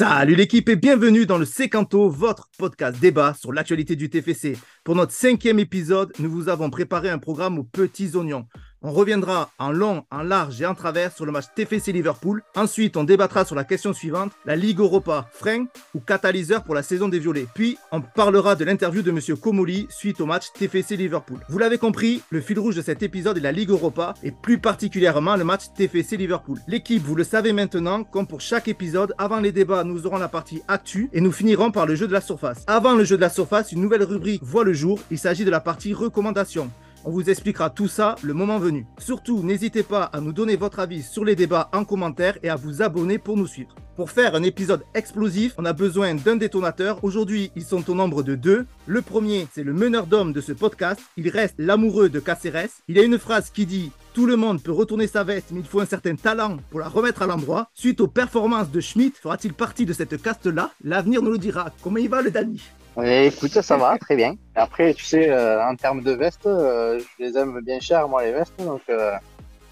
Salut 0.00 0.34
l'équipe 0.34 0.66
et 0.70 0.76
bienvenue 0.76 1.26
dans 1.26 1.36
le 1.36 1.44
Secanto, 1.44 2.08
votre 2.08 2.48
podcast 2.56 2.98
débat 2.98 3.34
sur 3.34 3.52
l'actualité 3.52 3.96
du 3.96 4.08
TFC. 4.08 4.56
Pour 4.82 4.94
notre 4.94 5.12
cinquième 5.12 5.58
épisode, 5.58 6.10
nous 6.18 6.30
vous 6.30 6.48
avons 6.48 6.70
préparé 6.70 7.10
un 7.10 7.18
programme 7.18 7.58
aux 7.58 7.64
petits 7.64 8.16
oignons. 8.16 8.46
On 8.82 8.92
reviendra 8.92 9.50
en 9.58 9.72
long, 9.72 10.04
en 10.10 10.22
large 10.22 10.62
et 10.62 10.64
en 10.64 10.74
travers 10.74 11.12
sur 11.12 11.26
le 11.26 11.32
match 11.32 11.44
TFC 11.54 11.92
Liverpool. 11.92 12.42
Ensuite, 12.56 12.96
on 12.96 13.04
débattra 13.04 13.44
sur 13.44 13.54
la 13.54 13.64
question 13.64 13.92
suivante 13.92 14.32
la 14.46 14.56
Ligue 14.56 14.78
Europa, 14.78 15.28
frein 15.34 15.66
ou 15.94 16.00
catalyseur 16.00 16.64
pour 16.64 16.74
la 16.74 16.82
saison 16.82 17.06
des 17.08 17.18
Violets? 17.18 17.46
Puis, 17.54 17.76
on 17.92 18.00
parlera 18.00 18.54
de 18.54 18.64
l'interview 18.64 19.02
de 19.02 19.10
Monsieur 19.10 19.36
Komoli 19.36 19.86
suite 19.90 20.22
au 20.22 20.26
match 20.26 20.46
TFC 20.54 20.96
Liverpool. 20.96 21.40
Vous 21.50 21.58
l'avez 21.58 21.76
compris, 21.76 22.22
le 22.30 22.40
fil 22.40 22.58
rouge 22.58 22.76
de 22.76 22.80
cet 22.80 23.02
épisode 23.02 23.36
est 23.36 23.42
la 23.42 23.52
Ligue 23.52 23.68
Europa 23.68 24.14
et 24.22 24.30
plus 24.30 24.58
particulièrement 24.58 25.36
le 25.36 25.44
match 25.44 25.64
TFC 25.76 26.16
Liverpool. 26.16 26.58
L'équipe, 26.66 27.02
vous 27.02 27.14
le 27.14 27.24
savez 27.24 27.52
maintenant, 27.52 28.02
comme 28.02 28.26
pour 28.26 28.40
chaque 28.40 28.68
épisode, 28.68 29.14
avant 29.18 29.40
les 29.40 29.52
débats, 29.52 29.84
nous 29.84 30.06
aurons 30.06 30.16
la 30.16 30.28
partie 30.28 30.62
actu 30.68 31.10
et 31.12 31.20
nous 31.20 31.32
finirons 31.32 31.70
par 31.70 31.84
le 31.84 31.96
jeu 31.96 32.06
de 32.06 32.14
la 32.14 32.22
surface. 32.22 32.64
Avant 32.66 32.94
le 32.94 33.04
jeu 33.04 33.16
de 33.16 33.20
la 33.20 33.28
surface, 33.28 33.72
une 33.72 33.82
nouvelle 33.82 34.04
rubrique 34.04 34.42
voit 34.42 34.64
le 34.64 34.72
jour. 34.72 34.98
Il 35.10 35.18
s'agit 35.18 35.44
de 35.44 35.50
la 35.50 35.60
partie 35.60 35.92
recommandation. 35.92 36.70
On 37.02 37.10
vous 37.10 37.30
expliquera 37.30 37.70
tout 37.70 37.88
ça 37.88 38.16
le 38.22 38.34
moment 38.34 38.58
venu. 38.58 38.86
Surtout, 38.98 39.42
n'hésitez 39.42 39.82
pas 39.82 40.02
à 40.02 40.20
nous 40.20 40.34
donner 40.34 40.56
votre 40.56 40.80
avis 40.80 41.02
sur 41.02 41.24
les 41.24 41.34
débats 41.34 41.70
en 41.72 41.84
commentaire 41.84 42.36
et 42.42 42.50
à 42.50 42.56
vous 42.56 42.82
abonner 42.82 43.16
pour 43.16 43.38
nous 43.38 43.46
suivre. 43.46 43.74
Pour 43.96 44.10
faire 44.10 44.34
un 44.34 44.42
épisode 44.42 44.82
explosif, 44.94 45.54
on 45.56 45.64
a 45.64 45.72
besoin 45.72 46.14
d'un 46.14 46.36
détonateur. 46.36 47.02
Aujourd'hui, 47.02 47.52
ils 47.56 47.64
sont 47.64 47.88
au 47.90 47.94
nombre 47.94 48.22
de 48.22 48.34
deux. 48.34 48.66
Le 48.86 49.00
premier, 49.00 49.48
c'est 49.52 49.62
le 49.62 49.72
meneur 49.72 50.06
d'hommes 50.06 50.34
de 50.34 50.42
ce 50.42 50.52
podcast. 50.52 51.00
Il 51.16 51.30
reste 51.30 51.54
l'amoureux 51.56 52.10
de 52.10 52.20
Caceres. 52.20 52.68
Il 52.88 52.98
a 52.98 53.02
une 53.02 53.18
phrase 53.18 53.48
qui 53.50 53.64
dit 53.64 53.92
tout 54.12 54.26
le 54.26 54.36
monde 54.36 54.62
peut 54.62 54.72
retourner 54.72 55.06
sa 55.06 55.24
veste, 55.24 55.52
mais 55.52 55.60
il 55.60 55.66
faut 55.66 55.80
un 55.80 55.86
certain 55.86 56.16
talent 56.16 56.58
pour 56.70 56.80
la 56.80 56.88
remettre 56.88 57.22
à 57.22 57.26
l'endroit. 57.26 57.70
Suite 57.74 58.02
aux 58.02 58.08
performances 58.08 58.70
de 58.70 58.80
Schmidt, 58.80 59.18
fera-t-il 59.18 59.54
partie 59.54 59.86
de 59.86 59.92
cette 59.94 60.20
caste-là? 60.20 60.70
L'avenir 60.84 61.22
nous 61.22 61.32
le 61.32 61.38
dira. 61.38 61.70
Comment 61.82 61.98
il 61.98 62.10
va 62.10 62.20
le 62.20 62.30
Dani 62.30 62.60
Ouais, 62.96 63.28
écoute, 63.28 63.52
ça 63.52 63.76
va, 63.76 63.96
très 63.98 64.16
bien. 64.16 64.34
Après, 64.54 64.92
tu 64.94 65.04
sais, 65.04 65.30
euh, 65.30 65.64
en 65.64 65.76
termes 65.76 66.02
de 66.02 66.10
vestes, 66.12 66.46
euh, 66.46 66.98
je 66.98 67.24
les 67.24 67.36
aime 67.36 67.60
bien 67.60 67.80
cher, 67.80 68.08
moi, 68.08 68.24
les 68.24 68.32
vestes. 68.32 68.54
Donc, 68.58 68.82
euh, 68.90 69.12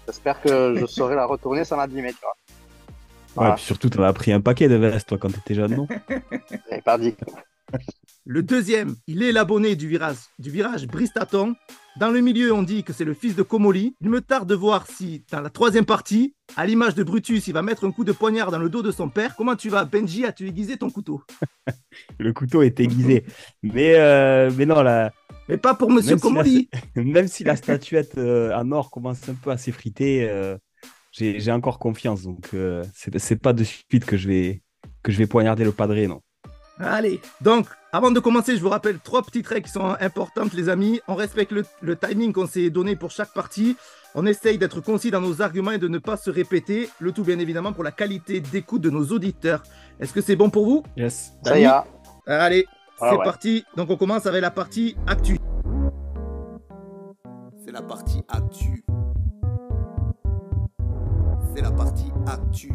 j'espère 0.07 0.41
que 0.41 0.75
je 0.75 0.85
saurai 0.85 1.15
la 1.15 1.25
retourner 1.25 1.65
sans 1.65 1.77
l'abîmer, 1.77 2.13
tu 2.13 2.19
vois. 2.21 2.35
Ouais, 3.35 3.55
puis 3.55 3.63
surtout, 3.63 3.89
t'en 3.89 4.03
as 4.03 4.13
pris 4.13 4.31
un 4.31 4.41
paquet 4.41 4.67
de 4.67 4.75
vestes, 4.75 5.09
toi, 5.09 5.17
quand 5.17 5.31
t'étais 5.31 5.53
jeune, 5.53 5.75
non 5.75 5.87
J'avais 6.69 6.81
pas 6.81 6.97
dit. 6.97 7.15
Le 8.25 8.41
deuxième, 8.41 8.95
il 9.07 9.21
est 9.21 9.31
l'abonné 9.31 9.75
du 9.75 9.87
virage, 9.87 10.17
du 10.39 10.49
virage 10.49 10.87
Bristaton. 10.87 11.55
Dans 11.99 12.11
le 12.11 12.21
milieu, 12.21 12.53
on 12.53 12.63
dit 12.63 12.83
que 12.85 12.93
c'est 12.93 13.03
le 13.03 13.13
fils 13.13 13.35
de 13.35 13.43
Comoli. 13.43 13.93
Il 13.99 14.09
me 14.09 14.21
tarde 14.21 14.47
de 14.47 14.55
voir 14.55 14.87
si, 14.87 15.25
dans 15.31 15.41
la 15.41 15.49
troisième 15.49 15.85
partie, 15.85 16.33
à 16.55 16.65
l'image 16.65 16.95
de 16.95 17.03
Brutus, 17.03 17.47
il 17.47 17.53
va 17.53 17.61
mettre 17.61 17.85
un 17.85 17.91
coup 17.91 18.05
de 18.05 18.13
poignard 18.13 18.51
dans 18.51 18.57
le 18.57 18.69
dos 18.69 18.81
de 18.81 18.91
son 18.91 19.09
père. 19.09 19.35
Comment 19.35 19.57
tu 19.57 19.69
vas, 19.69 19.83
Benji? 19.83 20.25
As-tu 20.25 20.47
aiguisé 20.47 20.77
ton 20.77 20.89
couteau? 20.89 21.21
Le 22.19 22.31
couteau 22.31 22.61
est 22.61 22.79
aiguisé. 22.79 23.25
mais, 23.63 23.95
euh, 23.95 24.49
mais 24.57 24.65
non, 24.65 24.81
là. 24.81 25.11
Mais 25.49 25.57
pas 25.57 25.73
pour 25.75 25.91
Monsieur 25.91 26.11
Même 26.11 26.19
si 26.19 26.25
la- 26.25 26.29
Comoli. 26.29 26.69
Même 26.95 27.27
si 27.27 27.43
la 27.43 27.55
statuette 27.57 28.17
euh, 28.17 28.55
en 28.55 28.71
or 28.71 28.91
commence 28.91 29.27
un 29.27 29.33
peu 29.33 29.49
à 29.51 29.57
s'effriter, 29.57 30.25
euh, 30.29 30.57
j'ai 31.11 31.51
encore 31.51 31.79
confiance. 31.79 32.23
Donc, 32.23 32.49
euh, 32.53 32.83
c'est 32.95 33.17
c'est 33.19 33.35
pas 33.35 33.51
de 33.51 33.63
suite 33.65 34.05
que 34.05 34.15
je 34.15 34.27
vais, 34.29 34.61
que 35.03 35.11
je 35.11 35.17
vais 35.17 35.27
poignarder 35.27 35.65
le 35.65 35.73
padré, 35.73 36.07
non. 36.07 36.21
Allez, 36.79 37.19
donc, 37.41 37.67
avant 37.91 38.09
de 38.11 38.19
commencer, 38.21 38.55
je 38.55 38.61
vous 38.61 38.69
rappelle 38.69 38.99
trois 38.99 39.21
petites 39.21 39.45
règles 39.47 39.65
qui 39.65 39.71
sont 39.73 39.95
importantes, 39.99 40.53
les 40.53 40.69
amis. 40.69 41.01
On 41.09 41.15
respecte 41.15 41.51
le, 41.51 41.65
le 41.81 41.95
timing 41.97 42.31
qu'on 42.31 42.47
s'est 42.47 42.69
donné 42.69 42.95
pour 42.95 43.11
chaque 43.11 43.33
partie. 43.33 43.75
On 44.15 44.25
essaye 44.25 44.57
d'être 44.57 44.79
concis 44.79 45.11
dans 45.11 45.19
nos 45.21 45.41
arguments 45.41 45.71
et 45.71 45.77
de 45.77 45.87
ne 45.89 45.97
pas 45.97 46.15
se 46.15 46.29
répéter. 46.29 46.89
Le 46.99 47.11
tout, 47.11 47.23
bien 47.23 47.37
évidemment, 47.37 47.73
pour 47.73 47.83
la 47.83 47.91
qualité 47.91 48.39
d'écoute 48.39 48.81
de 48.81 48.89
nos 48.89 49.05
auditeurs. 49.07 49.61
Est-ce 49.99 50.13
que 50.13 50.21
c'est 50.21 50.37
bon 50.37 50.49
pour 50.49 50.65
vous? 50.65 50.83
Yes. 50.95 51.33
Ça 51.43 51.59
y 51.59 51.63
est. 51.63 51.69
Allez, 52.27 52.65
Ouais, 53.01 53.09
c'est 53.11 53.17
ouais. 53.17 53.23
parti. 53.25 53.65
Donc, 53.77 53.89
on 53.89 53.97
commence 53.97 54.25
avec 54.25 54.41
la 54.41 54.51
partie 54.51 54.95
actu. 55.07 55.37
C'est 57.65 57.71
la 57.71 57.81
partie 57.81 58.21
actu. 58.27 58.83
C'est 61.55 61.61
la 61.61 61.71
partie 61.71 62.11
actu. 62.25 62.71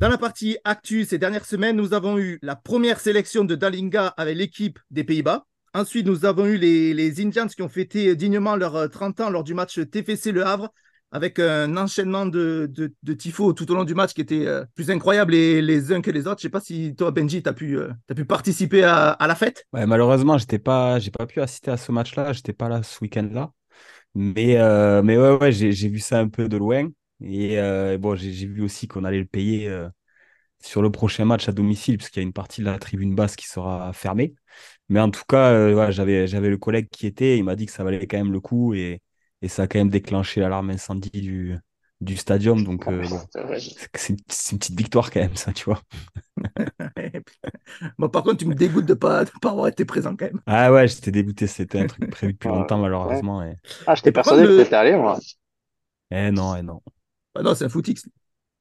Dans 0.00 0.08
la 0.08 0.18
partie 0.18 0.58
actu, 0.64 1.04
ces 1.04 1.18
dernières 1.18 1.44
semaines, 1.44 1.76
nous 1.76 1.94
avons 1.94 2.18
eu 2.18 2.40
la 2.42 2.56
première 2.56 2.98
sélection 2.98 3.44
de 3.44 3.54
Dalinga 3.54 4.08
avec 4.16 4.36
l'équipe 4.36 4.80
des 4.90 5.04
Pays-Bas. 5.04 5.46
Ensuite, 5.72 6.06
nous 6.06 6.24
avons 6.24 6.46
eu 6.46 6.56
les, 6.56 7.24
Indians 7.24 7.46
qui 7.46 7.62
ont 7.62 7.68
fêté 7.68 8.16
dignement 8.16 8.56
leurs 8.56 8.74
euh, 8.74 8.88
30 8.88 9.20
ans 9.20 9.30
lors 9.30 9.44
du 9.44 9.54
match 9.54 9.78
TFC 9.90 10.32
Le 10.32 10.44
Havre, 10.44 10.70
avec 11.12 11.38
un 11.38 11.76
enchaînement 11.76 12.26
de, 12.26 12.68
de, 12.74 13.12
tifos 13.12 13.52
tout 13.52 13.70
au 13.70 13.76
long 13.76 13.84
du 13.84 13.94
match 13.94 14.14
qui 14.14 14.20
était 14.20 14.46
euh, 14.46 14.64
plus 14.74 14.90
incroyable 14.90 15.32
les, 15.32 15.92
uns 15.92 16.00
que 16.00 16.10
les 16.10 16.26
autres. 16.26 16.40
Je 16.40 16.42
sais 16.42 16.50
pas 16.50 16.60
si 16.60 16.96
toi, 16.96 17.12
Benji, 17.12 17.40
tu 17.40 17.48
as, 17.48 17.52
pu, 17.52 17.78
euh, 17.78 17.92
pu 18.16 18.24
participer 18.24 18.82
à, 18.82 19.16
la 19.20 19.36
fête? 19.36 19.64
Malheureusement, 19.72 20.38
j'étais 20.38 20.58
pas, 20.58 20.98
j'ai 20.98 21.12
pas 21.12 21.26
pu 21.26 21.40
assister 21.40 21.70
à 21.70 21.76
ce 21.76 21.92
match-là. 21.92 22.32
J'étais 22.32 22.52
pas 22.52 22.68
là 22.68 22.82
ce 22.82 22.98
week-end-là. 23.00 23.52
Mais, 24.16 24.58
euh, 24.58 25.02
mais 25.02 25.16
ouais, 25.16 25.52
j'ai 25.52 25.88
vu 25.88 26.00
ça 26.00 26.18
un 26.18 26.28
peu 26.28 26.48
de 26.48 26.56
loin. 26.56 26.88
Et 27.24 27.58
euh, 27.60 27.98
bon, 27.98 28.16
j'ai 28.16 28.30
vu 28.46 28.62
aussi 28.62 28.88
qu'on 28.88 29.04
allait 29.04 29.18
le 29.20 29.24
payer 29.26 29.68
euh, 29.68 29.88
sur 30.62 30.82
le 30.82 30.90
prochain 30.92 31.24
match 31.24 31.48
à 31.48 31.52
domicile, 31.52 31.98
parce 31.98 32.10
qu'il 32.10 32.22
y 32.22 32.24
a 32.24 32.28
une 32.28 32.32
partie 32.34 32.60
de 32.62 32.66
la 32.66 32.78
tribune 32.78 33.14
basse 33.14 33.36
qui 33.36 33.46
sera 33.48 33.92
fermée. 33.92 34.34
Mais 34.90 35.00
en 35.00 35.10
tout 35.10 35.24
cas, 35.28 35.52
euh, 35.52 35.74
voilà, 35.74 35.90
j'avais, 35.92 36.26
j'avais 36.28 36.50
le 36.50 36.58
collègue 36.58 36.88
qui 36.90 37.06
était, 37.06 37.38
il 37.38 37.44
m'a 37.44 37.56
dit 37.56 37.66
que 37.66 37.72
ça 37.72 37.84
valait 37.84 38.06
quand 38.06 38.18
même 38.18 38.32
le 38.32 38.40
coup 38.40 38.74
et, 38.74 39.02
et 39.42 39.48
ça 39.48 39.64
a 39.64 39.68
quand 39.68 39.78
même 39.78 39.90
déclenché 39.90 40.40
l'alarme 40.40 40.70
incendie 40.70 41.10
du, 41.12 41.56
du 42.00 42.16
stadium. 42.16 42.64
Donc, 42.64 42.88
euh, 42.88 43.08
bon, 43.08 43.22
c'est 43.96 44.14
une, 44.14 44.18
petite 44.58 44.76
victoire 44.78 45.10
quand 45.10 45.20
même, 45.20 45.36
ça, 45.36 45.52
tu 45.52 45.64
vois. 45.66 45.82
bon, 47.98 48.08
par 48.08 48.22
contre, 48.22 48.38
tu 48.38 48.46
me 48.46 48.54
dégoûtes 48.54 48.86
de 48.86 48.94
ne 48.94 48.98
pas, 48.98 49.24
de 49.24 49.30
pas 49.40 49.50
avoir 49.50 49.68
été 49.68 49.84
présent 49.84 50.16
quand 50.16 50.26
même. 50.26 50.40
Ah 50.46 50.70
ouais, 50.72 50.88
j'étais 50.88 51.10
dégoûté, 51.10 51.46
c'était 51.46 51.78
un 51.78 51.86
truc 51.86 52.06
prévu 52.10 52.34
depuis 52.34 52.48
longtemps, 52.48 52.78
malheureusement. 52.78 53.42
Et... 53.42 53.56
Ah, 53.86 53.94
j'étais 53.94 54.12
Et 54.12 54.12
persuadé 54.12 54.48
que 54.48 54.52
le- 54.56 54.62
t'étais 54.62 54.76
allé, 54.76 54.94
moi. 54.96 55.18
Eh 56.10 56.30
non, 56.32 56.56
eh 56.56 56.62
non. 56.62 56.80
Ah 57.34 57.42
non, 57.42 57.54
c'est 57.54 57.64
un 57.64 57.68
footix. 57.68 58.06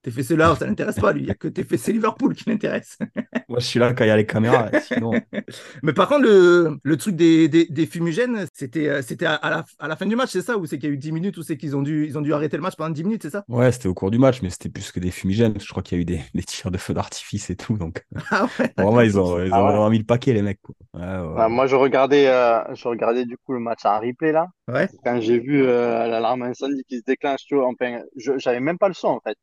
TFC 0.03 0.35
Le 0.35 0.43
Havre, 0.43 0.57
ça 0.57 0.67
l'intéresse 0.67 0.99
pas, 0.99 1.13
lui. 1.13 1.21
Il 1.21 1.25
n'y 1.25 1.31
a 1.31 1.35
que 1.35 1.47
TFC 1.47 1.93
Liverpool 1.93 2.35
qui 2.35 2.49
l'intéresse. 2.49 2.97
Moi, 3.49 3.59
je 3.59 3.65
suis 3.65 3.79
là 3.79 3.93
quand 3.93 4.05
il 4.05 4.07
y 4.07 4.11
a 4.11 4.15
les 4.17 4.25
caméras, 4.25 4.71
sinon. 4.73 5.21
Mais 5.83 5.93
par 5.93 6.07
contre, 6.07 6.23
le, 6.23 6.77
le 6.81 6.97
truc 6.97 7.15
des, 7.15 7.49
des, 7.49 7.65
des 7.65 7.85
fumigènes, 7.85 8.45
c'était 8.53 8.87
euh, 8.89 9.01
c'était 9.01 9.25
à, 9.25 9.35
à 9.35 9.49
la, 9.49 9.65
à 9.79 9.87
la 9.87 9.95
fin 9.95 10.05
du 10.05 10.15
match, 10.15 10.29
c'est 10.31 10.41
ça? 10.41 10.57
Ou 10.57 10.65
c'est 10.65 10.77
qu'il 10.79 10.89
y 10.89 10.91
a 10.91 10.95
eu 10.95 10.97
10 10.97 11.11
minutes 11.11 11.37
Ou 11.37 11.43
c'est 11.43 11.57
qu'ils 11.57 11.75
ont 11.75 11.81
dû, 11.81 12.05
ils 12.05 12.17
ont 12.17 12.21
dû 12.21 12.33
arrêter 12.33 12.57
le 12.57 12.63
match 12.63 12.75
pendant 12.77 12.91
10 12.91 13.03
minutes, 13.03 13.23
c'est 13.23 13.29
ça? 13.29 13.45
Ouais, 13.49 13.71
c'était 13.71 13.87
au 13.87 13.93
cours 13.93 14.09
du 14.11 14.17
match, 14.19 14.41
mais 14.41 14.49
c'était 14.49 14.69
plus 14.69 14.91
que 14.91 14.99
des 14.99 15.11
fumigènes. 15.11 15.59
Je 15.59 15.67
crois 15.69 15.83
qu'il 15.83 15.97
y 15.97 15.99
a 15.99 16.01
eu 16.01 16.05
des, 16.05 16.21
des 16.33 16.43
tirs 16.43 16.71
de 16.71 16.77
feu 16.77 16.93
d'artifice 16.93 17.49
et 17.49 17.55
tout. 17.55 17.77
Donc, 17.77 18.05
Ah 18.29 18.47
ouais 18.59 18.75
vraiment, 18.77 19.01
ils 19.01 19.19
ont, 19.19 19.43
ils 19.43 19.57
ont 19.57 19.57
Ah 19.57 19.63
ouais. 19.65 19.71
vraiment 19.71 19.89
mis 19.89 19.99
le 19.99 20.05
paquet, 20.05 20.33
les 20.33 20.41
mecs. 20.41 20.61
quoi. 20.61 20.75
Ouais, 20.93 21.01
ouais. 21.37 21.41
Ah, 21.41 21.49
moi, 21.49 21.65
je 21.67 21.75
regardais, 21.75 22.27
euh, 22.27 22.75
je 22.75 22.87
regardais 22.87 23.25
du 23.25 23.37
coup 23.37 23.53
le 23.53 23.59
match 23.59 23.85
en 23.85 23.99
replay, 23.99 24.31
là. 24.31 24.47
Ouais. 24.67 24.89
Quand 25.03 25.19
j'ai 25.21 25.39
vu 25.39 25.63
euh, 25.65 26.07
l'alarme 26.07 26.43
incendie 26.43 26.83
qui 26.87 26.99
se 26.99 27.03
déclenche, 27.05 27.45
tu 27.45 27.55
vois, 27.55 27.67
enfin, 27.67 28.01
je, 28.17 28.37
j'avais 28.39 28.59
même 28.59 28.77
pas 28.77 28.87
le 28.89 28.93
son, 28.93 29.09
en 29.09 29.19
fait. 29.21 29.37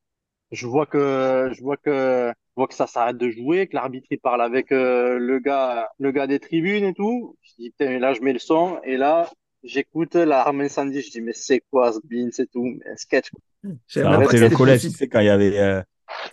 Je 0.53 0.67
vois 0.67 0.87
que, 0.87 1.51
je 1.53 1.63
vois 1.63 1.77
que, 1.77 2.33
je 2.33 2.53
vois 2.57 2.67
que 2.69 2.75
ça 2.75 2.87
s'arrête 2.87 3.17
de 3.17 3.31
jouer, 3.31 3.69
que 3.69 3.77
l'arbitre 3.77 4.09
il 4.11 4.19
parle 4.19 4.43
avec 4.43 4.73
euh, 4.73 5.19
le 5.19 5.39
gars, 5.39 5.89
le 5.99 6.11
gars 6.13 6.27
des 6.27 6.41
tribunes 6.41 6.85
et 6.85 6.95
tout. 6.95 7.37
Je 7.43 7.53
dis, 7.59 7.71
putain, 7.71 7.99
là, 7.99 8.15
je 8.15 8.21
mets 8.23 8.33
le 8.33 8.39
son 8.41 8.81
et 8.85 8.97
là, 8.97 9.31
j'écoute 9.63 10.15
l'alarme 10.15 10.61
incendie. 10.63 11.03
Je 11.03 11.11
dis, 11.11 11.21
mais 11.21 11.33
c'est 11.33 11.61
quoi 11.71 11.93
ce 11.93 12.01
bin, 12.05 12.29
c'est 12.33 12.51
tout, 12.51 12.65
mais 12.65 12.91
un 12.91 12.97
sketch. 12.97 13.31
pas 13.95 14.15
après, 14.15 14.37
que 14.39 14.45
le 14.45 14.51
collège, 14.51 14.83
tu 14.83 14.91
sais, 14.91 15.09
quand 15.09 15.21
il 15.21 15.27
y 15.27 15.29
avait, 15.29 15.59
euh, 15.59 15.83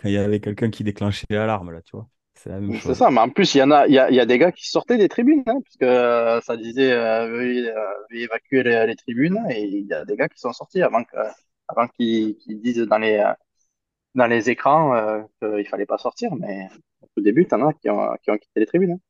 quand 0.02 0.08
il 0.08 0.12
y 0.14 0.18
avait 0.18 0.40
quelqu'un 0.40 0.70
qui 0.70 0.84
déclenchait 0.84 1.26
l'alarme, 1.30 1.70
là, 1.72 1.82
tu 1.82 1.92
vois. 1.96 2.08
C'est 2.34 2.50
la 2.50 2.60
même 2.60 2.78
C'est 2.80 2.80
chose. 2.80 2.98
ça, 2.98 3.10
mais 3.10 3.20
en 3.20 3.30
plus, 3.30 3.54
il 3.54 3.58
y 3.58 3.62
en 3.62 3.70
a, 3.70 3.86
il 3.88 3.94
y 3.94 3.98
a, 3.98 4.10
y 4.10 4.20
a 4.20 4.26
des 4.26 4.38
gars 4.38 4.52
qui 4.52 4.68
sortaient 4.68 4.96
des 4.98 5.08
tribunes, 5.08 5.42
hein, 5.46 5.60
puisque 5.64 5.82
euh, 5.82 6.40
ça 6.42 6.56
disait 6.56 6.92
euh, 6.92 7.28
veuillez, 7.28 7.68
euh, 7.70 7.74
veuillez 8.10 8.24
évacuer 8.24 8.62
les, 8.62 8.86
les 8.86 8.96
tribunes, 8.96 9.38
et 9.50 9.62
il 9.64 9.86
y 9.86 9.92
a 9.92 10.04
des 10.04 10.16
gars 10.16 10.28
qui 10.28 10.38
sont 10.38 10.52
sortis 10.52 10.82
avant 10.82 11.02
que, 11.04 11.16
avant 11.68 11.88
qu'ils 11.88 12.36
qu'ils 12.38 12.60
disent 12.60 12.78
dans 12.78 12.98
les, 12.98 13.18
euh, 13.18 13.32
dans 14.14 14.26
les 14.26 14.50
écrans 14.50 14.94
euh, 14.94 15.22
qu'il 15.40 15.66
fallait 15.68 15.86
pas 15.86 15.98
sortir, 15.98 16.34
mais 16.36 16.68
au 17.16 17.20
début, 17.20 17.46
t'en 17.46 17.66
as 17.68 17.72
qui 17.74 17.90
ont, 17.90 18.14
qui 18.22 18.30
ont 18.30 18.38
quitté 18.38 18.60
les 18.60 18.66
tribunes. 18.66 18.92
hein. 18.92 19.00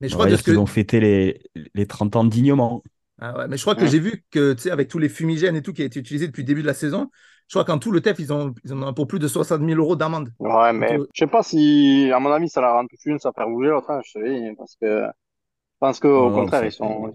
Mais 0.00 0.08
je 0.08 0.14
crois 0.14 0.26
que, 0.26 0.34
qu'ils 0.42 0.58
ont 0.58 0.66
fêté 0.66 0.98
les, 1.00 1.40
les 1.74 1.86
30 1.86 2.16
ans 2.16 2.24
dignement. 2.24 2.82
ah 3.20 3.38
ouais, 3.38 3.48
mais 3.48 3.56
je 3.56 3.62
crois 3.62 3.76
que 3.76 3.86
Ouais. 3.86 3.86
j'ai 3.86 4.00
vu 4.00 4.24
que, 4.30 4.52
tu 4.54 4.62
sais, 4.62 4.70
avec 4.70 4.88
tous 4.88 4.98
les 4.98 5.08
fumigènes 5.08 5.54
et 5.56 5.62
tout 5.62 5.72
qui 5.72 5.82
a 5.82 5.84
été 5.84 6.00
utilisé 6.00 6.26
depuis 6.26 6.42
le 6.42 6.46
début 6.46 6.62
de 6.62 6.66
la 6.66 6.74
saison, 6.74 7.08
je 7.48 7.54
crois 7.54 7.64
qu'en 7.64 7.78
tout, 7.78 7.92
le 7.92 8.00
TEF, 8.00 8.18
ils, 8.18 8.32
ont, 8.32 8.54
ils 8.64 8.72
en 8.72 8.82
ont 8.82 8.94
pour 8.94 9.06
plus 9.06 9.18
de 9.20 9.28
60 9.28 9.62
000 9.62 9.78
euros 9.78 9.94
d'amende. 9.96 10.32
Ouais, 10.38 10.72
mais 10.72 10.98
je 11.14 11.20
sais 11.24 11.26
pas 11.30 11.42
si, 11.44 12.10
à 12.12 12.18
mon 12.18 12.32
avis, 12.32 12.48
ça 12.48 12.60
la 12.60 12.72
rend 12.72 12.86
toute 12.86 13.04
une, 13.06 13.18
ça 13.20 13.32
fait 13.32 13.44
bouger 13.44 13.68
l'autre, 13.70 13.90
hein, 13.90 14.00
je 14.04 14.10
sais, 14.12 14.54
parce 14.58 14.74
que 14.76 15.04
je 15.06 15.10
pense 15.80 16.00
qu'au 16.00 16.32
contraire, 16.32 16.64
ils 16.64 16.72
sont, 16.72 17.12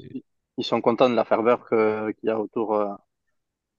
ils 0.57 0.65
sont 0.65 0.81
contents 0.81 1.09
de 1.09 1.15
la 1.15 1.25
ferveur 1.25 1.67
qu'il 1.69 2.15
y 2.23 2.29
a 2.29 2.39
autour, 2.39 2.75
euh, 2.75 2.93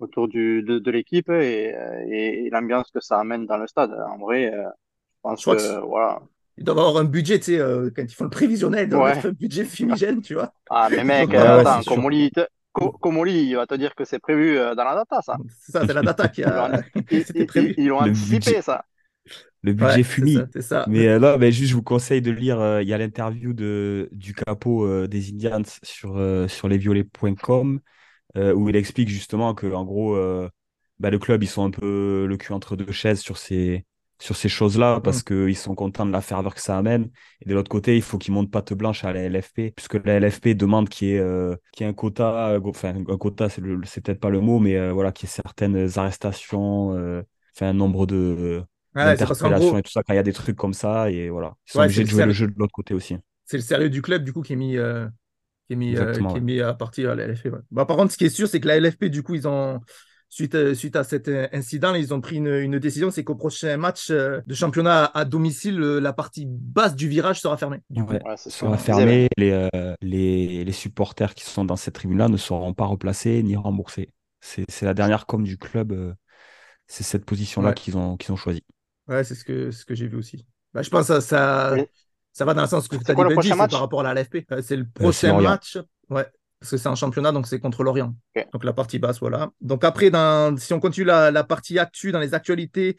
autour 0.00 0.28
du, 0.28 0.62
de, 0.62 0.78
de 0.78 0.90
l'équipe 0.90 1.28
et, 1.30 1.74
euh, 1.74 2.04
et, 2.08 2.46
et 2.46 2.50
l'ambiance 2.50 2.90
que 2.90 3.00
ça 3.00 3.18
amène 3.20 3.46
dans 3.46 3.56
le 3.58 3.66
stade. 3.66 3.92
En 3.92 4.18
vrai, 4.18 4.52
euh, 4.54 4.64
je 4.64 4.68
pense 5.22 5.40
Je 5.40 5.44
crois 5.44 5.56
que, 5.56 5.80
voilà. 5.86 6.20
Ils 6.56 6.64
doivent 6.64 6.78
avoir 6.78 6.96
un 6.96 7.04
budget, 7.04 7.38
tu 7.38 7.44
sais, 7.46 7.58
euh, 7.60 7.90
quand 7.94 8.02
ils 8.02 8.14
font 8.14 8.24
le 8.24 8.30
prévisionnel, 8.30 8.84
ils 8.86 8.90
doivent 8.90 9.04
Ouais. 9.04 9.10
avoir 9.10 9.26
un 9.26 9.30
budget 9.30 9.64
fumigène, 9.64 10.20
tu 10.20 10.34
vois. 10.34 10.52
Ah, 10.70 10.88
mais 10.90 11.04
mec, 11.04 11.32
euh, 11.34 11.38
ouais, 11.40 11.60
attends, 11.60 11.78
c'est 11.78 11.90
sûr. 11.90 11.94
Comoli, 11.94 12.30
te- 12.30 12.46
Co- 12.72 12.92
Comoli, 12.92 13.44
il 13.48 13.54
va 13.56 13.66
te 13.66 13.74
dire 13.74 13.94
que 13.94 14.04
c'est 14.04 14.18
prévu 14.18 14.56
dans 14.56 14.84
la 14.84 14.94
data, 14.94 15.20
ça. 15.22 15.36
C'est 15.60 15.72
ça, 15.72 15.86
c'est 15.86 15.94
la 15.94 16.02
data 16.02 16.28
qui 16.28 16.44
a. 16.44 16.70
ils- 17.10 17.24
ils- 17.34 17.74
ils 17.76 17.86
l'ont 17.88 18.00
anticipé, 18.00 18.50
budget. 18.50 18.62
ça. 18.62 18.84
Le 19.62 19.72
budget 19.72 20.02
Ouais, 20.02 20.04
c'est 20.04 20.26
ça, 20.26 20.46
ça. 20.62 20.86
Mais 20.86 21.08
euh, 21.08 21.18
là, 21.18 21.36
ben, 21.38 21.50
juste, 21.52 21.70
je 21.70 21.74
vous 21.74 21.82
conseille 21.82 22.22
de 22.22 22.30
lire. 22.30 22.60
euh, 22.60 22.82
Il 22.82 22.88
y 22.88 22.92
a 22.92 22.98
l'interview 22.98 23.52
de, 23.52 24.08
du 24.12 24.34
capot 24.34 24.84
euh, 24.86 25.08
des 25.08 25.30
Indians 25.32 25.62
sur, 25.82 26.16
euh, 26.16 26.48
sur 26.48 26.68
lesviolets.com 26.68 27.76
euh, 27.76 27.80
où 28.36 28.69
il 28.69 28.76
explique 28.76 29.08
justement 29.08 29.54
que, 29.54 29.66
en 29.72 29.84
gros, 29.84 30.14
euh, 30.16 30.48
ben, 30.98 31.10
le 31.10 31.19
club, 31.19 31.42
ils 31.42 31.46
sont 31.48 31.64
un 31.64 31.70
peu 31.70 32.26
le 32.28 32.36
cul 32.36 32.52
entre 32.52 32.76
deux 32.76 32.92
chaises 32.92 33.20
sur 33.20 33.38
ces, 33.38 33.84
sur 34.20 34.36
ces 34.36 34.48
choses-là 34.48 35.00
parce 35.00 35.22
qu'ils 35.22 35.56
sont 35.56 35.75
contents 35.75 36.06
de 36.06 36.12
la 36.12 36.20
ferveur 36.20 36.54
que 36.54 36.60
ça 36.60 36.76
amène. 36.78 37.10
Et 37.40 37.48
de 37.48 37.54
l'autre 37.54 37.70
côté, 37.70 37.96
il 37.96 38.02
faut 38.02 38.19
qu'ils 38.19 38.34
montent 38.34 38.50
patte 38.50 38.72
blanche 38.75 39.04
à 39.04 39.12
la 39.12 39.20
LFP 39.22 39.70
puisque 39.75 39.94
la 40.04 40.14
LFP 40.14 40.48
demande 40.54 40.88
qu'il 40.88 41.08
y 41.08 41.12
ait, 41.12 41.19
euh, 41.20 41.56
qu'il 41.72 41.84
y 41.84 41.86
ait 41.88 41.90
un 41.90 41.94
quota. 41.94 42.50
euh, 42.50 42.60
Enfin, 42.64 42.94
un 43.08 43.16
quota, 43.19 43.48
c'est 43.48 43.60
le- 43.60 43.80
c'est 43.86 44.00
peut-être 44.04 44.20
pas 44.20 44.30
le 44.30 44.40
mot, 44.40 44.58
mais 44.58 44.76
euh, 44.76 44.92
voilà, 44.92 45.12
qu'il 45.12 45.28
y 45.28 45.30
ait 45.30 45.34
certaines 45.34 45.88
arrestations, 45.98 46.94
euh, 46.96 47.22
enfin, 47.56 47.69
un 47.69 47.72
nombre 47.75 48.06
de 48.06 48.62
d'interpellations 49.02 49.46
gros, 49.52 49.78
et 49.78 49.82
tout 49.82 49.90
ça 49.92 50.02
quand 50.02 50.12
il 50.12 50.16
y 50.16 50.19
a 50.19 50.22
des 50.25 50.32
trucs 50.32 50.56
comme 50.56 50.75
ça 50.75 51.08
et 51.10 51.28
voilà 51.30 51.54
ils 51.69 51.72
sont 51.72 51.80
Ouais, 51.80 51.84
obligés 51.84 52.02
de 52.02 52.08
jouer 52.08 52.25
le 52.25 52.32
jeu 52.32 52.48
de 52.48 52.54
l'autre 52.58 52.72
côté 52.72 52.94
aussi 52.94 53.16
c'est 53.44 53.56
le 53.56 53.62
sérieux 53.62 53.90
du 53.90 54.02
club 54.02 54.25
du 54.25 54.32
coup 54.32 54.42
qui 54.42 54.52
est 54.52 54.56
mis, 54.56 54.76
euh, 54.76 55.08
qui 55.68 55.74
est 55.74 55.76
mis, 55.76 55.96
euh, 55.96 56.12
est 56.34 56.40
mis 56.40 56.60
à 56.60 56.74
partir 56.74 57.10
à 57.10 57.14
la 57.14 57.24
LFP. 57.24 57.46
ouais. 57.50 57.60
Bah, 57.70 57.84
par 57.86 57.96
contre, 57.96 58.12
ce 58.12 58.18
qui 58.18 58.24
est 58.24 58.30
sûr, 58.30 58.48
c'est 58.48 58.60
que 58.60 58.68
la 58.68 58.76
LFP, 58.76 59.06
du 59.06 59.22
coup, 59.22 59.34
ils 59.34 59.46
ont. 59.48 59.80
Suite, 60.30 60.54
euh, 60.56 60.74
suite 60.74 60.94
à 60.94 61.04
cet 61.04 61.28
euh, 61.28 61.48
incident, 61.54 61.94
ils 61.94 62.12
ont 62.12 62.20
pris 62.20 62.36
une, 62.36 62.48
une 62.48 62.78
décision, 62.78 63.10
c'est 63.10 63.24
qu'au 63.24 63.34
prochain 63.34 63.78
match 63.78 64.10
de 64.10 64.42
championnat 64.54 65.04
à, 65.06 65.20
à 65.20 65.24
domicile, 65.24 65.78
la 65.78 66.12
partie 66.12 66.44
basse 66.46 66.94
du 66.94 67.08
virage 67.08 67.40
sera 67.40 67.56
fermée. 67.56 67.78
Du 67.88 68.04
coup. 68.04 68.12
Ouais. 68.12 68.22
Ouais, 68.24 68.36
c'est 68.36 68.50
ce 68.50 68.58
sera 68.58 68.76
qu'on 68.76 68.76
disait, 68.76 68.84
fermé 68.84 69.28
les, 69.38 69.52
euh, 69.74 69.94
les 70.02 70.64
les 70.64 70.72
supporters 70.72 71.34
qui 71.34 71.44
sont 71.44 71.64
dans 71.64 71.76
cette 71.76 71.94
tribune 71.94 72.18
là 72.18 72.28
ne 72.28 72.36
seront 72.36 72.74
pas 72.74 72.84
replacés 72.86 73.42
ni 73.42 73.56
remboursés 73.56 74.12
c'est 74.40 74.64
c'est 74.68 74.84
la 74.86 74.94
dernière 74.94 75.26
com 75.26 75.44
du 75.44 75.56
club 75.58 75.92
euh, 75.92 76.12
c'est 76.86 77.04
cette 77.04 77.24
position 77.24 77.62
là 77.62 77.70
Ouais. 77.70 77.74
qu'ils 77.74 77.96
ont 77.96 78.16
qu'ils 78.16 78.32
ont 78.32 78.36
choisi 78.36 78.62
Ouais, 79.06 79.24
c'est 79.24 79.34
ce 79.34 79.44
que, 79.44 79.70
ce 79.70 79.84
que 79.84 79.94
j'ai 79.94 80.06
vu 80.06 80.16
aussi. 80.16 80.46
Bah, 80.74 80.82
je 80.82 80.90
pense 80.90 81.08
que 81.08 81.20
ça, 81.20 81.20
ça, 81.20 81.76
ça 82.38 82.44
va 82.44 82.55
dans 82.55 82.62
le 82.62 82.69
sens 82.69 82.87
que 82.87 82.96
C'est 82.96 83.05
tu 83.05 83.11
as 83.11 83.14
quoi 83.17 83.26
dit, 83.29 83.35
Benji, 83.35 83.49
par 83.49 83.81
rapport 83.81 84.00
à 84.00 84.14
la 84.14 84.20
LFP. 84.20 84.46
Euh, 84.52 84.62
c'est 84.62 84.76
le 84.76 84.87
c'est 84.94 85.02
prochain 85.02 85.40
match. 85.40 85.76
Ouais, 86.08 86.25
parce 86.61 86.70
que 86.70 86.76
c'est 86.76 86.88
en 86.88 86.94
championnat, 86.94 87.32
donc 87.32 87.49
c'est 87.49 87.58
contre 87.58 87.82
l'Orient. 87.82 88.14
Donc 88.52 88.62
la 88.62 88.73
partie 88.73 89.00
basse, 89.00 89.19
voilà. 89.19 89.50
Donc 89.61 89.82
après, 89.82 90.11
dans, 90.11 90.56
si 90.56 90.73
on 90.73 90.79
continue 90.79 91.05
la, 91.05 91.32
la 91.32 91.43
partie 91.43 91.81
actu 91.81 92.12
dans 92.12 92.20
les 92.20 92.35
actualités, 92.35 92.96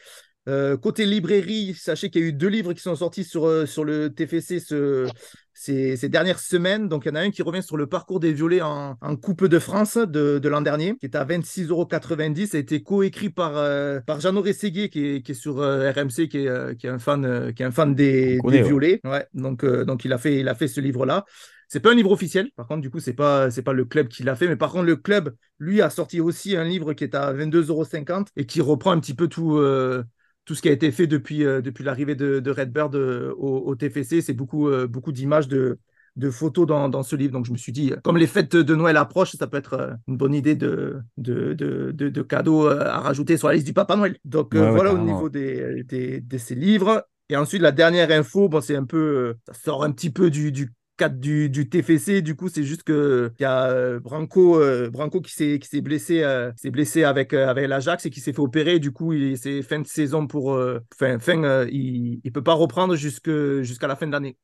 euh, 0.49 0.77
côté 0.77 1.05
librairie, 1.05 1.75
sachez 1.75 2.09
qu'il 2.09 2.21
y 2.21 2.25
a 2.25 2.27
eu 2.27 2.33
deux 2.33 2.47
livres 2.47 2.73
qui 2.73 2.81
sont 2.81 2.95
sortis 2.95 3.23
sur, 3.23 3.45
euh, 3.47 3.65
sur 3.65 3.83
le 3.85 4.09
TFC 4.13 4.59
ce- 4.59 5.07
ces, 5.53 5.95
ces 5.97 6.09
dernières 6.09 6.39
semaines. 6.39 6.87
Donc 6.89 7.03
il 7.05 7.09
y 7.09 7.11
en 7.11 7.15
a 7.15 7.21
un 7.21 7.31
qui 7.31 7.41
revient 7.43 7.63
sur 7.63 7.77
le 7.77 7.87
parcours 7.87 8.19
des 8.19 8.33
violets 8.33 8.61
en, 8.61 8.95
en 9.01 9.15
Coupe 9.15 9.45
de 9.45 9.59
France 9.59 9.97
de, 9.97 10.39
de 10.39 10.49
l'an 10.49 10.61
dernier, 10.61 10.95
qui 10.97 11.05
est 11.05 11.15
à 11.15 11.23
26,90€. 11.23 12.47
Ça 12.47 12.57
a 12.57 12.59
été 12.61 12.81
coécrit 12.83 13.29
par, 13.29 13.53
euh, 13.57 13.99
par 14.01 14.19
Jeannot 14.19 14.41
Rességuier, 14.41 14.89
qui 14.89 15.05
est, 15.05 15.21
qui 15.21 15.33
est 15.33 15.35
sur 15.35 15.59
euh, 15.59 15.91
RMC, 15.91 16.27
qui 16.29 16.39
est, 16.39 16.77
qui 16.77 16.87
est 16.87 16.89
un 16.89 16.99
fan, 16.99 17.53
qui 17.53 17.63
est 17.63 17.65
un 17.65 17.71
fan 17.71 17.93
des, 17.95 18.39
connaît, 18.41 18.61
violets. 18.63 19.01
Ouais, 19.05 19.27
donc, 19.33 19.65
donc 19.65 20.05
il, 20.05 20.13
a 20.13 20.17
fait, 20.17 20.39
il 20.39 20.47
a 20.49 20.55
fait 20.55 20.67
ce 20.67 20.81
livre-là. 20.81 21.25
C'est 21.67 21.79
pas 21.81 21.91
un 21.91 21.95
livre 21.95 22.11
officiel, 22.11 22.49
par 22.55 22.65
contre, 22.67 22.81
du 22.81 22.89
coup, 22.89 22.99
c'est 22.99 23.13
pas, 23.13 23.51
c'est 23.51 23.61
pas 23.61 23.73
le 23.73 23.85
club 23.85 24.07
qui 24.07 24.23
l'a 24.23 24.35
fait, 24.35 24.47
mais 24.47 24.55
par 24.55 24.71
contre, 24.71 24.85
le 24.85 24.95
club, 24.95 25.35
lui, 25.59 25.81
a 25.83 25.91
sorti 25.91 26.19
aussi 26.19 26.55
un 26.57 26.63
livre 26.63 26.93
qui 26.93 27.03
est 27.03 27.13
à 27.13 27.31
22,50€ 27.31 28.29
et 28.35 28.47
qui 28.47 28.59
reprend 28.59 28.91
un 28.91 28.99
petit 28.99 29.13
peu 29.13 29.27
tout, 29.27 29.57
euh, 29.57 30.03
tout 30.49 30.55
ce 30.55 30.63
qui 30.63 30.69
a 30.69 30.71
été 30.71 30.91
fait 30.91 31.05
depuis, 31.05 31.45
euh, 31.45 31.61
depuis 31.61 31.83
l'arrivée 31.83 32.15
de, 32.15 32.39
de 32.39 32.49
Redbird 32.49 32.95
euh, 32.95 33.35
au, 33.37 33.59
au 33.67 33.75
TFC. 33.75 34.19
C'est 34.19 34.33
beaucoup, 34.33 34.67
euh, 34.67 34.87
beaucoup 34.87 35.11
d'images, 35.11 35.47
de, 35.47 35.77
de 36.15 36.31
photos 36.31 36.65
dans, 36.65 36.89
dans 36.89 37.03
ce 37.03 37.15
livre. 37.15 37.33
Donc, 37.33 37.45
je 37.45 37.51
me 37.51 37.57
suis 37.57 37.71
dit, 37.71 37.93
comme 38.03 38.17
les 38.17 38.25
fêtes 38.25 38.55
de 38.55 38.73
Noël 38.73 38.97
approchent, 38.97 39.33
ça 39.33 39.45
peut 39.45 39.57
être 39.57 39.91
une 40.07 40.17
bonne 40.17 40.33
idée 40.33 40.55
de, 40.55 41.01
de, 41.17 41.53
de, 41.53 41.91
de, 41.91 42.09
de 42.09 42.21
cadeaux 42.23 42.65
à 42.67 42.97
rajouter 42.97 43.37
sur 43.37 43.47
la 43.47 43.53
liste 43.53 43.67
du 43.67 43.73
Papa 43.73 43.95
Noël. 43.95 44.17
Donc, 44.25 44.55
ouais, 44.55 44.71
voilà 44.71 44.91
au 44.91 44.97
niveau 44.97 45.29
des, 45.29 45.83
des, 45.83 46.19
de 46.19 46.37
ces 46.39 46.55
livres. 46.55 47.05
Et 47.29 47.35
ensuite, 47.37 47.61
la 47.61 47.71
dernière 47.71 48.09
info, 48.09 48.49
bon, 48.49 48.59
c'est 48.59 48.75
un 48.75 48.85
peu, 48.85 49.35
ça 49.45 49.53
sort 49.53 49.83
un 49.83 49.91
petit 49.91 50.09
peu 50.09 50.31
du, 50.31 50.51
du 50.51 50.73
cadre 50.99 51.17
du, 51.17 51.49
du 51.49 51.69
TFC. 51.69 52.21
Du 52.21 52.35
coup, 52.35 52.49
c'est 52.49 52.63
juste 52.63 52.83
que 52.83 53.31
il 53.39 53.43
y 53.43 53.45
a 53.45 53.65
euh, 53.71 53.99
Branco, 53.99 54.59
euh, 54.61 54.89
Branco 54.89 55.21
qui 55.21 55.31
s'est 55.33 55.59
qui 55.59 55.67
s'est 55.67 55.81
blessé, 55.81 56.23
euh, 56.23 56.51
s'est 56.57 56.71
blessé 56.71 57.03
avec 57.03 57.33
euh, 57.33 57.47
avec 57.47 57.67
l'Ajax 57.67 58.05
et 58.05 58.09
qui 58.09 58.19
s'est 58.21 58.33
fait 58.33 58.41
opérer. 58.41 58.79
Du 58.79 58.91
coup, 58.91 59.13
il 59.13 59.37
c'est 59.37 59.61
fin 59.63 59.79
de 59.79 59.87
saison 59.87 60.27
pour, 60.27 60.53
euh, 60.53 60.79
fin, 60.97 61.19
fin 61.19 61.43
euh, 61.43 61.67
il 61.71 62.21
il 62.23 62.31
peut 62.31 62.43
pas 62.43 62.53
reprendre 62.53 62.95
jusque 62.95 63.31
jusqu'à 63.63 63.87
la 63.87 63.95
fin 63.95 64.07
de 64.07 64.11
l'année 64.11 64.37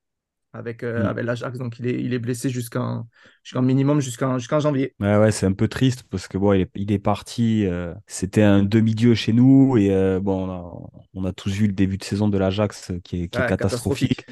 avec 0.54 0.84
euh, 0.84 1.04
Mm. 1.04 1.10
avec 1.10 1.26
l'Ajax. 1.26 1.58
Donc, 1.60 1.80
il 1.80 1.88
est 1.88 2.02
il 2.02 2.14
est 2.14 2.20
blessé 2.20 2.50
jusqu'en 2.50 3.08
minimum 3.56 4.02
jusqu'en 4.02 4.40
jusqu'en 4.40 4.60
janvier. 4.62 4.96
Ouais, 5.02 5.18
ouais, 5.18 5.32
c'est 5.34 5.46
un 5.46 5.52
peu 5.52 5.68
triste 5.68 6.04
parce 6.04 6.30
que 6.30 6.38
bon, 6.38 6.54
il 6.54 6.62
est, 6.62 6.72
il 6.76 6.92
est 6.94 7.00
parti. 7.00 7.66
euh, 7.66 7.94
c'était 8.08 8.44
un 8.44 8.64
demi-dieu 8.64 9.14
chez 9.14 9.34
nous 9.34 9.76
et 9.78 9.92
euh, 9.94 10.22
bon, 10.22 10.48
on 10.48 10.52
a, 10.52 11.02
on 11.16 11.26
a 11.26 11.34
tous 11.34 11.50
vu 11.52 11.68
le 11.68 11.74
début 11.74 11.98
de 11.98 12.04
saison 12.06 12.30
de 12.30 12.38
l'Ajax 12.38 12.92
euh, 12.92 13.00
qui 13.02 13.24
est, 13.24 13.28
qui 13.28 13.42
est 13.42 13.44
Ouais, 13.44 13.46
catastrophique. 13.46 14.26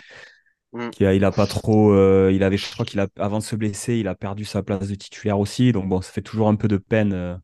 Mm. 0.74 0.92
Qui 0.92 1.06
a, 1.06 1.14
il 1.16 1.26
a 1.26 1.32
pas 1.32 1.48
trop, 1.48 1.92
euh, 1.94 2.32
il 2.34 2.44
avait, 2.44 2.58
je 2.58 2.72
crois 2.72 2.86
qu'il 2.86 3.00
a, 3.00 3.08
avant 3.18 3.40
de 3.40 3.44
se 3.44 3.56
blesser, 3.56 3.96
il 3.98 4.08
a 4.08 4.16
perdu 4.16 4.46
sa 4.46 4.62
place 4.64 4.88
de 4.88 4.96
titulaire 4.96 5.40
aussi. 5.40 5.72
Donc 5.72 5.90
bon, 5.90 6.02
ça 6.02 6.12
fait 6.12 6.22
toujours 6.22 6.48
un 6.50 6.56
peu 6.56 6.68
de 6.68 6.78
peine 6.78 7.14
euh, 7.14 7.36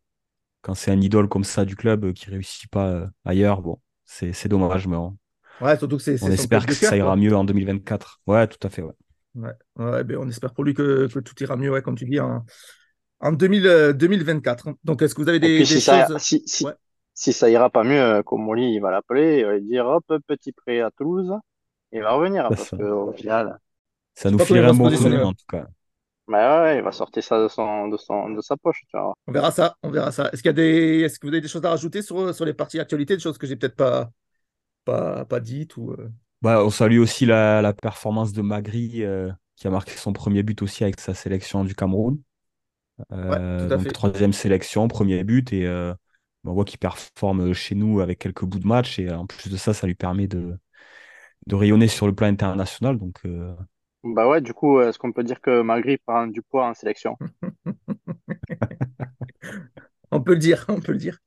quand 0.61 0.75
c'est 0.75 0.91
un 0.91 1.01
idole 1.01 1.29
comme 1.29 1.43
ça 1.45 1.65
du 1.65 1.75
club 1.75 2.05
euh, 2.05 2.13
qui 2.13 2.29
réussit 2.29 2.69
pas 2.69 2.87
euh, 2.89 3.07
ailleurs. 3.25 3.61
Bon, 3.63 3.81
c'est, 4.05 4.33
c'est 4.33 4.49
dommage, 4.49 4.87
mais 4.87 4.97
on, 4.97 5.17
Ouais, 5.61 5.77
surtout 5.77 5.97
que 5.97 6.03
c'est 6.03 6.17
c'est 6.17 6.25
on 6.25 6.31
espère 6.31 6.65
que 6.65 6.75
cœur, 6.75 6.91
ça 6.91 6.97
ira 6.97 7.15
quoi. 7.15 7.17
mieux 7.17 7.35
en 7.35 7.43
2024. 7.43 8.21
Ouais, 8.27 8.47
tout 8.47 8.65
à 8.65 8.69
fait. 8.69 8.81
Ouais. 8.81 8.93
Ouais, 9.35 9.51
ouais, 9.77 10.03
ben 10.03 10.17
on 10.17 10.27
espère 10.27 10.53
pour 10.53 10.63
lui 10.63 10.73
que, 10.73 11.07
que 11.07 11.19
tout 11.19 11.35
ira 11.43 11.55
mieux, 11.55 11.71
ouais, 11.71 11.81
comme 11.81 11.95
tu 11.95 12.05
dis, 12.05 12.19
en, 12.19 12.45
en 13.19 13.31
2000, 13.31 13.67
euh, 13.67 13.93
2024. 13.93 14.69
Donc, 14.83 15.01
est-ce 15.01 15.15
que 15.15 15.21
vous 15.21 15.29
avez 15.29 15.39
des, 15.39 15.59
puis, 15.59 15.65
des 15.65 15.65
si 15.65 15.81
ça, 15.81 16.07
choses 16.07 16.17
si, 16.17 16.43
si, 16.47 16.65
Ouais. 16.65 16.73
si 17.13 17.33
ça 17.33 17.49
ira 17.49 17.69
pas 17.69 17.83
mieux, 17.83 18.23
Comoli, 18.23 18.73
il 18.75 18.79
va 18.81 18.91
l'appeler, 18.91 19.39
il 19.39 19.45
va 19.45 19.53
lui 19.57 19.63
dire, 19.65 19.85
hop, 19.87 20.05
petit 20.27 20.51
prêt 20.53 20.81
à 20.81 20.91
Toulouse. 20.91 21.31
Il 21.91 22.01
va 22.01 22.13
revenir 22.13 22.49
C'est 22.49 22.55
parce 22.55 22.69
ça. 22.69 22.77
qu'au 22.77 23.11
final, 23.13 23.59
Ça 24.13 24.29
nous 24.29 24.37
va 24.37 24.45
un 24.69 24.73
bon 24.75 24.93
en 25.25 25.33
tout 25.33 25.45
cas. 25.49 25.67
bah 26.27 26.63
ouais, 26.63 26.77
il 26.77 26.83
va 26.83 26.91
sortir 26.91 27.23
ça 27.23 27.41
de, 27.41 27.47
son, 27.47 27.87
de, 27.87 27.97
son, 27.97 28.29
de 28.29 28.41
sa 28.41 28.55
poche, 28.57 28.83
tu 28.87 28.97
vois. 28.97 29.13
On 29.27 29.31
verra 29.31 29.51
ça, 29.51 29.75
on 29.83 29.89
verra 29.89 30.11
ça. 30.11 30.29
Est-ce 30.31 30.41
qu'il 30.43 30.49
y 30.49 30.51
a 30.51 30.53
des, 30.53 30.99
est-ce 31.01 31.19
que 31.19 31.25
vous 31.27 31.33
avez 31.33 31.41
des 31.41 31.47
choses 31.47 31.65
à 31.65 31.69
rajouter 31.71 32.01
sur, 32.01 32.33
sur 32.35 32.45
les 32.45 32.53
parties 32.53 32.79
actualités, 32.79 33.15
des 33.15 33.21
choses 33.23 33.37
que 33.37 33.47
j'ai 33.47 33.55
peut-être 33.55 33.75
pas, 33.75 34.11
pas, 34.85 35.25
pas 35.25 35.39
dites 35.41 35.77
ou 35.77 35.91
euh, 35.93 36.09
Bah, 36.41 36.63
on 36.63 36.69
salue 36.69 36.99
aussi 36.99 37.25
la, 37.25 37.61
la 37.61 37.73
performance 37.73 38.31
de 38.31 38.41
Magri 38.41 39.03
euh, 39.03 39.29
qui 39.57 39.67
a 39.67 39.69
marqué 39.69 39.91
son 39.93 40.13
premier 40.13 40.41
but 40.43 40.61
aussi 40.61 40.83
avec 40.83 40.99
sa 40.99 41.13
sélection 41.13 41.65
du 41.65 41.75
Cameroun. 41.75 42.21
Euh, 43.13 43.67
donc 43.67 43.83
fait. 43.83 43.91
troisième 43.91 44.33
sélection, 44.33 44.87
premier 44.87 45.23
but 45.23 45.53
et 45.53 45.65
euh, 45.67 45.93
on 46.45 46.53
voit 46.53 46.65
qu'il 46.65 46.79
performe 46.79 47.53
chez 47.53 47.75
nous 47.75 48.01
avec 48.01 48.19
quelques 48.19 48.45
bouts 48.45 48.59
de 48.59 48.67
match 48.67 48.99
et 48.99 49.11
en 49.11 49.25
plus 49.27 49.49
de 49.51 49.57
ça, 49.57 49.73
ça 49.73 49.87
lui 49.87 49.95
permet 49.95 50.27
de, 50.27 50.57
de 51.47 51.55
rayonner 51.55 51.87
sur 51.87 52.07
le 52.07 52.15
plan 52.15 52.27
international. 52.27 52.97
Donc 52.97 53.19
euh, 53.25 53.53
Bah 54.03 54.27
ouais, 54.29 54.41
du 54.41 54.53
coup, 54.53 54.79
est-ce 54.81 54.97
qu'on 54.99 55.11
peut 55.11 55.23
dire 55.23 55.41
que 55.41 55.61
Magri 55.61 55.97
prend 55.97 56.27
du 56.27 56.41
poids 56.41 56.67
en 56.67 56.73
sélection? 56.73 57.17
On 60.11 60.21
peut 60.21 60.33
le 60.33 60.39
dire, 60.39 60.65
on 60.67 60.79
peut 60.79 60.91
le 60.91 60.97
dire. 60.97 61.19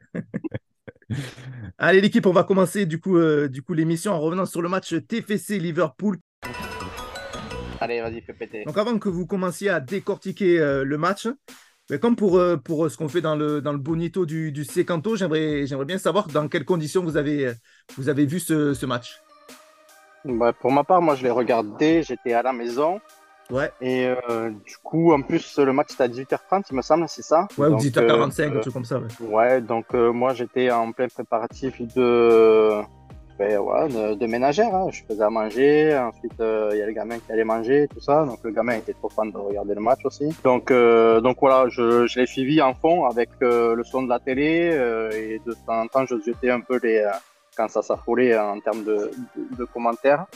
Allez, 1.79 2.01
l'équipe, 2.01 2.27
on 2.27 2.33
va 2.33 2.45
commencer 2.45 2.87
du 2.87 3.01
coup, 3.01 3.17
euh, 3.17 3.49
du 3.49 3.63
coup 3.63 3.75
l'émission 3.75 4.13
en 4.13 4.21
revenant 4.21 4.47
sur 4.47 4.63
le 4.63 4.69
match 4.69 4.95
TFC 5.07 5.59
Liverpool. 5.59 6.19
Allez, 7.81 8.01
vas-y, 8.01 8.21
fais 8.23 8.35
péter. 8.35 8.65
Donc, 8.65 8.79
avant 8.79 8.99
que 8.99 9.09
vous 9.09 9.27
commenciez 9.27 9.69
à 9.69 9.81
décortiquer 9.81 10.61
euh, 10.61 10.85
le 10.85 10.99
match, 10.99 11.29
ben, 11.89 11.99
comme 11.99 12.17
pour, 12.17 12.39
euh, 12.39 12.57
pour 12.57 12.91
ce 12.91 12.97
qu'on 12.97 13.09
fait 13.09 13.21
dans 13.21 13.35
le, 13.37 13.61
dans 13.61 13.73
le 13.73 13.79
bonito 13.79 14.25
du, 14.25 14.53
du 14.53 14.65
Secanto, 14.65 15.17
j'aimerais, 15.17 15.67
j'aimerais 15.67 15.85
bien 15.87 15.99
savoir 15.99 16.29
dans 16.29 16.49
quelles 16.49 16.65
conditions 16.65 17.03
vous 17.03 17.17
avez, 17.17 17.53
vous 17.97 18.09
avez 18.09 18.25
vu 18.27 18.39
ce, 18.41 18.73
ce 18.75 18.87
match. 18.87 19.21
Bah, 20.25 20.53
pour 20.53 20.71
ma 20.73 20.85
part, 20.85 21.03
moi, 21.03 21.15
je 21.15 21.23
l'ai 21.25 21.31
regardé, 21.31 22.03
j'étais 22.03 22.33
à 22.33 22.43
la 22.43 22.53
maison. 22.53 23.01
Ouais, 23.51 23.71
Et 23.83 24.07
euh, 24.07 24.51
du 24.51 24.77
coup, 24.83 25.13
en 25.13 25.21
plus, 25.21 25.59
le 25.59 25.73
match 25.73 25.89
c'était 25.91 26.05
à 26.05 26.09
18h30, 26.09 26.63
il 26.71 26.77
me 26.77 26.81
semble, 26.83 27.07
c'est 27.09 27.23
ça? 27.23 27.49
ouais 27.59 27.67
ou 27.67 27.71
Donc, 27.73 27.81
18h45, 27.83 28.41
euh, 28.43 28.57
un 28.57 28.61
truc 28.61 28.73
comme 28.73 28.85
ça. 28.85 28.99
Ouais. 28.99 29.09
Ouais, 29.29 29.61
donc 29.61 29.87
euh, 29.95 30.11
moi 30.13 30.33
j'étais 30.33 30.71
en 30.71 30.93
plein 30.93 31.09
préparatif 31.09 31.83
de, 31.95 32.81
ben, 33.39 33.59
voilà, 33.59 33.89
de, 33.89 34.15
de 34.15 34.27
ménagère. 34.27 34.75
hein. 34.75 34.87
Je 34.91 35.03
faisais 35.07 35.23
à 35.25 35.29
manger, 35.29 35.95
ensuite 35.99 36.41
euh, 36.41 36.71
il 36.73 36.79
y 36.79 36.83
a 36.83 36.87
le 36.87 36.93
gamin 36.93 37.19
qui 37.19 37.31
allait 37.31 37.45
manger, 37.45 37.89
tout 37.93 38.01
ça. 38.01 38.25
Donc 38.25 38.39
le 38.43 38.53
gamin 38.53 38.75
était 38.77 38.95
trop 38.95 39.11
fan 39.11 39.31
de 39.31 39.37
regarder 39.37 39.75
le 39.75 39.81
match 39.83 40.01
aussi. 40.05 40.29
Donc, 40.45 40.71
euh, 40.71 41.21
donc 41.21 41.37
voilà, 41.41 41.69
je, 41.69 42.07
je 42.07 42.21
l'ai 42.21 42.27
suivi 42.27 42.63
en 42.63 42.73
fond 42.73 43.05
avec 43.07 43.29
euh, 43.43 43.75
le 43.75 43.85
son 43.85 44.05
de 44.05 44.09
la 44.09 44.21
télé 44.21 44.71
euh, 44.73 45.11
et 45.11 45.43
de 45.45 45.53
temps 45.67 45.81
en 45.83 45.87
temps 45.89 46.07
je 46.07 46.15
jetais 46.25 46.51
un 46.51 46.61
peu 46.61 46.79
les, 46.83 46.99
euh, 47.01 47.11
quand 47.57 47.69
ça 47.69 47.83
s'affolait 47.83 48.37
en 48.39 48.59
termes 48.61 48.85
de, 48.85 49.11
de, 49.37 49.57
de 49.59 49.65
commentaires. 49.65 50.27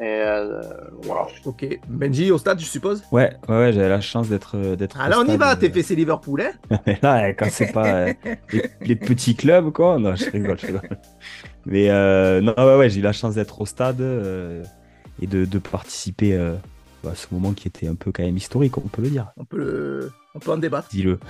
Et 0.00 0.04
euh, 0.06 0.62
voilà. 1.02 1.26
Ok, 1.44 1.66
Benji 1.86 2.30
au 2.30 2.38
stade, 2.38 2.58
je 2.58 2.64
suppose? 2.64 3.04
ouais, 3.12 3.36
ouais, 3.48 3.54
ouais, 3.56 3.72
j'avais 3.72 3.90
la 3.90 4.00
chance 4.00 4.28
d'être 4.28 4.56
d'être. 4.74 4.96
au 4.96 5.00
Alors 5.02 5.22
on 5.24 5.28
y 5.32 5.36
va, 5.36 5.52
euh, 5.52 5.56
TFC 5.56 5.94
Liverpool, 5.94 6.40
hein? 6.40 6.52
Mais 6.86 6.98
là, 7.02 7.32
quand 7.34 7.48
c'est 7.50 7.72
pas 7.72 7.94
euh, 8.08 8.14
les, 8.52 8.62
les 8.80 8.96
petits 8.96 9.36
clubs, 9.36 9.70
quoi. 9.70 9.98
Non, 9.98 10.16
je 10.16 10.30
rigole, 10.30 10.58
je 10.58 10.66
rigole. 10.66 10.88
Mais 11.66 11.90
euh, 11.90 12.40
non, 12.40 12.54
ouais, 12.56 12.76
ouais, 12.78 12.90
j'ai 12.90 13.00
eu 13.00 13.02
la 13.02 13.12
chance 13.12 13.34
d'être 13.34 13.60
au 13.60 13.66
stade 13.66 14.00
euh, 14.00 14.64
et 15.20 15.26
de, 15.26 15.44
de 15.44 15.58
participer 15.58 16.34
euh, 16.36 16.54
bah, 17.04 17.12
ce 17.14 17.26
moment 17.30 17.52
qui 17.52 17.68
était 17.68 17.86
un 17.86 17.94
peu 17.94 18.10
quand 18.12 18.22
même 18.24 18.36
historique, 18.36 18.78
on 18.78 18.88
peut 18.88 19.02
le 19.02 19.10
dire. 19.10 19.30
On 19.36 19.44
peut, 19.44 19.58
le- 19.58 20.10
on 20.34 20.38
peut 20.38 20.50
en 20.52 20.56
débattre. 20.56 20.88
Dis-le. 20.88 21.20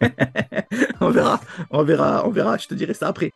on 1.00 1.10
verra, 1.10 1.40
on 1.70 1.82
verra, 1.82 2.26
on 2.26 2.30
verra. 2.30 2.56
Je 2.58 2.68
te 2.68 2.74
dirai 2.74 2.94
ça 2.94 3.08
après. 3.08 3.32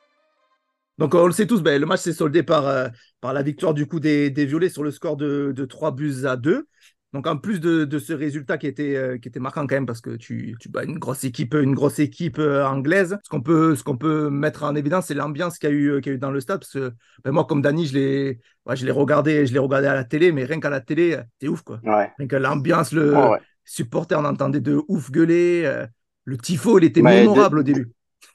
Donc 0.99 1.15
on 1.15 1.27
le 1.27 1.33
sait 1.33 1.47
tous, 1.47 1.63
ben, 1.63 1.81
le 1.81 1.87
match 1.87 2.01
s'est 2.01 2.13
soldé 2.13 2.43
par, 2.43 2.67
euh, 2.67 2.89
par 3.21 3.33
la 3.33 3.43
victoire 3.43 3.75
du 3.75 3.87
coup 3.87 4.01
des, 4.01 4.31
des 4.31 4.47
Violets 4.47 4.69
sur 4.69 4.83
le 4.83 4.91
score 4.91 5.17
de, 5.17 5.53
de 5.55 5.65
3 5.65 5.93
buts 5.93 6.25
à 6.25 6.37
2. 6.37 6.67
Donc 7.15 7.27
en 7.27 7.39
plus 7.39 7.59
de, 7.59 7.85
de 7.87 7.99
ce 7.99 8.13
résultat 8.13 8.59
qui 8.59 8.67
était, 8.67 8.95
euh, 8.97 9.17
qui 9.17 9.29
était 9.29 9.41
marquant 9.41 9.67
quand 9.67 9.77
même 9.77 9.87
parce 9.87 10.03
que 10.03 10.11
tu, 10.17 10.57
tu 10.61 10.69
bats 10.69 10.85
une 10.85 10.99
grosse 10.99 11.25
équipe, 11.25 11.55
une 11.55 11.75
grosse 11.75 12.01
équipe 12.01 12.39
euh, 12.39 12.67
anglaise, 12.67 13.17
ce 13.23 13.31
qu'on 13.31 13.41
peut, 13.41 13.75
ce 13.77 13.83
qu'on 13.83 13.97
peut 13.97 14.29
mettre 14.29 14.65
en 14.65 14.75
évidence, 14.75 15.07
c'est 15.07 15.15
l'ambiance 15.15 15.59
qu'il 15.59 15.71
y, 15.71 15.73
a 15.73 15.75
eu, 15.75 16.01
qu'il 16.03 16.11
y 16.11 16.15
a 16.15 16.17
eu 16.17 16.19
dans 16.19 16.31
le 16.31 16.41
stade. 16.41 16.59
Parce 16.61 16.73
que 16.73 16.93
ben, 17.25 17.31
moi, 17.31 17.47
comme 17.47 17.63
Dani, 17.63 17.87
je 17.87 17.95
l'ai, 17.95 18.41
ouais, 18.67 18.77
je 18.77 18.91
regardé, 18.91 19.47
je 19.47 19.53
l'ai 19.55 19.59
regardé 19.59 19.87
à 19.87 19.95
la 19.95 20.05
télé, 20.05 20.33
mais 20.33 20.45
rien 20.45 20.61
qu'à 20.61 20.69
la 20.69 20.81
télé, 20.81 21.19
c'est 21.41 21.49
ouf 21.49 21.63
quoi. 21.63 21.81
Ouais. 21.83 22.11
Rien 22.19 22.29
que 22.29 22.37
l'ambiance, 22.37 22.93
le 22.93 23.15
ouais. 23.15 23.39
supporter, 23.65 24.19
on 24.21 24.25
entendait 24.27 24.61
de 24.61 24.79
ouf 24.89 25.11
gueuler. 25.11 25.87
le 26.25 26.37
tifo, 26.37 26.79
il 26.79 26.85
était 26.85 27.01
Mais 27.01 27.21
mémorable 27.21 27.57
de- 27.57 27.61
au 27.61 27.63
début. 27.63 27.89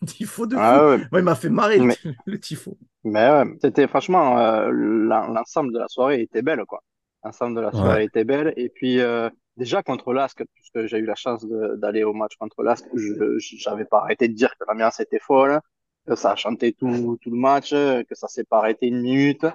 tifo 0.17 0.45
de. 0.45 0.55
Ah 0.57 0.87
ouais. 0.87 0.97
Moi, 1.11 1.19
il 1.21 1.23
m'a 1.23 1.35
fait 1.35 1.49
marrer 1.49 1.77
le- 1.79 1.85
Mais- 1.85 1.97
le 2.25 2.39
tifo. 2.39 2.77
Mais 3.03 3.29
ouais, 3.29 3.43
c'était 3.61 3.87
franchement, 3.87 4.37
euh, 4.39 4.69
l'en- 4.71 5.27
l'ensemble 5.27 5.73
de 5.73 5.79
la 5.79 5.87
soirée 5.87 6.21
était 6.21 6.41
belle, 6.41 6.63
quoi. 6.65 6.81
L'ensemble 7.23 7.55
de 7.55 7.61
la 7.61 7.71
soirée 7.71 7.99
Ouais. 8.01 8.05
était 8.05 8.23
belle. 8.23 8.53
Et 8.57 8.69
puis, 8.69 8.99
euh, 8.99 9.29
déjà 9.57 9.81
contre 9.83 10.13
l'Asc, 10.13 10.41
puisque 10.53 10.85
j'ai 10.87 10.97
eu 10.97 11.05
la 11.05 11.15
chance 11.15 11.45
d'aller 11.77 12.03
au 12.03 12.13
match 12.13 12.35
contre 12.37 12.63
l'Asc, 12.63 12.85
je 12.93 13.37
j'avais 13.39 13.85
pas 13.85 13.99
arrêté 13.99 14.27
de 14.27 14.33
dire 14.33 14.53
que 14.57 14.65
l'ambiance 14.67 14.99
était 14.99 15.19
folle, 15.19 15.59
que 16.07 16.15
ça 16.15 16.31
a 16.31 16.35
chanté 16.35 16.73
tout, 16.73 17.17
tout 17.21 17.29
le 17.31 17.37
match, 17.37 17.71
que 17.71 18.13
ça 18.15 18.27
s'est 18.27 18.43
pas 18.43 18.57
arrêté 18.59 18.87
une 18.87 19.01
minute. 19.01 19.45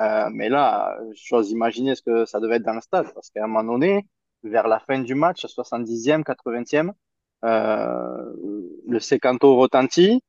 Euh, 0.00 0.30
mais 0.32 0.48
là, 0.48 0.96
j'ose 1.12 1.50
imaginer 1.50 1.94
ce 1.94 2.00
que 2.02 2.24
ça 2.24 2.40
devait 2.40 2.56
être 2.56 2.62
dans 2.62 2.72
le 2.74 2.80
stade, 2.80 3.12
parce 3.12 3.28
qu'à 3.30 3.44
un 3.44 3.48
moment 3.48 3.64
donné, 3.74 4.06
vers 4.42 4.66
la 4.66 4.80
fin 4.80 4.98
du 4.98 5.14
match, 5.14 5.44
70e, 5.44 6.22
80e, 6.24 6.88
euh, 6.88 6.92
le 7.42 9.00
sécanto 9.00 9.56
retentit. 9.56 10.22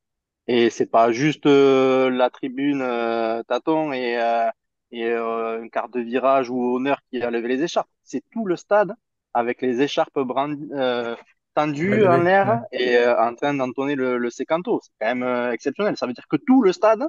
Et 0.48 0.70
c'est 0.70 0.86
pas 0.86 1.12
juste 1.12 1.46
euh, 1.46 2.10
la 2.10 2.30
tribune 2.30 2.82
euh, 2.82 3.42
tâton 3.44 3.92
et, 3.94 4.18
euh, 4.20 4.50
et 4.92 5.06
euh, 5.06 5.62
un 5.64 5.68
quart 5.70 5.88
de 5.88 6.00
virage 6.00 6.50
ou 6.50 6.76
honneur 6.76 7.00
qui 7.10 7.22
a 7.22 7.30
levé 7.32 7.48
les 7.48 7.62
écharpes. 7.64 7.88
C'est 8.04 8.22
tout 8.30 8.46
le 8.46 8.56
stade 8.56 8.94
avec 9.34 9.62
les 9.62 9.82
écharpes 9.82 10.18
brandi- 10.20 10.68
euh, 10.74 11.16
tendues 11.54 12.06
Ouais, 12.06 12.08
en 12.08 12.18
l'air 12.18 12.60
et 12.72 12.96
euh, 12.98 13.18
en 13.20 13.34
train 13.34 13.54
d'entonner 13.54 13.96
le, 13.96 14.18
le 14.18 14.30
sécanto. 14.30 14.80
C'est 14.84 14.92
quand 15.00 15.06
même 15.08 15.24
euh, 15.24 15.52
exceptionnel. 15.52 15.96
Ça 15.96 16.06
veut 16.06 16.12
dire 16.14 16.28
que 16.28 16.36
tout 16.36 16.62
le 16.62 16.72
stade 16.74 17.04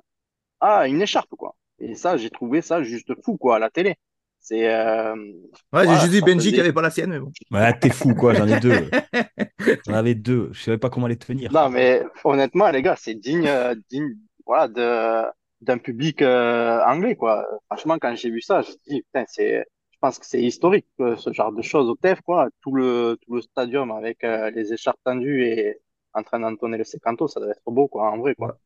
a 0.62 0.88
une 0.88 1.02
écharpe, 1.02 1.36
quoi. 1.38 1.56
Et 1.80 1.96
ça, 1.96 2.18
j'ai 2.18 2.30
trouvé 2.30 2.62
ça 2.62 2.84
juste 2.84 3.14
fou, 3.24 3.38
quoi, 3.38 3.58
à 3.58 3.60
la 3.60 3.70
télé. 3.70 3.96
C'est 4.44 4.70
euh, 4.70 5.16
Ouais, 5.16 5.86
Voilà, 5.86 5.96
j'ai 5.96 6.02
juste 6.02 6.12
dit 6.12 6.22
Benji 6.22 6.52
qui 6.52 6.60
avait 6.60 6.74
pas 6.74 6.82
la 6.82 6.90
sienne, 6.90 7.12
mais 7.12 7.20
bon. 7.20 7.32
Ouais, 7.50 7.80
t'es 7.80 7.90
fou, 7.90 8.14
quoi. 8.14 8.34
J'en 8.34 8.46
ai 8.46 8.60
deux. 8.60 8.90
J'en 9.88 9.94
avais 9.94 10.16
deux. 10.16 10.50
Je 10.52 10.64
savais 10.64 10.78
pas 10.78 10.90
comment 10.90 11.08
les 11.08 11.16
tenir. 11.16 11.50
Non, 11.54 11.70
mais 11.70 12.04
honnêtement, 12.26 12.70
les 12.70 12.82
gars, 12.82 12.98
c'est 12.98 13.16
digne, 13.16 13.48
euh, 13.48 13.74
digne, 13.90 14.10
voilà, 14.46 14.68
de, 14.68 15.32
d'un 15.62 15.78
public 15.78 16.22
euh, 16.22 16.84
anglais, 16.86 17.16
quoi. 17.16 17.48
Franchement, 17.68 17.98
quand 18.00 18.14
j'ai 18.16 18.30
vu 18.30 18.42
ça, 18.42 18.62
je 18.62 18.72
me 18.72 18.76
dis, 18.86 19.02
putain, 19.04 19.24
c'est, 19.30 19.60
je 19.92 19.98
pense 20.02 20.20
que 20.20 20.26
c'est 20.26 20.44
historique, 20.44 20.88
ce 21.00 21.32
genre 21.32 21.54
de 21.54 21.62
choses 21.62 21.90
au 21.90 21.96
TEF, 21.96 22.20
quoi. 22.20 22.50
Tout 22.62 22.76
le, 22.76 23.18
tout 23.22 23.36
le 23.36 23.42
stadium 23.42 23.92
avec 23.92 24.26
euh, 24.26 24.52
les 24.52 24.74
écharpes 24.74 25.00
tendues 25.06 25.46
et 25.46 25.78
en 26.14 26.22
train 26.24 26.42
d'entonner 26.42 26.78
le 26.78 26.84
sécanto, 26.84 27.30
ça 27.30 27.40
doit 27.40 27.52
être 27.52 27.62
beau, 27.66 27.88
quoi, 27.88 28.12
en 28.12 28.18
vrai, 28.18 28.36
quoi. 28.36 28.58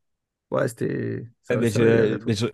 Ouais, 0.50 0.68
c'était. 0.68 1.24
je, 1.50 2.26
mais 2.26 2.34
je, 2.34 2.48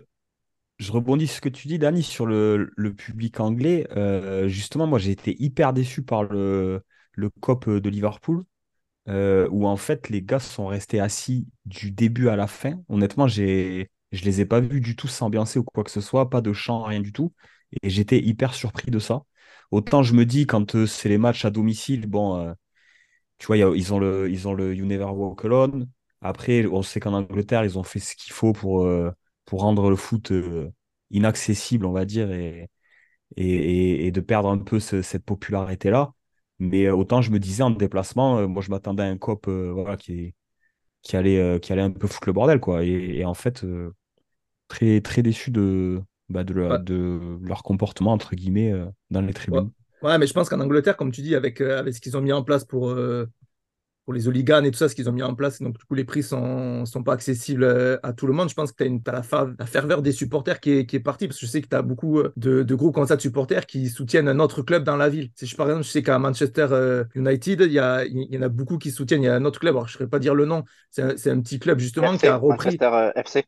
je 0.79 0.91
rebondis 0.91 1.27
sur 1.27 1.37
ce 1.37 1.41
que 1.41 1.49
tu 1.49 1.67
dis, 1.67 1.79
Dani, 1.79 2.03
sur 2.03 2.25
le, 2.25 2.71
le 2.75 2.93
public 2.93 3.39
anglais. 3.39 3.87
Euh, 3.95 4.47
justement, 4.47 4.87
moi, 4.87 4.99
j'ai 4.99 5.11
été 5.11 5.35
hyper 5.41 5.73
déçu 5.73 6.03
par 6.03 6.23
le, 6.23 6.83
le 7.13 7.29
COP 7.29 7.69
de 7.69 7.89
Liverpool, 7.89 8.43
euh, 9.09 9.47
où 9.51 9.67
en 9.67 9.77
fait, 9.77 10.09
les 10.09 10.21
gars 10.23 10.39
sont 10.39 10.67
restés 10.67 10.99
assis 10.99 11.47
du 11.65 11.91
début 11.91 12.29
à 12.29 12.35
la 12.37 12.47
fin. 12.47 12.81
Honnêtement, 12.89 13.27
j'ai, 13.27 13.89
je 14.11 14.25
les 14.25 14.41
ai 14.41 14.45
pas 14.45 14.61
vus 14.61 14.81
du 14.81 14.95
tout 14.95 15.07
s'ambiancer 15.07 15.59
ou 15.59 15.63
quoi 15.65 15.83
que 15.83 15.91
ce 15.91 16.01
soit, 16.01 16.29
pas 16.29 16.41
de 16.41 16.53
chant, 16.53 16.83
rien 16.83 17.01
du 17.01 17.13
tout. 17.13 17.33
Et 17.83 17.89
j'étais 17.89 18.19
hyper 18.21 18.53
surpris 18.53 18.91
de 18.91 18.99
ça. 18.99 19.23
Autant 19.71 20.03
je 20.03 20.13
me 20.13 20.25
dis, 20.25 20.47
quand 20.47 20.75
euh, 20.75 20.87
c'est 20.87 21.09
les 21.09 21.17
matchs 21.19 21.45
à 21.45 21.51
domicile, 21.51 22.07
bon, 22.07 22.55
tu 23.37 23.47
vois, 23.47 23.57
ils 23.57 23.93
ont 23.93 23.99
le, 23.99 24.29
ils 24.31 24.47
ont 24.47 24.53
le 24.53 24.73
Walk 25.11 25.45
Alone. 25.45 25.89
Après, 26.21 26.65
on 26.67 26.81
sait 26.83 26.99
qu'en 26.99 27.13
Angleterre, 27.13 27.65
ils 27.65 27.77
ont 27.77 27.83
fait 27.83 27.99
ce 27.99 28.15
qu'il 28.15 28.33
faut 28.33 28.53
pour, 28.53 28.85
pour 29.45 29.61
rendre 29.61 29.89
le 29.89 29.95
foot 29.95 30.31
euh, 30.31 30.69
inaccessible, 31.11 31.85
on 31.85 31.91
va 31.93 32.05
dire, 32.05 32.31
et, 33.37 34.07
et, 34.07 34.11
de 34.11 34.21
perdre 34.21 34.49
un 34.49 34.57
peu 34.59 34.79
ce- 34.79 35.01
cette 35.01 35.25
popularité-là. 35.25 36.13
Mais 36.59 36.85
euh, 36.85 36.95
autant 36.95 37.21
je 37.21 37.31
me 37.31 37.39
disais 37.39 37.63
en 37.63 37.71
déplacement, 37.71 38.37
euh, 38.39 38.47
moi 38.47 38.61
je 38.61 38.69
m'attendais 38.71 39.03
à 39.03 39.07
un 39.07 39.17
cop 39.17 39.47
euh, 39.47 39.71
voilà, 39.73 39.97
qui, 39.97 40.35
qui, 41.03 41.17
allait, 41.17 41.39
euh, 41.39 41.59
qui 41.59 41.73
allait 41.73 41.81
un 41.83 41.91
peu 41.91 42.07
foutre 42.07 42.27
le 42.29 42.33
bordel. 42.33 42.59
Quoi. 42.59 42.83
Et, 42.85 43.19
et 43.19 43.25
en 43.25 43.33
fait, 43.35 43.63
euh, 43.63 43.93
très, 44.67 45.01
très 45.01 45.23
déçu 45.23 45.51
de, 45.51 46.01
bah, 46.29 46.43
de, 46.43 46.53
leur, 46.53 46.71
Ouais. 46.73 46.79
de 46.79 47.39
leur 47.43 47.63
comportement, 47.63 48.13
entre 48.13 48.35
guillemets, 48.35 48.73
dans 49.11 49.21
les 49.21 49.33
tribunes. 49.33 49.71
Ouais, 50.01 50.17
mais 50.17 50.27
je 50.27 50.33
pense 50.33 50.49
qu'en 50.49 50.59
Angleterre, 50.59 50.97
comme 50.97 51.11
tu 51.11 51.21
dis, 51.21 51.35
avec, 51.35 51.61
avec 51.61 51.93
ce 51.93 52.01
qu'ils 52.01 52.17
ont 52.17 52.21
mis 52.21 52.33
en 52.33 52.43
place 52.43 52.65
pour, 52.65 52.93
pour 54.05 54.13
les 54.13 54.27
hooligans 54.27 54.63
et 54.63 54.71
tout 54.71 54.77
ça, 54.77 54.89
ce 54.89 54.95
qu'ils 54.95 55.09
ont 55.09 55.13
mis 55.13 55.23
en 55.23 55.33
place, 55.35 55.61
donc 55.61 55.77
du 55.77 55.85
coup, 55.85 55.95
les 55.95 56.03
prix 56.03 56.23
sont, 56.23 56.85
sont 56.85 57.03
pas 57.03 57.13
accessibles 57.13 57.63
euh, 57.63 57.97
à 58.03 58.13
tout 58.13 58.27
le 58.27 58.33
monde. 58.33 58.49
Je 58.49 58.53
pense 58.53 58.71
que 58.73 58.83
tu 58.83 59.01
as, 59.07 59.11
la, 59.13 59.23
fa- 59.23 59.49
la 59.57 59.65
ferveur 59.65 60.01
des 60.01 60.11
supporters 60.11 60.59
qui 60.59 60.71
est, 60.71 60.85
qui 60.85 60.97
est 60.97 60.99
partie, 60.99 61.27
parce 61.27 61.39
que 61.39 61.45
je 61.45 61.51
sais 61.51 61.61
que 61.61 61.67
tu 61.69 61.75
as 61.75 61.81
beaucoup 61.81 62.19
euh, 62.19 62.33
de, 62.35 62.63
de 62.63 62.75
groupes 62.75 62.95
comme 62.95 63.07
ça 63.07 63.15
de 63.15 63.21
supporters 63.21 63.65
qui 63.65 63.89
soutiennent 63.89 64.27
un 64.27 64.39
autre 64.39 64.61
club 64.61 64.83
dans 64.83 64.97
la 64.97 65.09
ville. 65.09 65.29
Si 65.35 65.45
je, 65.47 65.55
par 65.55 65.67
exemple, 65.67 65.85
je 65.85 65.91
sais 65.91 66.03
qu'à 66.03 66.19
Manchester 66.19 66.67
euh, 66.71 67.05
United, 67.15 67.61
il 67.61 67.71
y, 67.71 67.79
a, 67.79 68.05
il 68.05 68.33
y 68.33 68.37
en 68.37 68.41
a 68.41 68.49
beaucoup 68.49 68.77
qui 68.77 68.91
soutiennent. 68.91 69.21
Il 69.23 69.25
y 69.25 69.29
a 69.29 69.35
un 69.35 69.45
autre 69.45 69.59
club, 69.59 69.75
alors 69.75 69.87
je 69.87 69.93
ne 69.93 69.97
saurais 69.99 70.09
pas 70.09 70.19
dire 70.19 70.35
le 70.35 70.45
nom, 70.45 70.63
c'est 70.91 71.01
un, 71.01 71.37
un 71.37 71.41
petit 71.41 71.59
club 71.59 71.79
justement 71.79 72.17
qui 72.17 72.27
a 72.27 72.35
repris. 72.35 72.81
Manchester 72.81 73.11
FC. 73.15 73.45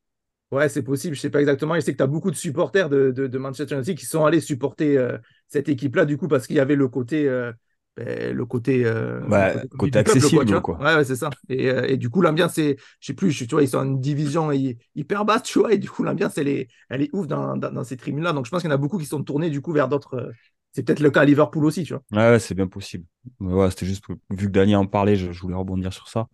Ouais, 0.52 0.70
c'est 0.70 0.84
possible, 0.84 1.16
je 1.16 1.22
sais 1.22 1.30
pas 1.30 1.40
exactement. 1.42 1.76
Je 1.76 1.80
sais 1.82 1.92
que 1.92 1.98
tu 1.98 2.04
as 2.04 2.08
beaucoup 2.08 2.32
de 2.32 2.36
supporters 2.36 2.88
de, 2.90 3.12
de, 3.12 3.28
de 3.28 3.38
Manchester 3.38 3.76
United 3.76 3.98
qui 3.98 4.06
sont 4.06 4.26
allés 4.26 4.40
supporter 4.40 4.98
euh, 4.98 5.18
cette 5.48 5.68
équipe-là, 5.70 6.06
du 6.06 6.18
coup, 6.18 6.28
parce 6.28 6.48
qu'il 6.48 6.56
y 6.56 6.60
avait 6.60 6.76
le 6.76 6.88
côté. 6.88 7.28
euh, 7.28 7.52
le 7.98 8.46
côté, 8.46 8.86
euh, 8.86 9.22
Ouais, 9.28 9.58
le 9.72 9.78
côté 9.78 10.00
du 10.00 10.04
peuple, 10.04 10.28
accessible, 10.30 10.62
quoi. 10.62 10.86
Ouais, 10.86 10.96
ouais, 10.96 11.06
c'est 11.06 11.16
ça. 11.16 11.30
Et, 11.50 11.70
euh, 11.70 11.88
et 11.88 11.98
du 11.98 12.10
coup, 12.10 12.22
l'ambiance, 12.22 12.54
c'est, 12.56 12.76
je 13.00 13.08
sais 13.08 13.14
plus, 13.14 13.32
je- 13.32 13.46
tu 13.46 13.52
vois, 13.56 13.64
ils 13.64 13.70
sont 13.70 13.78
en 13.80 13.86
division 13.86 14.52
hy- 14.52 14.78
hyper 14.96 15.24
basse, 15.26 15.44
tu 15.44 15.60
vois, 15.60 15.74
et 15.74 15.78
du 15.78 15.90
coup, 15.90 16.04
l'ambiance, 16.04 16.38
elle 16.38 16.48
est, 16.50 16.68
elle 16.90 17.02
est 17.02 17.10
ouf 17.14 17.28
dans, 17.28 17.56
dans, 17.58 17.72
dans 17.72 17.84
ces 17.84 17.98
tribunes-là. 17.98 18.34
Donc, 18.34 18.46
je 18.46 18.52
pense 18.52 18.62
qu'il 18.62 18.70
y 18.70 18.74
en 18.74 18.76
a 18.76 18.78
beaucoup 18.78 18.98
qui 18.98 19.06
sont 19.06 19.24
tournés, 19.24 19.50
du 19.50 19.62
coup, 19.62 19.72
vers 19.74 19.88
d'autres. 19.88 20.16
euh, 20.16 20.32
C'est 20.74 20.84
peut-être 20.84 21.00
le 21.00 21.12
cas 21.12 21.22
à 21.22 21.26
Liverpool 21.26 21.66
aussi, 21.66 21.84
tu 21.84 21.94
vois. 21.94 22.04
Ouais, 22.12 22.18
ouais, 22.32 22.40
c'est 22.40 22.54
bien 22.56 22.68
possible. 22.68 23.06
Ouais, 23.40 23.70
c'était 23.72 23.86
juste, 23.86 24.04
pour- 24.06 24.16
vu 24.30 24.46
que 24.48 24.52
Dani 24.52 24.76
en 24.76 24.86
parlait, 24.86 25.16
je, 25.16 25.32
je 25.32 25.42
voulais 25.42 25.56
rebondir 25.56 25.92
sur 25.92 26.08
ça. 26.08 26.28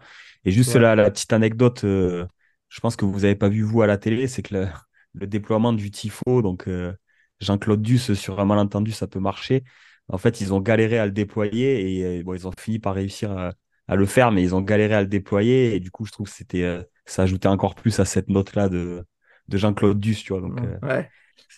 Et 0.43 0.51
juste 0.51 0.75
la, 0.75 0.95
la 0.95 1.09
petite 1.09 1.31
anecdote, 1.33 1.83
euh, 1.85 2.27
je 2.69 2.79
pense 2.81 2.95
que 2.95 3.05
vous 3.05 3.21
n'avez 3.21 3.35
pas 3.35 3.47
vu 3.49 3.61
vous 3.63 3.81
à 3.81 3.87
la 3.87 3.97
télé, 3.97 4.27
c'est 4.27 4.41
que 4.43 4.53
le, 4.55 4.67
le 5.13 5.27
déploiement 5.27 5.71
du 5.73 5.89
tifo, 5.89 6.41
donc 6.41 6.67
euh, 6.67 6.93
Jean-Claude 7.39 7.81
Duss, 7.81 8.13
sur 8.13 8.39
un 8.39 8.45
malentendu, 8.45 8.91
ça 8.91 9.07
peut 9.07 9.19
marcher. 9.19 9.63
En 10.11 10.17
fait, 10.17 10.41
ils 10.41 10.53
ont 10.53 10.59
galéré 10.61 10.99
à 10.99 11.05
le 11.05 11.11
déployer 11.11 11.97
et 11.99 12.19
euh, 12.19 12.23
bon, 12.23 12.33
ils 12.35 12.47
ont 12.47 12.51
fini 12.57 12.79
par 12.79 12.95
réussir 12.95 13.31
à, 13.31 13.53
à 13.87 13.95
le 13.95 14.05
faire, 14.05 14.31
mais 14.31 14.43
ils 14.43 14.55
ont 14.55 14.61
galéré 14.61 14.93
à 14.95 15.01
le 15.01 15.07
déployer. 15.07 15.75
Et 15.75 15.79
du 15.79 15.91
coup, 15.91 16.05
je 16.05 16.11
trouve 16.11 16.27
que 16.27 16.33
c'était, 16.35 16.63
euh, 16.63 16.83
ça 17.05 17.23
ajoutait 17.23 17.47
encore 17.47 17.75
plus 17.75 17.99
à 17.99 18.05
cette 18.05 18.29
note-là 18.29 18.69
de, 18.69 19.05
de 19.47 19.57
Jean-Claude 19.57 19.99
Duss, 19.99 20.23
tu 20.23 20.33
vois. 20.33 20.41
Donc, 20.41 20.61
euh, 20.63 20.77
ouais. 20.83 21.09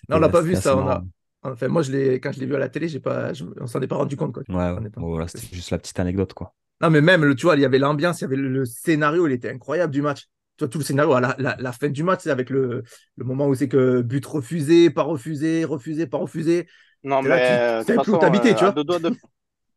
Non, 0.09 0.17
on 0.17 0.19
l'a 0.19 0.29
pas 0.29 0.41
vu, 0.41 0.55
ça, 0.55 0.77
on 0.77 0.87
a-. 0.87 1.03
Enfin, 1.43 1.67
moi, 1.67 1.81
je 1.81 1.91
l'ai, 1.91 2.19
quand 2.21 2.31
je 2.31 2.39
l'ai 2.39 2.45
vu 2.45 2.55
à 2.55 2.59
la 2.59 2.69
télé, 2.69 2.87
j'ai 2.87 2.99
pas, 2.99 3.33
je- 3.33 3.45
on 3.59 3.67
s'en 3.67 3.81
est 3.81 3.87
pas 3.87 3.97
rendu 3.97 4.17
compte, 4.17 4.33
quoi. 4.33 4.43
Ouais, 4.49 4.55
ouais. 4.55 4.79
On 4.79 4.85
est 4.85 4.89
pas- 4.89 5.01
Bon, 5.01 5.09
voilà, 5.09 5.27
c'était 5.27 5.55
juste 5.55 5.71
la 5.71 5.79
petite 5.79 5.99
anecdote, 5.99 6.33
quoi. 6.33 6.53
Non, 6.81 6.89
mais 6.89 7.01
même, 7.01 7.23
le- 7.23 7.35
tu 7.35 7.43
vois, 7.45 7.55
il 7.55 7.61
y 7.61 7.65
avait 7.65 7.79
l'ambiance, 7.79 8.19
il 8.21 8.23
y 8.23 8.25
avait 8.25 8.35
le, 8.35 8.49
le 8.49 8.65
scénario, 8.65 9.27
il 9.27 9.33
était 9.33 9.49
incroyable 9.49 9.93
du 9.93 10.01
match. 10.01 10.23
Tu 10.57 10.65
vois, 10.65 10.67
tout 10.69 10.79
le 10.79 10.83
scénario, 10.83 11.13
à 11.13 11.21
la, 11.21 11.35
la- 11.39 11.55
la 11.59 11.71
fin 11.71 11.89
du 11.89 12.03
match, 12.03 12.21
c'est 12.23 12.29
avec 12.31 12.49
le, 12.49 12.83
le 13.15 13.25
moment 13.25 13.47
où 13.47 13.55
c'est 13.55 13.69
que 13.69 14.01
but 14.01 14.25
refusé, 14.25 14.89
pas 14.89 15.03
refusé, 15.03 15.63
refusé, 15.65 16.07
pas 16.07 16.17
refusé. 16.17 16.67
Non, 17.03 17.21
T'es 17.21 17.27
là, 17.29 17.35
mais 17.35 17.41
tu- 17.41 17.59
euh, 17.59 17.83
plus 17.83 18.07
où 18.07 18.17
t'habitais, 18.17 18.53
euh, 18.53 18.55
tu 18.55 18.63
vois. 18.65 18.69
à 18.69 18.71
deux 18.71 18.83
doigts 18.83 18.99
de, 18.99 19.13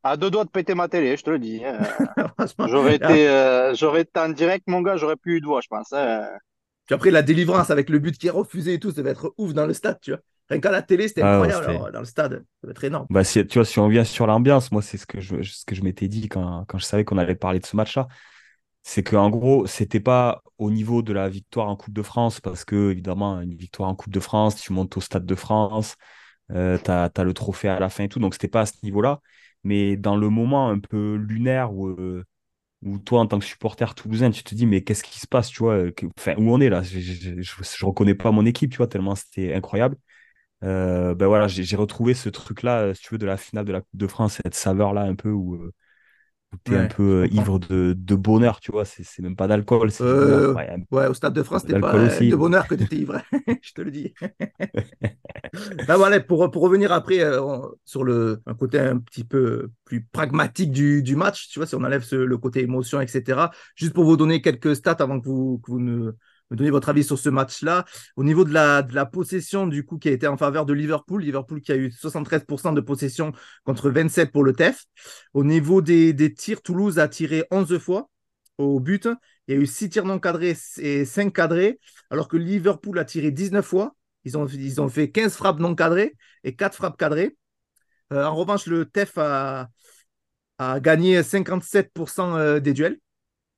à 0.04 0.16
deux 0.16 0.30
doigts 0.30 0.44
de 0.44 0.50
péter 0.50 0.74
ma 0.74 0.88
télé, 0.88 1.16
je 1.16 1.24
te 1.24 1.30
le 1.30 1.38
dis. 1.40 1.62
hein. 1.64 1.78
J'aurais 2.62 2.96
été, 2.96 3.28
euh, 3.28 3.74
j'aurais 3.74 4.02
été 4.02 4.20
en 4.20 4.30
direct, 4.30 4.64
mon 4.68 4.82
gars, 4.82 4.96
j'aurais 4.96 5.16
plus 5.16 5.36
eu 5.38 5.40
de 5.40 5.46
voix, 5.46 5.60
je 5.62 5.68
pense. 5.68 5.92
hein. 5.92 6.28
Puis 6.86 6.94
après, 6.94 7.10
la 7.10 7.22
délivrance 7.22 7.70
avec 7.70 7.90
le 7.90 7.98
but 7.98 8.18
qui 8.18 8.28
est 8.28 8.30
refusé 8.30 8.74
et 8.74 8.80
tout, 8.80 8.92
ça 8.92 9.02
va 9.02 9.10
être 9.10 9.34
ouf 9.38 9.54
dans 9.54 9.66
le 9.66 9.74
stade, 9.74 9.98
tu 10.02 10.12
vois. 10.12 10.20
Rien 10.50 10.60
qu'à 10.60 10.70
la 10.72 10.82
télé, 10.82 11.08
c'était 11.08 11.22
Ah 11.22 11.40
ouais, 11.42 11.52
incroyable. 11.52 11.64
alors, 11.66 11.92
dans 11.92 12.00
le 12.00 12.04
stade, 12.06 12.44
ça 12.62 12.66
va 12.66 12.70
être 12.72 12.84
énorme. 12.84 13.08
Bah, 13.08 13.22
si, 13.22 13.46
tu 13.46 13.58
vois, 13.58 13.64
si 13.64 13.78
on 13.78 13.88
vient 13.88 14.04
sur 14.04 14.26
l'ambiance, 14.26 14.72
moi, 14.72 14.82
c'est 14.82 14.96
ce 14.98 15.06
que 15.06 15.20
je, 15.20 15.40
ce 15.42 15.64
que 15.64 15.74
je 15.76 15.82
m'étais 15.82 16.08
dit 16.08 16.28
quand, 16.28 16.64
quand 16.66 16.78
je 16.78 16.84
savais 16.84 17.04
qu'on 17.04 17.18
allait 17.18 17.36
parler 17.36 17.60
de 17.60 17.66
ce 17.66 17.76
match-là. 17.76 18.08
C'est 18.84 19.02
qu'en 19.04 19.30
gros, 19.30 19.66
c'était 19.66 20.00
pas 20.00 20.42
au 20.58 20.70
niveau 20.70 21.02
de 21.02 21.12
la 21.12 21.28
victoire 21.28 21.68
en 21.68 21.76
Coupe 21.76 21.94
de 21.94 22.02
France, 22.02 22.40
parce 22.40 22.64
que, 22.64 22.90
évidemment, 22.92 23.40
une 23.42 23.54
victoire 23.56 23.88
en 23.90 23.96
Coupe 23.96 24.12
de 24.12 24.20
France, 24.20 24.56
tu 24.60 24.72
montes 24.72 24.96
au 24.96 25.00
Stade 25.02 25.26
de 25.26 25.34
France, 25.36 25.96
euh, 26.52 26.78
tu 26.78 26.90
as, 26.90 27.10
le 27.24 27.34
trophée 27.34 27.68
à 27.68 27.78
la 27.80 27.88
fin 27.88 28.04
et 28.04 28.08
tout, 28.08 28.18
donc 28.20 28.34
c'était 28.34 28.48
pas 28.48 28.62
à 28.62 28.66
ce 28.66 28.74
niveau-là. 28.82 29.20
Mais 29.64 29.96
dans 29.96 30.16
le 30.16 30.28
moment 30.30 30.68
un 30.70 30.78
peu 30.78 31.16
lunaire 31.16 31.72
où, 31.74 31.88
euh, 31.88 32.24
où 32.82 32.98
toi, 32.98 33.20
en 33.20 33.26
tant 33.28 33.38
que 33.40 33.44
supporter 33.46 33.94
toulousain, 33.94 34.30
tu 34.30 34.44
te 34.44 34.54
dis, 34.54 34.66
mais 34.66 34.82
qu'est-ce 34.84 35.04
qui 35.04 35.20
se 35.20 35.26
passe, 35.28 35.48
tu 35.50 35.60
vois, 35.60 35.74
euh, 35.74 35.92
que- 35.92 36.06
enfin, 36.18 36.34
où 36.38 36.50
on 36.52 36.60
est 36.60 36.70
là? 36.70 36.82
Je, 36.82 37.00
je, 37.00 37.42
je, 37.42 37.54
je 37.62 37.86
reconnais 37.86 38.14
pas 38.14 38.32
mon 38.32 38.46
équipe, 38.46 38.70
tu 38.72 38.78
vois, 38.78 38.88
tellement 38.88 39.14
c'était 39.16 39.54
incroyable. 39.54 39.96
ben 41.14 41.26
voilà, 41.26 41.48
j'ai 41.48 41.76
retrouvé 41.76 42.14
ce 42.14 42.28
truc-là, 42.28 42.94
si 42.94 43.02
tu 43.02 43.14
veux, 43.14 43.18
de 43.18 43.26
la 43.26 43.36
finale 43.36 43.64
de 43.64 43.72
la 43.72 43.80
Coupe 43.80 43.90
de 43.96 44.06
France, 44.06 44.40
cette 44.42 44.54
saveur-là 44.54 45.02
un 45.02 45.14
peu 45.14 45.30
où, 45.30 45.70
tu 46.64 46.74
es 46.74 46.76
un 46.76 46.86
peu 46.86 47.26
ivre 47.30 47.58
de, 47.58 47.94
de, 47.96 48.14
bonheur, 48.14 48.60
tu 48.60 48.72
vois. 48.72 48.84
C'est 48.84 49.20
même 49.20 49.36
pas 49.36 49.46
d'alcool. 49.46 49.90
Euh, 50.00 50.54
ouais, 50.90 51.06
au 51.06 51.14
Stade 51.14 51.34
de 51.34 51.42
France, 51.42 51.62
c'était 51.66 51.80
pas 51.80 51.94
aussi. 51.94 52.28
de 52.28 52.36
bonheur 52.36 52.66
que 52.66 52.74
tu 52.74 52.84
étais 52.84 52.96
ivre, 52.96 53.20
je 53.62 53.72
te 53.72 53.82
le 53.82 53.90
dis. 53.90 54.14
bah, 55.86 55.96
voilà, 55.96 56.20
pour, 56.20 56.50
pour 56.50 56.62
revenir 56.62 56.92
après 56.92 57.20
euh, 57.20 57.40
sur 57.84 58.04
le 58.04 58.40
un 58.46 58.54
côté 58.54 58.78
un 58.78 58.98
petit 58.98 59.24
peu 59.24 59.70
plus 59.84 60.04
pragmatique 60.04 60.72
du, 60.72 61.02
du 61.02 61.16
match, 61.16 61.48
tu 61.48 61.58
vois, 61.58 61.66
si 61.66 61.74
on 61.74 61.84
enlève 61.84 62.06
le 62.12 62.38
côté 62.38 62.62
émotion, 62.62 63.00
etc. 63.00 63.40
Juste 63.74 63.92
pour 63.92 64.04
vous 64.04 64.16
donner 64.16 64.40
quelques 64.40 64.76
stats 64.76 64.96
avant 64.98 65.20
que 65.20 65.26
vous, 65.26 65.58
que 65.58 65.70
vous 65.70 65.80
ne 65.80 66.12
me 66.50 66.56
donner 66.56 66.70
votre 66.70 66.88
avis 66.88 67.04
sur 67.04 67.18
ce 67.18 67.28
match-là. 67.28 67.84
Au 68.16 68.24
niveau 68.24 68.44
de 68.44 68.52
la, 68.52 69.06
possession, 69.06 69.66
du 69.66 69.84
coup, 69.84 69.98
qui 69.98 70.08
a 70.08 70.12
été 70.12 70.26
en 70.26 70.36
faveur 70.36 70.66
de 70.66 70.72
Liverpool, 70.72 71.22
Liverpool 71.22 71.60
qui 71.60 71.72
a 71.72 71.76
eu 71.76 71.88
73% 71.88 72.74
de 72.74 72.80
possession 72.80 73.32
contre 73.64 73.90
27 73.90 74.32
pour 74.32 74.44
le 74.44 74.52
TEF. 74.52 74.84
Au 75.34 75.44
niveau 75.44 75.82
des, 75.82 76.34
tirs, 76.34 76.62
Toulouse 76.62 76.98
a 76.98 77.08
tiré 77.08 77.44
11 77.50 77.78
fois 77.78 78.10
au 78.58 78.80
but. 78.80 79.08
Il 79.48 79.54
y 79.54 79.58
a 79.58 79.60
eu 79.60 79.66
6 79.66 79.90
tirs 79.90 80.04
non 80.04 80.18
cadrés 80.18 80.56
et 80.78 81.04
5 81.04 81.32
cadrés, 81.32 81.78
alors 82.10 82.28
que 82.28 82.36
Liverpool 82.36 82.98
a 82.98 83.04
tiré 83.04 83.30
19 83.30 83.64
fois. 83.64 83.94
Ils 84.24 84.36
ont, 84.36 84.88
fait 84.88 85.10
15 85.10 85.36
frappes 85.36 85.60
non 85.60 85.76
cadrées 85.76 86.16
et 86.42 86.56
4 86.56 86.74
frappes 86.74 86.98
cadrées. 86.98 87.36
Euh, 88.12 88.24
en 88.24 88.34
revanche, 88.34 88.66
le 88.66 88.86
TEF 88.86 89.18
a, 89.18 89.68
a 90.58 90.80
gagné 90.80 91.22
57% 91.22 92.36
euh, 92.36 92.60
des 92.60 92.72
duels 92.72 92.98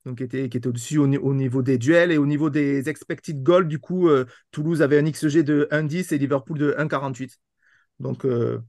donc 0.05 0.17
qui 0.17 0.23
était, 0.23 0.49
qui 0.49 0.57
était 0.57 0.67
au-dessus 0.67 0.97
au, 0.97 1.07
niveau 1.07 1.61
des 1.61 1.77
duels 1.77 2.11
et 2.11 2.17
au 2.17 2.25
niveau 2.25 2.49
des 2.49 2.89
expected 2.89 3.43
goals. 3.43 3.67
Du 3.67 3.79
coup, 3.79 4.07
euh, 4.07 4.25
Toulouse 4.51 4.81
avait 4.81 4.97
un 4.97 5.09
XG 5.09 5.43
de 5.43 5.67
1,10 5.71 6.13
et 6.13 6.17
Liverpool 6.17 6.57
de 6.57 6.75
1,48. 6.77 7.37
Donc, 7.99 8.25
euh, 8.25 8.59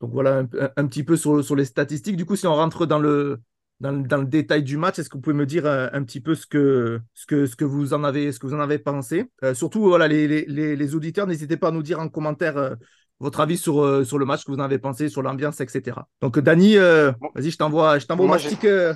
donc 0.00 0.12
voilà 0.12 0.44
un, 0.76 0.86
petit 0.86 1.02
peu 1.02 1.16
sur, 1.16 1.42
sur, 1.42 1.56
les 1.56 1.64
statistiques. 1.64 2.16
Du 2.16 2.26
coup, 2.26 2.36
si 2.36 2.46
on 2.46 2.54
rentre 2.54 2.84
dans 2.84 2.98
le, 2.98 3.40
dans, 3.80 3.90
le 3.90 4.26
détail 4.26 4.62
du 4.62 4.76
match, 4.76 4.98
est-ce 4.98 5.08
que 5.08 5.16
vous 5.16 5.22
pouvez 5.22 5.36
me 5.36 5.46
dire 5.46 5.64
euh, 5.64 5.88
un, 5.92 6.04
petit 6.04 6.20
peu 6.20 6.34
ce 6.34 6.46
que, 6.46 7.00
ce, 7.14 7.24
que, 7.24 7.46
ce, 7.46 7.56
que 7.56 7.64
vous 7.64 7.94
en 7.94 8.04
avez, 8.04 8.30
ce 8.30 8.38
que 8.38 8.46
vous 8.46 8.54
en 8.54 8.60
avez 8.60 8.78
pensé? 8.78 9.24
Surtout, 9.54 9.80
voilà, 9.80 10.08
les, 10.08 10.28
les, 10.28 10.76
les 10.76 10.94
auditeurs, 10.94 11.26
n'hésitez 11.26 11.56
pas 11.56 11.68
à 11.68 11.72
nous 11.72 11.82
dire 11.82 12.00
en 12.00 12.10
commentaire 12.10 12.76
votre 13.18 13.40
avis 13.40 13.56
sur, 13.56 14.04
sur 14.04 14.18
le 14.18 14.26
match, 14.26 14.40
ce 14.40 14.44
que 14.44 14.50
vous 14.52 14.58
en 14.58 14.64
avez 14.64 14.78
pensé, 14.78 15.08
sur 15.08 15.22
l'ambiance, 15.22 15.62
etc. 15.62 16.00
Donc, 16.20 16.38
Dani, 16.38 16.76
vas-y, 16.76 17.50
je 17.50 17.56
t'envoie, 17.56 17.98
je 17.98 18.04
t'envoie 18.04 18.36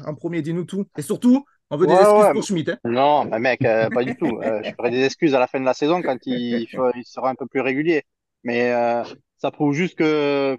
en 0.06 0.14
premier, 0.14 0.42
dis-nous 0.42 0.64
tout. 0.64 0.84
Et 0.98 1.02
surtout, 1.02 1.46
on 1.70 1.76
veut 1.76 1.86
des 1.86 1.94
excuses 1.94 2.32
pour 2.32 2.42
Schmitt. 2.42 2.68
Hein 2.68 2.78
non, 2.84 3.24
mais 3.24 3.38
mec, 3.38 3.64
euh, 3.64 3.88
pas 3.90 4.04
du 4.04 4.16
tout. 4.16 4.40
Euh, 4.42 4.60
je 4.64 4.70
ferai 4.72 4.90
des 4.90 5.04
excuses 5.04 5.34
à 5.34 5.38
la 5.38 5.46
fin 5.46 5.60
de 5.60 5.64
la 5.64 5.74
saison 5.74 6.02
quand 6.02 6.18
il, 6.26 6.66
il 6.96 7.04
sera 7.04 7.30
un 7.30 7.34
peu 7.34 7.46
plus 7.46 7.60
régulier. 7.60 8.02
Mais 8.42 8.72
euh, 8.72 9.04
ça 9.38 9.50
prouve 9.50 9.72
juste 9.72 9.96
que, 9.96 10.56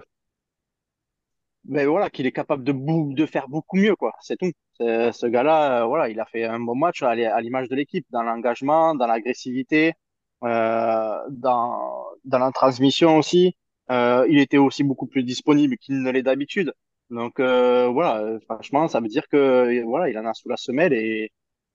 mais 1.66 1.86
voilà, 1.86 2.10
qu'il 2.10 2.26
est 2.26 2.32
capable 2.32 2.64
de, 2.64 2.74
de 3.14 3.26
faire 3.26 3.48
beaucoup 3.50 3.78
mieux, 3.78 3.96
quoi. 3.96 4.14
C'est 4.22 4.38
tout. 4.38 4.52
Ce 4.80 5.28
gars-là, 5.28 5.86
voilà, 5.86 6.10
il 6.10 6.20
a 6.20 6.26
fait 6.26 6.46
un 6.46 6.60
bon 6.60 6.76
match 6.76 7.04
à 7.04 7.14
l'image 7.42 7.68
de 7.70 7.76
l'équipe, 7.76 8.06
dans 8.10 8.24
l'engagement, 8.24 8.96
dans 8.96 9.06
l'agressivité, 9.06 9.94
dans, 10.42 11.20
dans 11.30 12.40
la 12.40 12.52
transmission 12.52 13.18
aussi. 13.18 13.56
il 13.90 14.40
était 14.40 14.58
aussi 14.58 14.84
beaucoup 14.84 15.06
plus 15.08 15.24
disponible 15.24 15.78
qu'il 15.78 16.02
ne 16.02 16.10
l'est 16.10 16.24
d'habitude. 16.24 16.74
Donc 17.12 17.42
euh, 17.42 17.88
voilà, 17.90 18.20
euh, 18.22 18.40
franchement, 18.40 18.88
ça 18.88 19.02
veut 19.02 19.10
dire 19.10 19.28
que 19.28 19.36
euh, 19.38 19.84
voilà, 19.86 20.10
il 20.10 20.18
en 20.18 20.26
a 20.26 20.34
sous 20.34 20.48
la 20.48 20.56
semelle 20.56 20.94
et, 20.94 21.32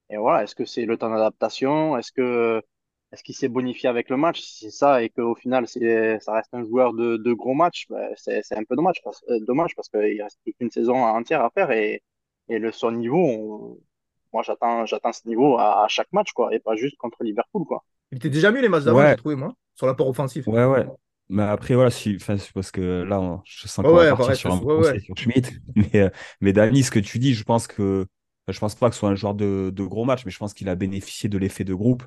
et 0.09 0.17
voilà, 0.17 0.43
est-ce 0.43 0.55
que 0.55 0.65
c'est 0.65 0.85
le 0.85 0.97
temps 0.97 1.11
d'adaptation? 1.11 1.95
Est-ce 1.95 2.11
que 2.11 2.61
est-ce 3.11 3.23
qu'il 3.23 3.35
s'est 3.35 3.47
bonifié 3.47 3.87
avec 3.87 4.09
le 4.09 4.17
match? 4.17 4.41
Si 4.41 4.65
c'est 4.65 4.71
ça 4.71 5.03
et 5.03 5.09
qu'au 5.09 5.35
final 5.35 5.67
c'est 5.67 6.19
ça 6.21 6.33
reste 6.33 6.53
un 6.53 6.63
joueur 6.63 6.93
de, 6.93 7.17
de 7.17 7.33
gros 7.33 7.53
match, 7.53 7.85
ben, 7.89 8.09
c'est 8.15 8.41
c'est 8.43 8.57
un 8.57 8.63
peu 8.63 8.75
dommage 8.75 8.99
parce, 9.03 9.23
dommage 9.41 9.75
parce 9.75 9.89
qu'il 9.89 10.21
reste 10.23 10.39
une 10.59 10.71
saison 10.71 10.95
entière 11.03 11.43
à 11.43 11.51
faire 11.51 11.69
et 11.71 12.01
et 12.49 12.57
le 12.57 12.71
son 12.71 12.91
niveau, 12.91 13.79
moi 14.33 14.41
j'attends 14.41 14.87
j'attends 14.87 15.13
ce 15.13 15.27
niveau 15.27 15.57
à, 15.59 15.83
à, 15.83 15.87
chaque 15.87 16.11
match 16.13 16.31
quoi 16.31 16.51
et 16.51 16.59
pas 16.59 16.75
juste 16.75 16.97
contre 16.97 17.23
Liverpool 17.23 17.63
quoi. 17.65 17.83
Il 18.11 18.17
était 18.17 18.29
déjà 18.29 18.51
mieux 18.51 18.61
les 18.61 18.69
matchs 18.69 18.85
d'avant, 18.85 19.07
j'ai 19.07 19.15
trouvé 19.17 19.35
moi, 19.35 19.53
sur 19.75 19.85
l'apport 19.85 20.07
offensif. 20.07 20.47
Ouais 20.47 20.65
ouais. 20.65 20.87
Mais 21.29 21.43
après, 21.43 21.75
voilà, 21.75 21.89
si, 21.89 22.17
parce 22.53 22.71
que 22.71 23.03
là, 23.03 23.41
je 23.45 23.67
sens 23.67 23.85
qu'on 23.85 23.93
va 23.93 24.15
partir 24.15 24.35
sur 24.35 24.53
un 24.53 24.59
ouais, 24.59 24.99
sur 24.99 25.17
Schmidt. 25.17 25.49
Mais, 25.75 25.89
euh, 25.95 26.09
mais 26.39 26.53
Dani, 26.53 26.83
ce 26.83 26.91
que 26.91 26.99
tu 26.99 27.19
dis, 27.19 27.33
je 27.33 27.43
pense 27.43 27.67
que 27.67 28.05
je 28.47 28.59
pense 28.59 28.75
pas 28.75 28.87
que 28.87 28.95
ce 28.95 28.99
soit 28.99 29.09
un 29.09 29.15
joueur 29.15 29.35
de, 29.35 29.71
de 29.75 29.83
gros 29.83 30.05
match, 30.05 30.23
mais 30.25 30.31
je 30.31 30.37
pense 30.37 30.53
qu'il 30.53 30.69
a 30.69 30.75
bénéficié 30.75 31.27
de 31.27 31.37
l'effet 31.37 31.65
de 31.65 31.73
groupe. 31.73 32.03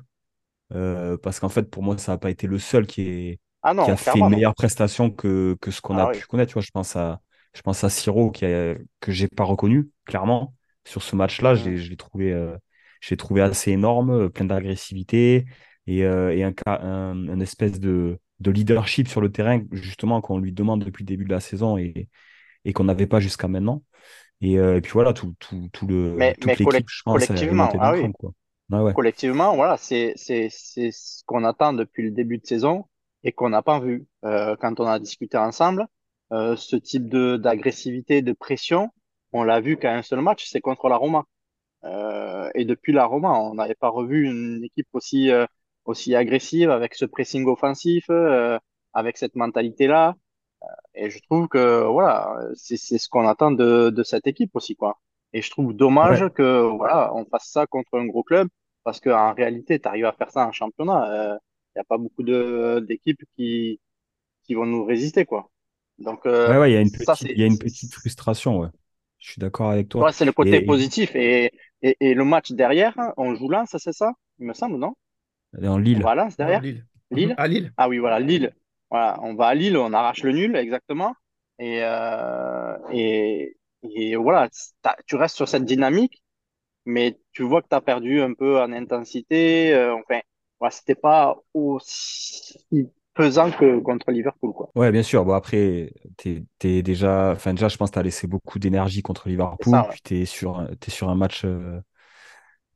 Euh, 0.73 1.15
parce 1.17 1.39
qu'en 1.39 1.49
fait, 1.49 1.69
pour 1.69 1.83
moi, 1.83 1.97
ça 1.99 2.13
n'a 2.13 2.17
pas 2.17 2.31
été 2.31 2.47
le 2.47 2.57
seul 2.57 2.87
qui, 2.87 3.01
est, 3.03 3.39
ah 3.61 3.75
qui 3.75 3.91
a 3.91 3.95
fait 3.95 4.17
une 4.17 4.29
meilleure 4.29 4.55
prestation 4.55 5.11
que, 5.11 5.55
que 5.61 5.69
ce 5.69 5.81
qu'on 5.81 5.97
ah 5.97 6.05
a 6.05 6.11
pu 6.11 6.25
connaître. 6.25 6.49
Tu 6.49 6.53
vois, 6.53 6.63
je 6.63 6.71
pense 6.71 6.95
à, 6.95 7.21
je 7.53 7.61
pense 7.61 7.83
à 7.83 7.89
Siro 7.89 8.31
qui 8.31 8.45
a, 8.45 8.75
que 9.01 9.11
j'ai 9.11 9.27
pas 9.27 9.43
reconnu, 9.43 9.91
clairement. 10.05 10.55
Sur 10.83 11.03
ce 11.03 11.15
match-là, 11.15 11.53
je 11.53 11.69
l'ai 11.69 11.95
trouvé, 11.95 12.31
euh, 12.31 12.57
j'ai 13.01 13.17
trouvé 13.17 13.41
assez 13.41 13.71
énorme, 13.71 14.31
plein 14.31 14.45
d'agressivité 14.45 15.45
et, 15.85 15.99
et 15.99 16.43
un, 16.43 16.53
un, 16.65 17.29
un 17.29 17.39
espèce 17.39 17.79
de, 17.79 18.17
de 18.41 18.51
leadership 18.51 19.07
sur 19.07 19.21
le 19.21 19.31
terrain, 19.31 19.61
justement, 19.71 20.19
qu'on 20.21 20.39
lui 20.39 20.51
demande 20.51 20.83
depuis 20.83 21.03
le 21.03 21.07
début 21.07 21.25
de 21.25 21.31
la 21.31 21.39
saison 21.39 21.77
et, 21.77 22.09
et 22.65 22.73
qu'on 22.73 22.83
n'avait 22.83 23.07
pas 23.07 23.19
jusqu'à 23.19 23.47
maintenant. 23.47 23.83
Et, 24.41 24.57
euh, 24.57 24.77
et, 24.77 24.81
puis 24.81 24.91
voilà, 24.93 25.13
tout, 25.13 25.35
tout, 25.39 25.69
tout 25.71 25.85
le, 25.87 26.15
mais, 26.15 26.33
toute 26.33 26.57
l'équipe, 26.57 26.89
je 26.89 27.03
pense, 27.03 27.25
collectivement, 27.25 27.69
ah 27.79 27.93
oui. 27.93 28.11
quoi. 28.13 28.31
ouais. 28.71 28.93
collectivement, 28.93 29.55
voilà, 29.55 29.77
c'est 29.77 30.15
ce 30.17 31.23
qu'on 31.25 31.43
attend 31.43 31.73
depuis 31.73 32.03
le 32.03 32.11
début 32.11 32.39
de 32.39 32.45
saison 32.45 32.85
et 33.23 33.31
qu'on 33.31 33.49
n'a 33.49 33.61
pas 33.61 33.79
vu 33.79 34.07
euh, 34.25 34.55
quand 34.59 34.79
on 34.79 34.87
a 34.87 34.99
discuté 34.99 35.37
ensemble. 35.37 35.85
Euh, 36.31 36.55
ce 36.55 36.77
type 36.77 37.09
de 37.09 37.35
d'agressivité, 37.35 38.21
de 38.21 38.31
pression, 38.31 38.89
on 39.33 39.43
l'a 39.43 39.59
vu 39.59 39.77
qu'à 39.77 39.93
un 39.93 40.01
seul 40.01 40.21
match, 40.21 40.47
c'est 40.49 40.61
contre 40.61 40.89
la 40.89 40.95
Roma. 40.95 41.25
Et 42.53 42.65
depuis 42.65 42.93
la 42.93 43.05
Roma, 43.05 43.31
on 43.31 43.55
n'avait 43.55 43.75
pas 43.75 43.89
revu 43.89 44.25
une 44.25 44.63
équipe 44.63 44.87
aussi 44.93 45.31
aussi 45.91 46.15
agressive, 46.15 46.69
avec 46.71 46.95
ce 46.95 47.05
pressing 47.05 47.45
offensif, 47.47 48.05
euh, 48.09 48.57
avec 48.93 49.17
cette 49.17 49.35
mentalité-là. 49.35 50.15
Euh, 50.63 50.65
et 50.95 51.09
je 51.09 51.19
trouve 51.21 51.47
que 51.47 51.83
voilà, 51.85 52.37
c'est 52.55 52.77
ce 52.77 53.09
qu'on 53.09 53.27
attend 53.27 53.51
de, 53.51 53.89
de 53.89 54.03
cette 54.03 54.27
équipe 54.27 54.51
aussi, 54.55 54.75
quoi. 54.75 54.99
Et 55.33 55.41
je 55.41 55.49
trouve 55.49 55.73
dommage 55.73 56.27
que 56.29 56.61
voilà, 56.75 57.13
on 57.15 57.25
fasse 57.25 57.49
ça 57.49 57.65
contre 57.65 57.97
un 57.97 58.05
gros 58.05 58.23
club, 58.23 58.47
parce 58.83 58.99
qu'en 58.99 59.33
réalité, 59.33 59.79
tu 59.79 59.87
arrives 59.87 60.05
à 60.05 60.13
faire 60.13 60.29
ça 60.29 60.45
en 60.45 60.51
championnat. 60.51 61.05
Il 61.07 61.13
euh, 61.13 61.37
n'y 61.75 61.79
a 61.79 61.83
pas 61.85 61.97
beaucoup 61.97 62.23
d'équipes 62.23 63.23
qui, 63.37 63.79
qui 64.43 64.53
vont 64.55 64.65
nous 64.65 64.83
résister, 64.83 65.25
quoi. 65.25 65.49
Donc, 65.99 66.25
euh, 66.25 66.59
ouais, 66.59 66.71
il 66.71 66.73
y 66.73 66.77
a 66.77 66.81
une 66.81 66.91
petite, 66.91 67.21
il 67.21 67.39
y 67.39 67.43
a 67.43 67.47
une 67.47 67.59
petite 67.59 67.93
frustration, 67.93 68.59
ouais. 68.59 68.69
Je 69.19 69.31
suis 69.31 69.39
d'accord 69.39 69.69
avec 69.69 69.87
toi. 69.87 70.05
Ouais, 70.05 70.11
c'est 70.11 70.25
le 70.25 70.31
côté 70.31 70.61
positif. 70.61 71.15
Et, 71.15 71.51
et, 71.83 71.95
et, 71.99 72.13
le 72.15 72.25
match 72.25 72.51
derrière, 72.51 72.95
on 73.17 73.35
joue 73.35 73.49
là, 73.49 73.65
ça 73.67 73.77
c'est 73.77 73.93
ça, 73.93 74.13
il 74.39 74.47
me 74.47 74.53
semble, 74.53 74.77
non? 74.77 74.95
Elle 75.57 75.65
est 75.65 75.67
en 75.67 75.77
Lille. 75.77 76.01
Voilà, 76.01 76.29
c'est 76.29 76.37
derrière. 76.37 76.61
Lille. 76.61 76.85
Lille. 77.11 77.35
À 77.37 77.47
Lille. 77.47 77.73
Ah 77.77 77.89
oui, 77.89 77.97
voilà, 77.97 78.19
Lille. 78.19 78.53
Voilà, 78.89 79.19
on 79.21 79.35
va 79.35 79.47
à 79.47 79.55
Lille, 79.55 79.77
on 79.77 79.93
arrache 79.93 80.23
le 80.23 80.31
nul, 80.31 80.55
exactement. 80.55 81.13
Et, 81.59 81.79
euh, 81.81 82.77
et, 82.91 83.57
et 83.83 84.15
voilà, 84.15 84.49
tu 85.05 85.15
restes 85.15 85.35
sur 85.35 85.47
cette 85.47 85.65
dynamique, 85.65 86.23
mais 86.85 87.19
tu 87.31 87.43
vois 87.43 87.61
que 87.61 87.67
tu 87.69 87.75
as 87.75 87.81
perdu 87.81 88.21
un 88.21 88.33
peu 88.33 88.59
en 88.59 88.71
intensité. 88.73 89.73
Euh, 89.73 89.93
enfin, 89.95 90.19
voilà, 90.59 90.71
c'était 90.71 90.95
pas 90.95 91.37
aussi 91.53 92.57
pesant 93.13 93.51
que 93.51 93.79
contre 93.79 94.11
Liverpool. 94.11 94.53
Quoi. 94.53 94.69
Ouais, 94.75 94.91
bien 94.91 95.03
sûr. 95.03 95.25
Bon, 95.25 95.33
après, 95.33 95.93
tu 96.17 96.45
es, 96.63 96.81
déjà, 96.81 97.31
enfin, 97.31 97.53
déjà, 97.53 97.67
je 97.67 97.77
pense 97.77 97.89
que 97.89 97.95
tu 97.95 97.99
as 97.99 98.03
laissé 98.03 98.27
beaucoup 98.27 98.57
d'énergie 98.57 99.01
contre 99.01 99.29
Liverpool. 99.29 99.77
Puis 99.91 100.01
tu 100.03 100.21
es, 100.21 100.25
sur, 100.25 100.61
es 100.61 100.89
sur 100.89 101.09
un 101.09 101.15
match. 101.15 101.43
Euh, 101.45 101.79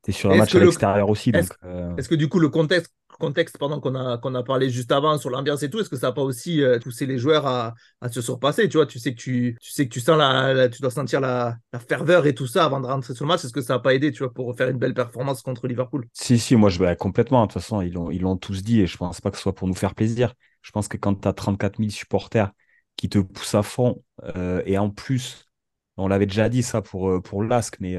tu 0.06 0.14
sur 0.14 0.32
un 0.32 0.38
match 0.38 0.54
à 0.56 0.60
l'extérieur 0.60 1.10
aussi. 1.10 1.32
Euh, 1.64 1.96
est-ce 1.98 2.10
que 2.10 2.16
du 2.16 2.30
coup, 2.30 2.40
le 2.40 2.50
contexte, 2.50 2.94
contexte 3.18 3.58
pendant 3.58 3.80
qu'on 3.80 3.96
a, 3.96 4.18
qu'on 4.18 4.36
a 4.36 4.44
parlé 4.44 4.70
juste 4.70 4.92
avant 4.92 5.18
sur 5.18 5.30
l'ambiance 5.30 5.64
et 5.64 5.70
tout, 5.70 5.80
est-ce 5.80 5.90
que 5.90 5.96
ça 5.96 6.08
n'a 6.08 6.14
pas 6.14 6.22
aussi 6.22 6.62
euh, 6.62 6.80
poussé 6.80 7.06
les 7.06 7.18
joueurs 7.18 7.46
à, 7.48 7.74
à, 8.02 8.10
se 8.10 8.22
surpasser 8.22 8.70
Tu 8.70 8.78
vois, 8.78 8.86
tu 8.86 9.00
sais 9.00 9.14
que 9.14 9.20
tu, 9.20 9.58
tu, 9.60 9.72
sais 9.72 9.88
que 9.88 9.94
tu 9.94 10.00
sens 10.00 10.18
la, 10.18 10.70
tu 10.70 10.82
dois 10.82 10.92
sentir 10.92 11.22
la, 11.22 11.58
la, 11.74 11.80
ferveur 11.80 12.26
et 12.28 12.36
tout 12.36 12.48
ça 12.48 12.66
avant 12.66 12.80
de 12.80 12.86
rentrer 12.86 13.16
sur 13.16 13.26
le 13.26 13.30
match. 13.30 13.44
Est-ce 13.44 13.54
que 13.54 13.62
ça 13.62 13.74
n'a 13.74 13.80
pas 13.80 13.94
aidé, 13.94 14.12
tu 14.12 14.20
vois, 14.20 14.34
pour 14.34 14.56
faire 14.56 14.70
une 14.70 14.78
belle 14.78 14.94
performance 14.94 15.42
contre 15.42 15.68
Liverpool? 15.68 16.08
Si, 16.14 16.38
si, 16.38 16.56
moi, 16.56 16.70
je 16.70 16.80
vais 16.80 16.96
complètement. 16.96 17.42
De 17.42 17.52
toute 17.52 17.62
façon, 17.62 17.82
ils 17.82 17.94
l'ont, 17.94 18.12
ils 18.12 18.22
l'ont 18.22 18.38
tous 18.38 18.64
dit 18.64 18.82
et 18.82 18.88
je 18.88 18.98
pense 18.98 19.22
pas 19.22 19.32
que 19.32 19.38
ce 19.38 19.44
soit 19.44 19.56
pour 19.56 19.68
nous 19.68 19.76
faire 19.76 19.96
plaisir. 19.96 20.34
Je 20.62 20.72
pense 20.72 20.88
que 20.88 20.98
quand 20.98 21.16
tu 21.16 21.28
as 21.28 21.34
34 21.34 21.78
000 21.78 21.90
supporters 21.90 22.52
qui 22.96 23.10
te 23.10 23.20
poussent 23.20 23.56
à 23.56 23.64
fond 23.64 24.04
euh, 24.36 24.62
et 24.66 24.78
en 24.78 24.90
plus, 24.90 25.50
on 25.98 26.08
l'avait 26.08 26.26
déjà 26.26 26.50
dit 26.50 26.64
ça 26.64 26.82
pour, 26.82 27.22
pour 27.22 27.44
l'ASC, 27.44 27.78
mais 27.80 27.98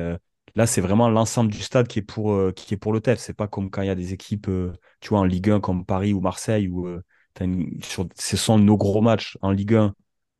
Là, 0.54 0.66
c'est 0.66 0.80
vraiment 0.80 1.08
l'ensemble 1.10 1.50
du 1.50 1.60
stade 1.60 1.86
qui 1.88 1.98
est 1.98 2.02
pour, 2.02 2.32
euh, 2.32 2.52
qui 2.52 2.72
est 2.74 2.76
pour 2.76 2.92
le 2.92 3.00
TEF. 3.00 3.18
C'est 3.18 3.34
pas 3.34 3.48
comme 3.48 3.70
quand 3.70 3.82
il 3.82 3.88
y 3.88 3.90
a 3.90 3.94
des 3.94 4.12
équipes, 4.12 4.48
euh, 4.48 4.72
tu 5.00 5.14
en 5.14 5.24
Ligue 5.24 5.50
1 5.50 5.60
comme 5.60 5.84
Paris 5.84 6.12
ou 6.14 6.20
Marseille, 6.20 6.68
où 6.68 6.86
euh, 6.86 7.02
ce 7.38 8.36
sont 8.36 8.58
nos 8.58 8.76
gros 8.78 9.02
matchs 9.02 9.36
en 9.42 9.50
Ligue 9.50 9.74
1, 9.74 9.94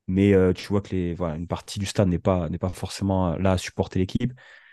mais 0.09 0.33
tu 0.55 0.69
vois 0.69 0.81
que 0.81 0.90
les, 0.95 1.14
voilà, 1.14 1.37
une 1.37 1.47
partie 1.47 1.79
du 1.79 1.87
stade 1.87 2.09
n'est 2.09 2.19
pas, 2.19 2.49
n'est 2.49 2.59
pas 2.59 2.71
forcément 2.71 3.37
là 3.37 3.53
à 3.53 3.59
supporter 3.59 3.99
l'équipe. 3.99 4.33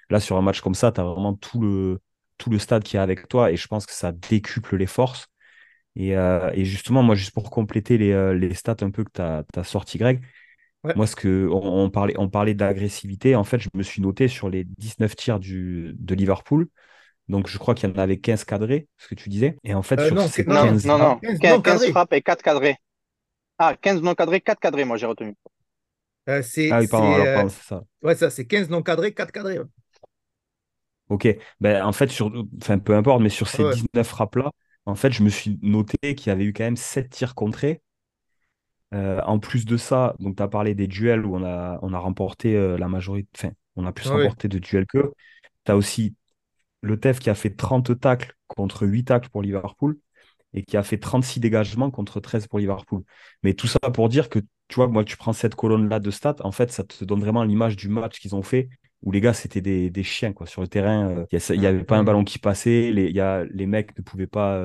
Là, 0.09 0.19
sur 0.21 0.37
un 0.37 0.41
match 0.41 0.61
comme 0.61 0.75
ça, 0.75 0.91
tu 0.91 1.01
as 1.01 1.03
vraiment 1.03 1.33
tout 1.33 1.59
le, 1.61 1.99
tout 2.37 2.49
le 2.49 2.59
stade 2.59 2.83
qui 2.83 2.97
est 2.97 2.99
avec 2.99 3.27
toi 3.27 3.51
et 3.51 3.57
je 3.57 3.67
pense 3.67 3.85
que 3.85 3.93
ça 3.93 4.11
décuple 4.13 4.77
les 4.77 4.85
forces. 4.85 5.27
Et, 5.95 6.15
justement, 6.65 7.03
moi, 7.03 7.15
juste 7.15 7.33
pour 7.33 7.49
compléter 7.51 7.97
les, 7.97 8.53
stats 8.53 8.77
un 8.81 8.91
peu 8.91 9.03
que 9.03 9.11
tu 9.13 9.21
as, 9.21 9.63
sorti, 9.63 9.97
Greg, 9.97 10.21
Ouais. 10.83 10.95
moi, 10.95 11.07
ce 11.07 11.15
que, 11.15 11.47
on, 11.51 11.83
on 11.85 11.89
parlait, 11.89 12.15
on 12.19 12.29
parlait 12.29 12.53
d'agressivité. 12.53 13.35
En 13.35 13.43
fait, 13.43 13.59
je 13.59 13.69
me 13.73 13.83
suis 13.83 14.01
noté 14.01 14.27
sur 14.27 14.49
les 14.49 14.63
19 14.65 15.15
tirs 15.15 15.39
du, 15.39 15.93
de 15.97 16.15
Liverpool. 16.15 16.67
Donc, 17.29 17.47
je 17.47 17.57
crois 17.59 17.75
qu'il 17.75 17.89
y 17.89 17.93
en 17.93 17.97
avait 17.97 18.19
15 18.19 18.45
cadrés, 18.45 18.87
ce 18.97 19.07
que 19.09 19.15
tu 19.15 19.29
disais. 19.29 19.57
Et 19.63 19.73
en 19.75 19.83
fait, 19.83 19.99
Euh, 19.99 20.07
sur 20.07 20.15
non, 20.15 20.27
ces 20.27 20.45
non, 20.45 20.53
Non, 20.53 20.61
15 20.71 20.85
non, 20.85 20.97
non. 20.97 21.21
15 21.21 21.41
non 21.43 21.61
15, 21.61 21.61
15 21.61 21.81
cadrés. 21.81 21.91
frappes 21.91 22.13
et 22.13 22.21
4 22.21 22.43
cadrés. 22.43 22.77
Ah, 23.59 23.75
15 23.81 24.01
non 24.01 24.15
cadrés, 24.15 24.41
4 24.41 24.59
cadrés, 24.59 24.85
moi 24.85 24.97
j'ai 24.97 25.05
retenu. 25.07 25.35
Euh, 26.29 26.41
c'est, 26.41 26.69
Ah 26.69 26.79
oui, 26.79 26.87
pardon, 26.87 27.11
c'est, 27.11 27.13
alors, 27.13 27.27
euh, 27.27 27.33
pardon, 27.33 27.49
c'est 27.49 27.63
ça. 27.63 27.83
ouais, 28.03 28.15
ça, 28.15 28.29
c'est 28.29 28.47
15 28.47 28.69
non 28.69 28.83
cadrés, 28.83 29.13
4 29.13 29.31
cadrés. 29.31 29.59
ouais. 29.59 29.65
Ok, 31.09 31.27
ben, 31.59 31.83
en 31.85 31.91
fait, 31.91 32.07
sur, 32.09 32.31
enfin, 32.61 32.79
peu 32.79 32.95
importe, 32.95 33.21
mais 33.21 33.29
sur 33.29 33.47
ces 33.47 33.63
Ouais. 33.63 33.65
19 33.65 34.07
frappes-là, 34.07 34.51
en 34.85 34.95
fait, 34.95 35.11
je 35.11 35.21
me 35.23 35.29
suis 35.29 35.59
noté 35.61 36.15
qu'il 36.15 36.27
y 36.27 36.31
avait 36.31 36.45
eu 36.45 36.53
quand 36.53 36.63
même 36.63 36.77
7 36.77 37.09
tirs 37.09 37.35
contrés. 37.35 37.81
Euh, 38.93 39.21
en 39.25 39.39
plus 39.39 39.65
de 39.65 39.77
ça, 39.77 40.15
donc 40.19 40.35
tu 40.37 40.43
as 40.43 40.47
parlé 40.47 40.75
des 40.75 40.87
duels 40.87 41.25
où 41.25 41.35
on 41.35 41.43
a, 41.43 41.79
on 41.81 41.93
a 41.93 41.97
remporté 41.99 42.55
euh, 42.55 42.77
la 42.77 42.87
majorité, 42.87 43.29
enfin, 43.35 43.51
on 43.75 43.85
a 43.85 43.91
plus 43.93 44.09
Ouais. 44.09 44.11
remporté 44.11 44.47
de 44.47 44.59
duels 44.59 44.85
qu'eux. 44.85 45.13
Tu 45.65 45.71
as 45.71 45.77
aussi 45.77 46.15
le 46.81 46.99
TEF 46.99 47.19
qui 47.19 47.29
a 47.29 47.35
fait 47.35 47.51
30 47.55 47.99
tacles 47.99 48.35
contre 48.47 48.85
8 48.87 49.05
tacles 49.05 49.29
pour 49.29 49.41
Liverpool 49.43 49.97
et 50.53 50.63
qui 50.63 50.77
a 50.77 50.83
fait 50.83 50.97
36 50.99 51.39
dégagements 51.39 51.91
contre 51.91 52.19
13 52.19 52.47
pour 52.47 52.59
Liverpool. 52.59 53.03
Mais 53.43 53.53
tout 53.55 53.67
ça 53.67 53.79
pour 53.93 54.09
dire 54.09 54.29
que, 54.29 54.39
tu 54.69 54.75
vois, 54.75 54.87
moi, 54.87 55.03
tu 55.05 55.17
prends 55.17 55.33
cette 55.33 55.55
colonne-là 55.55 55.99
de 55.99 56.11
stats, 56.11 56.35
en 56.41 56.51
fait, 56.51 56.71
ça 56.71 56.83
te 56.83 57.05
donne 57.05 57.21
vraiment 57.21 57.43
l'image 57.43 57.75
du 57.77 57.89
match 57.89 58.19
qu'ils 58.19 58.35
ont 58.35 58.43
fait, 58.43 58.69
où 59.03 59.11
les 59.11 59.21
gars, 59.21 59.33
c'était 59.33 59.61
des, 59.61 59.89
des 59.91 60.03
chiens, 60.03 60.33
quoi. 60.33 60.47
Sur 60.47 60.61
le 60.61 60.67
terrain, 60.69 61.09
euh, 61.09 61.25
il 61.51 61.59
n'y 61.59 61.65
avait 61.67 61.83
pas 61.83 61.97
un 61.97 62.03
ballon 62.03 62.23
qui 62.23 62.39
passait, 62.39 62.91
les, 62.91 63.11
y 63.11 63.19
a, 63.19 63.43
les 63.45 63.65
mecs 63.67 63.97
ne 63.97 64.03
pouvaient 64.03 64.27
pas, 64.27 64.59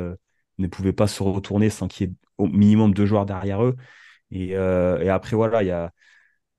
ne 0.59 0.67
pouvaient 0.67 0.93
pas 0.93 1.07
se 1.07 1.23
retourner 1.23 1.71
sans 1.71 1.89
qu'il 1.89 2.09
y 2.09 2.11
ait 2.13 2.15
au 2.39 2.47
minimum 2.47 2.95
deux 2.95 3.07
joueurs 3.07 3.27
derrière 3.27 3.65
eux. 3.65 3.77
Et, 4.31 4.57
euh, 4.57 5.01
et 5.01 5.09
après, 5.09 5.37
voilà, 5.37 5.63
il 5.63 5.67
y 5.67 5.71
a... 5.71 5.93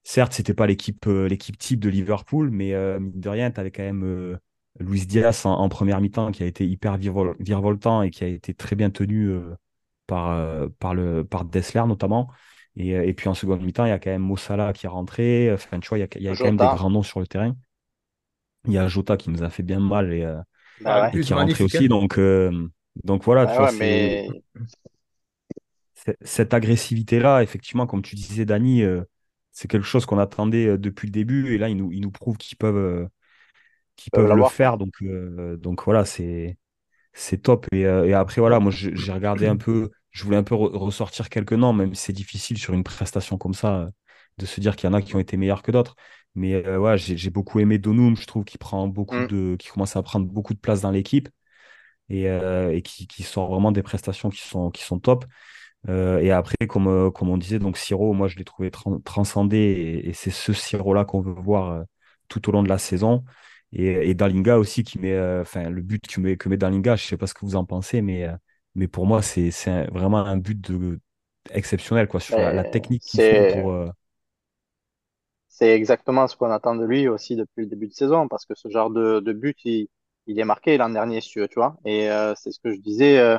Certes, 0.04 0.34
c'était 0.34 0.54
pas 0.56 0.68
l'équipe 0.68 1.06
euh, 1.08 1.28
l'équipe 1.28 1.58
type 1.58 1.80
de 1.80 1.90
Liverpool, 1.90 2.50
mais 2.52 2.74
euh, 2.74 3.00
mine 3.00 3.20
de 3.20 3.30
rien, 3.30 3.52
tu 3.52 3.60
avais 3.60 3.72
quand 3.72 3.84
même 3.84 4.04
euh, 4.04 4.38
Luis 4.80 5.06
Diaz 5.06 5.46
en, 5.46 5.52
en 5.54 5.70
première 5.70 6.02
mi-temps 6.02 6.32
qui 6.32 6.44
a 6.44 6.46
été 6.48 6.66
hyper 6.68 6.98
virevol- 6.98 7.36
virevoltant 7.40 8.02
et 8.02 8.10
qui 8.10 8.24
a 8.24 8.28
été 8.28 8.54
très 8.56 8.76
bien 8.76 8.90
tenu 8.90 9.28
euh, 9.30 9.56
par, 10.08 10.32
euh, 10.32 10.68
par, 10.80 10.96
le, 10.96 11.24
par 11.26 11.46
Dessler 11.46 11.84
notamment. 11.88 12.32
Et, 12.78 12.90
et 12.92 13.14
puis 13.14 13.30
en 13.30 13.34
seconde 13.36 13.62
mi-temps, 13.64 13.86
il 13.86 13.90
y 13.90 13.92
a 13.92 14.00
quand 14.00 14.12
même 14.12 14.22
Mo 14.24 14.38
Salah 14.38 14.74
qui 14.74 14.86
est 14.88 14.90
rentré. 14.90 15.52
Enfin, 15.54 15.80
tu 15.80 15.90
vois, 15.90 15.98
il 16.00 16.02
y 16.02 16.04
a, 16.06 16.08
il 16.16 16.24
y 16.24 16.30
a 16.30 16.38
quand 16.38 16.48
même 16.50 16.58
des 16.58 16.68
Jota. 16.68 16.70
grands 16.70 16.90
noms 16.90 17.04
sur 17.04 17.20
le 17.20 17.28
terrain. 17.28 17.56
Il 18.66 18.74
y 18.74 18.78
a 18.78 18.88
Jota 18.88 19.18
qui 19.18 19.30
nous 19.30 19.44
a 19.44 19.50
fait 19.50 19.64
bien 19.64 19.80
mal 19.80 20.14
et, 20.14 20.24
euh, 20.24 20.40
Bah 20.80 21.00
Ah, 21.02 21.02
ouais. 21.02 21.12
et 21.14 21.20
but 21.20 21.26
qui 21.26 21.34
est 21.34 21.36
rentré 21.36 21.64
magnifique, 21.64 21.66
aussi. 21.66 21.88
hein. 21.90 21.90
Donc, 21.90 22.18
euh, 22.20 22.70
donc 23.04 23.24
voilà, 23.26 23.48
tu 23.48 23.56
Bah 23.56 23.64
vois, 23.64 23.68
ouais, 23.68 23.72
mais 23.72 24.18
c'est- 24.18 24.44
cette 26.22 26.54
agressivité-là, 26.54 27.44
effectivement, 27.44 27.88
comme 27.88 28.02
tu 28.02 28.16
disais, 28.16 28.46
Dani, 28.46 28.84
euh, 28.84 29.04
c'est 29.52 29.68
quelque 29.68 29.86
chose 29.86 30.06
qu'on 30.06 30.20
attendait 30.20 30.68
euh, 30.68 30.78
depuis 30.78 31.08
le 31.08 31.12
début. 31.12 31.54
Et 31.54 31.58
là, 31.58 31.70
ils 31.70 31.78
nous, 31.78 31.92
ils 31.92 32.02
nous 32.02 32.12
prouvent 32.12 32.38
qu'ils 32.38 32.58
peuvent, 32.58 32.76
euh, 32.78 33.08
qu'ils 33.96 34.12
ils 34.12 34.14
peuvent 34.14 34.32
le 34.34 34.44
faire. 34.44 34.78
Donc, 34.78 34.94
euh, 35.04 35.58
donc 35.58 35.84
voilà, 35.86 36.06
c'est, 36.06 36.58
c'est 37.14 37.40
top. 37.44 37.68
Et, 37.74 37.82
et 37.82 38.14
après, 38.14 38.42
voilà, 38.42 38.60
moi, 38.60 38.72
j'ai 38.74 39.14
regardé 39.14 39.48
un 39.48 39.58
peu, 39.58 39.92
je 40.12 40.24
voulais 40.26 40.38
un 40.38 40.44
peu 40.44 40.56
re- 40.56 40.76
ressortir 40.78 41.30
quelques 41.30 41.54
noms, 41.54 41.74
même 41.74 41.96
si 41.96 42.04
c'est 42.06 42.14
difficile 42.14 42.58
sur 42.60 42.74
une 42.74 42.84
prestation 42.84 43.38
comme 43.38 43.54
ça, 43.56 43.92
de 44.40 44.46
se 44.48 44.62
dire 44.62 44.76
qu'il 44.76 44.90
y 44.90 44.92
en 44.92 44.96
a 44.96 45.02
qui 45.02 45.16
ont 45.16 45.20
été 45.20 45.38
meilleurs 45.38 45.64
que 45.64 45.72
d'autres. 45.72 45.96
Mais 46.36 46.68
ouais, 46.78 46.98
j'ai 46.98 47.30
beaucoup 47.32 47.60
aimé 47.60 47.80
Donum. 47.80 48.18
Je 48.18 48.26
trouve 48.28 48.46
qu'il 48.46 48.60
prend 48.60 48.88
beaucoup 48.88 49.16
Mm. 49.16 49.28
de, 49.28 49.56
qui 49.60 49.70
commence 49.70 49.96
à 49.98 50.04
prendre 50.04 50.28
beaucoup 50.28 50.54
de 50.54 50.60
place 50.60 50.82
dans 50.82 50.92
l'équipe 50.92 51.30
et, 52.10 52.30
euh, 52.30 52.72
et 52.74 52.82
qui, 52.82 53.08
qui 53.08 53.24
sort 53.24 53.50
vraiment 53.52 53.72
des 53.72 53.84
prestations 53.84 54.30
qui 54.30 54.42
sont, 54.42 54.72
qui 54.72 54.84
sont 54.84 55.00
top. 55.00 55.26
Euh, 55.88 56.20
et 56.20 56.32
après, 56.32 56.58
comme, 56.68 56.88
euh, 56.88 57.10
comme 57.12 57.30
on 57.30 57.38
disait, 57.38 57.60
donc 57.60 57.78
Siro, 57.78 58.14
moi 58.14 58.28
je 58.28 58.36
l'ai 58.38 58.44
trouvé 58.44 58.70
tran- 58.70 59.00
transcendé 59.02 59.58
et, 59.58 60.10
et 60.10 60.14
c'est 60.14 60.30
ce 60.32 60.52
Siro-là 60.54 61.06
qu'on 61.06 61.22
veut 61.22 61.32
voir 61.34 61.72
euh, 61.72 61.84
tout 62.28 62.48
au 62.50 62.52
long 62.52 62.64
de 62.64 62.70
la 62.70 62.78
saison. 62.78 63.24
Et, 63.72 64.10
et 64.10 64.14
Dalinga 64.14 64.58
aussi 64.60 64.84
qui 64.84 65.00
met, 65.00 65.14
euh, 65.14 65.42
enfin 65.42 65.70
le 65.70 65.82
but 65.82 66.06
que 66.08 66.20
met, 66.20 66.38
que 66.38 66.50
met 66.50 66.58
Dalinga, 66.58 66.96
je 66.96 67.06
sais 67.06 67.18
pas 67.18 67.28
ce 67.28 67.34
que 67.34 67.46
vous 67.46 67.56
en 67.56 67.66
pensez, 67.66 68.02
mais, 68.02 68.28
mais 68.76 68.88
pour 68.88 69.06
moi 69.06 69.22
c'est 69.22 69.52
vraiment 69.92 70.18
un 70.26 70.38
but 70.38 70.60
de, 70.60 71.00
exceptionnel 71.52 72.08
quoi, 72.08 72.20
sur 72.20 72.42
la, 72.42 72.66
technique 72.66 73.04
qu'il 73.06 73.22
fait 73.22 73.44
c'est 73.44 73.46
pour. 73.46 73.74
c'est 75.48 75.70
exactement 75.76 76.28
ce 76.28 76.36
qu'on 76.36 76.52
attend 76.52 76.76
de 76.76 76.86
lui 76.86 77.08
aussi 77.08 77.36
depuis 77.36 77.64
le 77.64 77.68
début 77.68 77.88
de 77.88 77.94
saison, 77.94 78.28
parce 78.28 78.46
que 78.46 78.56
ce 78.56 78.70
genre 78.70 78.90
de, 78.90 79.20
de 79.20 79.34
but, 79.34 79.58
il, 79.66 79.88
il 80.28 80.40
est 80.40 80.46
marqué 80.46 80.78
l'an 80.78 80.90
dernier, 80.90 81.22
si 81.22 81.30
tu 81.30 81.40
veux, 81.40 81.48
tu 81.48 81.56
vois. 81.56 81.76
Et 81.86 82.08
c'est 82.36 82.52
ce 82.52 82.60
que 82.60 82.72
je 82.74 82.80
disais 82.80 83.38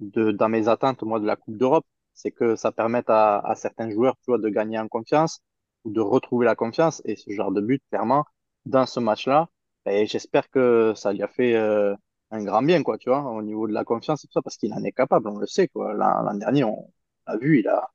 de, 0.00 0.30
dans 0.32 0.48
mes 0.48 0.68
attentes, 0.68 1.02
moi, 1.02 1.20
de 1.20 1.26
la 1.26 1.36
Coupe 1.36 1.56
d'Europe, 1.56 1.86
c'est 2.14 2.30
que 2.32 2.56
ça 2.56 2.72
permette 2.72 3.10
à, 3.10 3.38
à 3.40 3.54
certains 3.56 3.90
joueurs, 3.90 4.16
tu 4.18 4.30
vois, 4.30 4.38
de 4.38 4.48
gagner 4.48 4.78
en 4.78 4.88
confiance 4.88 5.40
ou 5.84 5.90
de 5.92 6.00
retrouver 6.00 6.46
la 6.46 6.54
confiance. 6.56 7.02
Et 7.04 7.16
ce 7.16 7.30
genre 7.32 7.52
de 7.52 7.60
but, 7.60 7.82
clairement, 7.90 8.24
dans 8.64 8.86
ce 8.86 9.00
match-là, 9.00 9.48
et 9.86 10.06
j'espère 10.06 10.50
que 10.50 10.92
ça 10.96 11.12
lui 11.12 11.22
a 11.22 11.28
fait 11.28 11.54
euh, 11.54 11.94
un 12.30 12.42
grand 12.44 12.62
bien, 12.62 12.82
quoi, 12.82 12.98
tu 12.98 13.08
vois, 13.10 13.22
au 13.30 13.42
niveau 13.42 13.68
de 13.68 13.72
la 13.72 13.84
confiance 13.84 14.24
et 14.24 14.26
tout 14.28 14.32
ça, 14.34 14.42
parce 14.42 14.56
qu'il 14.56 14.72
en 14.74 14.82
est 14.84 14.92
capable, 14.92 15.28
on 15.28 15.38
le 15.38 15.46
sait, 15.46 15.68
quoi. 15.68 15.94
L'an 15.94 16.34
dernier, 16.34 16.64
on 16.64 16.92
l'a 17.26 17.36
vu, 17.36 17.60
il 17.60 17.68
a, 17.68 17.88